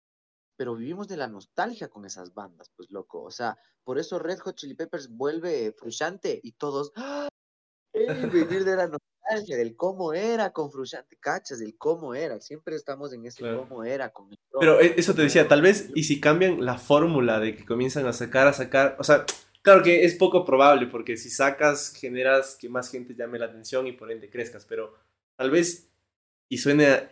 Pero 0.58 0.76
vivimos 0.76 1.08
de 1.08 1.18
la 1.18 1.28
nostalgia 1.28 1.88
con 1.88 2.04
esas 2.06 2.34
bandas, 2.34 2.72
pues 2.76 2.90
loco. 2.90 3.24
O 3.24 3.32
sea, 3.32 3.58
por 3.84 4.00
eso 4.00 4.20
Red 4.20 4.40
Hot 4.40 4.56
Chili 4.56 4.74
Peppers 4.74 5.08
vuelve 5.10 5.72
frustrante 5.72 6.40
y 6.44 6.54
todos, 6.54 6.92
¡Ah! 6.96 7.30
vivir 7.94 8.66
de 8.66 8.76
la 8.76 8.88
nostalgia, 9.28 9.56
del 9.56 9.76
cómo 9.76 10.14
era 10.14 10.52
con 10.52 10.72
frustrante, 10.72 11.16
cachas, 11.18 11.60
del 11.60 11.78
cómo 11.78 12.16
era. 12.16 12.42
Siempre 12.42 12.76
estamos 12.76 13.14
en 13.14 13.26
ese 13.26 13.44
cómo 13.56 13.84
era 13.84 14.10
con 14.10 14.30
Pero 14.60 14.80
e, 14.80 14.96
eso 14.98 15.14
te 15.14 15.22
decía, 15.22 15.48
tal 15.48 15.62
vez, 15.62 15.92
y 15.94 16.04
si 16.04 16.20
cambian 16.20 16.66
la 16.66 16.78
fórmula 16.78 17.40
de 17.40 17.56
que 17.56 17.64
comienzan 17.64 18.08
a 18.08 18.14
sacar, 18.14 18.48
a 18.48 18.54
sacar, 18.54 18.98
o 19.00 19.04
sea, 19.04 19.26
claro 19.62 19.84
que 19.84 20.06
es 20.06 20.16
poco 20.16 20.44
probable 20.44 20.88
porque 20.88 21.18
si 21.18 21.30
sacas 21.30 21.94
generas 21.94 22.58
que 22.60 22.68
más 22.68 22.90
gente 22.90 23.16
llame 23.16 23.38
la 23.38 23.46
atención 23.46 23.86
y 23.86 23.92
por 23.92 24.12
ende 24.12 24.30
crezcas, 24.30 24.66
pero 24.66 24.96
tal 25.36 25.52
vez, 25.52 25.90
y 26.50 26.58
suena 26.58 27.10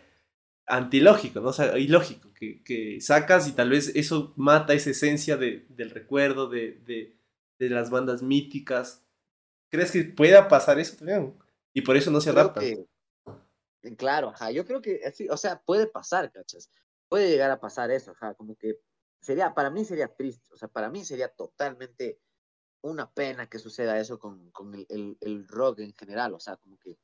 antilógico, 0.66 1.40
¿no? 1.40 1.48
O 1.48 1.52
sea, 1.52 1.78
ilógico, 1.78 2.32
que, 2.34 2.62
que 2.62 3.00
sacas 3.00 3.48
y 3.48 3.52
tal 3.52 3.70
vez 3.70 3.92
eso 3.94 4.34
mata 4.36 4.74
esa 4.74 4.90
esencia 4.90 5.36
de, 5.36 5.66
del 5.70 5.90
recuerdo, 5.90 6.48
de, 6.48 6.80
de, 6.84 7.16
de, 7.58 7.70
las 7.70 7.90
bandas 7.90 8.22
míticas. 8.22 9.04
¿Crees 9.70 9.92
que 9.92 10.04
pueda 10.04 10.48
pasar 10.48 10.78
eso 10.78 10.96
también? 10.96 11.36
Y 11.72 11.82
por 11.82 11.96
eso 11.96 12.10
no 12.10 12.20
se 12.20 12.30
adaptan. 12.30 12.64
claro, 13.96 14.30
ajá, 14.30 14.50
yo 14.50 14.66
creo 14.66 14.80
que, 14.80 15.00
o 15.30 15.36
sea, 15.36 15.60
puede 15.62 15.86
pasar, 15.86 16.30
¿cachas? 16.32 16.70
Puede 17.08 17.30
llegar 17.30 17.50
a 17.50 17.60
pasar 17.60 17.90
eso, 17.90 18.12
ajá, 18.12 18.34
como 18.34 18.56
que 18.56 18.80
sería, 19.20 19.54
para 19.54 19.70
mí 19.70 19.84
sería 19.84 20.08
triste, 20.08 20.52
o 20.52 20.56
sea, 20.56 20.68
para 20.68 20.90
mí 20.90 21.04
sería 21.04 21.28
totalmente 21.28 22.20
una 22.82 23.10
pena 23.10 23.48
que 23.48 23.58
suceda 23.58 23.98
eso 24.00 24.18
con, 24.18 24.50
con 24.50 24.74
el, 24.74 24.86
el, 24.88 25.16
el 25.20 25.48
rock 25.48 25.80
en 25.80 25.94
general, 25.94 26.34
o 26.34 26.40
sea, 26.40 26.56
como 26.56 26.78
que 26.78 26.98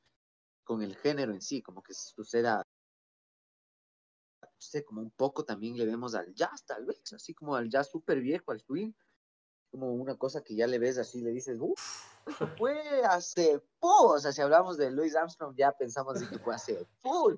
con 0.63 0.81
el 0.81 0.95
género 0.95 1.33
en 1.33 1.41
sí, 1.41 1.61
como 1.61 1.83
que 1.83 1.93
suceda 1.93 2.65
sé, 4.63 4.83
como 4.83 5.01
un 5.01 5.11
poco 5.11 5.45
también 5.45 5.77
le 5.77 5.85
vemos 5.85 6.15
al 6.15 6.33
jazz, 6.33 6.65
tal 6.65 6.85
vez, 6.85 7.13
así 7.13 7.33
como 7.33 7.55
al 7.55 7.69
jazz 7.69 7.89
súper 7.89 8.19
viejo, 8.21 8.51
al 8.51 8.59
swing, 8.59 8.91
como 9.71 9.93
una 9.93 10.15
cosa 10.15 10.43
que 10.43 10.55
ya 10.55 10.67
le 10.67 10.79
ves 10.79 10.97
así, 10.97 11.21
le 11.21 11.31
dices, 11.31 11.57
uff, 11.59 11.77
fue 12.57 13.03
hace 13.05 13.59
full, 13.79 14.15
o 14.15 14.19
sea, 14.19 14.31
si 14.31 14.41
hablamos 14.41 14.77
de 14.77 14.91
Louis 14.91 15.15
Armstrong, 15.15 15.55
ya 15.55 15.71
pensamos 15.71 16.21
que 16.23 16.39
fue 16.39 16.55
hace 16.55 16.85
full, 16.99 17.35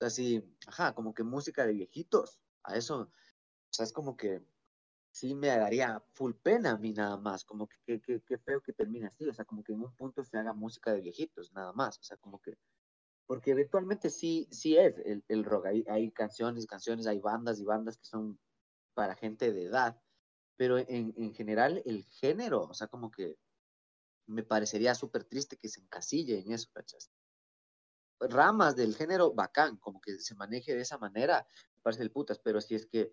así, 0.00 0.42
ajá, 0.66 0.94
como 0.94 1.14
que 1.14 1.22
música 1.22 1.66
de 1.66 1.74
viejitos, 1.74 2.40
a 2.62 2.76
eso, 2.76 3.00
o 3.00 3.10
sea, 3.70 3.84
es 3.84 3.92
como 3.92 4.16
que 4.16 4.42
sí 5.12 5.34
me 5.34 5.48
daría 5.48 6.02
full 6.14 6.32
pena 6.32 6.72
a 6.72 6.78
mí 6.78 6.92
nada 6.92 7.16
más, 7.16 7.44
como 7.44 7.68
que 7.68 8.00
qué 8.00 8.38
feo 8.38 8.60
que 8.60 8.72
termine 8.72 9.06
así, 9.06 9.28
o 9.28 9.34
sea, 9.34 9.44
como 9.44 9.62
que 9.62 9.72
en 9.72 9.82
un 9.82 9.94
punto 9.94 10.24
se 10.24 10.38
haga 10.38 10.52
música 10.52 10.92
de 10.92 11.00
viejitos, 11.00 11.52
nada 11.52 11.72
más, 11.72 11.98
o 11.98 12.02
sea, 12.02 12.16
como 12.16 12.40
que 12.40 12.58
porque 13.26 13.52
eventualmente 13.52 14.10
sí, 14.10 14.48
sí 14.50 14.76
es 14.76 14.98
el, 15.04 15.24
el 15.28 15.44
rock. 15.44 15.66
Hay, 15.66 15.84
hay 15.88 16.10
canciones, 16.10 16.66
canciones, 16.66 17.06
hay 17.06 17.18
bandas 17.18 17.58
y 17.58 17.64
bandas 17.64 17.96
que 17.96 18.04
son 18.04 18.38
para 18.94 19.14
gente 19.14 19.52
de 19.52 19.64
edad, 19.64 20.00
pero 20.56 20.78
en, 20.78 21.14
en 21.16 21.34
general 21.34 21.82
el 21.84 22.04
género, 22.04 22.62
o 22.62 22.74
sea, 22.74 22.86
como 22.86 23.10
que 23.10 23.36
me 24.26 24.42
parecería 24.42 24.94
súper 24.94 25.24
triste 25.24 25.56
que 25.56 25.68
se 25.68 25.80
encasille 25.80 26.38
en 26.38 26.52
eso, 26.52 26.70
¿cachas? 26.72 27.10
Ramas 28.20 28.76
del 28.76 28.94
género, 28.94 29.34
bacán, 29.34 29.76
como 29.78 30.00
que 30.00 30.18
se 30.18 30.34
maneje 30.34 30.74
de 30.74 30.82
esa 30.82 30.98
manera, 30.98 31.46
me 31.76 31.82
parece 31.82 32.02
el 32.02 32.12
putas, 32.12 32.38
pero 32.38 32.60
si 32.60 32.74
es 32.74 32.86
que 32.86 33.12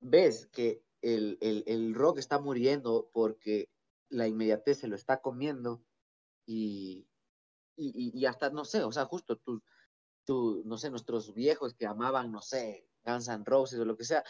ves 0.00 0.46
que 0.46 0.84
el, 1.00 1.38
el, 1.40 1.64
el 1.66 1.94
rock 1.94 2.18
está 2.18 2.38
muriendo 2.38 3.10
porque 3.12 3.70
la 4.10 4.26
inmediatez 4.28 4.78
se 4.78 4.88
lo 4.88 4.96
está 4.96 5.20
comiendo 5.20 5.84
y, 6.46 7.07
y, 7.78 8.18
y, 8.18 8.26
hasta, 8.26 8.50
no 8.50 8.64
sé, 8.64 8.82
o 8.82 8.92
sea, 8.92 9.04
justo 9.04 9.36
tú, 9.36 9.62
tú, 10.24 10.62
no 10.66 10.76
sé, 10.76 10.90
nuestros 10.90 11.32
viejos 11.32 11.74
que 11.74 11.86
amaban, 11.86 12.32
no 12.32 12.42
sé, 12.42 12.88
Guns 13.04 13.28
N' 13.28 13.44
Roses 13.44 13.78
o 13.78 13.84
lo 13.84 13.96
que 13.96 14.04
sea, 14.04 14.24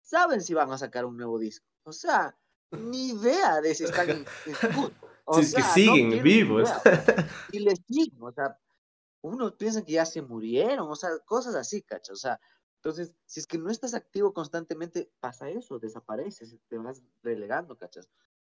saben 0.00 0.40
si 0.40 0.54
van 0.54 0.70
a 0.70 0.78
sacar 0.78 1.04
un 1.04 1.16
nuevo 1.16 1.38
disco. 1.38 1.66
O 1.82 1.92
sea, 1.92 2.36
ni 2.70 3.08
idea 3.08 3.60
de 3.60 3.74
si 3.74 3.84
están 3.84 4.10
en, 4.10 4.24
O 5.26 5.42
sea, 5.42 5.62
que 5.62 5.68
siguen 5.68 6.22
vivos. 6.22 6.70
Y 7.50 7.60
les 7.60 7.80
siguen, 7.86 8.22
o 8.22 8.30
sea, 8.30 8.58
uno 9.22 9.56
piensa 9.56 9.82
que 9.82 9.92
ya 9.92 10.04
se 10.04 10.20
murieron, 10.22 10.90
o 10.90 10.94
sea, 10.94 11.10
cosas 11.24 11.54
así, 11.54 11.82
cacho. 11.82 12.12
O 12.12 12.16
sea, 12.16 12.38
entonces, 12.76 13.14
si 13.24 13.40
es 13.40 13.46
que 13.46 13.56
no 13.56 13.70
estás 13.70 13.94
activo 13.94 14.34
constantemente, 14.34 15.10
pasa 15.20 15.48
eso, 15.48 15.78
desapareces, 15.78 16.56
te 16.68 16.78
vas 16.78 17.02
relegando, 17.22 17.76
cachas 17.76 18.10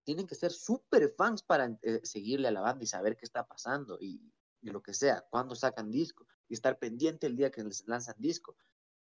tienen 0.08 0.26
que 0.26 0.36
ser 0.36 0.54
súper 0.54 1.10
fans 1.18 1.44
para 1.44 1.78
eh, 1.82 2.00
seguirle 2.02 2.48
a 2.48 2.52
la 2.52 2.62
banda 2.62 2.82
y 2.82 2.88
saber 2.88 3.18
qué 3.18 3.26
está 3.26 3.46
pasando 3.46 3.98
y, 4.00 4.32
lo 4.62 4.82
que 4.82 4.94
sea, 4.94 5.26
cuándo 5.30 5.54
sacan 5.54 5.92
disco 5.92 6.26
y 6.48 6.54
estar 6.54 6.80
pendiente 6.80 7.28
el 7.28 7.36
día 7.36 7.52
que 7.52 7.62
les 7.62 7.86
lanzan 7.88 8.16
disco. 8.18 8.56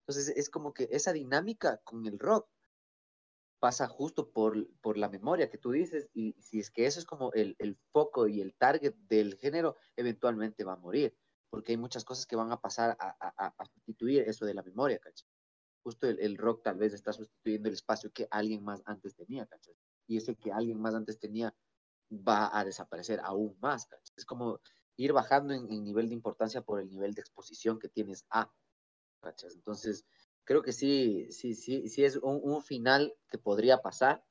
Entonces 0.02 0.36
es 0.36 0.50
como 0.50 0.74
que 0.74 0.90
esa 0.92 1.14
dinámica 1.14 1.78
con 1.86 2.06
el 2.06 2.20
rock 2.20 2.50
pasa 3.60 3.88
justo 3.88 4.32
por, 4.32 4.70
por 4.82 4.98
la 4.98 5.08
memoria 5.08 5.50
que 5.50 5.58
tú 5.58 5.72
dices 5.72 6.10
y 6.14 6.34
si 6.42 6.60
es 6.60 6.70
que 6.70 6.86
eso 6.86 7.00
es 7.00 7.06
como 7.06 7.32
el, 7.32 7.56
el 7.60 7.78
foco 7.94 8.28
y 8.28 8.42
el 8.42 8.54
target 8.56 8.96
del 9.08 9.38
género, 9.38 9.78
eventualmente 9.96 10.66
va 10.66 10.74
a 10.74 10.78
morir, 10.78 11.18
porque 11.50 11.72
hay 11.72 11.78
muchas 11.78 12.04
cosas 12.04 12.26
que 12.26 12.36
van 12.36 12.52
a 12.52 12.60
pasar 12.60 12.98
a, 13.00 13.16
a, 13.20 13.54
a 13.58 13.66
sustituir 13.68 14.24
eso 14.24 14.46
de 14.46 14.54
la 14.54 14.64
memoria, 14.64 15.00
¿cachai? 15.00 15.30
Justo 15.82 16.08
el, 16.08 16.20
el, 16.20 16.38
rock 16.38 16.64
tal 16.64 16.78
vez 16.78 16.94
está 16.94 17.14
sustituyendo 17.14 17.70
el 17.70 17.76
espacio 17.76 18.12
que 18.12 18.28
alguien 18.32 18.66
más 18.66 18.82
antes 18.86 19.16
tenía, 19.16 19.46
¿cachai? 19.46 19.76
Y 20.10 20.18
ese 20.18 20.36
que 20.36 20.52
alguien 20.52 20.82
más 20.82 20.96
antes 20.96 21.20
tenía 21.20 21.56
va 22.12 22.50
a 22.58 22.66
desaparecer 22.66 23.20
aún 23.24 23.56
más. 23.62 23.88
Es 24.18 24.26
como 24.26 24.60
ir 24.98 25.14
bajando 25.14 25.54
en, 25.54 25.68
nivel 25.84 26.10
de 26.10 26.16
importancia 26.16 26.62
por 26.62 26.82
el 26.82 26.90
nivel 26.90 27.14
de 27.14 27.22
exposición 27.22 27.78
que 27.78 27.90
tienes 27.90 28.26
a. 28.32 28.52
Entonces, 29.54 30.06
creo 30.44 30.64
que 30.64 30.74
sí, 30.74 31.32
sí, 31.32 31.54
sí, 31.54 31.88
sí 31.90 32.04
es 32.04 32.18
un, 32.18 32.62
final 32.64 33.16
que 33.30 33.38
podría 33.38 33.84
pasar, 33.84 34.26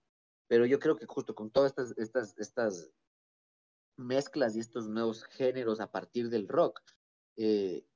pero 0.48 0.66
yo 0.66 0.80
creo 0.80 0.96
que 0.96 1.06
justo 1.06 1.34
con 1.34 1.50
todas 1.50 1.70
estas, 1.70 1.96
estas, 1.96 2.38
estas 2.38 2.90
mezclas 3.96 4.56
y 4.56 4.60
estos 4.60 4.88
nuevos 4.88 5.24
géneros 5.24 5.78
a 5.80 5.92
partir 5.92 6.28
del 6.28 6.48
rock, 6.48 6.80
eh, 7.36 7.86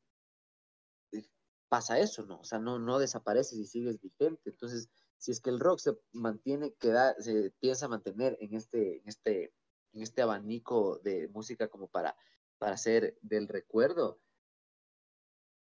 pasa 1.69 1.99
eso, 1.99 2.25
¿no? 2.27 2.39
O 2.39 2.45
sea, 2.45 2.61
no, 2.61 2.79
no 2.79 3.01
desapareces 3.01 3.59
y 3.59 3.67
sigues 3.67 3.99
vigente. 4.01 4.51
Entonces, 4.51 4.89
si 5.23 5.31
es 5.31 5.41
que 5.41 5.51
el 5.51 5.61
rock 5.61 5.79
se 5.79 5.97
mantiene, 6.11 6.75
queda, 6.81 7.15
se 7.21 7.53
piensa 7.61 7.87
mantener 7.87 8.37
en 8.41 8.55
este, 8.55 8.97
en 8.97 9.09
este, 9.09 9.55
en 9.93 10.03
este 10.03 10.21
abanico 10.21 10.99
de 10.99 11.29
música 11.29 11.69
como 11.69 11.87
para, 11.87 12.17
para 12.59 12.75
hacer 12.75 13.17
del 13.23 13.47
recuerdo, 13.47 14.19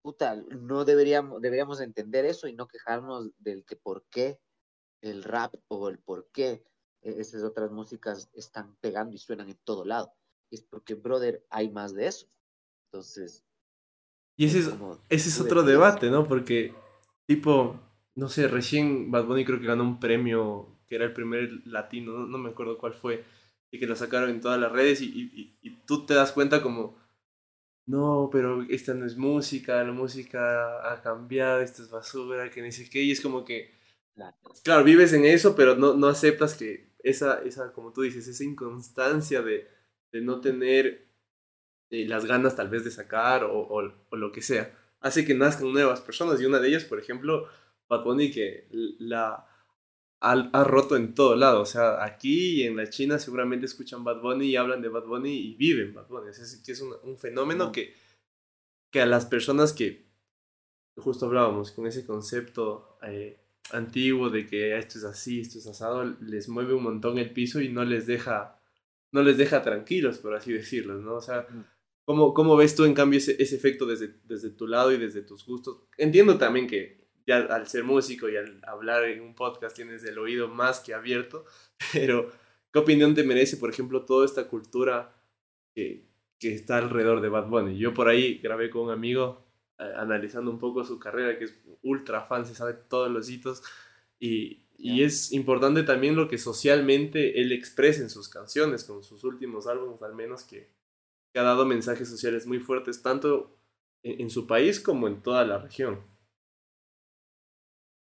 puta, 0.02 0.38
no 0.38 0.86
deberíamos, 0.86 1.42
deberíamos 1.42 1.82
entender 1.82 2.24
eso 2.24 2.48
y 2.48 2.54
no 2.54 2.70
quejarnos 2.70 3.32
del 3.38 3.66
que 3.66 3.76
por 3.76 4.06
qué 4.06 4.40
el 5.02 5.26
rap 5.26 5.54
o 5.68 5.90
el 5.90 6.00
por 6.00 6.30
qué 6.32 6.64
e-, 7.02 7.20
esas 7.20 7.44
otras 7.44 7.70
músicas 7.70 8.30
están 8.34 8.78
pegando 8.78 9.14
y 9.14 9.20
suenan 9.20 9.50
en 9.50 9.60
todo 9.66 9.84
lado. 9.84 10.14
Es 10.52 10.62
porque, 10.62 10.94
brother, 10.94 11.46
hay 11.50 11.70
más 11.70 11.94
de 11.94 12.08
eso. 12.08 12.28
Entonces. 12.86 13.44
Y 14.38 14.46
ese 14.46 14.60
es, 14.60 14.68
ese 15.10 15.28
es 15.28 15.42
otro 15.42 15.64
debate, 15.64 16.10
¿no? 16.10 16.26
Porque, 16.26 16.74
tipo, 17.26 17.78
no 18.20 18.28
sé, 18.28 18.50
recién 18.50 19.12
Bad 19.12 19.26
Bunny 19.26 19.46
creo 19.46 19.62
que 19.62 19.68
ganó 19.68 19.84
un 19.84 20.00
premio, 20.00 20.78
que 20.88 20.96
era 20.96 21.06
el 21.06 21.14
primer 21.14 21.50
latino, 21.66 22.28
no, 22.28 22.38
me 22.38 22.50
acuerdo 22.50 22.78
cuál 22.78 22.94
fue, 22.94 23.24
y 23.72 23.80
que 23.80 23.88
lo 23.88 23.96
sacaron 23.96 24.30
en 24.30 24.42
todas 24.42 24.60
las 24.60 24.72
redes 24.74 25.02
y, 25.02 25.08
y, 25.62 25.70
tú 25.86 26.06
te 26.06 26.16
das 26.16 26.34
cuenta 26.34 26.62
como, 26.62 26.98
no, 27.86 28.30
pero 28.32 28.64
esta 28.64 28.94
no 28.94 29.06
es 29.06 29.16
música, 29.16 29.84
la 29.84 29.94
música 29.94 30.92
ha 30.92 31.02
cambiado, 31.02 31.62
esto 31.62 31.82
es 31.82 31.90
basura, 31.90 32.52
que 32.52 32.62
ni 32.62 32.74
sé 32.74 32.90
qué, 32.90 33.02
y 33.02 33.12
es 33.12 33.22
como 33.22 33.46
que, 33.46 33.72
claro, 34.64 34.84
vives 34.84 35.14
en 35.14 35.24
eso, 35.24 35.56
pero 35.56 35.76
no, 35.76 35.94
no 35.94 36.08
aceptas 36.08 36.56
que 36.56 36.92
esa, 37.00 37.42
esa, 37.44 37.72
como 37.72 37.94
tú 37.94 38.02
dices, 38.02 38.28
esa 38.28 38.44
inconstancia 38.44 39.42
de, 39.42 39.66
de 40.12 40.22
no 40.22 40.42
tener 40.42 41.08
eh, 41.90 42.06
las 42.06 42.26
ganas 42.26 42.58
tal 42.58 42.68
vez 42.70 42.84
de 42.84 42.92
sacar 42.92 43.46
o, 43.46 43.60
o, 43.60 43.94
o 44.10 44.16
lo 44.18 44.32
que 44.34 44.42
sea, 44.42 44.78
hace 45.00 45.26
que 45.26 45.34
nazcan 45.34 45.72
nuevas 45.72 46.02
personas, 46.02 46.42
y 46.42 46.46
una 46.46 46.60
de 46.60 46.68
ellas, 46.68 46.84
por 46.84 47.00
ejemplo, 47.00 47.48
Bad 47.90 48.04
Bunny 48.04 48.32
que 48.32 48.68
la 49.00 49.46
ha, 50.22 50.64
roto 50.64 50.96
en 50.96 51.14
todo 51.14 51.36
lado. 51.36 51.62
O 51.62 51.66
sea, 51.66 52.04
aquí 52.04 52.62
y 52.62 52.64
en 52.64 52.78
la 52.78 52.90
China 52.90 53.20
seguramente 53.20 53.66
escuchan 53.66 54.04
Bad 54.04 54.22
Bunny 54.22 54.48
y 54.48 54.56
hablan 54.56 54.82
de 54.82 54.90
Bad 54.90 55.06
Bunny 55.06 55.32
y 55.32 55.56
viven 55.56 55.94
Bad 55.94 56.08
Bunny. 56.08 56.30
Es, 56.30 56.62
que 56.66 56.72
es 56.72 56.82
un, 56.82 57.18
fenómeno 57.18 57.72
que, 57.72 57.94
que 58.92 59.02
a 59.02 59.06
las 59.06 59.26
personas 59.26 59.74
que 59.74 60.08
justo 60.96 61.26
hablábamos 61.26 61.72
con 61.72 61.88
ese 61.88 62.06
concepto 62.06 62.98
eh, 63.04 63.40
antiguo 63.72 64.30
de 64.30 64.46
que 64.46 64.78
esto 64.78 64.98
es 64.98 65.04
así, 65.06 65.42
esto 65.42 65.60
es 65.60 65.68
asado, 65.68 66.04
les 66.22 66.50
mueve 66.50 66.74
un 66.74 66.84
montón 66.84 67.18
el 67.18 67.32
piso 67.32 67.62
y 67.62 67.70
no 67.70 67.86
les 67.86 68.06
deja, 68.06 68.60
no 69.12 69.24
les 69.24 69.38
deja 69.38 69.62
tranquilos, 69.62 70.18
por 70.18 70.36
así 70.36 70.52
decirlo, 70.52 70.96
¿no? 70.96 71.16
O 71.16 71.22
sea, 71.22 71.48
¿cómo, 72.04 72.34
cómo 72.34 72.58
ves 72.58 72.76
tú 72.76 72.84
en 72.84 72.94
cambio 72.94 73.20
ese, 73.20 73.42
ese 73.42 73.56
efecto 73.56 73.86
desde, 73.86 74.16
desde 74.26 74.50
tu 74.50 74.68
lado 74.68 74.92
y 74.92 74.98
desde 74.98 75.22
tus 75.22 75.46
gustos? 75.46 75.84
Entiendo 75.98 76.38
también 76.38 76.68
que 76.68 76.99
ya 77.30 77.38
al 77.38 77.68
ser 77.68 77.84
músico 77.84 78.28
y 78.28 78.36
al 78.36 78.60
hablar 78.66 79.06
en 79.06 79.22
un 79.22 79.36
podcast 79.36 79.76
tienes 79.76 80.04
el 80.04 80.18
oído 80.18 80.48
más 80.48 80.80
que 80.80 80.96
abierto, 80.96 81.46
pero 81.94 82.32
¿qué 82.74 82.80
opinión 82.80 83.14
te 83.14 83.24
merece, 83.24 83.58
por 83.58 83.70
ejemplo, 83.70 84.04
toda 84.04 84.26
esta 84.26 84.48
cultura 84.48 85.16
que, 85.76 86.08
que 86.40 86.56
está 86.56 86.80
alrededor 86.80 87.22
de 87.22 87.30
Bad 87.30 87.48
Bunny? 87.48 87.78
Yo 87.78 87.94
por 87.94 88.08
ahí 88.10 88.40
grabé 88.40 88.72
con 88.72 88.82
un 88.86 88.92
amigo 88.92 89.46
eh, 89.78 89.94
analizando 89.96 90.50
un 90.50 90.58
poco 90.58 90.84
su 90.84 90.98
carrera, 90.98 91.38
que 91.38 91.46
es 91.46 91.56
ultra 91.84 92.22
fan, 92.22 92.48
se 92.48 92.56
sabe 92.56 92.74
todos 92.74 93.12
los 93.12 93.30
hitos, 93.30 93.62
y, 94.20 94.64
y 94.76 95.04
es 95.04 95.32
importante 95.32 95.84
también 95.84 96.16
lo 96.16 96.28
que 96.28 96.40
socialmente 96.40 97.40
él 97.40 97.52
expresa 97.52 98.02
en 98.02 98.10
sus 98.10 98.28
canciones, 98.28 98.84
con 98.84 99.04
sus 99.04 99.24
últimos 99.24 99.68
álbumes 99.68 100.02
al 100.02 100.16
menos, 100.16 100.44
que, 100.44 100.72
que 101.32 101.40
ha 101.40 101.44
dado 101.44 101.64
mensajes 101.68 102.10
sociales 102.10 102.48
muy 102.48 102.60
fuertes, 102.60 103.04
tanto 103.04 103.56
en 104.02 104.30
su 104.32 104.48
país 104.48 104.80
como 104.80 105.08
en 105.08 105.22
toda 105.22 105.46
la 105.46 105.60
región. 105.60 106.00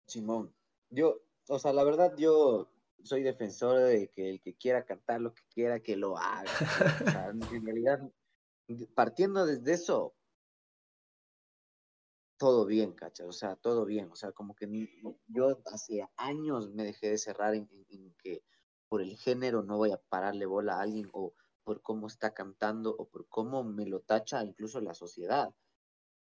Simón, 0.06 0.54
yo, 0.90 1.22
o 1.48 1.58
sea, 1.58 1.72
la 1.72 1.84
verdad, 1.84 2.14
yo 2.16 2.70
soy 3.02 3.22
defensor 3.22 3.78
de 3.78 4.08
que 4.08 4.30
el 4.30 4.40
que 4.40 4.54
quiera 4.54 4.84
cantar 4.84 5.20
lo 5.20 5.34
que 5.34 5.42
quiera, 5.50 5.80
que 5.80 5.96
lo 5.96 6.16
haga. 6.16 6.50
o 6.50 7.10
sea, 7.10 7.28
en 7.52 7.64
realidad, 7.64 8.00
partiendo 8.94 9.46
desde 9.46 9.72
eso, 9.72 10.14
todo 12.36 12.66
bien, 12.66 12.92
¿cachai? 12.92 13.26
O 13.26 13.32
sea, 13.32 13.56
todo 13.56 13.84
bien. 13.84 14.10
O 14.10 14.16
sea, 14.16 14.32
como 14.32 14.54
que 14.54 14.68
yo 15.28 15.60
hace 15.66 16.06
años 16.16 16.70
me 16.72 16.84
dejé 16.84 17.10
de 17.10 17.18
cerrar 17.18 17.54
en, 17.54 17.68
que 18.22 18.42
por 18.88 19.00
el 19.02 19.16
género 19.16 19.62
no 19.62 19.76
voy 19.76 19.92
a 19.92 20.00
pararle 20.08 20.46
bola 20.46 20.76
a 20.76 20.82
alguien 20.82 21.08
o 21.12 21.34
por 21.62 21.80
cómo 21.82 22.06
está 22.06 22.34
cantando 22.34 22.94
o 22.94 23.08
por 23.08 23.26
cómo 23.28 23.64
me 23.64 23.86
lo 23.86 24.00
tacha 24.00 24.42
incluso 24.44 24.80
la 24.80 24.94
sociedad. 24.94 25.54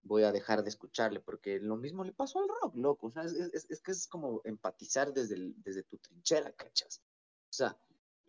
Voy 0.03 0.23
a 0.23 0.31
dejar 0.31 0.63
de 0.63 0.69
escucharle 0.69 1.19
porque 1.19 1.59
lo 1.59 1.77
mismo 1.77 2.03
le 2.03 2.11
pasó 2.11 2.39
al 2.39 2.49
rock, 2.49 2.75
loco. 2.75 3.07
O 3.07 3.11
sea, 3.11 3.23
es, 3.23 3.81
que 3.81 3.91
es 3.91 4.07
como 4.07 4.41
empatizar 4.43 5.13
desde, 5.13 5.53
desde 5.57 5.83
tu 5.83 5.97
trinchera, 5.97 6.51
¿cachas? 6.53 7.01
O 7.49 7.53
sea, 7.53 7.77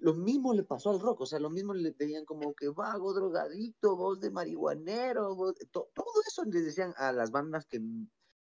lo 0.02 0.14
mismo 0.14 0.52
le 0.52 0.64
pasó 0.64 0.90
al 0.90 1.00
rock, 1.00 1.20
o 1.20 1.26
sea, 1.26 1.38
lo 1.38 1.48
mismo 1.48 1.74
le 1.74 1.92
decían 1.92 2.24
como 2.24 2.54
que 2.54 2.68
vago, 2.68 3.14
drogadito, 3.14 3.96
voz 3.96 4.18
de 4.20 4.30
marihuanero, 4.30 5.54
todo 5.70 6.12
eso 6.26 6.44
les 6.44 6.64
decían 6.64 6.92
a 6.96 7.12
las 7.12 7.30
bandas 7.30 7.66
que 7.66 7.80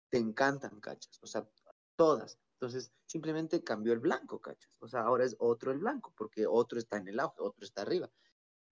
te 0.08 0.18
encantan, 0.18 0.80
cachas, 0.80 1.18
o 1.22 1.26
sea, 1.26 1.48
todas. 1.94 2.38
Entonces, 2.54 2.90
simplemente 3.06 3.62
cambió 3.62 3.92
el 3.92 4.00
blanco, 4.00 4.40
cachas. 4.40 4.72
O 4.80 4.88
sea, 4.88 5.02
ahora 5.02 5.24
es 5.24 5.36
otro 5.38 5.72
el 5.72 5.78
blanco, 5.78 6.12
porque 6.16 6.46
otro 6.46 6.78
está 6.78 6.96
en 6.96 7.08
el 7.08 7.20
auge, 7.20 7.40
otro 7.40 7.64
está 7.64 7.82
arriba. 7.82 8.10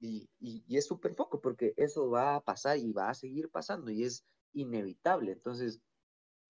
Y, 0.01 0.29
y, 0.41 0.65
y 0.67 0.77
es 0.77 0.87
súper 0.87 1.15
poco, 1.15 1.41
porque 1.41 1.75
eso 1.77 2.11
va 2.11 2.35
a 2.35 2.41
pasar 2.41 2.79
y 2.79 2.93
va 2.93 3.11
a 3.11 3.15
seguir 3.15 3.51
pasando, 3.51 3.91
y 3.91 4.03
es 4.03 4.25
inevitable. 4.55 5.33
Entonces, 5.33 5.81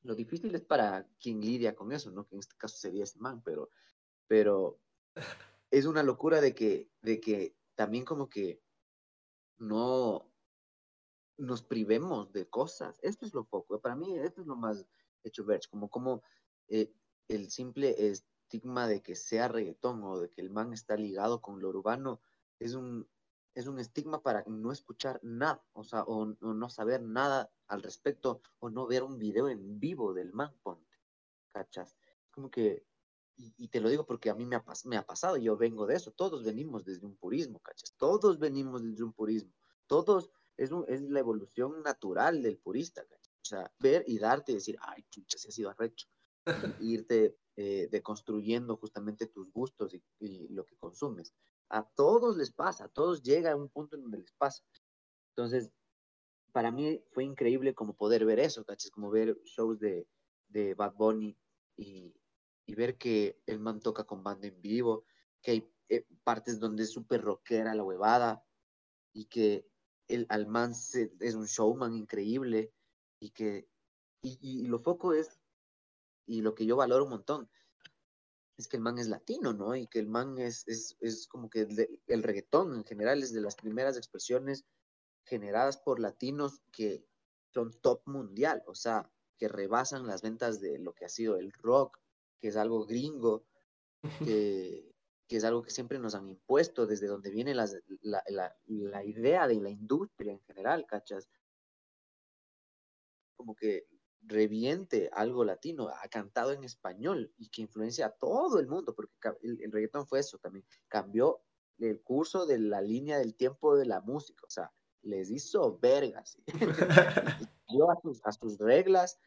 lo 0.02 0.14
difícil 0.14 0.54
es 0.54 0.62
para 0.62 1.08
quien 1.18 1.40
lidia 1.40 1.74
con 1.74 1.92
eso, 1.92 2.10
¿no? 2.10 2.26
Que 2.26 2.36
en 2.36 2.40
este 2.40 2.56
caso 2.56 2.76
sería 2.76 3.04
ese 3.04 3.18
man, 3.18 3.42
pero, 3.42 3.70
pero 4.26 4.80
es 5.70 5.86
una 5.86 6.02
locura 6.02 6.40
de 6.40 6.54
que, 6.54 6.90
de 7.02 7.20
que 7.20 7.56
también 7.74 8.04
como 8.04 8.28
que 8.28 8.62
no 9.58 10.30
nos 11.36 11.62
privemos 11.62 12.32
de 12.32 12.48
cosas. 12.48 12.98
Esto 13.02 13.26
es 13.26 13.34
lo 13.34 13.44
poco. 13.44 13.80
Para 13.80 13.96
mí, 13.96 14.16
esto 14.18 14.42
es 14.42 14.46
lo 14.46 14.56
más 14.56 14.86
hecho 15.24 15.44
ver, 15.44 15.60
como, 15.70 15.88
como 15.88 16.22
eh, 16.68 16.92
el 17.28 17.50
simple 17.50 17.94
estigma 18.08 18.86
de 18.86 19.02
que 19.02 19.16
sea 19.16 19.48
reggaetón 19.48 20.02
o 20.04 20.20
de 20.20 20.30
que 20.30 20.42
el 20.42 20.50
man 20.50 20.72
está 20.72 20.96
ligado 20.96 21.40
con 21.40 21.60
lo 21.60 21.70
urbano 21.70 22.20
es 22.60 22.74
un, 22.74 23.08
es 23.54 23.66
un 23.66 23.78
estigma 23.78 24.22
para 24.22 24.44
no 24.46 24.72
escuchar 24.72 25.20
nada, 25.22 25.64
o 25.72 25.84
sea, 25.84 26.02
o, 26.04 26.26
no 26.26 26.68
saber 26.68 27.02
nada 27.02 27.50
al 27.68 27.82
respecto, 27.82 28.40
o 28.58 28.70
no 28.70 28.86
ver 28.86 29.02
un 29.02 29.18
video 29.18 29.48
en 29.48 29.78
vivo 29.78 30.12
del 30.12 30.32
man, 30.32 30.52
ponte, 30.62 30.96
¿cachas? 31.48 31.96
Como 32.30 32.50
que 32.50 32.84
y, 33.36 33.68
te 33.68 33.80
lo 33.80 33.88
digo 33.88 34.06
porque 34.06 34.30
a 34.30 34.34
mí 34.34 34.46
me 34.46 34.56
ha, 34.56 34.64
me 34.84 34.96
ha 34.96 35.04
pasado, 35.04 35.36
yo 35.36 35.56
vengo 35.56 35.86
de 35.86 35.96
eso, 35.96 36.12
todos 36.12 36.44
venimos 36.44 36.84
desde 36.84 37.06
un 37.06 37.16
purismo, 37.16 37.58
¿cachas? 37.60 37.92
Todos 37.96 38.38
venimos 38.38 38.82
desde 38.82 39.02
un 39.02 39.12
purismo, 39.12 39.52
todos, 39.86 40.30
es, 40.56 40.70
es 40.88 41.02
la 41.02 41.20
evolución 41.20 41.82
natural 41.82 42.42
del 42.42 42.58
purista, 42.58 43.04
¿cachas? 43.04 43.34
O 43.42 43.44
sea, 43.44 43.72
ver 43.80 44.04
y 44.06 44.18
darte 44.18 44.52
y 44.52 44.56
decir, 44.56 44.78
ay, 44.80 45.04
chucha, 45.10 45.36
se 45.38 45.48
ha 45.48 45.52
sido 45.52 45.70
arrecho. 45.70 46.06
irte 46.80 47.36
eh, 47.56 47.88
deconstruyendo 47.90 48.76
justamente 48.76 49.26
tus 49.26 49.50
gustos 49.52 49.94
y, 49.94 50.02
y, 50.18 50.48
lo 50.48 50.64
que 50.64 50.76
consumes. 50.76 51.32
A 51.68 51.82
todos 51.94 52.36
les 52.36 52.52
pasa, 52.52 52.84
a 52.84 52.88
todos 52.88 53.22
llega 53.22 53.52
a 53.52 53.56
un 53.56 53.68
punto 53.68 53.96
en 53.96 54.02
donde 54.02 54.18
les 54.18 54.32
pasa. 54.32 54.62
Entonces, 55.30 55.70
para 56.52 56.70
mí 56.70 57.02
fue 57.12 57.24
increíble 57.24 57.74
como 57.74 57.96
poder 57.96 58.24
ver 58.24 58.38
eso, 58.38 58.64
¿cachas? 58.64 58.90
Como 58.90 59.10
ver 59.10 59.36
shows 59.44 59.80
de, 59.80 60.06
de 60.48 60.74
Bad 60.74 60.94
Bunny 60.94 61.36
y, 61.76 62.14
y 62.66 62.74
ver 62.74 62.96
que 62.96 63.40
el 63.46 63.60
man 63.60 63.80
toca 63.80 64.04
con 64.04 64.22
banda 64.22 64.46
en 64.46 64.60
vivo, 64.60 65.04
que 65.42 65.50
hay 65.50 65.74
eh, 65.88 66.06
partes 66.22 66.58
donde 66.60 66.84
es 66.84 66.92
súper 66.92 67.22
rockera 67.22 67.74
la 67.74 67.84
huevada 67.84 68.44
y 69.12 69.26
que 69.26 69.66
el 70.08 70.26
al 70.28 70.46
man 70.46 70.72
es 70.72 71.34
un 71.34 71.46
showman 71.46 71.94
increíble 71.94 72.72
y 73.20 73.30
que 73.30 73.68
y, 74.22 74.66
lo 74.66 74.78
foco 74.78 75.12
es 75.12 75.38
y 76.26 76.40
lo 76.40 76.54
que 76.54 76.64
yo 76.64 76.76
valoro 76.76 77.04
un 77.04 77.10
montón 77.10 77.50
es 78.56 78.68
que 78.68 78.76
el 78.76 78.82
man 78.82 78.98
es 78.98 79.08
latino, 79.08 79.52
¿no? 79.52 79.74
Y 79.74 79.86
que 79.86 79.98
el 79.98 80.06
man 80.06 80.38
es, 80.38 80.66
es, 80.68 80.96
es 81.00 81.26
como 81.26 81.50
que 81.50 81.66
el 82.06 82.22
reggaetón 82.22 82.74
en 82.74 82.84
general 82.84 83.22
es 83.22 83.32
de 83.32 83.40
las 83.40 83.56
primeras 83.56 83.96
expresiones 83.96 84.64
generadas 85.24 85.76
por 85.76 86.00
latinos 86.00 86.60
que 86.70 87.04
son 87.52 87.72
top 87.80 88.02
mundial, 88.06 88.62
o 88.66 88.74
sea, 88.74 89.10
que 89.38 89.48
rebasan 89.48 90.06
las 90.06 90.22
ventas 90.22 90.60
de 90.60 90.78
lo 90.78 90.92
que 90.94 91.04
ha 91.04 91.08
sido 91.08 91.36
el 91.36 91.52
rock, 91.52 91.98
que 92.40 92.48
es 92.48 92.56
algo 92.56 92.84
gringo, 92.84 93.46
que, 94.18 94.92
es 95.28 95.44
algo 95.44 95.62
que 95.62 95.70
siempre 95.70 95.98
nos 95.98 96.14
han 96.14 96.28
impuesto, 96.28 96.86
desde 96.86 97.08
donde 97.08 97.30
viene 97.30 97.54
la, 97.54 97.66
idea 99.04 99.48
de 99.48 99.60
la 99.60 99.70
industria 99.70 100.32
en 100.32 100.40
general, 100.42 100.86
¿cachas? 100.86 101.28
Como 103.36 103.56
que 103.56 103.88
reviente 104.26 105.10
algo 105.12 105.44
latino, 105.44 105.88
ha 105.88 106.08
cantado 106.08 106.52
en 106.52 106.64
español 106.64 107.32
y 107.36 107.48
que 107.48 107.62
influencia 107.62 108.06
a 108.06 108.10
todo 108.10 108.58
el 108.58 108.66
mundo, 108.66 108.94
porque 108.94 109.12
el, 109.42 109.70
reggaetón 109.70 110.06
fue 110.06 110.20
eso 110.20 110.38
también, 110.38 110.64
cambió 110.88 111.42
el 111.78 112.00
curso 112.02 112.46
de 112.46 112.58
la 112.58 112.80
línea 112.80 113.18
del 113.18 113.34
tiempo 113.34 113.76
de 113.76 113.86
la 113.86 114.00
música, 114.00 114.44
o 114.46 114.50
sea, 114.50 114.72
les 115.02 115.30
hizo 115.30 115.78
vergas, 115.78 116.38
dio 117.68 117.90
a 117.90 118.00
a 118.24 118.32
sus 118.32 118.58
reglas, 118.58 119.18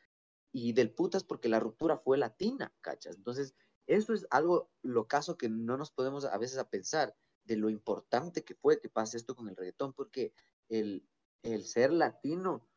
y 0.51 0.73
del 0.73 0.93
putas 0.93 1.23
porque 1.23 1.49
la 1.49 1.59
ruptura 1.59 1.97
fue 1.97 2.17
latina, 2.17 2.73
¿cachas? 2.81 3.15
Entonces, 3.15 3.53
eso 3.85 4.13
es 4.13 4.25
algo 4.31 4.71
locazo 4.81 5.37
que 5.37 5.49
no 5.49 5.77
nos 5.77 5.91
podemos 5.91 6.25
a 6.25 6.37
veces 6.37 6.57
a 6.57 6.69
pensar 6.69 7.15
de 7.43 7.57
lo 7.57 7.69
importante 7.69 8.43
que 8.43 8.55
fue 8.55 8.79
que 8.79 8.89
pase 8.89 9.17
esto 9.17 9.35
con 9.35 9.49
el 9.49 9.55
reggaetón, 9.55 9.93
porque 9.93 10.33
el, 10.67 11.07
el 11.43 11.63
ser 11.65 11.93
latino 11.93 12.67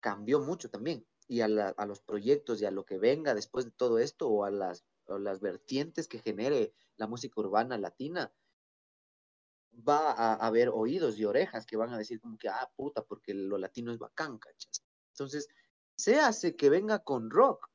cambió 0.00 0.40
mucho 0.40 0.70
también, 0.70 1.06
y 1.30 1.42
a, 1.42 1.48
los 1.48 2.00
proyectos 2.00 2.60
y 2.60 2.64
a 2.64 2.72
lo 2.72 2.84
que 2.84 2.98
venga 2.98 3.36
después 3.36 3.64
de 3.64 3.70
todo 3.70 4.00
esto, 4.00 4.28
o 4.28 4.44
a 4.44 4.50
las, 4.50 4.82
vertientes 5.40 6.08
que 6.08 6.18
genere 6.18 6.74
la 6.96 7.06
música 7.06 7.40
urbana 7.40 7.78
latina, 7.78 8.34
va 9.88 10.10
a, 10.10 10.34
haber 10.34 10.70
oídos 10.70 11.16
y 11.18 11.24
orejas 11.24 11.66
que 11.66 11.76
van 11.76 11.94
a 11.94 11.98
decir 11.98 12.20
como 12.20 12.36
que, 12.36 12.48
ah, 12.48 12.68
puta, 12.74 13.04
porque 13.04 13.32
lo 13.32 13.58
latino 13.58 13.92
es 13.92 13.98
bacán, 14.00 14.38
¿cachas? 14.38 14.82
Entonces, 15.14 15.46
se 15.94 16.18
hace 16.18 16.56
que 16.56 16.68
venga 16.68 16.98
con 17.04 17.30
rock. 17.30 17.70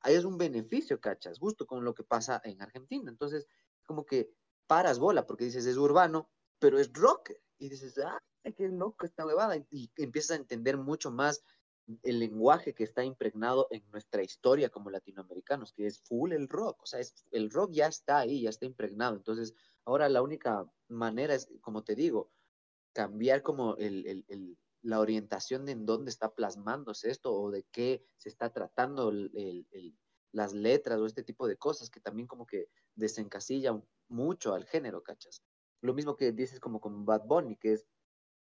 Ahí 0.00 0.16
es 0.16 0.24
un 0.24 0.36
beneficio, 0.36 1.00
¿cachas? 1.00 1.38
Justo 1.38 1.68
con 1.68 1.84
lo 1.84 1.94
que 1.94 2.02
pasa 2.02 2.40
en 2.42 2.60
Argentina. 2.60 3.08
Entonces, 3.08 3.46
como 3.84 4.04
que 4.04 4.34
paras 4.66 4.98
bola 4.98 5.28
porque 5.28 5.44
dices, 5.44 5.64
es 5.64 5.76
urbano, 5.76 6.28
pero 6.58 6.80
es 6.80 6.92
rock. 6.92 7.30
Y 7.56 7.68
dices, 7.68 7.98
ah, 7.98 8.20
qué 8.42 8.66
loco 8.66 9.06
esta 9.06 9.24
huevada. 9.24 9.54
Y 9.70 9.92
empiezas 9.96 10.32
a 10.32 10.40
entender 10.40 10.76
mucho 10.76 11.12
más 11.12 11.44
el 12.02 12.18
lenguaje 12.18 12.74
que 12.74 12.84
está 12.84 13.04
impregnado 13.04 13.68
en 13.70 13.82
nuestra 13.90 14.22
historia 14.22 14.70
como 14.70 14.90
latinoamericanos, 14.90 15.72
que 15.72 15.86
es 15.86 16.00
full 16.00 16.32
el 16.32 16.48
rock. 16.48 16.82
O 16.82 16.86
sea, 16.86 17.00
es, 17.00 17.24
el 17.30 17.50
rock 17.50 17.72
ya 17.72 17.86
está 17.86 18.18
ahí, 18.18 18.42
ya 18.42 18.50
está 18.50 18.66
impregnado. 18.66 19.16
Entonces, 19.16 19.54
ahora 19.84 20.08
la 20.08 20.22
única 20.22 20.70
manera 20.88 21.34
es, 21.34 21.48
como 21.60 21.82
te 21.82 21.94
digo, 21.94 22.30
cambiar 22.92 23.42
como 23.42 23.76
el, 23.76 24.24
el 24.28 24.58
la 24.82 25.00
orientación 25.00 25.66
de 25.66 25.72
en 25.72 25.86
dónde 25.86 26.10
está 26.10 26.34
plasmándose 26.34 27.10
esto 27.10 27.34
o 27.34 27.50
de 27.50 27.64
qué 27.70 28.02
se 28.16 28.28
está 28.28 28.52
tratando 28.52 29.12
las 30.32 30.52
letras 30.52 30.98
o 30.98 31.06
este 31.06 31.22
tipo 31.22 31.46
de 31.46 31.56
cosas 31.56 31.90
que 31.90 32.00
también 32.00 32.26
como 32.26 32.46
que 32.46 32.68
desencasilla 32.94 33.80
mucho 34.08 34.54
al 34.54 34.64
género, 34.64 35.02
¿cachas? 35.02 35.42
Lo 35.82 35.94
mismo 35.94 36.16
que 36.16 36.32
dices 36.32 36.60
como 36.60 36.80
con 36.80 37.04
Bad 37.04 37.24
Bunny, 37.26 37.56
que 37.56 37.74
es 37.74 37.86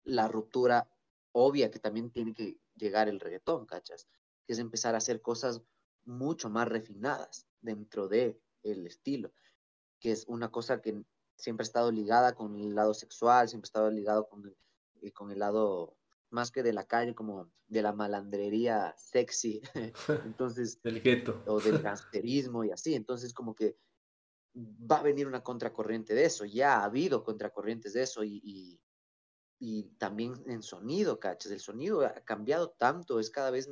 la 0.04 0.28
ruptura 0.28 0.90
obvia 1.34 1.72
que 1.72 1.80
también 1.80 2.12
tiene 2.12 2.34
que 2.34 2.60
llegar 2.76 3.10
el 3.10 3.20
reggaetón, 3.20 3.66
¿cachas? 3.66 4.08
Que 4.46 4.54
es 4.54 4.60
empezar 4.60 4.96
a 4.96 5.00
hacer 5.00 5.22
cosas 5.22 5.62
mucho 6.06 6.50
más 6.50 6.68
refinadas 6.68 7.48
dentro 7.62 8.08
de 8.08 8.40
el 8.64 8.86
estilo, 8.88 9.32
que 10.00 10.12
es 10.12 10.26
una 10.28 10.50
cosa 10.50 10.82
que 10.82 11.04
siempre 11.36 11.64
ha 11.64 11.66
estado 11.66 11.92
ligada 11.92 12.36
con 12.36 12.56
el 12.56 12.76
lado 12.76 12.94
sexual, 12.94 13.50
siempre 13.50 13.68
ha 13.68 13.70
estado 13.70 13.92
ligado 13.92 14.28
con 14.28 14.56
eh, 15.02 15.12
con 15.12 15.32
el 15.32 15.40
lado 15.40 15.98
más 16.30 16.52
que 16.52 16.64
de 16.64 16.74
la 16.74 16.86
calle, 16.86 17.14
como 17.14 17.52
de 17.68 17.82
la 17.82 17.94
malandrería 17.94 18.96
sexy. 18.98 19.62
Entonces, 20.26 20.82
del 20.82 21.02
gueto. 21.02 21.44
O 21.46 21.60
del 21.60 21.80
gangsterismo 21.82 22.64
y 22.64 22.72
así. 22.72 22.96
Entonces, 22.96 23.34
como 23.34 23.56
que 23.56 23.78
va 24.56 25.00
a 25.00 25.04
venir 25.04 25.28
una 25.28 25.44
contracorriente 25.44 26.14
de 26.14 26.26
eso. 26.26 26.46
Ya 26.46 26.80
ha 26.80 26.86
habido 26.86 27.24
contracorrientes 27.24 27.94
de 27.94 28.04
eso 28.04 28.24
y, 28.24 28.42
y, 28.44 28.82
también 29.98 30.34
en 30.48 30.64
sonido, 30.64 31.20
¿cachas? 31.20 31.52
El 31.52 31.60
sonido 31.60 32.02
ha 32.02 32.14
cambiado 32.22 32.72
tanto, 32.72 33.20
es 33.20 33.30
cada 33.30 33.52
vez, 33.52 33.70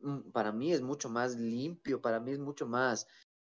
mm, 0.00 0.30
para 0.30 0.52
mí 0.52 0.72
es 0.72 0.80
mucho 0.80 1.08
más 1.08 1.36
limpio, 1.36 2.00
para 2.00 2.20
mí 2.20 2.32
es 2.32 2.38
mucho 2.38 2.66
más 2.66 3.06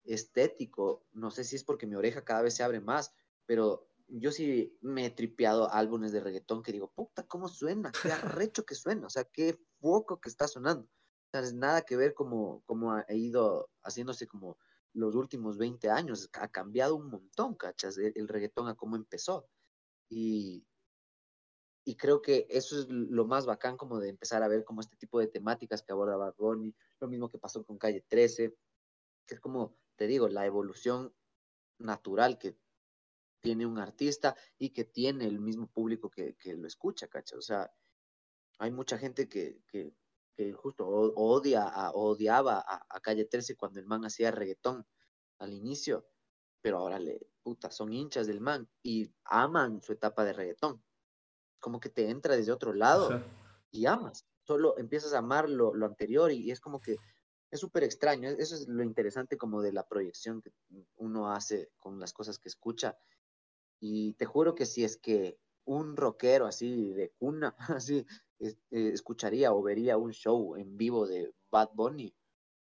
estético. 0.04 1.06
No 1.14 1.32
sé 1.32 1.44
si 1.44 1.56
es 1.56 1.64
porque 1.64 1.88
mi 1.88 1.96
oreja 1.96 2.24
cada 2.24 2.42
vez 2.42 2.56
se 2.56 2.64
abre 2.64 2.82
más, 2.82 3.14
pero 3.46 3.88
yo 4.08 4.32
sí 4.32 4.78
me 4.82 5.06
he 5.06 5.10
tripeado 5.10 5.72
álbumes 5.72 6.12
de 6.12 6.20
reggaetón 6.20 6.64
que 6.64 6.74
digo, 6.74 6.92
puta, 6.92 7.24
¿cómo 7.24 7.48
suena? 7.48 7.92
Qué 8.02 8.12
arrecho 8.12 8.66
que 8.66 8.76
suena, 8.76 9.08
o 9.08 9.10
sea, 9.10 9.24
qué 9.24 9.58
foco 9.80 10.20
que 10.20 10.30
está 10.30 10.48
sonando. 10.48 10.86
O 10.86 11.30
sea, 11.32 11.42
es 11.42 11.54
nada 11.54 11.82
que 11.84 11.96
ver 11.96 12.14
como, 12.14 12.62
como 12.66 12.92
ha 12.94 13.06
ido 13.10 13.70
haciéndose 13.84 14.28
como 14.28 14.58
los 14.94 15.16
últimos 15.16 15.58
20 15.58 15.90
años. 15.90 16.30
Ha 16.34 16.48
cambiado 16.50 16.96
un 16.96 17.10
montón, 17.10 17.56
¿cachas? 17.56 17.98
El, 17.98 18.28
reggaetón 18.28 18.68
a 18.68 18.76
cómo 18.76 18.96
empezó. 18.96 19.48
Y, 20.10 20.66
y 21.86 21.96
creo 21.96 22.22
que 22.22 22.48
eso 22.50 22.80
es 22.80 22.88
lo 22.90 23.26
más 23.26 23.46
bacán 23.46 23.78
como 23.78 24.00
de 24.00 24.10
empezar 24.10 24.42
a 24.44 24.48
ver 24.48 24.64
como 24.64 24.82
este 24.82 24.96
tipo 24.96 25.20
de 25.20 25.28
temáticas 25.28 25.82
que 25.82 25.92
aborda 25.92 26.16
Bad 26.16 26.36
lo 26.38 27.08
mismo 27.08 27.30
que 27.30 27.38
pasó 27.38 27.66
con 27.66 27.78
Calle 27.78 28.06
13, 28.08 28.56
que 29.28 29.36
es 29.36 29.42
como, 29.42 29.76
te 29.98 30.08
digo, 30.08 30.30
la 30.30 30.46
evolución 30.46 31.14
natural 31.80 32.38
que 32.38 32.58
tiene 33.42 33.66
un 33.66 33.78
artista 33.78 34.36
y 34.58 34.70
que 34.70 34.86
tiene 34.86 35.26
el 35.26 35.42
mismo 35.42 35.68
público 35.68 36.10
que, 36.10 36.38
lo 36.56 36.68
escucha, 36.68 37.08
¿cachas? 37.10 37.38
O 37.38 37.42
sea, 37.42 37.74
hay 38.60 38.72
mucha 38.72 38.98
gente 38.98 39.28
que, 39.28 39.62
que, 39.68 39.94
justo 40.54 40.88
odia 40.88 41.92
odiaba 41.94 42.60
a, 42.60 42.86
a, 42.90 43.00
Calle 43.02 43.26
13 43.26 43.56
cuando 43.56 43.80
el 43.80 43.86
man 43.86 44.06
hacía 44.06 44.32
reggaetón 44.32 44.86
al 45.40 45.54
inicio, 45.54 46.08
pero 46.62 46.78
ahora 46.78 46.98
le, 47.00 47.28
puta, 47.44 47.70
son 47.70 47.94
hinchas 47.94 48.26
del 48.26 48.40
man 48.40 48.70
y 48.82 49.14
aman 49.26 49.82
su 49.82 49.92
etapa 49.92 50.24
de 50.24 50.34
reggaetón. 50.34 50.82
Como 51.64 51.80
que 51.80 51.88
te 51.88 52.10
entra 52.10 52.36
desde 52.36 52.52
otro 52.52 52.74
lado 52.74 53.24
y 53.72 53.86
amas. 53.86 54.26
Solo 54.42 54.78
empiezas 54.78 55.14
a 55.14 55.20
amar 55.20 55.50
lo, 55.50 55.74
lo 55.74 55.86
anterior 55.86 56.30
y, 56.30 56.52
es 56.52 56.60
como 56.60 56.82
que 56.82 56.98
es 57.50 57.60
súper 57.62 57.86
extraño. 57.86 58.30
Eso 58.32 58.56
es 58.56 58.68
lo 58.68 58.84
interesante 58.84 59.38
como 59.38 59.62
de 59.62 59.72
la 59.72 59.88
proyección 59.88 60.42
que 60.42 60.52
uno 60.98 61.32
hace 61.32 61.72
con 61.80 62.02
las 62.02 62.12
cosas 62.12 62.38
que 62.38 62.50
escucha. 62.50 62.98
Y 63.80 64.14
te 64.16 64.26
juro 64.26 64.56
que 64.56 64.66
si 64.66 64.84
es 64.84 64.98
que 64.98 65.40
un 65.64 65.96
rockero 65.96 66.48
así 66.48 66.92
de 66.92 67.12
cuna, 67.18 67.56
así, 67.80 68.06
eh, 68.40 68.58
escucharía 68.72 69.54
o 69.54 69.64
vería 69.64 69.96
un 69.98 70.12
show 70.12 70.58
en 70.58 70.76
vivo 70.76 71.08
de 71.08 71.34
Bad 71.50 71.70
Bunny, 71.74 72.14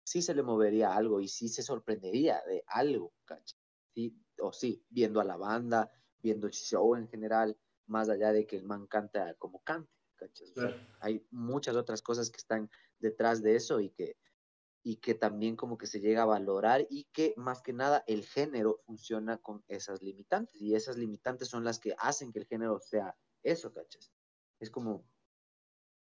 sí 0.04 0.22
se 0.22 0.32
le 0.32 0.44
movería 0.44 0.94
algo 0.94 1.20
y 1.20 1.26
sí 1.26 1.48
se 1.48 1.64
sorprendería 1.64 2.40
de 2.46 2.62
algo, 2.68 3.12
¿cachai? 3.24 3.58
Sí, 3.94 4.16
o 4.38 4.52
sí, 4.52 4.80
viendo 4.88 5.20
a 5.20 5.24
la 5.24 5.36
banda, 5.36 5.90
viendo 6.22 6.46
el 6.46 6.52
show 6.52 6.94
en 6.94 7.08
general, 7.08 7.58
más 7.92 8.08
allá 8.08 8.32
de 8.32 8.46
que 8.46 8.56
el 8.56 8.64
man 8.64 8.86
canta 8.86 9.34
como 9.34 9.62
cante, 9.62 9.92
hay 11.00 11.26
muchas 11.30 11.76
otras 11.76 12.02
cosas 12.02 12.30
que 12.30 12.38
están 12.38 12.70
detrás 12.98 13.42
de 13.42 13.56
eso 13.56 13.80
y 13.80 13.90
que, 13.90 14.16
y 14.82 14.96
que 14.96 15.14
también 15.14 15.56
como 15.56 15.76
que 15.78 15.86
se 15.86 16.00
llega 16.00 16.22
a 16.22 16.26
valorar 16.26 16.86
y 16.90 17.04
que 17.12 17.34
más 17.36 17.62
que 17.62 17.72
nada 17.72 18.02
el 18.06 18.24
género 18.24 18.80
funciona 18.86 19.38
con 19.38 19.64
esas 19.68 20.02
limitantes 20.02 20.60
y 20.60 20.74
esas 20.74 20.96
limitantes 20.96 21.48
son 21.48 21.64
las 21.64 21.78
que 21.78 21.94
hacen 21.98 22.32
que 22.32 22.40
el 22.40 22.46
género 22.46 22.80
sea 22.80 23.16
eso, 23.42 23.72
¿cachai? 23.72 24.02
Es 24.60 24.70
como 24.70 25.04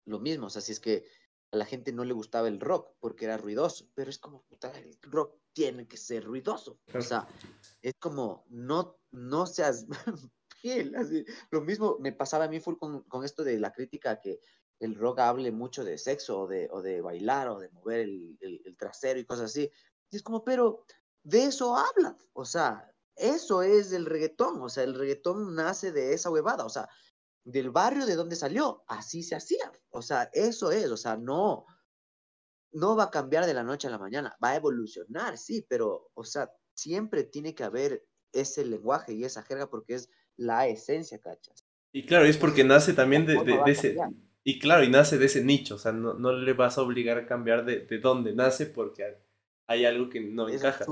lo 0.06 0.20
mismo, 0.20 0.48
o 0.48 0.50
sea, 0.50 0.62
si 0.62 0.72
es 0.72 0.80
que 0.80 1.06
a 1.52 1.58
la 1.58 1.66
gente 1.66 1.92
no 1.92 2.04
le 2.04 2.14
gustaba 2.14 2.48
el 2.48 2.60
rock 2.60 2.94
porque 3.00 3.26
era 3.26 3.38
ruidoso, 3.38 3.90
pero 3.96 4.10
es 4.10 4.20
como, 4.20 4.44
puta, 4.44 4.72
el 4.78 4.98
rock 5.02 5.40
tiene 5.54 5.88
que 5.88 5.98
ser 5.98 6.24
ruidoso. 6.24 6.80
O 6.94 7.02
sea, 7.02 7.28
es 7.82 7.94
como, 8.00 8.46
no, 8.50 9.00
no 9.12 9.48
seas 9.48 9.88
fiel. 10.60 10.96
Así. 10.96 11.26
Lo 11.52 11.62
mismo 11.62 11.98
me 12.00 12.12
pasaba 12.12 12.46
a 12.46 12.48
mí 12.48 12.60
full 12.60 12.78
con, 12.78 13.04
con, 13.04 13.24
esto 13.24 13.44
de 13.44 13.60
la 13.60 13.72
crítica 13.72 14.20
que 14.20 14.40
el 14.80 14.96
rock 14.96 15.20
hable 15.20 15.52
mucho 15.52 15.84
de 15.84 15.98
sexo 15.98 16.42
o 16.42 16.48
de, 16.48 16.70
o 16.72 16.82
de 16.82 17.02
bailar 17.02 17.50
o 17.50 17.60
de 17.60 17.70
mover 17.70 18.02
el, 18.02 18.38
el, 18.42 18.62
el, 18.66 18.78
trasero 18.78 19.20
y 19.20 19.26
cosas 19.26 19.46
así. 19.46 19.72
Y 20.10 20.16
es 20.16 20.24
como, 20.24 20.44
pero 20.44 20.86
de 21.24 21.46
eso 21.46 21.76
hablan. 21.76 22.18
O 22.34 22.46
sea, 22.46 22.94
eso 23.16 23.62
es 23.62 23.92
el 23.92 24.06
reggaetón. 24.06 24.62
O 24.62 24.70
sea, 24.70 24.84
el 24.84 24.96
reggaetón 24.96 25.56
nace 25.56 25.92
de 25.92 26.14
esa 26.14 26.30
huevada. 26.30 26.66
O 26.66 26.70
sea, 26.70 26.88
del 27.44 27.72
barrio 27.72 28.06
de 28.06 28.16
donde 28.16 28.36
salió, 28.36 28.84
así 28.88 29.24
se 29.24 29.36
hacía. 29.36 29.72
O 29.90 30.02
sea, 30.02 30.30
eso 30.34 30.72
es, 30.72 30.90
o 30.92 30.98
sea, 30.98 31.18
no, 31.18 31.66
no 32.72 32.96
va 32.96 33.06
a 33.06 33.12
cambiar 33.12 33.46
de 33.46 33.54
la 33.54 33.64
noche 33.64 33.88
a 33.88 33.92
la 33.92 33.98
mañana, 33.98 34.38
va 34.44 34.50
a 34.50 34.56
evolucionar, 34.56 35.38
sí, 35.38 35.66
pero, 35.68 36.12
o 36.14 36.24
sea, 36.24 36.52
siempre 36.76 37.24
tiene 37.24 37.56
que 37.56 37.64
haber 37.64 38.06
ese 38.32 38.64
lenguaje 38.66 39.14
y 39.14 39.24
esa 39.24 39.44
jerga 39.44 39.70
porque 39.70 39.96
es 39.96 40.10
la 40.40 40.68
esencia, 40.68 41.20
¿cachas? 41.20 41.66
Y 41.92 42.06
claro, 42.06 42.26
es 42.26 42.38
porque 42.38 42.64
nace 42.64 42.94
también 42.94 43.26
de, 43.26 43.38
ese, 43.68 43.98
y 44.44 44.60
claro, 44.60 44.84
y 44.84 44.90
nace 44.90 45.18
de 45.18 45.26
ese 45.26 45.44
nicho, 45.44 45.76
o 45.76 45.80
sea, 45.80 45.92
no, 45.92 46.14
no 46.14 46.32
le 46.34 46.54
vas 46.54 46.78
a 46.78 46.82
obligar 46.82 47.18
a 47.18 47.26
cambiar 47.26 47.66
de, 47.66 47.80
de 47.80 48.00
dónde 48.00 48.34
nace 48.34 48.66
porque 48.66 49.18
hay 49.68 49.86
algo 49.86 50.10
que 50.10 50.22
no 50.22 50.50
encaja. 50.50 50.86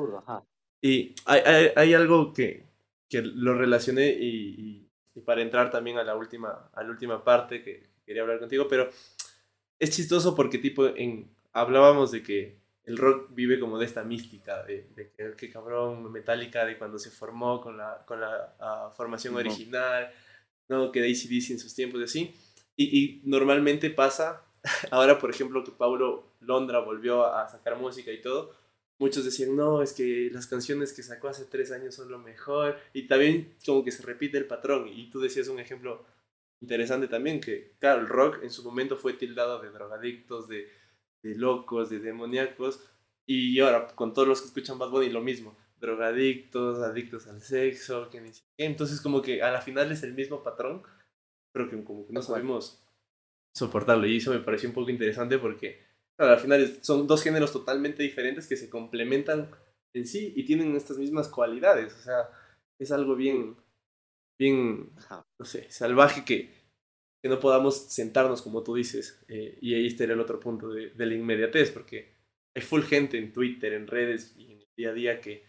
Y 0.81 1.15
hay, 1.25 1.41
hay, 1.45 1.71
hay, 1.75 1.93
algo 1.93 2.33
que, 2.33 2.65
que 3.09 3.21
lo 3.21 3.55
relacioné 3.55 4.09
y 4.09 4.87
y 5.17 5.21
para 5.21 5.41
entrar 5.41 5.71
también 5.71 5.97
a 5.97 6.03
la 6.03 6.15
última, 6.15 6.69
a 6.71 6.83
la 6.83 6.91
última 6.91 7.23
parte 7.23 7.63
que 7.63 7.89
quería 8.05 8.21
hablar 8.21 8.37
contigo, 8.37 8.67
pero 8.67 8.87
es 9.79 9.89
chistoso 9.89 10.35
porque 10.35 10.59
tipo 10.59 10.85
en, 10.85 11.27
hablábamos 11.53 12.11
de 12.11 12.21
que 12.21 12.59
el 12.87 12.97
rock 12.97 13.27
vive 13.31 13.59
como 13.59 13.77
de 13.77 13.85
esta 13.85 14.03
mística, 14.03 14.63
de, 14.63 14.87
de 14.95 15.35
que, 15.35 15.49
cabrón, 15.49 16.09
Metallica, 16.09 16.65
de 16.65 16.77
cuando 16.77 16.97
se 16.97 17.11
formó 17.11 17.59
con 17.59 17.77
la, 17.77 18.05
con 18.05 18.21
la 18.21 18.55
ah, 18.61 18.93
formación 18.95 19.35
original, 19.35 20.09
¿no? 20.69 20.89
que 20.89 21.01
DC 21.01 21.51
en 21.51 21.59
sus 21.59 21.75
tiempos 21.75 21.99
y 21.99 22.03
así. 22.05 22.35
Y, 22.77 22.97
y, 22.97 23.21
normalmente 23.25 23.89
pasa, 23.89 24.41
ahora 24.91 25.19
por 25.19 25.29
ejemplo 25.29 25.65
que 25.65 25.71
Paulo 25.71 26.31
Londra 26.39 26.79
volvió 26.79 27.25
a 27.25 27.49
sacar 27.49 27.77
música 27.77 28.09
y 28.09 28.21
todo, 28.21 28.55
muchos 28.99 29.25
decían, 29.25 29.57
no, 29.57 29.81
es 29.81 29.91
que 29.91 30.29
las 30.31 30.47
canciones 30.47 30.93
que 30.93 31.03
sacó 31.03 31.27
hace 31.27 31.43
tres 31.43 31.73
años 31.73 31.93
son 31.93 32.09
lo 32.09 32.19
mejor. 32.19 32.77
Y 32.93 33.07
también 33.07 33.53
como 33.65 33.83
que 33.83 33.91
se 33.91 34.03
repite 34.03 34.37
el 34.37 34.47
patrón. 34.47 34.87
Y 34.87 35.09
tú 35.09 35.19
decías 35.19 35.49
un 35.49 35.59
ejemplo 35.59 36.05
interesante 36.61 37.09
también, 37.09 37.41
que 37.41 37.73
claro, 37.79 37.99
el 37.99 38.07
rock 38.07 38.43
en 38.43 38.49
su 38.49 38.63
momento 38.63 38.95
fue 38.95 39.13
tildado 39.13 39.61
de 39.61 39.71
drogadictos, 39.71 40.47
de, 40.47 40.69
de 41.27 41.35
locos, 41.35 41.89
de 41.89 41.99
demoníacos. 41.99 42.83
Y 43.25 43.59
ahora 43.59 43.87
con 43.87 44.13
todos 44.13 44.27
los 44.27 44.41
que 44.41 44.47
escuchan 44.47 44.79
Bad 44.79 44.89
Bunny 44.89 45.09
lo 45.09 45.21
mismo. 45.21 45.57
Drogadictos, 45.79 46.79
adictos 46.79 47.27
al 47.27 47.41
sexo, 47.41 48.09
que 48.09 48.21
ni 48.21 48.31
Entonces 48.57 49.01
como 49.01 49.21
que 49.21 49.43
a 49.43 49.51
la 49.51 49.61
final 49.61 49.91
es 49.91 50.03
el 50.03 50.13
mismo 50.13 50.41
patrón, 50.43 50.83
pero 51.51 51.69
que 51.69 51.83
como 51.83 52.07
que 52.07 52.13
no 52.13 52.21
sabemos 52.21 52.83
soportarlo. 53.53 54.07
Y 54.07 54.17
eso 54.17 54.31
me 54.31 54.39
pareció 54.39 54.69
un 54.69 54.75
poco 54.75 54.89
interesante 54.89 55.37
porque 55.37 55.85
al 56.17 56.39
final 56.39 56.79
son 56.81 57.05
dos 57.05 57.21
géneros 57.21 57.51
totalmente 57.51 58.01
diferentes 58.01 58.47
que 58.47 58.57
se 58.57 58.69
complementan 58.69 59.51
en 59.93 60.07
sí 60.07 60.33
y 60.35 60.45
tienen 60.45 60.75
estas 60.75 60.97
mismas 60.97 61.27
cualidades. 61.27 61.93
O 61.93 61.99
sea, 61.99 62.29
es 62.79 62.91
algo 62.91 63.15
bien, 63.15 63.55
bien, 64.39 64.91
no 65.39 65.45
sé, 65.45 65.69
salvaje 65.69 66.23
que, 66.25 66.53
que 67.21 67.29
no 67.29 67.39
podamos 67.39 67.87
sentarnos, 67.93 68.41
como 68.41 68.63
tú 68.63 68.75
dices. 68.75 69.19
Eh, 69.27 69.57
y 69.61 69.73
ahí 69.73 69.87
estaría 69.87 70.13
el 70.13 70.19
otro 70.19 70.39
punto 70.39 70.69
de, 70.69 70.91
la 70.95 71.13
inmediatez, 71.13 71.71
porque 71.71 72.13
hay 72.55 72.61
full 72.61 72.81
gente 72.81 73.17
en 73.17 73.33
Twitter, 73.33 73.73
en 73.73 73.87
redes 73.87 74.33
y 74.37 74.51
en 74.51 74.59
el 74.59 74.67
día 74.75 74.89
a 74.89 74.93
día 74.93 75.21
que 75.21 75.43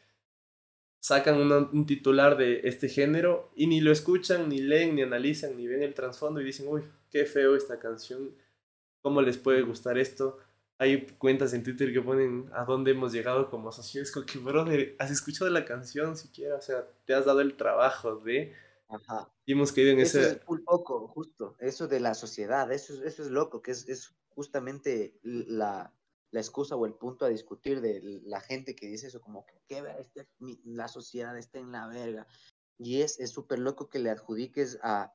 sacan 1.01 1.41
un 1.41 1.87
titular 1.87 2.37
de 2.37 2.63
este 2.65 2.89
género 2.89 3.51
y 3.55 3.67
ni 3.67 3.81
lo 3.81 3.93
escuchan, 3.93 4.49
ni 4.49 4.59
leen, 4.59 4.97
ni 4.97 5.03
analizan, 5.03 5.57
ni 5.57 5.67
ven 5.67 5.83
el 5.83 5.95
trasfondo 5.95 6.41
y 6.41 6.45
dicen, 6.45 6.67
uy, 6.69 6.83
qué 7.11 7.25
feo 7.25 7.55
esta 7.57 7.79
canción, 7.79 8.35
¿cómo 9.01 9.23
les 9.23 9.39
puede 9.39 9.63
gustar 9.63 9.97
esto? 9.97 10.39
hay 10.79 11.07
cuentas 11.19 11.53
en 11.55 11.65
Twitter 11.65 11.93
que 11.93 12.01
ponen 12.01 12.49
a 12.53 12.65
dónde 12.65 12.93
hemos 12.93 13.13
llegado 13.13 13.51
como 13.51 13.71
como 13.71 14.27
que, 14.27 14.39
brother, 14.39 14.95
has 14.99 15.11
escuchado 15.11 15.51
la 15.51 15.65
canción 15.65 16.17
siquiera, 16.17 16.55
o 16.55 16.61
sea, 16.61 16.87
te 17.05 17.15
has 17.15 17.27
dado 17.27 17.41
el 17.41 17.57
trabajo 17.57 18.17
de. 18.17 18.55
Ajá. 18.89 19.33
Y 19.45 19.53
hemos 19.53 19.73
caído 19.73 19.93
en 19.93 20.01
eso 20.01 20.21
ese. 20.21 20.31
Es 20.31 20.41
un 20.47 20.65
poco, 20.65 21.09
justo, 21.09 21.57
eso 21.59 21.89
de 21.89 22.01
la 22.01 22.15
sociedad, 22.15 22.71
eso, 22.73 23.03
eso 23.05 23.23
es 23.23 23.31
loco, 23.31 23.63
que 23.63 23.73
es, 23.73 23.89
es 23.89 24.15
justamente 24.29 25.19
la, 25.23 25.95
la, 26.31 26.41
excusa 26.41 26.77
o 26.77 26.87
el 26.87 26.95
punto 26.95 27.25
a 27.25 27.29
discutir 27.29 27.81
de 27.81 28.01
la 28.25 28.41
gente 28.41 28.75
que 28.75 28.87
dice 28.87 29.09
eso, 29.09 29.21
como 29.21 29.45
que, 29.45 29.61
¿qué 29.67 29.83
este, 29.99 30.29
la 30.65 30.89
sociedad 30.89 31.37
está 31.37 31.59
en 31.59 31.73
la 31.73 31.87
verga. 31.87 32.27
Y 32.79 33.03
es 33.03 33.19
súper 33.31 33.59
loco 33.59 33.89
que 33.91 33.99
le 33.99 34.11
adjudiques 34.11 34.79
a 34.83 35.13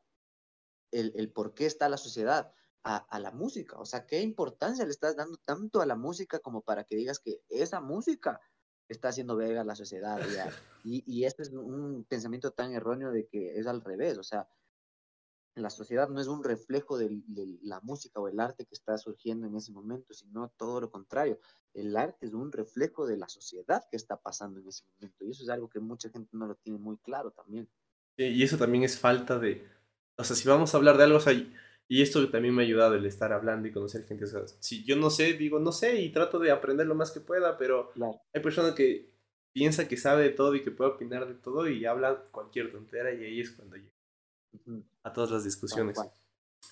el, 0.91 1.13
el 1.15 1.31
por 1.31 1.53
qué 1.53 1.65
está 1.65 1.89
la 1.89 1.97
sociedad 1.97 2.53
a, 2.83 3.19
la 3.19 3.31
música. 3.31 3.77
O 3.79 3.85
sea, 3.85 4.05
¿qué 4.05 4.21
importancia 4.21 4.85
le 4.85 4.91
estás 4.91 5.15
dando 5.15 5.37
tanto 5.45 5.81
a 5.81 5.85
la 5.85 5.95
música 5.95 6.39
como 6.39 6.61
para 6.61 6.83
que 6.83 6.95
digas 6.95 7.19
que 7.19 7.41
esa 7.49 7.79
música 7.79 8.41
está 8.87 9.09
haciendo 9.09 9.35
verga 9.35 9.63
la 9.63 9.75
sociedad? 9.75 10.19
Y, 10.85 11.01
y 11.07 11.23
este 11.23 11.43
es 11.43 11.49
un 11.53 12.03
pensamiento 12.09 12.51
tan 12.51 12.73
erróneo 12.73 13.13
de 13.13 13.25
que 13.25 13.57
es 13.57 13.67
al 13.67 13.79
revés. 13.79 14.17
O 14.17 14.23
sea, 14.23 14.49
la 15.55 15.69
sociedad 15.69 16.09
no 16.09 16.19
es 16.19 16.27
un 16.27 16.43
reflejo 16.43 16.97
de, 16.97 17.21
la 17.61 17.79
música 17.81 18.19
o 18.19 18.27
el 18.27 18.39
arte 18.39 18.65
que 18.65 18.73
está 18.73 18.97
surgiendo 18.97 19.45
en 19.47 19.55
ese 19.55 19.71
momento, 19.71 20.13
sino 20.13 20.51
todo 20.57 20.81
lo 20.81 20.89
contrario. 20.89 21.39
El 21.73 21.95
arte 21.95 22.25
es 22.25 22.33
un 22.33 22.51
reflejo 22.51 23.05
de 23.05 23.17
la 23.17 23.29
sociedad 23.29 23.83
que 23.89 23.97
está 23.97 24.17
pasando 24.17 24.59
en 24.59 24.67
ese 24.67 24.83
momento. 24.95 25.25
Y 25.25 25.31
eso 25.31 25.43
es 25.43 25.49
algo 25.49 25.69
que 25.69 25.79
mucha 25.79 26.09
gente 26.09 26.29
no 26.33 26.47
lo 26.47 26.55
tiene 26.55 26.79
muy 26.79 26.97
claro 26.97 27.31
también. 27.31 27.69
y 28.17 28.41
eso 28.43 28.57
también 28.57 28.83
es 28.83 28.97
falta 28.97 29.37
de... 29.37 29.67
O 30.15 30.23
sea, 30.23 30.35
si 30.35 30.47
vamos 30.47 30.73
a 30.73 30.77
hablar 30.77 30.97
de 30.97 31.03
algo, 31.03 31.17
o 31.17 31.21
sea, 31.21 31.33
y 31.87 32.01
esto 32.01 32.27
también 32.29 32.55
me 32.55 32.63
ha 32.63 32.65
ayudado 32.65 32.95
el 32.95 33.05
estar 33.05 33.33
hablando 33.33 33.67
y 33.67 33.71
conocer 33.71 34.03
gente. 34.05 34.25
O 34.25 34.27
sea, 34.27 34.41
si 34.59 34.83
yo 34.83 34.95
no 34.95 35.09
sé, 35.09 35.33
digo 35.33 35.59
no 35.59 35.71
sé 35.71 36.01
y 36.01 36.11
trato 36.11 36.39
de 36.39 36.51
aprender 36.51 36.87
lo 36.87 36.95
más 36.95 37.11
que 37.11 37.19
pueda, 37.19 37.57
pero 37.57 37.91
hay 38.33 38.41
personas 38.41 38.73
que 38.73 39.11
piensa 39.51 39.87
que 39.87 39.97
sabe 39.97 40.23
de 40.23 40.29
todo 40.29 40.55
y 40.55 40.63
que 40.63 40.71
puede 40.71 40.91
opinar 40.91 41.27
de 41.27 41.35
todo 41.35 41.69
y 41.69 41.85
habla 41.85 42.23
cualquier 42.31 42.71
tontera 42.71 43.13
y 43.13 43.23
ahí 43.23 43.39
es 43.41 43.51
cuando 43.51 43.75
llega 43.75 43.91
a 45.03 45.13
todas 45.13 45.31
las 45.31 45.43
discusiones. 45.43 45.97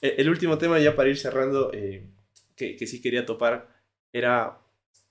E, 0.02 0.16
el, 0.18 0.30
último 0.30 0.58
tema 0.58 0.80
ya 0.80 0.96
para 0.96 1.10
ir 1.10 1.18
cerrando, 1.18 1.72
eh, 1.74 2.08
que, 2.56 2.76
que 2.76 2.88
sí 2.88 3.02
quería 3.02 3.26
topar, 3.26 3.70
era 4.14 4.60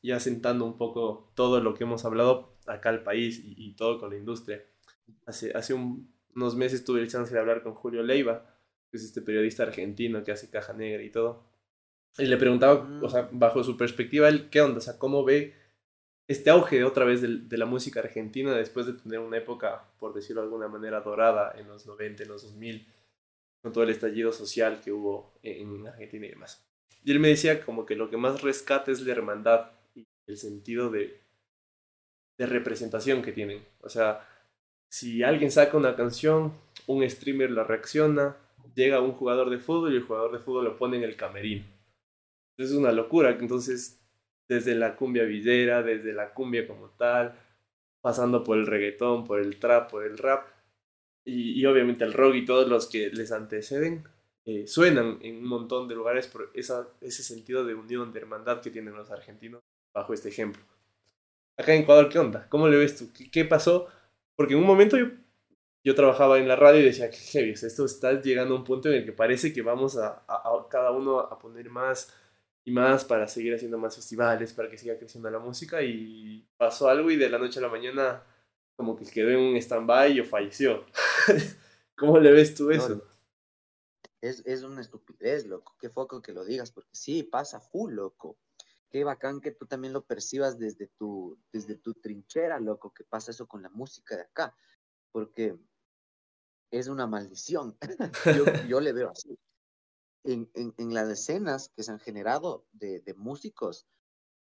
ya 0.02 0.18
sentando 0.20 0.64
un 0.64 0.76
poco 0.76 1.30
todo 1.34 1.60
lo 1.60 1.74
que 1.74 1.84
hemos 1.84 2.04
hablado, 2.04 2.56
acá 2.66 2.88
al 2.90 3.02
país 3.02 3.42
y, 3.44 3.72
todo 3.74 3.98
con 3.98 4.10
la 4.10 4.16
industria. 4.16 4.64
Hace, 5.26 5.52
hace 5.52 5.74
unos 5.74 6.56
meses 6.56 6.84
tuve 6.84 7.00
el 7.00 7.10
chance 7.10 7.32
de 7.32 7.40
hablar 7.40 7.62
con 7.62 7.74
Julio 7.74 8.02
Leiva, 8.02 8.46
es 8.96 9.04
este 9.04 9.22
periodista 9.22 9.62
argentino 9.62 10.24
que 10.24 10.32
hace 10.32 10.50
caja 10.50 10.72
negra 10.72 11.02
y 11.02 11.10
todo. 11.10 11.44
Y 12.18 12.24
le 12.24 12.36
preguntaba, 12.36 12.88
o 13.02 13.08
sea, 13.08 13.28
mm. 13.30 13.38
bajo 13.38 13.62
su 13.62 13.76
perspectiva, 13.76 14.28
él, 14.28 14.50
¿qué 14.50 14.60
onda? 14.60 14.78
O 14.78 14.80
sea, 14.80 14.98
¿cómo 14.98 15.24
ve 15.24 15.54
este 16.26 16.50
auge 16.50 16.84
otra 16.84 17.04
vez 17.04 17.22
de, 17.22 17.38
de, 17.38 17.58
la 17.58 17.66
música 17.66 18.00
argentina 18.00 18.54
después 18.54 18.86
de 18.86 18.92
tener 18.94 19.18
una 19.18 19.38
época, 19.38 19.84
por 19.98 20.14
decirlo 20.14 20.42
de 20.42 20.46
alguna 20.46 20.68
manera, 20.68 21.00
dorada 21.00 21.54
en 21.56 21.68
los 21.68 21.86
90, 21.86 22.22
en 22.22 22.28
los 22.28 22.42
2000, 22.42 22.86
con 23.62 23.72
todo 23.72 23.84
el 23.84 23.90
estallido 23.90 24.32
social 24.32 24.80
que 24.82 24.92
hubo 24.92 25.32
en 25.42 25.86
Argentina 25.86 26.26
y 26.26 26.30
demás? 26.30 26.64
Y 27.04 27.12
él 27.12 27.20
me 27.20 27.28
decía 27.28 27.64
como 27.64 27.86
que 27.86 27.96
lo 27.96 28.10
que 28.10 28.16
más 28.16 28.42
rescata 28.42 28.90
es 28.90 29.00
la 29.00 29.12
hermandad 29.12 29.70
y 29.94 30.04
el 30.26 30.36
sentido 30.36 30.90
de, 30.90 31.20
de 32.38 32.46
representación 32.46 33.22
que 33.22 33.32
tienen. 33.32 33.64
O 33.80 33.88
sea, 33.88 34.26
si 34.88 35.22
alguien 35.22 35.50
saca 35.50 35.76
una 35.76 35.96
canción, 35.96 36.52
un 36.86 37.08
streamer 37.08 37.50
la 37.50 37.64
reacciona, 37.64 38.36
llega 38.74 39.00
un 39.00 39.12
jugador 39.12 39.50
de 39.50 39.58
fútbol 39.58 39.92
y 39.92 39.96
el 39.96 40.02
jugador 40.02 40.32
de 40.32 40.38
fútbol 40.38 40.64
lo 40.64 40.76
pone 40.76 40.96
en 40.96 41.04
el 41.04 41.16
camerino. 41.16 41.64
Es 42.56 42.72
una 42.72 42.92
locura. 42.92 43.30
Entonces, 43.30 44.00
desde 44.48 44.74
la 44.74 44.96
cumbia 44.96 45.24
villera, 45.24 45.82
desde 45.82 46.12
la 46.12 46.34
cumbia 46.34 46.66
como 46.66 46.90
tal, 46.90 47.38
pasando 48.00 48.42
por 48.42 48.58
el 48.58 48.66
reggaetón, 48.66 49.24
por 49.24 49.40
el 49.40 49.58
trap, 49.58 49.90
por 49.90 50.04
el 50.04 50.18
rap, 50.18 50.46
y, 51.24 51.64
obviamente 51.66 52.04
el 52.04 52.12
rock 52.12 52.34
y 52.34 52.44
todos 52.44 52.68
los 52.68 52.88
que 52.88 53.10
les 53.10 53.30
anteceden, 53.30 54.04
eh, 54.46 54.66
suenan 54.66 55.18
en 55.20 55.36
un 55.36 55.46
montón 55.46 55.86
de 55.86 55.94
lugares 55.94 56.26
por 56.26 56.50
esa, 56.54 56.88
ese 57.00 57.22
sentido 57.22 57.64
de 57.64 57.74
unión, 57.74 58.12
de 58.12 58.20
hermandad 58.20 58.60
que 58.60 58.70
tienen 58.70 58.94
los 58.94 59.10
argentinos 59.10 59.60
bajo 59.94 60.14
este 60.14 60.30
ejemplo. 60.30 60.62
Acá 61.56 61.74
en 61.74 61.82
Ecuador, 61.82 62.08
¿qué 62.08 62.18
onda? 62.18 62.48
¿Cómo 62.48 62.68
le 62.68 62.78
ves 62.78 62.96
tú? 62.96 63.12
¿Qué, 63.12 63.30
qué 63.30 63.44
pasó? 63.44 63.86
Porque 64.34 64.54
en 64.54 64.60
un 64.60 64.66
momento 64.66 64.96
yo 64.96 65.10
yo 65.84 65.94
trabajaba 65.94 66.38
en 66.38 66.48
la 66.48 66.56
radio 66.56 66.80
y 66.80 66.84
decía, 66.84 67.10
que 67.10 67.16
heavy, 67.16 67.52
esto 67.52 67.84
está 67.84 68.20
llegando 68.20 68.54
a 68.54 68.58
un 68.58 68.64
punto 68.64 68.88
en 68.88 68.96
el 68.96 69.04
que 69.04 69.12
parece 69.12 69.52
que 69.52 69.62
vamos 69.62 69.96
a, 69.96 70.24
cada 70.70 70.90
uno 70.90 71.20
a 71.20 71.38
poner 71.38 71.70
más 71.70 72.12
y 72.64 72.72
más 72.72 73.04
para 73.04 73.26
seguir 73.26 73.54
haciendo 73.54 73.78
más 73.78 73.96
festivales, 73.96 74.52
para 74.52 74.70
que 74.70 74.78
siga 74.78 74.98
creciendo 74.98 75.30
la 75.30 75.38
música 75.38 75.82
y 75.82 76.46
pasó 76.56 76.88
algo 76.88 77.10
y 77.10 77.16
de 77.16 77.30
la 77.30 77.38
noche 77.38 77.58
a 77.58 77.62
la 77.62 77.68
mañana 77.68 78.22
como 78.76 78.96
que 78.96 79.04
quedó 79.04 79.30
en 79.30 79.38
un 79.38 79.56
stand-by 79.56 80.20
o 80.20 80.24
falleció. 80.24 80.84
¿Cómo 81.96 82.18
le 82.18 82.32
ves 82.32 82.54
tú 82.54 82.70
eso? 82.70 83.02
es, 84.20 84.42
es 84.46 84.62
una 84.62 84.80
estupidez, 84.80 85.46
loco. 85.46 85.76
Qué 85.78 85.88
foco 85.90 86.22
que 86.22 86.32
lo 86.32 86.44
digas, 86.44 86.70
porque 86.72 86.90
sí, 86.92 87.22
pasa 87.22 87.60
full, 87.60 87.92
loco. 87.92 88.38
Qué 88.90 89.04
bacán 89.04 89.40
que 89.40 89.52
tú 89.52 89.66
también 89.66 89.92
lo 89.92 90.04
percibas 90.04 90.58
desde 90.58 90.88
tu, 90.88 91.38
desde 91.52 91.76
tu 91.76 91.94
trinchera, 91.94 92.58
loco, 92.58 92.92
que 92.92 93.04
pasa 93.04 93.30
eso 93.30 93.46
con 93.46 93.62
la 93.62 93.70
música 93.70 94.16
de 94.16 94.22
acá. 94.22 94.54
Porque 95.12 95.56
es 96.70 96.88
una 96.88 97.06
maldición. 97.06 97.76
yo, 98.68 98.80
le 98.80 98.92
veo 98.92 99.10
así. 99.10 99.38
En, 100.24 100.50
en, 100.54 100.94
las 100.94 101.08
escenas 101.08 101.70
que 101.74 101.82
se 101.82 101.92
han 101.92 101.98
generado 101.98 102.66
de, 102.72 103.02
músicos 103.16 103.86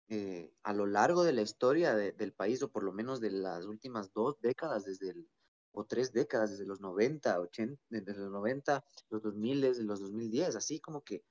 eh, 0.09 0.51
a 0.63 0.73
lo 0.73 0.87
largo 0.87 1.23
de 1.23 1.33
la 1.33 1.41
historia 1.41 1.95
del 1.95 2.33
país, 2.33 2.61
o 2.63 2.71
por 2.71 2.83
lo 2.83 2.91
menos 2.91 3.19
de 3.19 3.31
las 3.31 3.65
últimas 3.65 4.11
dos 4.13 4.39
décadas, 4.41 4.85
desde 4.85 5.11
el, 5.11 5.29
o 5.71 5.85
tres 5.85 6.11
décadas, 6.11 6.51
desde 6.51 6.65
los 6.65 6.81
90, 6.81 7.39
80, 7.39 7.81
desde 7.89 8.13
los 8.13 8.31
90, 8.31 8.83
los 9.09 9.21
2000, 9.21 9.61
de 9.61 9.83
los 9.83 9.99
2010, 9.99 10.55
así 10.55 10.79
como 10.79 11.03
que 11.03 11.23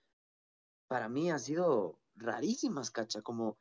para 0.87 1.09
mí 1.09 1.31
ha 1.31 1.39
sido 1.39 1.99
rarísimas, 2.15 2.91
cacha, 2.91 3.23
como 3.23 3.59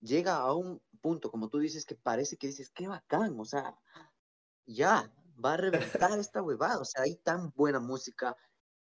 llega 0.00 0.36
a 0.36 0.54
un 0.54 0.80
punto, 1.00 1.30
como 1.30 1.48
tú 1.48 1.58
dices, 1.58 1.84
que 1.84 1.96
parece 1.96 2.36
que 2.36 2.46
dices, 2.48 2.70
qué 2.70 2.86
bacán, 2.86 3.38
o 3.38 3.44
sea, 3.44 3.76
ya, 4.66 5.12
va 5.44 5.54
a 5.54 5.56
reventar 5.56 6.18
esta 6.18 6.42
huevada. 6.42 6.80
O 6.80 6.84
sea, 6.84 7.02
hay 7.04 7.16
tan 7.16 7.50
buena 7.54 7.80
música, 7.80 8.36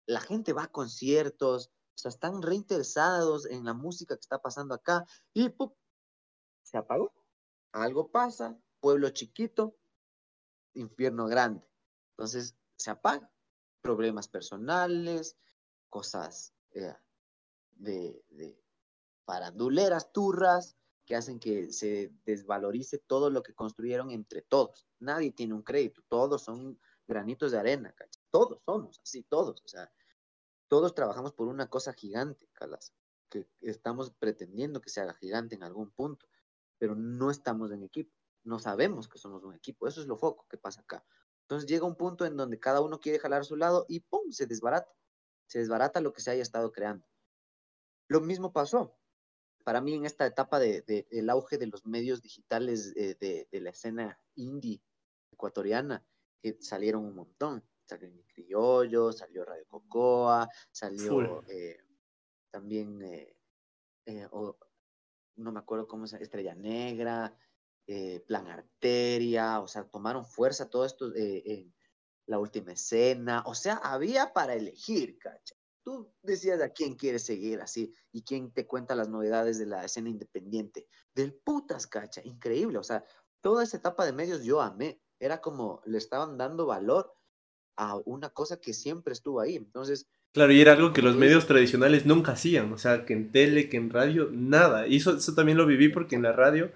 la 0.06 0.22
gente 0.22 0.54
va 0.54 0.64
a 0.64 0.72
conciertos, 0.72 1.68
o 1.68 1.98
sea, 1.98 2.10
están 2.10 2.42
reinteresados 2.42 3.46
en 3.46 3.66
la 3.66 3.74
música 3.74 4.16
que 4.16 4.22
está 4.22 4.40
pasando 4.40 4.76
acá 4.76 5.06
y 5.34 5.50
¡pum! 5.50 5.72
se 6.64 6.78
apagó. 6.78 7.14
Algo 7.72 8.12
pasa, 8.12 8.58
pueblo 8.80 9.10
chiquito, 9.10 9.78
infierno 10.74 11.28
grande. 11.28 11.66
Entonces 12.12 12.56
se 12.76 12.92
apaga. 12.92 13.32
Problemas 13.82 14.28
personales, 14.28 15.38
cosas 15.90 16.54
eh, 16.72 16.94
de, 17.72 18.24
de 18.30 18.62
turras, 20.12 20.78
que 21.06 21.16
hacen 21.16 21.40
que 21.40 21.72
se 21.72 22.12
desvalorice 22.26 22.98
todo 22.98 23.30
lo 23.30 23.42
que 23.44 23.54
construyeron 23.54 24.12
entre 24.12 24.42
todos. 24.42 24.87
Nadie 25.00 25.32
tiene 25.32 25.54
un 25.54 25.64
crédito, 25.64 26.02
todos 26.08 26.44
son 26.44 26.80
granitos 27.08 27.52
de 27.52 27.60
arena, 27.60 27.94
¿cachai? 27.94 28.24
Todos 28.32 28.62
somos 28.66 29.00
así, 29.02 29.24
todos, 29.24 29.62
o 29.64 29.68
sea, 29.68 29.92
todos 30.68 30.94
trabajamos 30.94 31.34
por 31.34 31.48
una 31.48 31.70
cosa 31.70 31.94
gigante, 31.94 32.50
Calas, 32.54 32.94
que 33.30 33.48
estamos 33.62 34.12
pretendiendo 34.12 34.82
que 34.82 34.90
se 34.90 35.02
haga 35.02 35.14
gigante 35.14 35.56
en 35.56 35.64
algún 35.64 35.92
punto, 35.92 36.28
pero 36.78 36.96
no 36.96 37.32
estamos 37.32 37.72
en 37.72 37.84
equipo, 37.84 38.14
no 38.44 38.60
sabemos 38.60 39.08
que 39.08 39.18
somos 39.18 39.44
un 39.44 39.54
equipo, 39.56 39.88
eso 39.88 40.02
es 40.02 40.08
lo 40.08 40.18
foco 40.18 40.46
que 40.50 40.58
pasa 40.58 40.82
acá. 40.82 41.06
Entonces 41.42 41.70
llega 41.70 41.86
un 41.86 41.96
punto 41.96 42.26
en 42.26 42.36
donde 42.36 42.60
cada 42.60 42.82
uno 42.82 43.00
quiere 43.00 43.20
jalar 43.20 43.42
a 43.42 43.46
su 43.46 43.56
lado 43.56 43.86
y 43.88 44.02
¡pum! 44.02 44.32
se 44.32 44.48
desbarata, 44.48 44.92
se 45.48 45.60
desbarata 45.60 46.02
lo 46.02 46.12
que 46.12 46.22
se 46.22 46.32
haya 46.32 46.42
estado 46.42 46.72
creando. 46.72 47.08
Lo 48.10 48.22
mismo 48.22 48.52
pasó 48.52 48.98
para 49.68 49.82
mí 49.82 49.94
en 49.94 50.06
esta 50.06 50.26
etapa 50.26 50.60
de, 50.60 50.82
del 51.12 51.30
auge 51.30 51.58
de 51.58 51.68
los 51.68 51.86
medios 51.86 52.22
digitales 52.22 52.94
de, 52.94 53.50
la 53.52 53.70
escena 53.70 54.18
indie 54.36 54.82
ecuatoriana, 55.32 56.04
que 56.42 56.58
salieron 56.62 57.06
un 57.06 57.16
montón. 57.16 57.64
Salió 57.86 58.10
Mi 58.10 58.24
Criollo, 58.24 59.12
salió 59.12 59.46
Radio 59.46 59.66
Cocoa, 59.68 60.50
salió 60.72 61.44
eh, 61.48 61.78
también, 62.52 63.02
eh, 63.02 63.38
eh, 64.06 64.28
no 65.38 65.52
me 65.52 65.60
acuerdo 65.60 65.88
cómo 65.88 66.06
se 66.06 66.22
Estrella 66.22 66.56
Negra, 66.56 67.36
Plan 68.26 68.48
Arteria, 68.48 69.62
o 69.62 69.68
sea, 69.68 69.88
tomaron 69.88 70.26
fuerza 70.26 70.70
todo 70.70 70.84
esto 70.84 71.10
en 71.16 71.74
la 72.26 72.38
última 72.38 72.74
escena, 72.74 73.44
o 73.46 73.56
sea, 73.56 73.76
había 73.76 74.34
para 74.34 74.56
elegir, 74.56 75.18
¿cacha? 75.18 75.56
tú 75.88 76.14
decías 76.22 76.62
a 76.62 76.68
quién 76.68 76.96
quieres 76.96 77.24
seguir 77.24 77.62
así 77.62 77.94
y 78.12 78.22
quién 78.22 78.52
te 78.52 78.68
cuenta 78.68 78.94
las 78.94 79.08
novedades 79.08 79.58
de 79.58 79.68
la 79.68 79.86
escena 79.86 80.10
independiente. 80.10 80.86
Del 81.16 81.34
putas, 81.34 81.88
cacha, 81.88 82.20
increíble. 82.26 82.78
O 82.78 82.84
sea, 82.84 83.06
toda 83.40 83.64
esa 83.64 83.78
etapa 83.78 84.06
de 84.06 84.12
medios 84.12 84.44
yo 84.44 84.60
amé. 84.60 85.02
Era 85.20 85.42
como 85.42 85.82
le 85.86 85.98
estaban 85.98 86.38
dando 86.38 86.66
valor 86.66 87.14
a 87.78 87.96
una 88.06 88.30
cosa 88.30 88.60
que 88.60 88.74
siempre 88.74 89.14
estuvo 89.14 89.40
ahí. 89.40 89.56
Entonces. 89.56 90.08
Claro, 90.34 90.52
y 90.52 90.62
era 90.62 90.74
algo 90.74 90.94
que 90.94 91.02
los 91.02 91.16
medios 91.16 91.48
tradicionales 91.48 92.06
nunca 92.06 92.34
hacían. 92.34 92.72
O 92.74 92.78
sea, 92.78 93.06
que 93.06 93.14
en 93.14 93.32
tele, 93.32 93.70
que 93.70 93.78
en 93.78 93.90
radio, 93.90 94.30
nada. 94.32 94.88
Y 94.88 94.98
eso, 94.98 95.18
eso 95.18 95.34
también 95.34 95.58
lo 95.58 95.66
viví 95.66 95.90
porque 95.90 96.16
en 96.16 96.24
la 96.24 96.32
radio. 96.32 96.72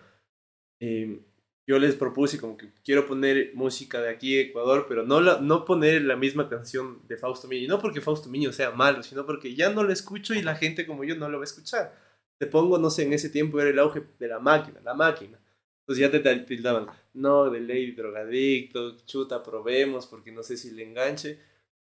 Eh, 0.80 1.22
yo 1.68 1.80
les 1.80 1.96
propuse 1.96 2.40
como 2.40 2.58
que 2.58 2.72
quiero 2.84 3.06
poner 3.06 3.52
música 3.54 4.02
de 4.02 4.10
aquí 4.10 4.38
Ecuador, 4.38 4.88
pero 4.90 5.06
no, 5.06 5.22
la, 5.22 5.40
no 5.40 5.64
poner 5.64 6.02
la 6.02 6.16
misma 6.16 6.50
canción 6.50 7.00
de 7.08 7.18
Fausto 7.18 7.48
Miño. 7.48 7.68
No 7.68 7.80
porque 7.80 8.02
Fausto 8.02 8.30
Miño 8.30 8.52
sea 8.52 8.72
malo, 8.72 9.04
sino 9.04 9.26
porque 9.26 9.56
ya 9.56 9.70
no 9.70 9.84
lo 9.84 9.94
escucho 9.94 10.34
y 10.34 10.42
la 10.42 10.56
gente 10.56 10.86
como 10.86 11.04
yo 11.04 11.16
no 11.16 11.30
lo 11.30 11.38
va 11.38 11.44
a 11.44 11.46
escuchar. 11.46 11.96
Te 12.40 12.48
pongo, 12.48 12.78
no 12.78 12.90
sé, 12.90 13.04
en 13.04 13.14
ese 13.14 13.30
tiempo 13.30 13.60
era 13.60 13.70
el 13.70 13.80
auge 13.80 14.04
de 14.20 14.28
la 14.28 14.40
máquina, 14.40 14.82
la 14.84 14.96
máquina. 14.96 15.40
Entonces 15.82 16.02
ya 16.02 16.12
te 16.12 16.40
tildaban, 16.40 16.88
no, 17.14 17.50
de 17.50 17.60
ley 17.60 17.92
drogadicto, 17.92 18.98
chuta, 19.06 19.44
probemos 19.44 20.08
porque 20.08 20.32
no 20.32 20.44
sé 20.44 20.58
si 20.58 20.72
le 20.72 20.84
enganche. 20.84 21.40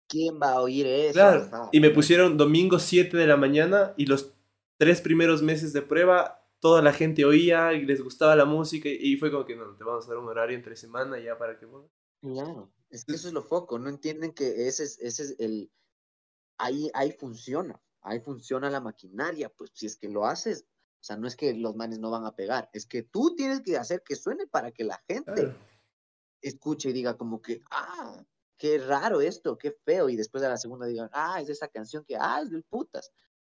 ¿Quién 0.08 0.40
va 0.42 0.54
a 0.54 0.62
oír 0.62 0.86
eso? 0.86 1.14
Claro. 1.14 1.70
Y 1.72 1.80
me 1.80 1.90
pusieron 1.90 2.38
domingo 2.38 2.80
7 2.80 3.18
de 3.18 3.28
la 3.28 3.38
mañana 3.38 3.94
y 3.98 4.06
los 4.06 4.34
tres 4.78 5.02
primeros 5.02 5.42
meses 5.42 5.74
de 5.74 5.82
prueba 5.82 6.46
toda 6.60 6.82
la 6.82 6.94
gente 6.94 7.26
oía 7.26 7.74
y 7.74 7.86
les 7.86 8.02
gustaba 8.02 8.36
la 8.36 8.46
música 8.46 8.90
y 8.90 9.16
fue 9.18 9.32
como 9.32 9.46
que 9.46 9.56
no, 9.56 9.76
te 9.76 9.84
vamos 9.84 10.06
a 10.06 10.10
dar 10.10 10.18
un 10.18 10.28
horario 10.28 10.58
entre 10.58 10.76
semana 10.76 11.20
ya 11.20 11.38
para 11.38 11.60
que 11.60 11.68
Claro, 12.22 12.72
es 12.90 13.06
que 13.06 13.14
eso 13.14 13.28
es 13.28 13.34
lo 13.36 13.44
foco, 13.44 13.78
no 13.78 13.88
entienden 13.88 14.34
que 14.34 14.68
ese 14.68 14.84
es, 14.84 14.98
ese 15.00 15.24
es 15.24 15.36
el, 15.40 15.72
ahí, 16.58 16.90
ahí 16.96 17.12
funciona, 17.12 17.80
ahí 18.02 18.20
funciona 18.20 18.72
la 18.72 18.80
maquinaria, 18.80 19.50
pues 19.50 19.72
si 19.76 19.86
es 19.86 19.96
que 19.96 20.10
lo 20.10 20.26
haces, 20.26 20.66
o 21.06 21.08
sea, 21.08 21.18
no 21.18 21.28
es 21.28 21.36
que 21.36 21.54
los 21.54 21.76
manes 21.76 22.00
no 22.00 22.10
van 22.10 22.26
a 22.26 22.36
pegar, 22.36 22.68
es 22.74 22.88
que 22.88 23.04
tú 23.04 23.36
tienes 23.36 23.62
que 23.62 23.78
hacer 23.78 24.02
que 24.02 24.16
suene 24.16 24.48
para 24.48 24.72
que 24.72 24.84
la 24.84 25.00
gente 25.08 25.56
escuche 26.42 26.90
y 26.90 26.94
diga 26.94 27.16
como 27.16 27.44
que, 27.44 27.62
ah, 27.70 28.26
qué 28.58 28.80
raro 28.80 29.22
esto, 29.22 29.56
qué 29.56 29.78
feo, 29.86 30.10
y 30.10 30.16
después 30.16 30.42
de 30.42 30.50
la 30.50 30.58
segunda 30.58 30.88
digan, 30.88 31.12
ah, 31.14 31.40
es 31.40 31.50
esa 31.50 31.68
canción 31.68 32.04
que, 32.06 32.18
ah, 32.18 32.42
es 32.42 32.50
del 32.50 32.64
putas. 32.64 33.12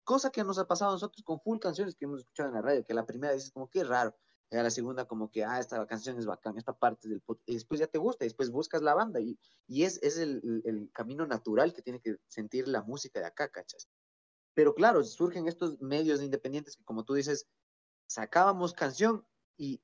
Cosa 0.04 0.28
que 0.28 0.44
nos 0.44 0.58
ha 0.58 0.66
pasado 0.66 0.90
a 0.90 0.94
nosotros 0.96 1.22
con 1.24 1.40
full 1.40 1.58
canciones 1.58 1.94
que 1.96 2.04
hemos 2.04 2.20
escuchado 2.20 2.50
en 2.50 2.56
la 2.56 2.60
radio, 2.60 2.84
que 2.84 2.92
la 2.92 3.06
primera 3.06 3.32
dices 3.32 3.50
como 3.50 3.70
que 3.70 3.82
raro, 3.82 4.14
y 4.50 4.56
a 4.58 4.62
la 4.62 4.70
segunda 4.70 5.06
como 5.06 5.30
que, 5.30 5.42
ah, 5.42 5.58
esta 5.58 5.86
canción 5.86 6.18
es 6.18 6.26
bacán, 6.26 6.58
esta 6.58 6.74
parte 6.74 7.08
del 7.08 7.22
y 7.46 7.54
después 7.54 7.80
ya 7.80 7.86
te 7.86 7.96
gusta, 7.96 8.26
y 8.26 8.28
después 8.28 8.50
buscas 8.50 8.82
la 8.82 8.92
banda, 8.92 9.20
y, 9.20 9.38
y 9.66 9.84
es, 9.84 9.98
es 10.02 10.18
el, 10.18 10.42
el, 10.66 10.90
camino 10.92 11.26
natural 11.26 11.72
que 11.72 11.80
tiene 11.80 11.98
que 11.98 12.18
sentir 12.26 12.68
la 12.68 12.82
música 12.82 13.20
de 13.20 13.26
acá, 13.26 13.48
¿cachas? 13.48 13.88
Pero 14.58 14.74
claro, 14.74 15.04
surgen 15.04 15.46
estos 15.46 15.80
medios 15.80 16.20
independientes 16.20 16.76
que 16.76 16.82
como 16.82 17.04
tú 17.04 17.14
dices, 17.14 17.46
sacábamos 18.08 18.72
canción 18.72 19.24
y 19.56 19.80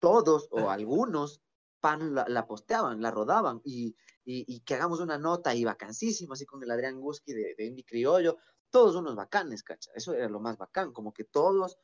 todos 0.00 0.48
o 0.50 0.70
algunos 0.70 1.40
pan 1.78 2.12
la, 2.12 2.46
posteaban, 2.48 3.00
la 3.00 3.12
rodaban 3.12 3.60
y, 3.64 3.94
y, 4.24 4.58
que 4.62 4.74
hagamos 4.74 4.98
una 4.98 5.18
nota 5.18 5.54
y 5.54 5.62
vacancísima, 5.62 6.34
así 6.34 6.44
con 6.44 6.60
el 6.64 6.72
Adrián 6.72 6.98
Guski 7.00 7.32
de, 7.32 7.54
de 7.56 7.64
Indy 7.64 7.84
Criollo, 7.84 8.38
todos 8.70 8.96
unos 8.96 9.14
bacanes, 9.14 9.62
cacha, 9.62 9.92
eso 9.94 10.14
era 10.14 10.28
lo 10.28 10.40
más 10.40 10.58
bacán, 10.58 10.92
como 10.92 11.14
que 11.14 11.22
todos 11.22 11.78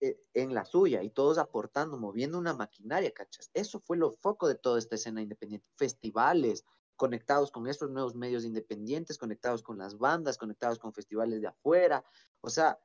eh, 0.00 0.20
en 0.34 0.54
la 0.54 0.64
suya 0.64 1.04
y 1.04 1.10
todos 1.10 1.38
aportando, 1.38 1.98
moviendo 1.98 2.36
una 2.36 2.54
maquinaria, 2.54 3.12
cachas. 3.12 3.48
Eso 3.54 3.78
fue 3.78 3.96
lo 3.96 4.10
foco 4.10 4.48
de 4.48 4.56
toda 4.56 4.80
esta 4.80 4.96
escena 4.96 5.22
independiente. 5.22 5.70
Festivales 5.76 6.64
conectados 6.98 7.50
con 7.50 7.66
estos 7.66 7.90
nuevos 7.90 8.14
medios 8.14 8.44
independientes, 8.44 9.16
conectados 9.16 9.62
con 9.62 9.78
las 9.78 9.96
bandas, 9.96 10.36
conectados 10.36 10.78
con 10.78 10.92
festivales 10.92 11.40
de 11.40 11.46
afuera, 11.46 12.04
o 12.42 12.50
sea, 12.50 12.78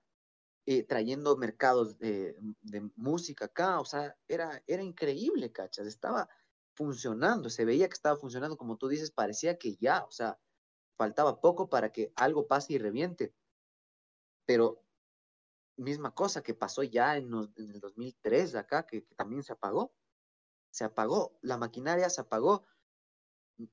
eh, 0.65 0.84
trayendo 0.84 1.35
mercados 1.35 1.98
de, 1.98 2.38
música 2.95 3.45
acá, 3.45 3.81
o 3.81 3.85
sea, 3.85 4.15
era, 4.30 4.64
era 4.68 4.81
increíble, 4.81 5.52
cachas. 5.52 5.88
Estaba 5.88 6.30
funcionando, 6.73 7.49
se 7.49 7.65
veía 7.65 7.90
que 7.90 7.95
estaba 7.95 8.15
funcionando, 8.15 8.56
como 8.56 8.77
tú 8.77 8.88
dices, 8.88 9.11
parecía 9.11 9.57
que 9.57 9.76
ya, 9.76 10.06
o 10.06 10.11
sea, 10.11 10.40
faltaba 10.95 11.41
poco 11.41 11.69
para 11.69 11.91
que 11.91 12.14
algo 12.15 12.48
pase 12.48 12.73
y 12.73 12.77
reviente. 12.77 13.35
Pero 14.45 14.84
misma 15.76 16.14
cosa 16.14 16.44
que 16.44 16.53
pasó 16.53 16.84
ya 16.84 17.18
en, 17.18 17.30
el 17.57 17.80
2003 17.80 18.56
acá, 18.56 18.85
que, 18.85 19.02
también 19.18 19.44
se 19.44 19.53
apagó. 19.53 19.94
Se 20.72 20.84
apagó, 20.84 21.38
la 21.41 21.57
maquinaria 21.57 22.10
se 22.10 22.22
apagó. 22.22 22.64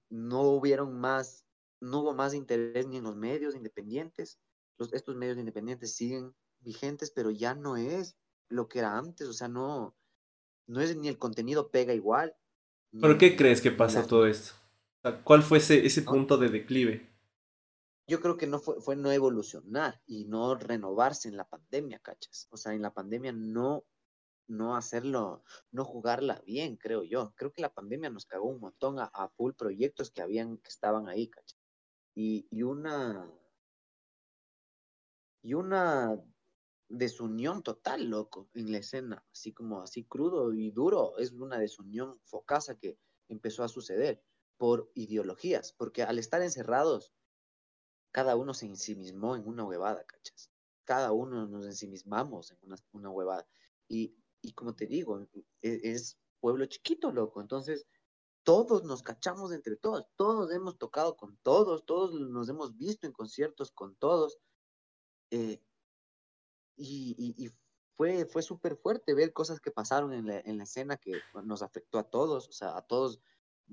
No 0.09 0.43
hubieron 0.43 1.01
más, 1.01 1.47
no 1.81 2.01
hubo 2.01 2.15
más 2.15 2.35
interés 2.35 2.87
ni 2.87 2.99
en 2.99 3.05
los 3.05 3.17
medios 3.17 3.55
independientes. 3.55 4.39
Los, 4.79 4.93
estos 4.93 5.17
medios 5.17 5.39
independientes 5.39 5.95
siguen 5.95 6.35
vigentes, 6.61 7.11
pero 7.11 7.31
ya 7.31 7.55
no 7.55 7.77
es 7.77 8.17
lo 8.49 8.69
que 8.69 8.81
era 8.81 8.99
antes, 8.99 9.29
o 9.29 9.33
sea, 9.33 9.49
no, 9.49 9.95
no 10.67 10.81
es 10.81 10.97
ni 10.97 11.09
el 11.09 11.19
contenido 11.19 11.71
pega 11.71 11.95
igual. 11.95 12.35
¿Por 13.01 13.17
qué 13.19 13.37
crees 13.37 13.61
que 13.61 13.71
pasó 13.71 14.05
todo 14.05 14.27
esto? 14.27 14.53
¿Cuál 15.25 15.43
fue 15.43 15.59
ese, 15.59 15.87
ese 15.87 16.03
punto 16.03 16.37
de 16.37 16.49
declive? 16.49 17.11
yo 18.11 18.21
creo 18.21 18.37
que 18.37 18.49
no 18.49 18.59
fue, 18.59 18.81
fue 18.81 18.97
no 18.97 19.13
evolucionar 19.13 20.03
y 20.05 20.25
no 20.25 20.57
renovarse 20.57 21.29
en 21.29 21.37
la 21.37 21.49
pandemia, 21.49 22.01
¿cachas? 22.01 22.49
O 22.51 22.57
sea, 22.57 22.75
en 22.75 22.83
la 22.83 22.93
pandemia 22.93 23.31
no, 23.31 23.85
no 24.51 24.77
hacerlo, 24.77 25.45
no 25.71 25.85
jugarla 25.85 26.43
bien, 26.45 26.77
creo 26.77 27.05
yo. 27.05 27.33
Creo 27.37 27.53
que 27.53 27.63
la 27.63 27.73
pandemia 27.73 28.11
nos 28.11 28.27
cagó 28.27 28.49
un 28.49 28.61
montón 28.61 28.99
a, 28.99 29.29
full 29.37 29.53
proyectos 29.53 30.11
que 30.11 30.23
habían, 30.23 30.59
que 30.59 30.69
estaban 30.69 31.09
ahí, 31.09 31.29
¿cachas? 31.29 31.59
Y, 32.15 32.47
y 32.51 32.63
una, 32.65 33.33
y 35.43 35.55
una 35.55 36.21
desunión 36.89 37.63
total, 37.63 38.11
loco, 38.11 38.51
en 38.55 38.73
la 38.73 38.79
escena, 38.79 39.25
así 39.33 39.53
como 39.53 39.83
así 39.83 40.05
crudo 40.05 40.53
y 40.53 40.73
duro, 40.73 41.17
es 41.19 41.31
una 41.31 41.59
desunión 41.59 42.21
focasa 42.25 42.77
que 42.77 42.99
empezó 43.29 43.63
a 43.63 43.69
suceder 43.69 44.21
por 44.57 44.91
ideologías, 44.95 45.73
porque 45.73 46.03
al 46.03 46.19
estar 46.19 46.43
encerrados 46.43 47.13
cada 48.11 48.35
uno 48.35 48.53
se 48.53 48.67
ensimismó 48.67 49.37
en 49.37 49.47
una 49.47 49.65
huevada, 49.65 50.05
¿cachas? 50.05 50.51
Cada 50.85 51.13
uno 51.13 51.47
nos 51.47 51.65
ensimismamos 51.67 52.51
en 52.51 52.59
una, 52.63 52.77
una 52.91 53.11
huevada. 53.11 53.47
Y, 53.89 54.17
y, 54.43 54.53
como 54.53 54.75
te 54.75 54.87
digo, 54.87 55.21
e, 55.63 55.81
es, 55.93 56.19
pueblo 56.41 56.67
chiquito, 56.67 57.13
loco. 57.13 57.41
Entonces, 57.41 57.87
todos 58.43 58.85
nos 58.85 59.03
cachamos 59.03 59.53
entre 59.53 59.77
todos, 59.77 60.07
todos 60.17 60.51
hemos 60.53 60.79
tocado 60.79 61.17
con 61.17 61.37
todos, 61.43 61.85
todos 61.85 62.15
nos 62.15 62.49
hemos 62.49 62.77
visto 62.77 63.07
en 63.07 63.13
conciertos 63.13 63.71
con 63.71 63.95
todos. 63.97 64.39
Eh, 65.31 65.63
y, 66.77 67.35
y, 67.37 67.51
fue, 67.97 68.25
fue 68.25 68.41
súper 68.41 68.77
fuerte 68.77 69.13
ver 69.13 69.35
cosas 69.35 69.61
que 69.61 69.71
pasaron 69.71 70.15
en 70.15 70.27
la, 70.27 70.41
en 70.41 70.57
la, 70.57 70.65
escena 70.65 70.97
que 70.97 71.21
nos 71.45 71.61
afectó 71.61 71.99
a 71.99 72.09
todos, 72.09 72.49
o 72.49 72.53
sea, 72.53 72.75
a 72.79 72.81
todos 72.81 73.21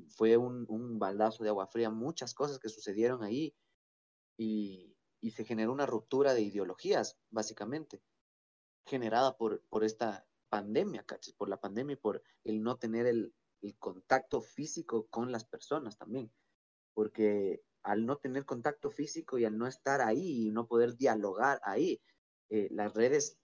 fue 0.09 0.35
un, 0.37 0.65
un 0.69 0.99
baldazo 0.99 1.43
de 1.43 1.49
agua 1.49 1.67
fría, 1.67 1.89
muchas 1.89 2.33
cosas 2.33 2.59
que 2.59 2.69
sucedieron 2.69 3.23
ahí 3.23 3.55
y, 4.37 4.93
se 5.31 5.43
generó 5.43 5.73
una 5.73 5.85
ruptura 5.85 6.33
de 6.33 6.41
ideologías, 6.41 7.17
básicamente, 7.31 8.01
generada 8.85 9.35
por, 9.35 9.61
por 9.63 9.83
esta 9.83 10.25
pandemia, 10.49 11.03
¿cachas? 11.03 11.33
Por 11.33 11.49
la 11.49 11.59
pandemia 11.59 11.93
y 11.93 11.97
por 11.97 12.21
el 12.43 12.61
no 12.61 12.77
tener 12.77 13.05
el, 13.05 13.33
contacto 13.79 14.39
físico 14.39 15.07
con 15.09 15.31
las 15.31 15.43
personas 15.43 15.97
también. 15.97 16.31
Porque 16.93 17.63
al 17.83 18.05
no 18.05 18.17
tener 18.17 18.45
contacto 18.45 18.89
físico 18.91 19.37
y 19.37 19.45
al 19.45 19.57
no 19.57 19.67
estar 19.67 19.99
ahí 19.99 20.47
y 20.47 20.51
no 20.51 20.67
poder 20.67 20.95
dialogar 20.95 21.59
ahí, 21.63 22.01
eh, 22.49 22.69
las 22.71 22.93
redes 22.93 23.37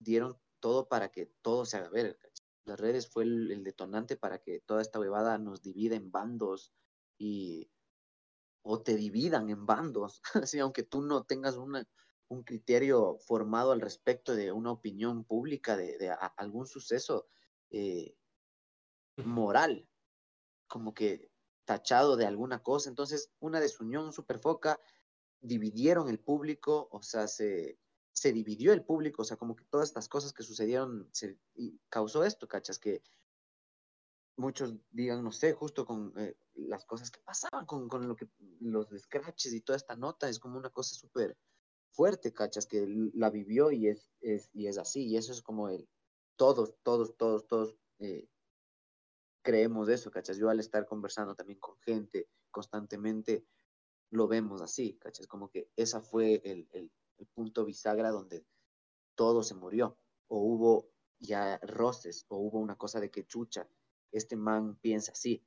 dieron 0.00 0.36
todo 0.60 0.88
para 0.88 1.10
que 1.10 1.26
todo 1.42 1.64
se 1.64 1.76
haga 1.76 1.90
ver. 1.90 2.18
Las 2.64 2.80
redes 2.80 3.08
fue 3.08 3.24
el, 3.24 3.62
detonante 3.62 4.16
para 4.16 4.38
que 4.38 4.60
toda 4.60 4.82
esta 4.82 4.98
bebada 4.98 5.38
nos 5.38 5.62
divida 5.62 5.96
en 5.96 6.10
bandos 6.10 6.72
y 7.18 7.70
o 8.62 8.82
te 8.82 8.96
dividan 8.96 9.48
en 9.48 9.64
bandos, 9.64 10.20
así, 10.34 10.58
aunque 10.58 10.82
tú 10.82 11.00
no 11.02 11.24
tengas 11.24 11.56
un 12.28 12.42
criterio 12.42 13.18
formado 13.18 13.72
al 13.72 13.80
respecto 13.80 14.34
de 14.34 14.52
una 14.52 14.70
opinión 14.70 15.24
pública, 15.24 15.76
de, 15.76 16.10
algún 16.36 16.66
suceso 16.66 17.28
eh, 17.70 18.14
moral, 19.16 19.88
como 20.66 20.94
que 20.94 21.30
tachado 21.64 22.16
de 22.16 22.26
alguna 22.26 22.62
cosa. 22.62 22.88
Entonces, 22.88 23.32
una 23.40 23.60
desunión 23.60 24.12
súper 24.12 24.38
foca, 24.38 24.80
dividieron 25.40 26.08
el 26.08 26.18
público, 26.18 26.88
o 26.90 27.02
sea, 27.02 27.28
se, 27.28 27.78
se 28.12 28.32
dividió 28.32 28.72
el 28.72 28.84
público, 28.84 29.22
o 29.22 29.24
sea, 29.24 29.36
como 29.36 29.56
que 29.56 29.64
todas 29.64 29.88
estas 29.88 30.08
cosas 30.08 30.32
que 30.32 30.42
sucedieron 30.42 31.08
se, 31.12 31.38
y 31.54 31.80
causó 31.88 32.24
esto, 32.24 32.48
¿cachas? 32.48 32.78
Que 32.78 33.02
muchos 34.36 34.74
digan, 34.90 35.22
no 35.22 35.32
sé, 35.32 35.52
justo 35.52 35.86
con 35.86 36.12
eh, 36.16 36.36
las 36.54 36.84
cosas 36.84 37.10
que 37.10 37.20
pasaban, 37.20 37.66
con, 37.66 37.88
con, 37.88 38.06
lo 38.08 38.16
que 38.16 38.28
los 38.60 38.88
scratches 38.98 39.52
y 39.52 39.60
toda 39.60 39.76
esta 39.76 39.96
nota, 39.96 40.28
es 40.28 40.38
como 40.38 40.58
una 40.58 40.70
cosa 40.70 40.94
súper 40.94 41.36
fuerte, 41.90 42.32
cachas, 42.32 42.66
que 42.66 42.86
la 43.14 43.30
vivió 43.30 43.70
y 43.70 43.88
es, 43.88 44.10
es, 44.20 44.50
y 44.52 44.66
es 44.66 44.78
así, 44.78 45.06
y 45.06 45.16
eso 45.16 45.32
es 45.32 45.42
como 45.42 45.68
el, 45.68 45.88
todos, 46.36 46.74
todos, 46.82 47.16
todos, 47.16 47.46
todos 47.46 47.76
eh, 47.98 48.28
creemos 49.42 49.88
eso, 49.88 50.10
cachas. 50.10 50.36
Yo 50.36 50.50
al 50.50 50.60
estar 50.60 50.86
conversando 50.86 51.34
también 51.34 51.58
con 51.58 51.76
gente 51.80 52.28
constantemente, 52.50 53.46
lo 54.10 54.26
vemos 54.26 54.62
así, 54.62 54.94
cachas, 54.98 55.26
como 55.26 55.50
que 55.50 55.70
esa 55.76 56.00
fue 56.00 56.40
el, 56.44 56.68
el, 56.72 56.90
punto 57.34 57.64
bisagra 57.64 58.10
donde 58.10 58.46
todo 59.16 59.42
se 59.42 59.54
murió, 59.54 59.98
o 60.28 60.38
hubo 60.38 60.90
ya 61.18 61.58
roces, 61.62 62.24
o 62.28 62.36
hubo 62.38 62.58
una 62.60 62.76
cosa 62.76 63.00
de 63.00 63.10
que 63.10 63.26
chucha, 63.26 63.68
este 64.12 64.36
man 64.36 64.76
piensa 64.76 65.12
así, 65.12 65.44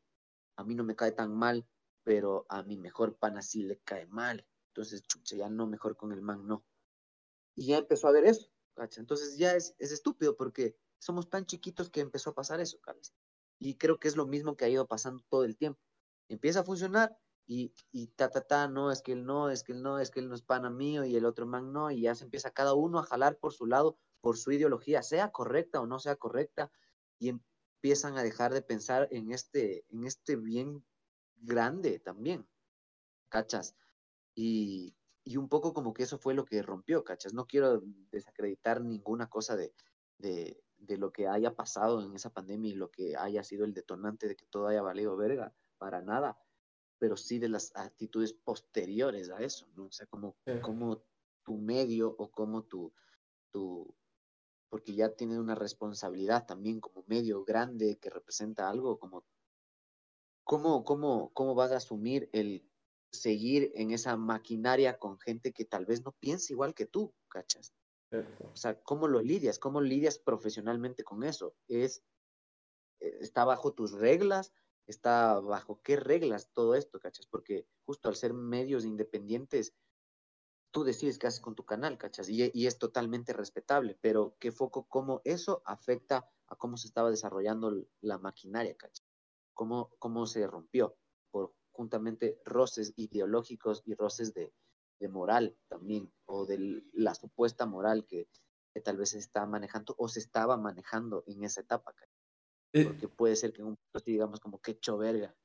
a 0.57 0.63
mí 0.63 0.75
no 0.75 0.83
me 0.83 0.95
cae 0.95 1.11
tan 1.13 1.33
mal, 1.33 1.65
pero 2.03 2.45
a 2.49 2.61
mi 2.63 2.77
mejor 2.77 3.15
pana 3.17 3.41
sí 3.41 3.63
le 3.63 3.79
cae 3.79 4.05
mal. 4.07 4.45
Entonces, 4.71 5.03
chucha, 5.03 5.35
ya 5.35 5.49
no, 5.49 5.67
mejor 5.67 5.97
con 5.97 6.13
el 6.13 6.21
man 6.21 6.47
no. 6.47 6.65
Y 7.55 7.67
ya 7.67 7.77
empezó 7.77 8.07
a 8.07 8.11
ver 8.11 8.25
eso, 8.25 8.49
¿cacha? 8.73 9.01
Entonces 9.01 9.37
ya 9.37 9.55
es, 9.55 9.75
es 9.79 9.91
estúpido 9.91 10.37
porque 10.37 10.77
somos 10.97 11.29
tan 11.29 11.45
chiquitos 11.45 11.89
que 11.89 11.99
empezó 11.99 12.29
a 12.29 12.35
pasar 12.35 12.61
eso, 12.61 12.79
¿cacha? 12.79 13.11
Y 13.59 13.75
creo 13.77 13.99
que 13.99 14.07
es 14.07 14.15
lo 14.15 14.25
mismo 14.25 14.55
que 14.55 14.65
ha 14.65 14.69
ido 14.69 14.87
pasando 14.87 15.23
todo 15.29 15.43
el 15.43 15.57
tiempo. 15.57 15.79
Empieza 16.29 16.61
a 16.61 16.63
funcionar 16.63 17.17
y, 17.45 17.73
y 17.91 18.07
ta, 18.07 18.29
ta, 18.29 18.41
ta, 18.41 18.67
no, 18.69 18.91
es 18.91 19.01
que 19.01 19.11
él 19.11 19.25
no, 19.25 19.49
es 19.49 19.63
que 19.63 19.73
él 19.73 19.83
no, 19.83 19.99
es 19.99 20.09
que 20.09 20.21
él 20.21 20.29
no 20.29 20.35
es 20.35 20.41
pana 20.41 20.69
mío 20.69 21.03
y 21.03 21.17
el 21.17 21.25
otro 21.25 21.45
man 21.45 21.73
no, 21.73 21.91
y 21.91 22.01
ya 22.03 22.15
se 22.15 22.23
empieza 22.23 22.51
cada 22.51 22.73
uno 22.73 22.99
a 22.99 23.03
jalar 23.03 23.37
por 23.37 23.53
su 23.53 23.65
lado, 23.65 23.97
por 24.21 24.37
su 24.37 24.51
ideología, 24.53 25.03
sea 25.03 25.31
correcta 25.31 25.81
o 25.81 25.85
no 25.87 25.99
sea 25.99 26.15
correcta, 26.15 26.71
y, 27.19 27.29
em, 27.29 27.41
empiezan 27.75 28.17
a 28.17 28.23
dejar 28.23 28.53
de 28.53 28.61
pensar 28.61 29.07
en 29.11 29.31
este, 29.31 29.85
en 29.89 30.05
este 30.05 30.35
bien 30.35 30.85
grande 31.37 31.99
también, 31.99 32.47
¿cachas? 33.29 33.75
Y, 34.35 34.95
y 35.23 35.37
un 35.37 35.49
poco 35.49 35.73
como 35.73 35.93
que 35.93 36.03
eso 36.03 36.17
fue 36.17 36.33
lo 36.33 36.45
que 36.45 36.61
rompió, 36.61 37.03
¿cachas? 37.03 37.33
No 37.33 37.45
quiero 37.45 37.81
desacreditar 38.11 38.81
ninguna 38.81 39.29
cosa 39.29 39.55
de, 39.55 39.73
de, 40.17 40.63
de 40.77 40.97
lo 40.97 41.11
que 41.11 41.27
haya 41.27 41.55
pasado 41.55 42.03
en 42.03 42.13
esa 42.15 42.31
pandemia 42.31 42.71
y 42.71 42.75
lo 42.75 42.89
que 42.89 43.15
haya 43.15 43.43
sido 43.43 43.65
el 43.65 43.73
detonante 43.73 44.27
de 44.27 44.35
que 44.35 44.45
todo 44.45 44.67
haya 44.67 44.81
valido 44.81 45.15
verga, 45.15 45.53
para 45.77 46.01
nada, 46.01 46.39
pero 46.99 47.17
sí 47.17 47.39
de 47.39 47.49
las 47.49 47.75
actitudes 47.75 48.33
posteriores 48.33 49.29
a 49.29 49.39
eso, 49.39 49.67
¿no? 49.75 49.85
O 49.85 49.91
sea, 49.91 50.07
como, 50.07 50.37
como 50.59 51.03
tu 51.43 51.57
medio 51.57 52.15
o 52.17 52.31
como 52.31 52.63
tu, 52.63 52.93
tu, 53.51 53.95
porque 54.69 54.93
ya 54.93 55.09
tiene 55.09 55.39
una 55.39 55.55
responsabilidad 55.55 56.45
también 56.45 56.79
como 56.79 57.03
medio 57.07 57.43
grande 57.43 57.97
que 57.99 58.09
representa 58.09 58.69
algo, 58.69 58.99
como 58.99 59.25
cómo, 60.43 60.83
cómo, 60.83 61.31
cómo 61.33 61.55
vas 61.55 61.71
a 61.71 61.77
asumir 61.77 62.29
el 62.33 62.70
seguir 63.11 63.71
en 63.75 63.91
esa 63.91 64.15
maquinaria 64.17 64.97
con 64.97 65.19
gente 65.19 65.51
que 65.51 65.65
tal 65.65 65.85
vez 65.85 66.03
no 66.03 66.13
piensa 66.13 66.53
igual 66.53 66.73
que 66.73 66.85
tú, 66.85 67.13
¿cachas? 67.27 67.73
O 68.11 68.55
sea, 68.55 68.81
¿cómo 68.81 69.07
lo 69.07 69.21
lidias? 69.21 69.57
¿Cómo 69.57 69.79
lidias 69.79 70.19
profesionalmente 70.19 71.03
con 71.03 71.23
eso? 71.23 71.55
Es, 71.67 72.03
eh, 72.99 73.17
¿Está 73.21 73.45
bajo 73.45 73.73
tus 73.73 73.93
reglas? 73.93 74.53
¿Está 74.85 75.39
bajo 75.39 75.81
qué 75.81 75.95
reglas 75.95 76.49
todo 76.51 76.75
esto, 76.75 76.99
cachas? 76.99 77.25
Porque 77.27 77.65
justo 77.85 78.09
al 78.09 78.15
ser 78.15 78.33
medios 78.33 78.83
independientes, 78.83 79.73
tú 80.71 80.83
decides 80.83 81.19
qué 81.19 81.27
haces 81.27 81.39
con 81.39 81.55
tu 81.55 81.63
canal, 81.63 81.97
¿cachas? 81.97 82.27
Y, 82.27 82.51
y, 82.53 82.67
es 82.67 82.77
totalmente 82.77 83.31
respetable, 83.31 83.97
pero 84.01 84.35
qué 84.39 84.51
foco, 84.51 84.87
cómo 84.87 85.21
eso 85.23 85.61
afecta 85.65 86.29
a 86.47 86.55
cómo 86.57 86.75
se 86.75 86.87
estaba 86.87 87.09
desarrollando 87.09 87.85
la 88.01 88.17
maquinaria, 88.17 88.75
¿cachas? 88.75 89.05
Cómo, 89.53 89.95
cómo 89.99 90.25
se 90.25 90.45
rompió 90.47 90.97
por 91.29 91.53
juntamente 91.71 92.39
roces 92.45 92.93
ideológicos 92.95 93.81
y 93.85 93.95
roces 93.95 94.33
de, 94.33 94.53
de 94.99 95.07
moral 95.09 95.57
también, 95.67 96.11
o 96.25 96.45
de 96.45 96.83
la 96.93 97.15
supuesta 97.15 97.65
moral 97.65 98.05
que, 98.07 98.27
que, 98.73 98.81
tal 98.81 98.97
vez 98.97 99.09
se 99.09 99.19
está 99.19 99.45
manejando 99.45 99.95
o 99.97 100.07
se 100.07 100.19
estaba 100.19 100.57
manejando 100.57 101.23
en 101.27 101.43
esa 101.43 101.61
etapa. 101.61 101.93
Eh, 102.73 102.85
Porque 102.85 103.07
puede 103.07 103.35
ser 103.35 103.51
que 103.51 103.61
en 103.61 103.69
un 103.69 103.77
punto 103.77 104.03
digamos 104.05 104.39
como 104.39 104.61
que 104.61 104.71
hecho 104.71 104.97
verga, 104.97 105.35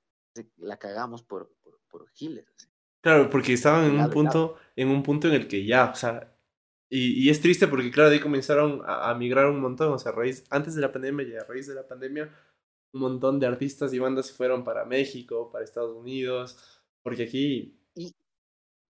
la 0.57 0.79
cagamos 0.79 1.23
por, 1.23 1.55
por, 1.63 1.81
por 1.89 2.09
giles. 2.11 2.47
Así. 2.55 2.69
Claro, 3.01 3.31
porque 3.31 3.53
estaban 3.53 3.85
en 3.85 4.01
un 4.01 4.11
punto, 4.11 4.57
en 4.75 4.89
un 4.89 5.03
punto 5.03 5.29
en 5.29 5.35
el 5.35 5.47
que 5.47 5.65
ya, 5.65 5.91
o 5.91 5.95
sea, 5.95 6.37
y, 6.89 7.25
y 7.25 7.31
es 7.31 7.41
triste 7.41 7.69
porque 7.69 7.91
claro, 7.91 8.11
de 8.11 8.17
ahí 8.17 8.21
comenzaron 8.21 8.83
a, 8.85 9.11
a, 9.11 9.15
migrar 9.15 9.47
un 9.47 9.61
montón, 9.61 9.93
o 9.93 9.99
sea, 9.99 10.13
a 10.13 10.15
raíz, 10.15 10.45
antes 10.51 10.75
de 10.75 10.81
la 10.81 10.93
pandemia 10.93 11.27
y 11.27 11.37
a 11.37 11.45
raíz 11.45 11.67
de 11.67 11.75
la 11.75 11.87
pandemia, 11.87 12.33
un 12.97 13.03
montón 13.03 13.39
de 13.39 13.47
artistas 13.47 13.93
y 13.93 13.99
bandas 13.99 14.27
se 14.27 14.33
fueron 14.33 14.65
para 14.65 14.85
México, 14.85 15.51
para 15.53 15.65
Estados 15.65 15.95
Unidos, 15.95 16.57
porque 17.03 17.25
aquí... 17.25 17.79
Y, 17.95 18.15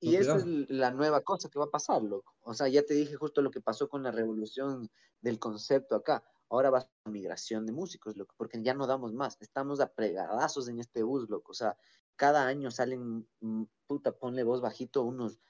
y 0.00 0.16
eso 0.16 0.36
es 0.36 0.46
la 0.70 0.92
nueva 0.92 1.22
cosa 1.22 1.48
que 1.50 1.58
va 1.58 1.66
a 1.66 1.70
pasar, 1.70 2.02
loco. 2.02 2.34
O 2.42 2.54
sea, 2.54 2.68
ya 2.68 2.82
te 2.84 2.94
dije 2.94 3.16
justo 3.16 3.42
lo 3.42 3.50
que 3.50 3.60
pasó 3.60 3.88
con 3.88 4.02
la 4.04 4.12
revolución 4.12 4.88
del 5.20 5.38
concepto 5.38 5.96
acá. 5.96 6.22
Ahora 6.48 6.70
va 6.70 6.78
a 6.78 6.88
la 7.04 7.10
migración 7.10 7.66
de 7.66 7.72
músicos, 7.72 8.16
loco, 8.16 8.34
porque 8.38 8.62
ya 8.62 8.74
no 8.74 8.86
damos 8.86 9.12
más. 9.12 9.36
Estamos 9.40 9.80
apregadazos 9.80 10.68
en 10.68 10.78
este 10.78 11.02
bus, 11.02 11.28
loco. 11.28 11.50
O 11.50 11.54
sea, 11.54 11.76
cada 12.14 12.46
año 12.46 12.70
salen, 12.70 13.26
mm, 13.40 13.64
puta, 13.88 14.12
ponle 14.12 14.44
voz 14.44 14.60
bajito, 14.60 15.02
unos 15.02 15.40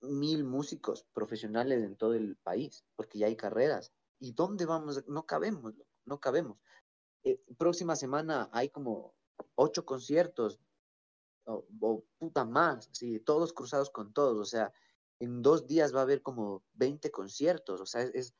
mil 0.00 0.42
músicos 0.44 1.06
profesionales 1.12 1.84
en 1.84 1.96
todo 1.96 2.14
el 2.14 2.36
país, 2.36 2.84
porque 2.96 3.18
ya 3.18 3.26
hay 3.26 3.36
carreras. 3.36 3.92
¿Y 4.18 4.32
dónde 4.32 4.66
vamos? 4.66 5.06
No 5.06 5.26
cabemos, 5.26 5.74
no 6.04 6.18
cabemos. 6.18 6.58
Eh, 7.24 7.40
próxima 7.56 7.96
semana 7.96 8.48
hay 8.52 8.68
como 8.68 9.14
ocho 9.54 9.84
conciertos, 9.84 10.60
o, 11.44 11.64
o, 11.80 12.04
puta 12.18 12.44
más, 12.44 12.88
sí, 12.92 13.20
todos 13.20 13.52
cruzados 13.52 13.90
con 13.90 14.12
todos, 14.12 14.38
o 14.38 14.44
sea, 14.44 14.72
en 15.20 15.42
dos 15.42 15.66
días 15.66 15.94
va 15.94 16.00
a 16.00 16.02
haber 16.02 16.22
como 16.22 16.62
20 16.74 17.10
conciertos, 17.10 17.80
o 17.80 17.86
sea, 17.86 18.02
es, 18.02 18.14
es 18.14 18.34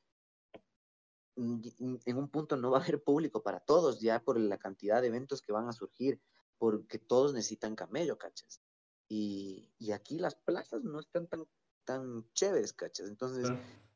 en 1.39 2.17
un 2.17 2.29
punto 2.29 2.57
no 2.57 2.71
va 2.71 2.79
a 2.79 2.83
haber 2.83 3.03
público 3.03 3.43
para 3.43 3.61
todos, 3.61 4.01
ya 4.01 4.21
por 4.21 4.39
la 4.39 4.59
cantidad 4.59 5.01
de 5.01 5.09
eventos 5.09 5.41
que 5.41 5.53
van 5.53 5.69
a 5.69 5.73
surgir 5.73 6.21
porque 6.59 6.99
todos 6.99 7.33
necesitan 7.33 7.77
camello, 7.77 8.19
¿cachas? 8.19 8.61
Y, 9.09 9.71
y 9.79 9.93
aquí 9.93 10.19
las 10.19 10.35
plazas 10.35 10.83
no 10.83 10.99
están 10.99 11.29
tan, 11.29 11.47
tan 11.85 12.29
chéveres, 12.33 12.73
¿cachas? 12.73 13.09
Entonces, 13.09 13.49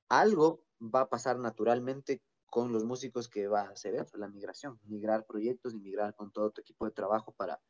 algo 0.08 0.64
va 0.80 1.02
a 1.02 1.10
pasar 1.10 1.38
naturalmente 1.38 2.22
con 2.52 2.70
los 2.70 2.84
músicos 2.84 3.30
que 3.30 3.48
va 3.48 3.62
a 3.62 3.70
hacer 3.70 3.94
eso, 3.94 4.18
la 4.18 4.28
migración, 4.28 4.78
migrar 4.84 5.24
proyectos 5.24 5.72
y 5.72 5.78
migrar 5.78 6.14
con 6.14 6.30
todo 6.30 6.50
tu 6.50 6.60
equipo 6.60 6.84
de 6.84 6.90
trabajo 6.90 7.32
para, 7.32 7.62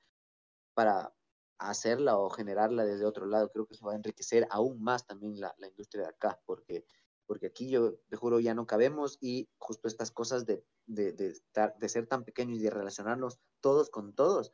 para 0.74 1.14
hacerla 1.56 2.18
o 2.18 2.28
generarla 2.30 2.84
desde 2.84 3.04
otro 3.04 3.26
lado. 3.26 3.52
Creo 3.52 3.64
que 3.64 3.74
eso 3.74 3.86
va 3.86 3.92
a 3.92 3.94
enriquecer 3.94 4.44
aún 4.50 4.82
más 4.82 5.06
también 5.06 5.38
la, 5.38 5.54
la 5.58 5.68
industria 5.68 6.02
de 6.02 6.08
acá, 6.08 6.40
porque, 6.46 6.84
porque 7.26 7.46
aquí 7.46 7.70
yo 7.70 7.94
te 8.08 8.16
juro 8.16 8.40
ya 8.40 8.54
no 8.54 8.66
cabemos 8.66 9.18
y 9.20 9.48
justo 9.56 9.86
estas 9.86 10.10
cosas 10.10 10.46
de, 10.46 10.64
de, 10.86 11.12
de, 11.12 11.28
estar, 11.28 11.78
de 11.78 11.88
ser 11.88 12.08
tan 12.08 12.24
pequeños 12.24 12.58
y 12.58 12.62
de 12.64 12.70
relacionarnos 12.70 13.38
todos 13.60 13.88
con 13.88 14.16
todos, 14.16 14.50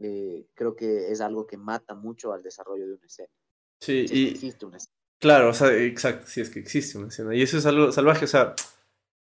eh, 0.00 0.48
creo 0.54 0.74
que 0.74 1.12
es 1.12 1.20
algo 1.20 1.46
que 1.46 1.56
mata 1.56 1.94
mucho 1.94 2.32
al 2.32 2.42
desarrollo 2.42 2.88
de 2.88 2.94
una 2.94 3.06
escena. 3.06 3.32
Sí, 3.80 4.08
si 4.08 4.24
y 4.24 4.30
existe 4.30 4.66
una 4.66 4.78
escena. 4.78 4.96
Claro, 5.20 5.50
o 5.50 5.54
sea, 5.54 5.72
exacto, 5.72 6.26
sí 6.26 6.40
es 6.40 6.50
que 6.50 6.58
existe 6.58 6.98
una 6.98 7.06
escena. 7.06 7.32
Y 7.32 7.42
eso 7.42 7.58
es 7.58 7.64
algo 7.64 7.92
salvaje, 7.92 8.24
o 8.24 8.28
sea, 8.28 8.56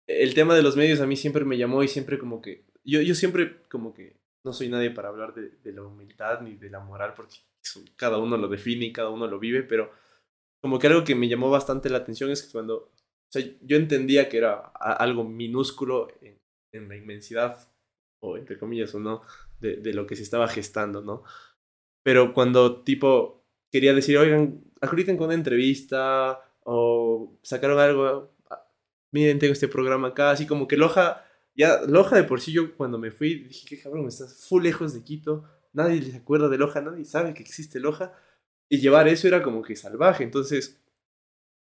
el 0.07 0.33
tema 0.33 0.55
de 0.55 0.63
los 0.63 0.75
medios 0.75 0.99
a 1.01 1.07
mí 1.07 1.15
siempre 1.15 1.45
me 1.45 1.57
llamó 1.57 1.83
y 1.83 1.87
siempre 1.87 2.17
como 2.17 2.41
que, 2.41 2.65
yo, 2.83 3.01
yo 3.01 3.13
siempre 3.13 3.63
como 3.69 3.93
que 3.93 4.17
no 4.43 4.53
soy 4.53 4.69
nadie 4.69 4.91
para 4.91 5.09
hablar 5.09 5.33
de, 5.33 5.49
de 5.63 5.73
la 5.73 5.83
humildad 5.83 6.41
ni 6.41 6.55
de 6.55 6.69
la 6.69 6.79
moral, 6.79 7.13
porque 7.15 7.35
cada 7.95 8.17
uno 8.17 8.37
lo 8.37 8.47
define 8.47 8.85
y 8.85 8.93
cada 8.93 9.09
uno 9.09 9.27
lo 9.27 9.39
vive, 9.39 9.63
pero 9.63 9.91
como 10.61 10.79
que 10.79 10.87
algo 10.87 11.03
que 11.03 11.15
me 11.15 11.27
llamó 11.27 11.49
bastante 11.49 11.89
la 11.89 11.99
atención 11.99 12.31
es 12.31 12.43
que 12.43 12.51
cuando, 12.51 12.75
o 12.77 13.29
sea, 13.29 13.43
yo 13.61 13.77
entendía 13.77 14.29
que 14.29 14.37
era 14.37 14.55
algo 14.55 15.23
minúsculo 15.23 16.07
en, 16.21 16.39
en 16.71 16.89
la 16.89 16.95
inmensidad, 16.95 17.69
o 18.19 18.37
entre 18.37 18.57
comillas, 18.57 18.95
o 18.95 18.99
no, 18.99 19.21
de, 19.59 19.77
de, 19.77 19.93
lo 19.93 20.07
que 20.07 20.15
se 20.15 20.23
estaba 20.23 20.47
gestando, 20.47 21.01
¿no? 21.01 21.23
Pero 22.03 22.33
cuando 22.33 22.83
tipo 22.83 23.45
quería 23.71 23.93
decir, 23.93 24.17
oigan, 24.17 24.63
acrediten 24.81 25.17
con 25.17 25.27
una 25.27 25.35
entrevista 25.35 26.39
o 26.63 27.37
sacaron 27.43 27.79
algo, 27.79 28.31
miren, 29.11 29.39
tengo 29.39 29.53
este 29.53 29.67
programa 29.67 30.09
acá, 30.09 30.31
así 30.31 30.45
como 30.47 30.67
que 30.67 30.77
Loja, 30.77 31.25
ya 31.55 31.81
Loja 31.87 32.15
de 32.15 32.23
por 32.23 32.41
sí 32.41 32.51
yo 32.51 32.75
cuando 32.75 32.97
me 32.97 33.11
fui 33.11 33.43
dije, 33.45 33.65
qué 33.67 33.81
cabrón, 33.81 34.07
estás 34.07 34.45
full 34.47 34.63
lejos 34.63 34.93
de 34.93 35.03
Quito, 35.03 35.45
nadie 35.73 36.01
se 36.01 36.17
acuerda 36.17 36.49
de 36.49 36.57
Loja, 36.57 36.81
nadie 36.81 37.05
sabe 37.05 37.33
que 37.33 37.43
existe 37.43 37.79
Loja, 37.79 38.13
y 38.69 38.79
llevar 38.79 39.07
eso 39.07 39.27
era 39.27 39.41
como 39.43 39.61
que 39.61 39.75
salvaje, 39.75 40.23
entonces 40.23 40.81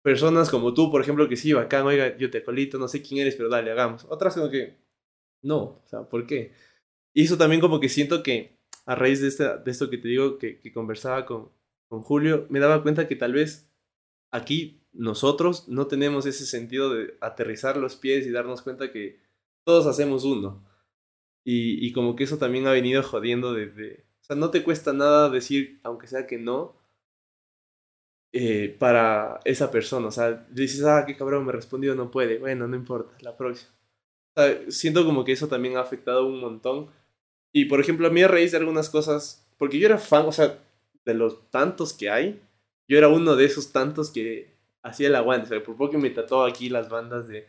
personas 0.05 0.51
como 0.51 0.73
tú, 0.76 0.91
por 0.91 1.01
ejemplo, 1.01 1.27
que 1.27 1.35
sí, 1.35 1.51
bacán, 1.53 1.85
oiga, 1.88 2.15
yo 2.17 2.30
te 2.30 2.43
colito, 2.43 2.77
no 2.77 2.88
sé 2.88 3.01
quién 3.01 3.22
eres, 3.22 3.35
pero 3.35 3.49
dale, 3.49 3.72
hagamos. 3.72 4.05
Otras 4.07 4.35
como 4.35 4.51
que, 4.51 4.77
no, 5.41 5.57
o 5.84 5.84
sea, 5.88 6.03
¿por 6.03 6.27
qué? 6.27 6.53
Y 7.11 7.23
eso 7.23 7.38
también 7.39 7.59
como 7.59 7.80
que 7.80 7.89
siento 7.89 8.22
que 8.22 8.59
a 8.85 8.93
raíz 8.93 9.22
de, 9.22 9.27
esta, 9.30 9.57
de 9.57 9.72
esto 9.72 9.89
que 9.89 9.97
te 9.97 10.07
digo, 10.07 10.38
que, 10.38 10.59
que 10.59 10.72
conversaba 10.72 11.26
con, 11.26 11.49
con 11.88 12.03
Julio, 12.03 12.45
me 12.49 12.59
daba 12.59 12.84
cuenta 12.84 13.07
que 13.07 13.15
tal 13.15 13.34
vez 13.34 13.67
aquí 14.30 14.85
nosotros 14.95 15.67
no 15.67 15.88
tenemos 15.88 16.26
ese 16.26 16.45
sentido 16.45 16.93
de 16.93 17.17
aterrizar 17.22 17.77
los 17.77 17.95
pies 17.95 18.26
y 18.26 18.31
darnos 18.31 18.61
cuenta 18.61 18.91
que 18.91 19.19
todos 19.63 19.85
hacemos 19.88 20.23
uno. 20.23 20.63
Y, 21.43 21.85
y 21.85 21.91
como 21.93 22.15
que 22.15 22.23
eso 22.23 22.38
también 22.38 22.67
ha 22.67 22.72
venido 22.72 23.03
jodiendo 23.03 23.53
desde... 23.53 24.05
O 24.22 24.23
sea, 24.26 24.35
no 24.35 24.49
te 24.49 24.63
cuesta 24.63 24.93
nada 24.93 25.30
decir, 25.30 25.80
aunque 25.84 26.07
sea 26.07 26.26
que 26.26 26.39
no, 26.39 26.76
eh, 28.34 28.76
para 28.80 29.39
esa 29.45 29.72
persona. 29.72 30.07
O 30.07 30.11
sea, 30.11 30.47
dices, 30.49 30.84
ah, 30.84 31.03
qué 31.05 31.15
cabrón, 31.15 31.45
me 31.45 31.51
respondió, 31.51 31.95
no 31.95 32.09
puede. 32.11 32.39
Bueno, 32.39 32.67
no 32.67 32.76
importa, 32.76 33.15
la 33.22 33.38
próxima. 33.38 33.72
O 34.35 34.41
sea, 34.41 34.72
siento 34.72 35.05
como 35.05 35.23
que 35.23 35.34
eso 35.34 35.47
también 35.47 35.77
ha 35.77 35.81
afectado 35.81 36.26
un 36.26 36.39
montón 36.39 36.89
y 37.55 37.65
por 37.65 37.80
ejemplo, 37.80 38.05
a 38.05 38.09
mí 38.09 38.22
a 38.22 38.27
raíz 38.27 38.51
de 38.51 38.57
algunas 38.57 38.89
cosas, 38.89 39.47
porque 39.57 39.80
yo 39.80 39.85
era 39.85 39.97
fan, 39.97 40.26
o 40.26 40.34
sea, 40.34 40.59
de 41.05 41.13
los 41.13 41.49
tantos 41.51 41.93
que 41.93 42.09
hay, 42.09 42.41
yo 42.85 42.97
era 42.97 43.07
uno 43.07 43.38
de 43.38 43.45
esos 43.45 43.72
tantos 43.72 44.11
que 44.11 44.55
hacía 44.86 45.07
el 45.07 45.16
aguante, 45.16 45.48
o 45.48 45.49
sea, 45.49 45.64
por 45.64 45.76
poco 45.76 45.98
me 45.98 46.12
trató 46.12 46.44
aquí 46.45 46.70
las 46.70 46.90
bandas 46.90 47.28
de, 47.28 47.48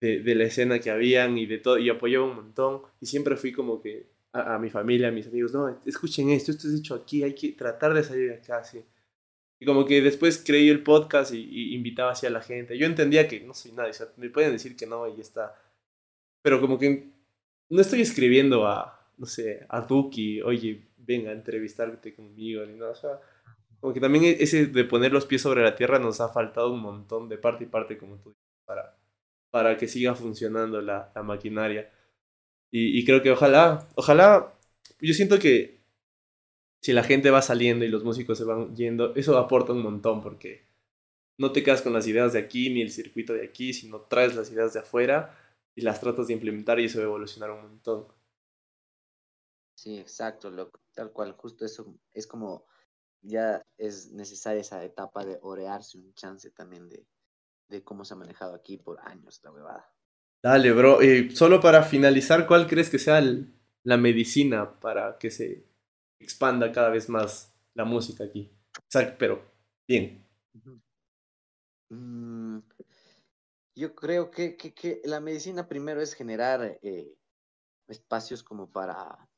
de, 0.00 0.22
de, 0.22 0.34
la 0.34 0.44
escena 0.44 0.78
que 0.78 0.90
habían 0.90 1.38
y 1.38 1.46
de 1.46 1.58
todo, 1.58 1.78
y 1.78 1.88
apoyaba 1.90 2.24
un 2.24 2.36
montón, 2.36 2.82
y 3.00 3.06
siempre 3.06 3.36
fui 3.36 3.52
como 3.52 3.80
que 3.80 4.06
a, 4.32 4.54
a, 4.54 4.58
mi 4.58 4.70
familia, 4.70 5.08
a 5.08 5.12
mis 5.12 5.26
amigos, 5.26 5.52
no, 5.52 5.80
escuchen 5.86 6.30
esto, 6.30 6.50
esto 6.50 6.68
es 6.68 6.80
hecho 6.80 6.94
aquí, 6.94 7.22
hay 7.22 7.34
que 7.34 7.52
tratar 7.52 7.94
de 7.94 8.02
salir 8.02 8.30
de 8.30 8.36
acá, 8.36 8.64
sí. 8.64 8.82
Y 9.60 9.66
como 9.66 9.84
que 9.84 10.02
después 10.02 10.42
creí 10.44 10.68
el 10.70 10.82
podcast 10.82 11.32
y, 11.32 11.38
y 11.38 11.74
invitaba 11.76 12.10
así 12.12 12.26
a 12.26 12.30
la 12.30 12.40
gente. 12.40 12.76
Yo 12.76 12.84
entendía 12.84 13.28
que 13.28 13.40
no 13.42 13.54
soy 13.54 13.70
nadie, 13.70 13.90
o 13.90 13.94
sea, 13.94 14.08
me 14.16 14.28
pueden 14.28 14.50
decir 14.50 14.74
que 14.76 14.86
no 14.86 15.06
y 15.06 15.14
ya 15.14 15.22
está. 15.22 15.54
Pero 16.42 16.60
como 16.60 16.80
que 16.80 17.12
no 17.70 17.80
estoy 17.80 18.00
escribiendo 18.00 18.66
a, 18.66 19.08
no 19.18 19.26
sé, 19.26 19.64
a 19.68 19.82
Duki, 19.82 20.42
oye, 20.42 20.88
venga 20.98 21.30
a 21.30 21.34
entrevistarte 21.34 22.12
conmigo, 22.14 22.66
ni 22.66 22.74
nada. 22.74 22.90
O 22.90 22.94
sea, 22.96 23.20
como 23.82 23.92
que 23.92 24.00
también 24.00 24.24
e-, 24.24 24.36
ese 24.42 24.66
de 24.66 24.84
poner 24.84 25.12
los 25.12 25.26
pies 25.26 25.42
sobre 25.42 25.62
la 25.62 25.74
tierra 25.74 25.98
nos 25.98 26.20
ha 26.20 26.28
faltado 26.28 26.72
un 26.72 26.80
montón 26.80 27.28
de 27.28 27.36
parte 27.36 27.64
y 27.64 27.66
parte, 27.66 27.98
como 27.98 28.16
tú 28.18 28.30
dices, 28.30 28.62
para, 28.64 28.96
para 29.50 29.76
que 29.76 29.88
siga 29.88 30.14
funcionando 30.14 30.80
la, 30.80 31.10
la 31.14 31.22
maquinaria. 31.24 31.92
Y, 32.70 32.98
y, 32.98 33.04
creo 33.04 33.22
que 33.22 33.32
ojalá, 33.32 33.88
ojalá, 33.96 34.54
yo 35.00 35.14
siento 35.14 35.38
que 35.40 35.82
si 36.80 36.92
la 36.92 37.02
gente 37.04 37.30
va 37.30 37.42
saliendo 37.42 37.84
y 37.84 37.88
los 37.88 38.04
músicos 38.04 38.38
se 38.38 38.44
van 38.44 38.74
yendo, 38.76 39.14
eso 39.16 39.36
aporta 39.36 39.72
un 39.72 39.82
montón 39.82 40.22
porque 40.22 40.64
no 41.38 41.52
te 41.52 41.64
quedas 41.64 41.82
con 41.82 41.92
las 41.92 42.06
ideas 42.06 42.32
de 42.32 42.38
aquí 42.38 42.70
ni 42.70 42.82
el 42.82 42.90
circuito 42.92 43.32
de 43.32 43.44
aquí, 43.44 43.72
sino 43.72 44.02
traes 44.02 44.36
las 44.36 44.50
ideas 44.52 44.72
de 44.74 44.80
afuera 44.80 45.36
y 45.74 45.82
las 45.82 46.00
tratas 46.00 46.28
de 46.28 46.34
implementar 46.34 46.78
y 46.78 46.84
eso 46.84 46.98
va 46.98 47.04
a 47.04 47.08
evolucionar 47.08 47.50
un 47.50 47.62
montón. 47.62 48.06
Sí, 49.74 49.98
exacto, 49.98 50.50
loco. 50.50 50.80
Tal 50.94 51.10
cual, 51.10 51.32
justo 51.32 51.64
eso 51.64 51.96
es 52.12 52.28
como 52.28 52.64
ya 53.22 53.64
es 53.78 54.12
necesaria 54.12 54.60
esa 54.60 54.84
etapa 54.84 55.24
de 55.24 55.38
orearse 55.42 55.98
un 55.98 56.12
chance 56.14 56.50
también 56.50 56.88
de, 56.88 57.06
de 57.68 57.82
cómo 57.82 58.04
se 58.04 58.14
ha 58.14 58.16
manejado 58.16 58.54
aquí 58.54 58.76
por 58.76 59.00
años 59.00 59.40
la 59.42 59.52
huevada. 59.52 59.92
Dale, 60.42 60.72
bro. 60.72 61.02
Y 61.02 61.34
solo 61.34 61.60
para 61.60 61.82
finalizar, 61.84 62.46
¿cuál 62.46 62.66
crees 62.66 62.90
que 62.90 62.98
sea 62.98 63.18
el, 63.18 63.54
la 63.84 63.96
medicina 63.96 64.78
para 64.80 65.16
que 65.18 65.30
se 65.30 65.64
expanda 66.18 66.72
cada 66.72 66.90
vez 66.90 67.08
más 67.08 67.54
la 67.74 67.84
música 67.84 68.24
aquí? 68.24 68.50
O 68.76 68.90
sea, 68.90 69.16
pero 69.16 69.42
bien. 69.86 70.26
Mm, 71.90 72.58
yo 73.76 73.94
creo 73.94 74.30
que, 74.30 74.56
que, 74.56 74.74
que, 74.74 75.00
la 75.04 75.20
medicina 75.20 75.68
primero 75.68 76.02
es 76.02 76.14
generar 76.14 76.78
eh, 76.82 77.14
espacios 77.86 78.42
como 78.42 78.70
para 78.70 79.28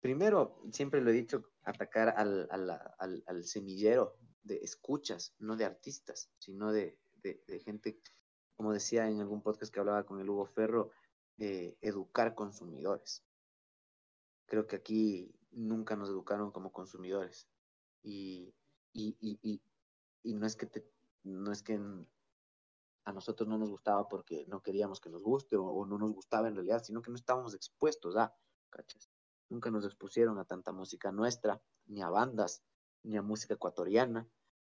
primero, 0.00 0.60
siempre 0.72 1.00
lo 1.00 1.10
he 1.10 1.14
dicho, 1.14 1.51
atacar 1.64 2.14
al, 2.16 2.48
al, 2.50 3.22
al, 3.26 3.44
semillero 3.44 4.16
de 4.42 4.56
escuchas, 4.56 5.34
no 5.38 5.56
de 5.56 5.64
artistas, 5.64 6.30
sino 6.38 6.72
de, 6.72 6.98
de, 7.22 7.60
gente, 7.60 8.00
como 8.56 8.72
decía 8.72 9.08
en 9.08 9.20
algún 9.20 9.42
podcast 9.42 9.72
que 9.72 9.80
hablaba 9.80 10.04
con 10.04 10.20
el 10.20 10.28
Hugo 10.28 10.46
Ferro, 10.46 10.90
de 11.36 11.76
educar 11.80 12.34
consumidores. 12.34 13.24
Creo 14.46 14.66
que 14.66 14.76
aquí 14.76 15.34
nunca 15.52 15.96
nos 15.96 16.08
educaron 16.08 16.50
como 16.50 16.72
consumidores. 16.72 17.48
Y, 18.02 18.54
y, 18.92 19.16
y, 19.20 19.62
y, 20.22 20.34
no 20.34 20.46
es 20.46 20.56
que 20.56 20.66
te, 20.66 20.84
no 21.22 21.52
es 21.52 21.62
que 21.62 21.80
a 23.04 23.12
nosotros 23.12 23.48
no 23.48 23.58
nos 23.58 23.70
gustaba 23.70 24.08
porque 24.08 24.44
no 24.48 24.62
queríamos 24.62 25.00
que 25.00 25.10
nos 25.10 25.22
guste 25.22 25.56
o, 25.56 25.86
no 25.86 25.98
nos 25.98 26.12
gustaba 26.12 26.48
en 26.48 26.54
realidad, 26.54 26.82
sino 26.82 27.02
que 27.02 27.10
no 27.10 27.16
estábamos 27.16 27.54
expuestos 27.54 28.16
a, 28.16 28.34
¿cachas? 28.70 29.11
Nunca 29.52 29.70
nos 29.70 29.84
expusieron 29.84 30.38
a 30.38 30.46
tanta 30.46 30.72
música 30.72 31.12
nuestra, 31.12 31.60
ni 31.84 32.00
a 32.00 32.08
bandas, 32.08 32.64
ni 33.02 33.18
a 33.18 33.22
música 33.22 33.52
ecuatoriana, 33.52 34.26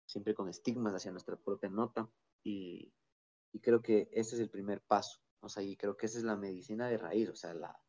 siempre 0.05 0.35
con 0.35 0.49
estigmas 0.49 0.93
hacia 0.95 1.13
nuestra 1.13 1.37
propia 1.37 1.69
nota. 1.69 2.11
Y, 2.43 2.93
y 3.53 3.61
creo 3.61 3.81
que 3.81 4.09
ese 4.11 4.35
es 4.35 4.41
el 4.41 4.51
primer 4.51 4.83
paso. 4.83 5.21
O 5.39 5.49
sea, 5.49 5.63
y 5.63 5.77
creo 5.77 5.97
que 5.97 6.07
esa 6.07 6.19
es 6.19 6.25
la 6.25 6.35
medicina 6.35 6.89
de 6.89 6.99
raíz, 6.99 7.29
o 7.29 7.37
sea, 7.37 7.55
la, 7.55 7.81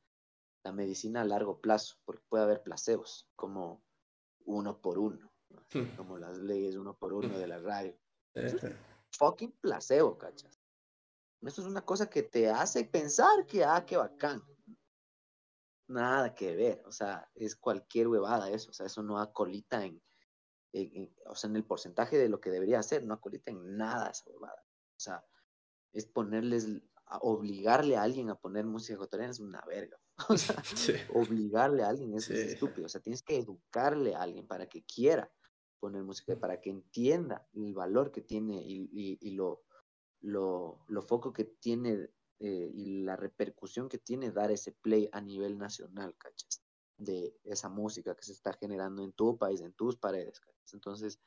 la 0.64 0.72
medicina 0.74 1.22
a 1.22 1.26
largo 1.26 1.60
plazo, 1.60 1.96
porque 2.06 2.24
puede 2.30 2.44
haber 2.44 2.62
placebos, 2.62 3.28
como 3.36 3.84
uno 4.46 4.80
por 4.80 5.00
uno, 5.00 5.34
hmm. 5.74 5.96
como 5.98 6.20
las 6.20 6.38
leyes 6.38 6.76
uno 6.76 6.96
por 6.96 7.14
uno 7.14 7.36
de 7.40 7.48
la 7.48 7.58
radio. 7.58 7.98
fucking 9.18 9.54
placebo, 9.54 10.20
cachas. 10.20 10.62
Eso 11.42 11.62
es 11.62 11.68
una 11.68 11.82
cosa 11.82 12.12
que 12.12 12.22
te 12.22 12.48
hace 12.48 12.86
pensar 12.86 13.48
que, 13.48 13.64
ah, 13.64 13.84
qué 13.88 13.98
bacán. 13.98 14.44
Nada 15.88 16.34
que 16.34 16.56
ver, 16.56 16.82
o 16.86 16.92
sea, 16.92 17.30
es 17.36 17.56
cualquier 17.56 18.08
huevada 18.08 18.50
eso, 18.50 18.72
o 18.72 18.74
sea, 18.74 18.88
eso 18.88 19.04
no 19.04 19.20
acolita 19.20 19.86
en, 19.86 20.02
o 21.28 21.36
sea, 21.36 21.50
en 21.50 21.56
el 21.56 21.64
porcentaje 21.64 22.18
de 22.18 22.30
lo 22.30 22.40
que 22.40 22.50
debería 22.50 22.82
ser, 22.84 23.04
no 23.06 23.14
acolita 23.14 23.52
en 23.52 23.78
nada 23.78 24.10
esa 24.10 24.30
huevada. 24.30 24.62
O 24.98 25.00
sea, 25.00 25.24
es 25.94 26.06
ponerles, 26.06 26.68
obligarle 27.22 27.96
a 27.98 28.04
alguien 28.04 28.30
a 28.30 28.36
poner 28.36 28.66
música 28.66 28.96
ecuatoriana 28.96 29.32
es 29.32 29.40
una 29.40 29.62
verga. 29.66 29.98
O 30.30 30.38
sea, 30.38 30.56
obligarle 31.14 31.84
a 31.84 31.90
alguien 31.90 32.14
es, 32.14 32.30
estúpido. 32.30 32.86
O 32.86 32.90
sea, 32.90 33.02
tienes 33.02 33.22
que 33.22 33.38
educarle 33.38 34.16
a 34.16 34.22
alguien 34.22 34.48
para 34.48 34.68
que 34.68 34.84
quiera 34.84 35.30
poner 35.80 36.04
música, 36.04 36.40
para 36.40 36.62
que 36.62 36.70
entienda 36.70 37.48
el 37.54 37.74
valor 37.74 38.12
que 38.12 38.22
tiene 38.22 38.62
y, 38.66 39.32
lo, 39.32 39.64
lo, 40.22 40.80
lo, 40.88 41.02
foco 41.02 41.34
que 41.34 41.44
tiene 41.44 42.10
eh, 42.40 42.72
y 42.74 43.04
la 43.04 43.16
repercusión 43.16 43.90
que 43.90 43.98
tiene 43.98 44.32
dar 44.32 44.52
ese 44.52 44.72
play 44.72 45.10
a 45.12 45.22
nivel 45.22 45.58
nacional, 45.58 46.16
¿cachas? 46.18 46.62
De 46.98 47.38
esa 47.44 47.70
música 47.70 48.16
que 48.16 48.24
se 48.24 48.34
está 48.34 48.54
generando 48.54 49.04
en 49.04 49.14
tu 49.14 49.38
país, 49.38 49.62
en 49.62 49.74
tus 49.74 49.98
paredes, 49.98 50.40
¿cachas? 50.40 50.74
Entonces, 50.74 51.20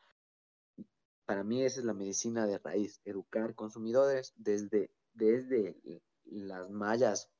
para 1.24 1.44
mí 1.44 1.62
esa 1.62 1.80
es 1.80 1.86
la 1.86 1.94
medicina 1.94 2.46
de 2.46 2.58
raíz, 2.58 3.00
educar 3.04 3.54
consumidores 3.54 4.32
desde, 4.36 4.90
desde 5.12 5.80
las 6.24 6.70
mallas 6.70 7.30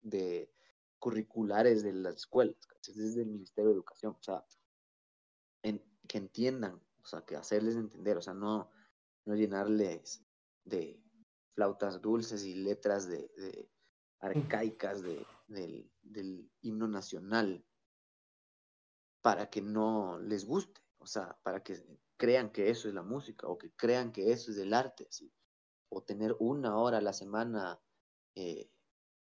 de 0.00 0.50
curriculares 0.98 1.82
de 1.82 1.92
las 1.92 2.16
escuelas, 2.16 2.56
desde 2.86 3.22
el 3.22 3.28
Ministerio 3.28 3.70
de 3.70 3.74
Educación, 3.74 4.16
o 4.18 4.22
sea, 4.22 4.44
que 6.06 6.18
entiendan, 6.18 6.80
o 7.02 7.06
sea, 7.06 7.24
que 7.24 7.36
hacerles 7.36 7.76
entender, 7.76 8.16
o 8.16 8.22
sea, 8.22 8.34
no, 8.34 8.70
no 9.24 9.34
llenarles 9.34 10.24
de 10.64 11.02
flautas 11.56 12.02
dulces 12.02 12.44
y 12.44 12.54
letras 12.54 13.08
de, 13.08 13.68
arcaicas 14.20 15.02
de, 15.02 15.26
del, 15.48 15.90
del 16.02 16.50
himno 16.60 16.86
nacional 16.86 17.64
para 19.22 19.48
que 19.50 19.62
no 19.62 20.20
les 20.20 20.44
guste, 20.44 20.82
o 20.98 21.06
sea, 21.06 21.36
para 21.42 21.62
que 21.62 21.82
crean 22.16 22.50
que 22.50 22.70
eso 22.70 22.88
es 22.88 22.94
la 22.94 23.02
música 23.02 23.48
o 23.48 23.58
que 23.58 23.72
crean 23.72 24.12
que 24.12 24.30
eso 24.32 24.50
es 24.50 24.58
el 24.58 24.74
arte, 24.74 25.08
o 25.88 26.02
tener 26.02 26.36
una 26.38 26.76
hora 26.76 26.98
a 26.98 27.00
la 27.00 27.14
semana 27.14 27.80
eh, 28.34 28.70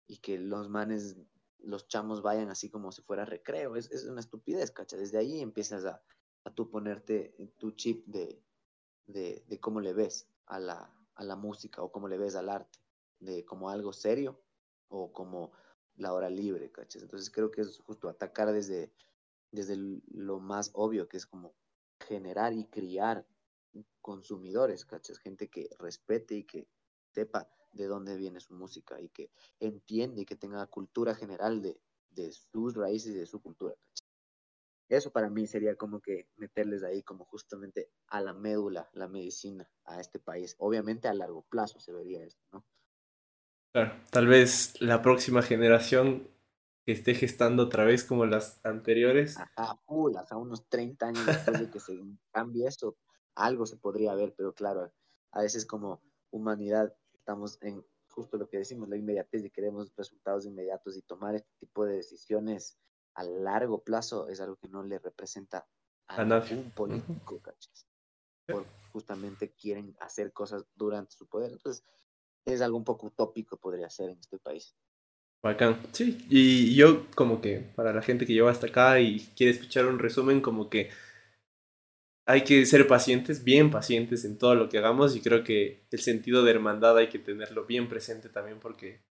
y 0.07 0.19
que 0.19 0.39
los 0.39 0.69
manes, 0.69 1.17
los 1.59 1.89
chamos 1.89 2.21
vayan 2.21 2.51
así 2.51 2.69
como 2.69 2.93
si 2.93 3.03
fuera 3.03 3.25
recreo, 3.25 3.77
es, 3.77 3.91
es 3.91 4.05
una 4.05 4.21
estupidez, 4.21 4.71
¿cacha? 4.71 4.97
Desde 4.97 5.19
ahí 5.19 5.41
empiezas 5.41 5.87
a, 5.87 6.03
a 6.45 6.55
tú 6.55 6.71
ponerte 6.71 7.35
tu 7.59 7.73
chip 7.73 8.07
de, 8.07 8.43
de, 9.07 9.43
de, 9.49 9.61
cómo 9.61 9.81
le 9.81 9.95
ves 9.95 10.29
a 10.47 10.59
la, 10.59 11.00
a 11.21 11.25
la 11.25 11.37
música 11.37 11.83
o 11.83 11.93
cómo 11.93 12.09
le 12.09 12.17
ves 12.17 12.35
al 12.35 12.49
arte, 12.49 12.81
de 13.21 13.45
como 13.45 13.69
algo 13.69 13.93
serio 13.93 14.41
o 14.89 15.13
como 15.13 15.53
la 15.97 16.15
hora 16.15 16.31
libre, 16.31 16.73
¿cachas? 16.73 17.03
Entonces 17.03 17.31
creo 17.31 17.51
que 17.51 17.61
es 17.61 17.79
justo 17.81 18.09
atacar 18.09 18.51
desde, 18.53 18.91
desde 19.53 19.77
lo 20.09 20.41
más 20.41 20.71
obvio, 20.73 21.09
que 21.09 21.19
es 21.19 21.27
como 21.27 21.55
generar 22.01 22.55
y 22.55 22.65
criar 22.65 23.27
consumidores, 24.01 24.87
¿cachas? 24.87 25.19
Gente 25.19 25.49
que 25.49 25.69
respete 25.79 26.37
y 26.37 26.45
que 26.45 26.67
sepa 27.13 27.47
de 27.73 27.87
dónde 27.87 28.17
viene 28.17 28.41
su 28.41 28.55
música 28.55 28.99
y 28.99 29.11
que 29.11 29.31
entiende 29.61 30.23
y 30.23 30.25
que 30.25 30.37
tenga 30.37 30.67
cultura 30.67 31.15
general 31.15 31.61
de, 31.61 31.79
de 32.11 32.33
sus 32.33 32.75
raíces 32.75 33.13
y 33.13 33.19
de 33.19 33.27
su 33.27 33.43
cultura. 33.43 33.75
Eso 34.91 35.13
para 35.13 35.31
mí 35.31 35.47
sería 35.47 35.77
como 35.77 36.01
que 36.01 36.29
meterles 36.37 36.83
ahí 36.83 37.05
como 37.05 37.25
justamente 37.25 37.91
a 38.09 38.21
la 38.21 38.33
médula, 38.33 38.91
la 38.93 39.07
medicina 39.07 39.71
a 39.85 40.01
este 40.01 40.19
país. 40.19 40.57
Obviamente 40.59 41.07
a 41.07 41.15
largo 41.15 41.43
plazo 41.49 41.79
se 41.79 41.93
vería 41.93 42.25
esto, 42.25 42.43
¿no? 42.53 42.67
Claro, 43.73 43.93
tal 44.11 44.27
vez 44.27 44.81
la 44.81 45.01
próxima 45.01 45.43
generación 45.43 46.29
que 46.85 46.91
esté 46.91 47.15
gestando 47.15 47.63
otra 47.63 47.85
vez 47.85 48.03
como 48.03 48.27
las 48.27 48.65
anteriores. 48.67 49.39
Ajá, 49.39 49.81
full, 49.87 50.17
hasta 50.17 50.37
unos 50.37 50.69
30 50.69 51.07
años 51.07 51.25
después 51.25 51.61
de 51.61 51.71
que 51.71 51.79
se 51.79 51.93
cambie 52.33 52.67
eso, 52.67 52.97
algo 53.37 53.67
se 53.67 53.77
podría 53.77 54.15
ver, 54.17 54.35
pero 54.37 54.53
claro, 54.55 54.93
a 55.31 55.43
veces 55.43 55.67
como 55.67 56.03
humanidad 56.33 56.93
estamos 57.15 57.59
en 57.63 57.85
justo 58.09 58.37
lo 58.39 58.49
que 58.49 58.59
decimos, 58.59 58.89
la 58.89 58.97
inmediatez 58.97 59.45
y 59.45 59.51
queremos 59.51 59.93
resultados 59.97 60.47
inmediatos 60.47 60.97
y 60.97 61.03
tomar 61.03 61.37
este 61.37 61.53
tipo 61.61 61.85
de 61.85 61.95
decisiones 61.95 62.77
a 63.21 63.25
largo 63.25 63.83
plazo 63.83 64.29
es 64.29 64.41
algo 64.41 64.57
que 64.57 64.69
no 64.69 64.83
le 64.83 64.99
representa 64.99 65.67
a, 66.09 66.25
ningún 66.25 66.71
político, 66.71 67.41
¿cachas? 67.41 67.87
Porque 68.47 68.71
justamente 68.93 69.53
quieren 69.53 69.95
hacer 70.01 70.33
cosas 70.33 70.65
durante 70.75 71.13
su 71.13 71.29
poder. 71.29 71.53
Entonces, 71.53 71.85
es 72.47 72.61
algo 72.63 72.79
un 72.79 72.85
poco 72.85 73.09
utópico 73.09 73.59
podría 73.59 73.91
ser 73.91 74.11
en 74.11 74.19
este 74.19 74.39
país. 74.39 74.75
Bacán, 75.43 75.81
sí. 75.93 76.27
Y 76.29 76.75
yo 76.75 77.07
como 77.15 77.41
que 77.41 77.61
para 77.77 77.93
la 77.93 78.03
gente 78.03 78.27
que 78.27 78.33
lleva 78.33 78.51
hasta 78.51 78.67
acá 78.67 78.99
y 79.01 79.21
quiere 79.37 79.53
escuchar 79.53 79.87
un 79.87 79.99
resumen, 79.99 80.41
como 80.41 80.69
que 80.69 80.91
hay 82.27 82.45
que 82.45 82.65
ser 82.67 82.87
pacientes, 82.87 83.45
bien 83.45 83.71
pacientes 83.71 84.25
en 84.25 84.39
todo 84.39 84.55
lo 84.55 84.69
que 84.69 84.79
hagamos 84.79 85.15
y 85.15 85.21
creo 85.21 85.45
que 85.45 85.87
el 85.91 86.01
sentido 86.01 86.43
de 86.43 86.51
hermandad 86.51 86.97
hay 86.97 87.09
que 87.09 87.19
tenerlo 87.19 87.67
bien 87.67 87.89
presente 87.89 88.29
también 88.29 88.61
porque 88.61 89.03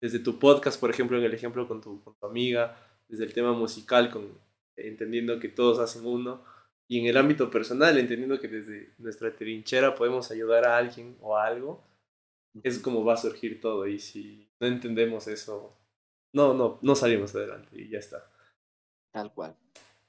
desde 0.00 0.18
tu 0.18 0.38
podcast, 0.38 0.78
por 0.78 0.90
ejemplo, 0.90 1.18
en 1.18 1.24
el 1.24 1.34
ejemplo 1.34 1.66
con 1.66 1.80
tu, 1.80 2.02
con 2.02 2.14
tu 2.14 2.26
amiga, 2.26 2.76
desde 3.14 3.24
el 3.24 3.32
tema 3.32 3.52
musical, 3.52 4.10
con, 4.10 4.38
entendiendo 4.76 5.38
que 5.38 5.48
todos 5.48 5.78
hacen 5.78 6.04
uno, 6.04 6.42
y 6.88 7.00
en 7.00 7.06
el 7.06 7.16
ámbito 7.16 7.50
personal, 7.50 7.96
entendiendo 7.96 8.40
que 8.40 8.48
desde 8.48 8.92
nuestra 8.98 9.34
trinchera 9.34 9.94
podemos 9.94 10.30
ayudar 10.30 10.66
a 10.66 10.76
alguien 10.76 11.16
o 11.20 11.36
a 11.36 11.46
algo, 11.46 11.82
es 12.62 12.78
como 12.78 13.04
va 13.04 13.14
a 13.14 13.18
surgir 13.18 13.60
todo. 13.60 13.86
Y 13.86 13.98
si 13.98 14.48
no 14.60 14.66
entendemos 14.66 15.26
eso, 15.28 15.76
no, 16.34 16.52
no, 16.52 16.78
no 16.82 16.94
salimos 16.94 17.34
adelante 17.34 17.68
y 17.80 17.88
ya 17.88 17.98
está. 17.98 18.30
Tal 19.12 19.32
cual. 19.32 19.56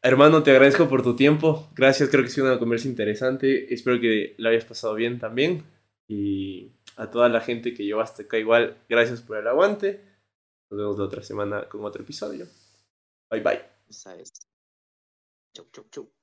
Hermano, 0.01 0.43
te 0.43 0.51
agradezco 0.51 0.89
por 0.89 1.01
tu 1.01 1.15
tiempo. 1.15 1.69
Gracias, 1.75 2.09
creo 2.09 2.23
que 2.23 2.29
ha 2.29 2.31
sido 2.31 2.47
una 2.47 2.59
conversa 2.59 2.87
interesante. 2.87 3.73
Espero 3.73 3.99
que 3.99 4.35
la 4.37 4.49
hayas 4.49 4.65
pasado 4.65 4.95
bien 4.95 5.17
también. 5.17 5.63
Y 6.07 6.73
a 6.97 7.09
toda 7.09 7.29
la 7.29 7.41
gente 7.41 7.73
que 7.73 7.85
lleva 7.85 8.03
hasta 8.03 8.23
acá 8.23 8.37
igual, 8.37 8.77
gracias 8.89 9.21
por 9.21 9.37
el 9.37 9.47
aguante. 9.47 10.01
Nos 10.69 10.79
vemos 10.79 10.97
la 10.97 11.05
otra 11.05 11.23
semana 11.23 11.67
con 11.69 11.83
otro 11.85 12.03
episodio. 12.03 12.45
Bye 13.29 13.41
bye. 13.41 13.61
Esa 13.89 14.15
es. 14.15 14.31
Chau, 15.53 15.65
chau, 15.73 15.85
chau. 15.91 16.14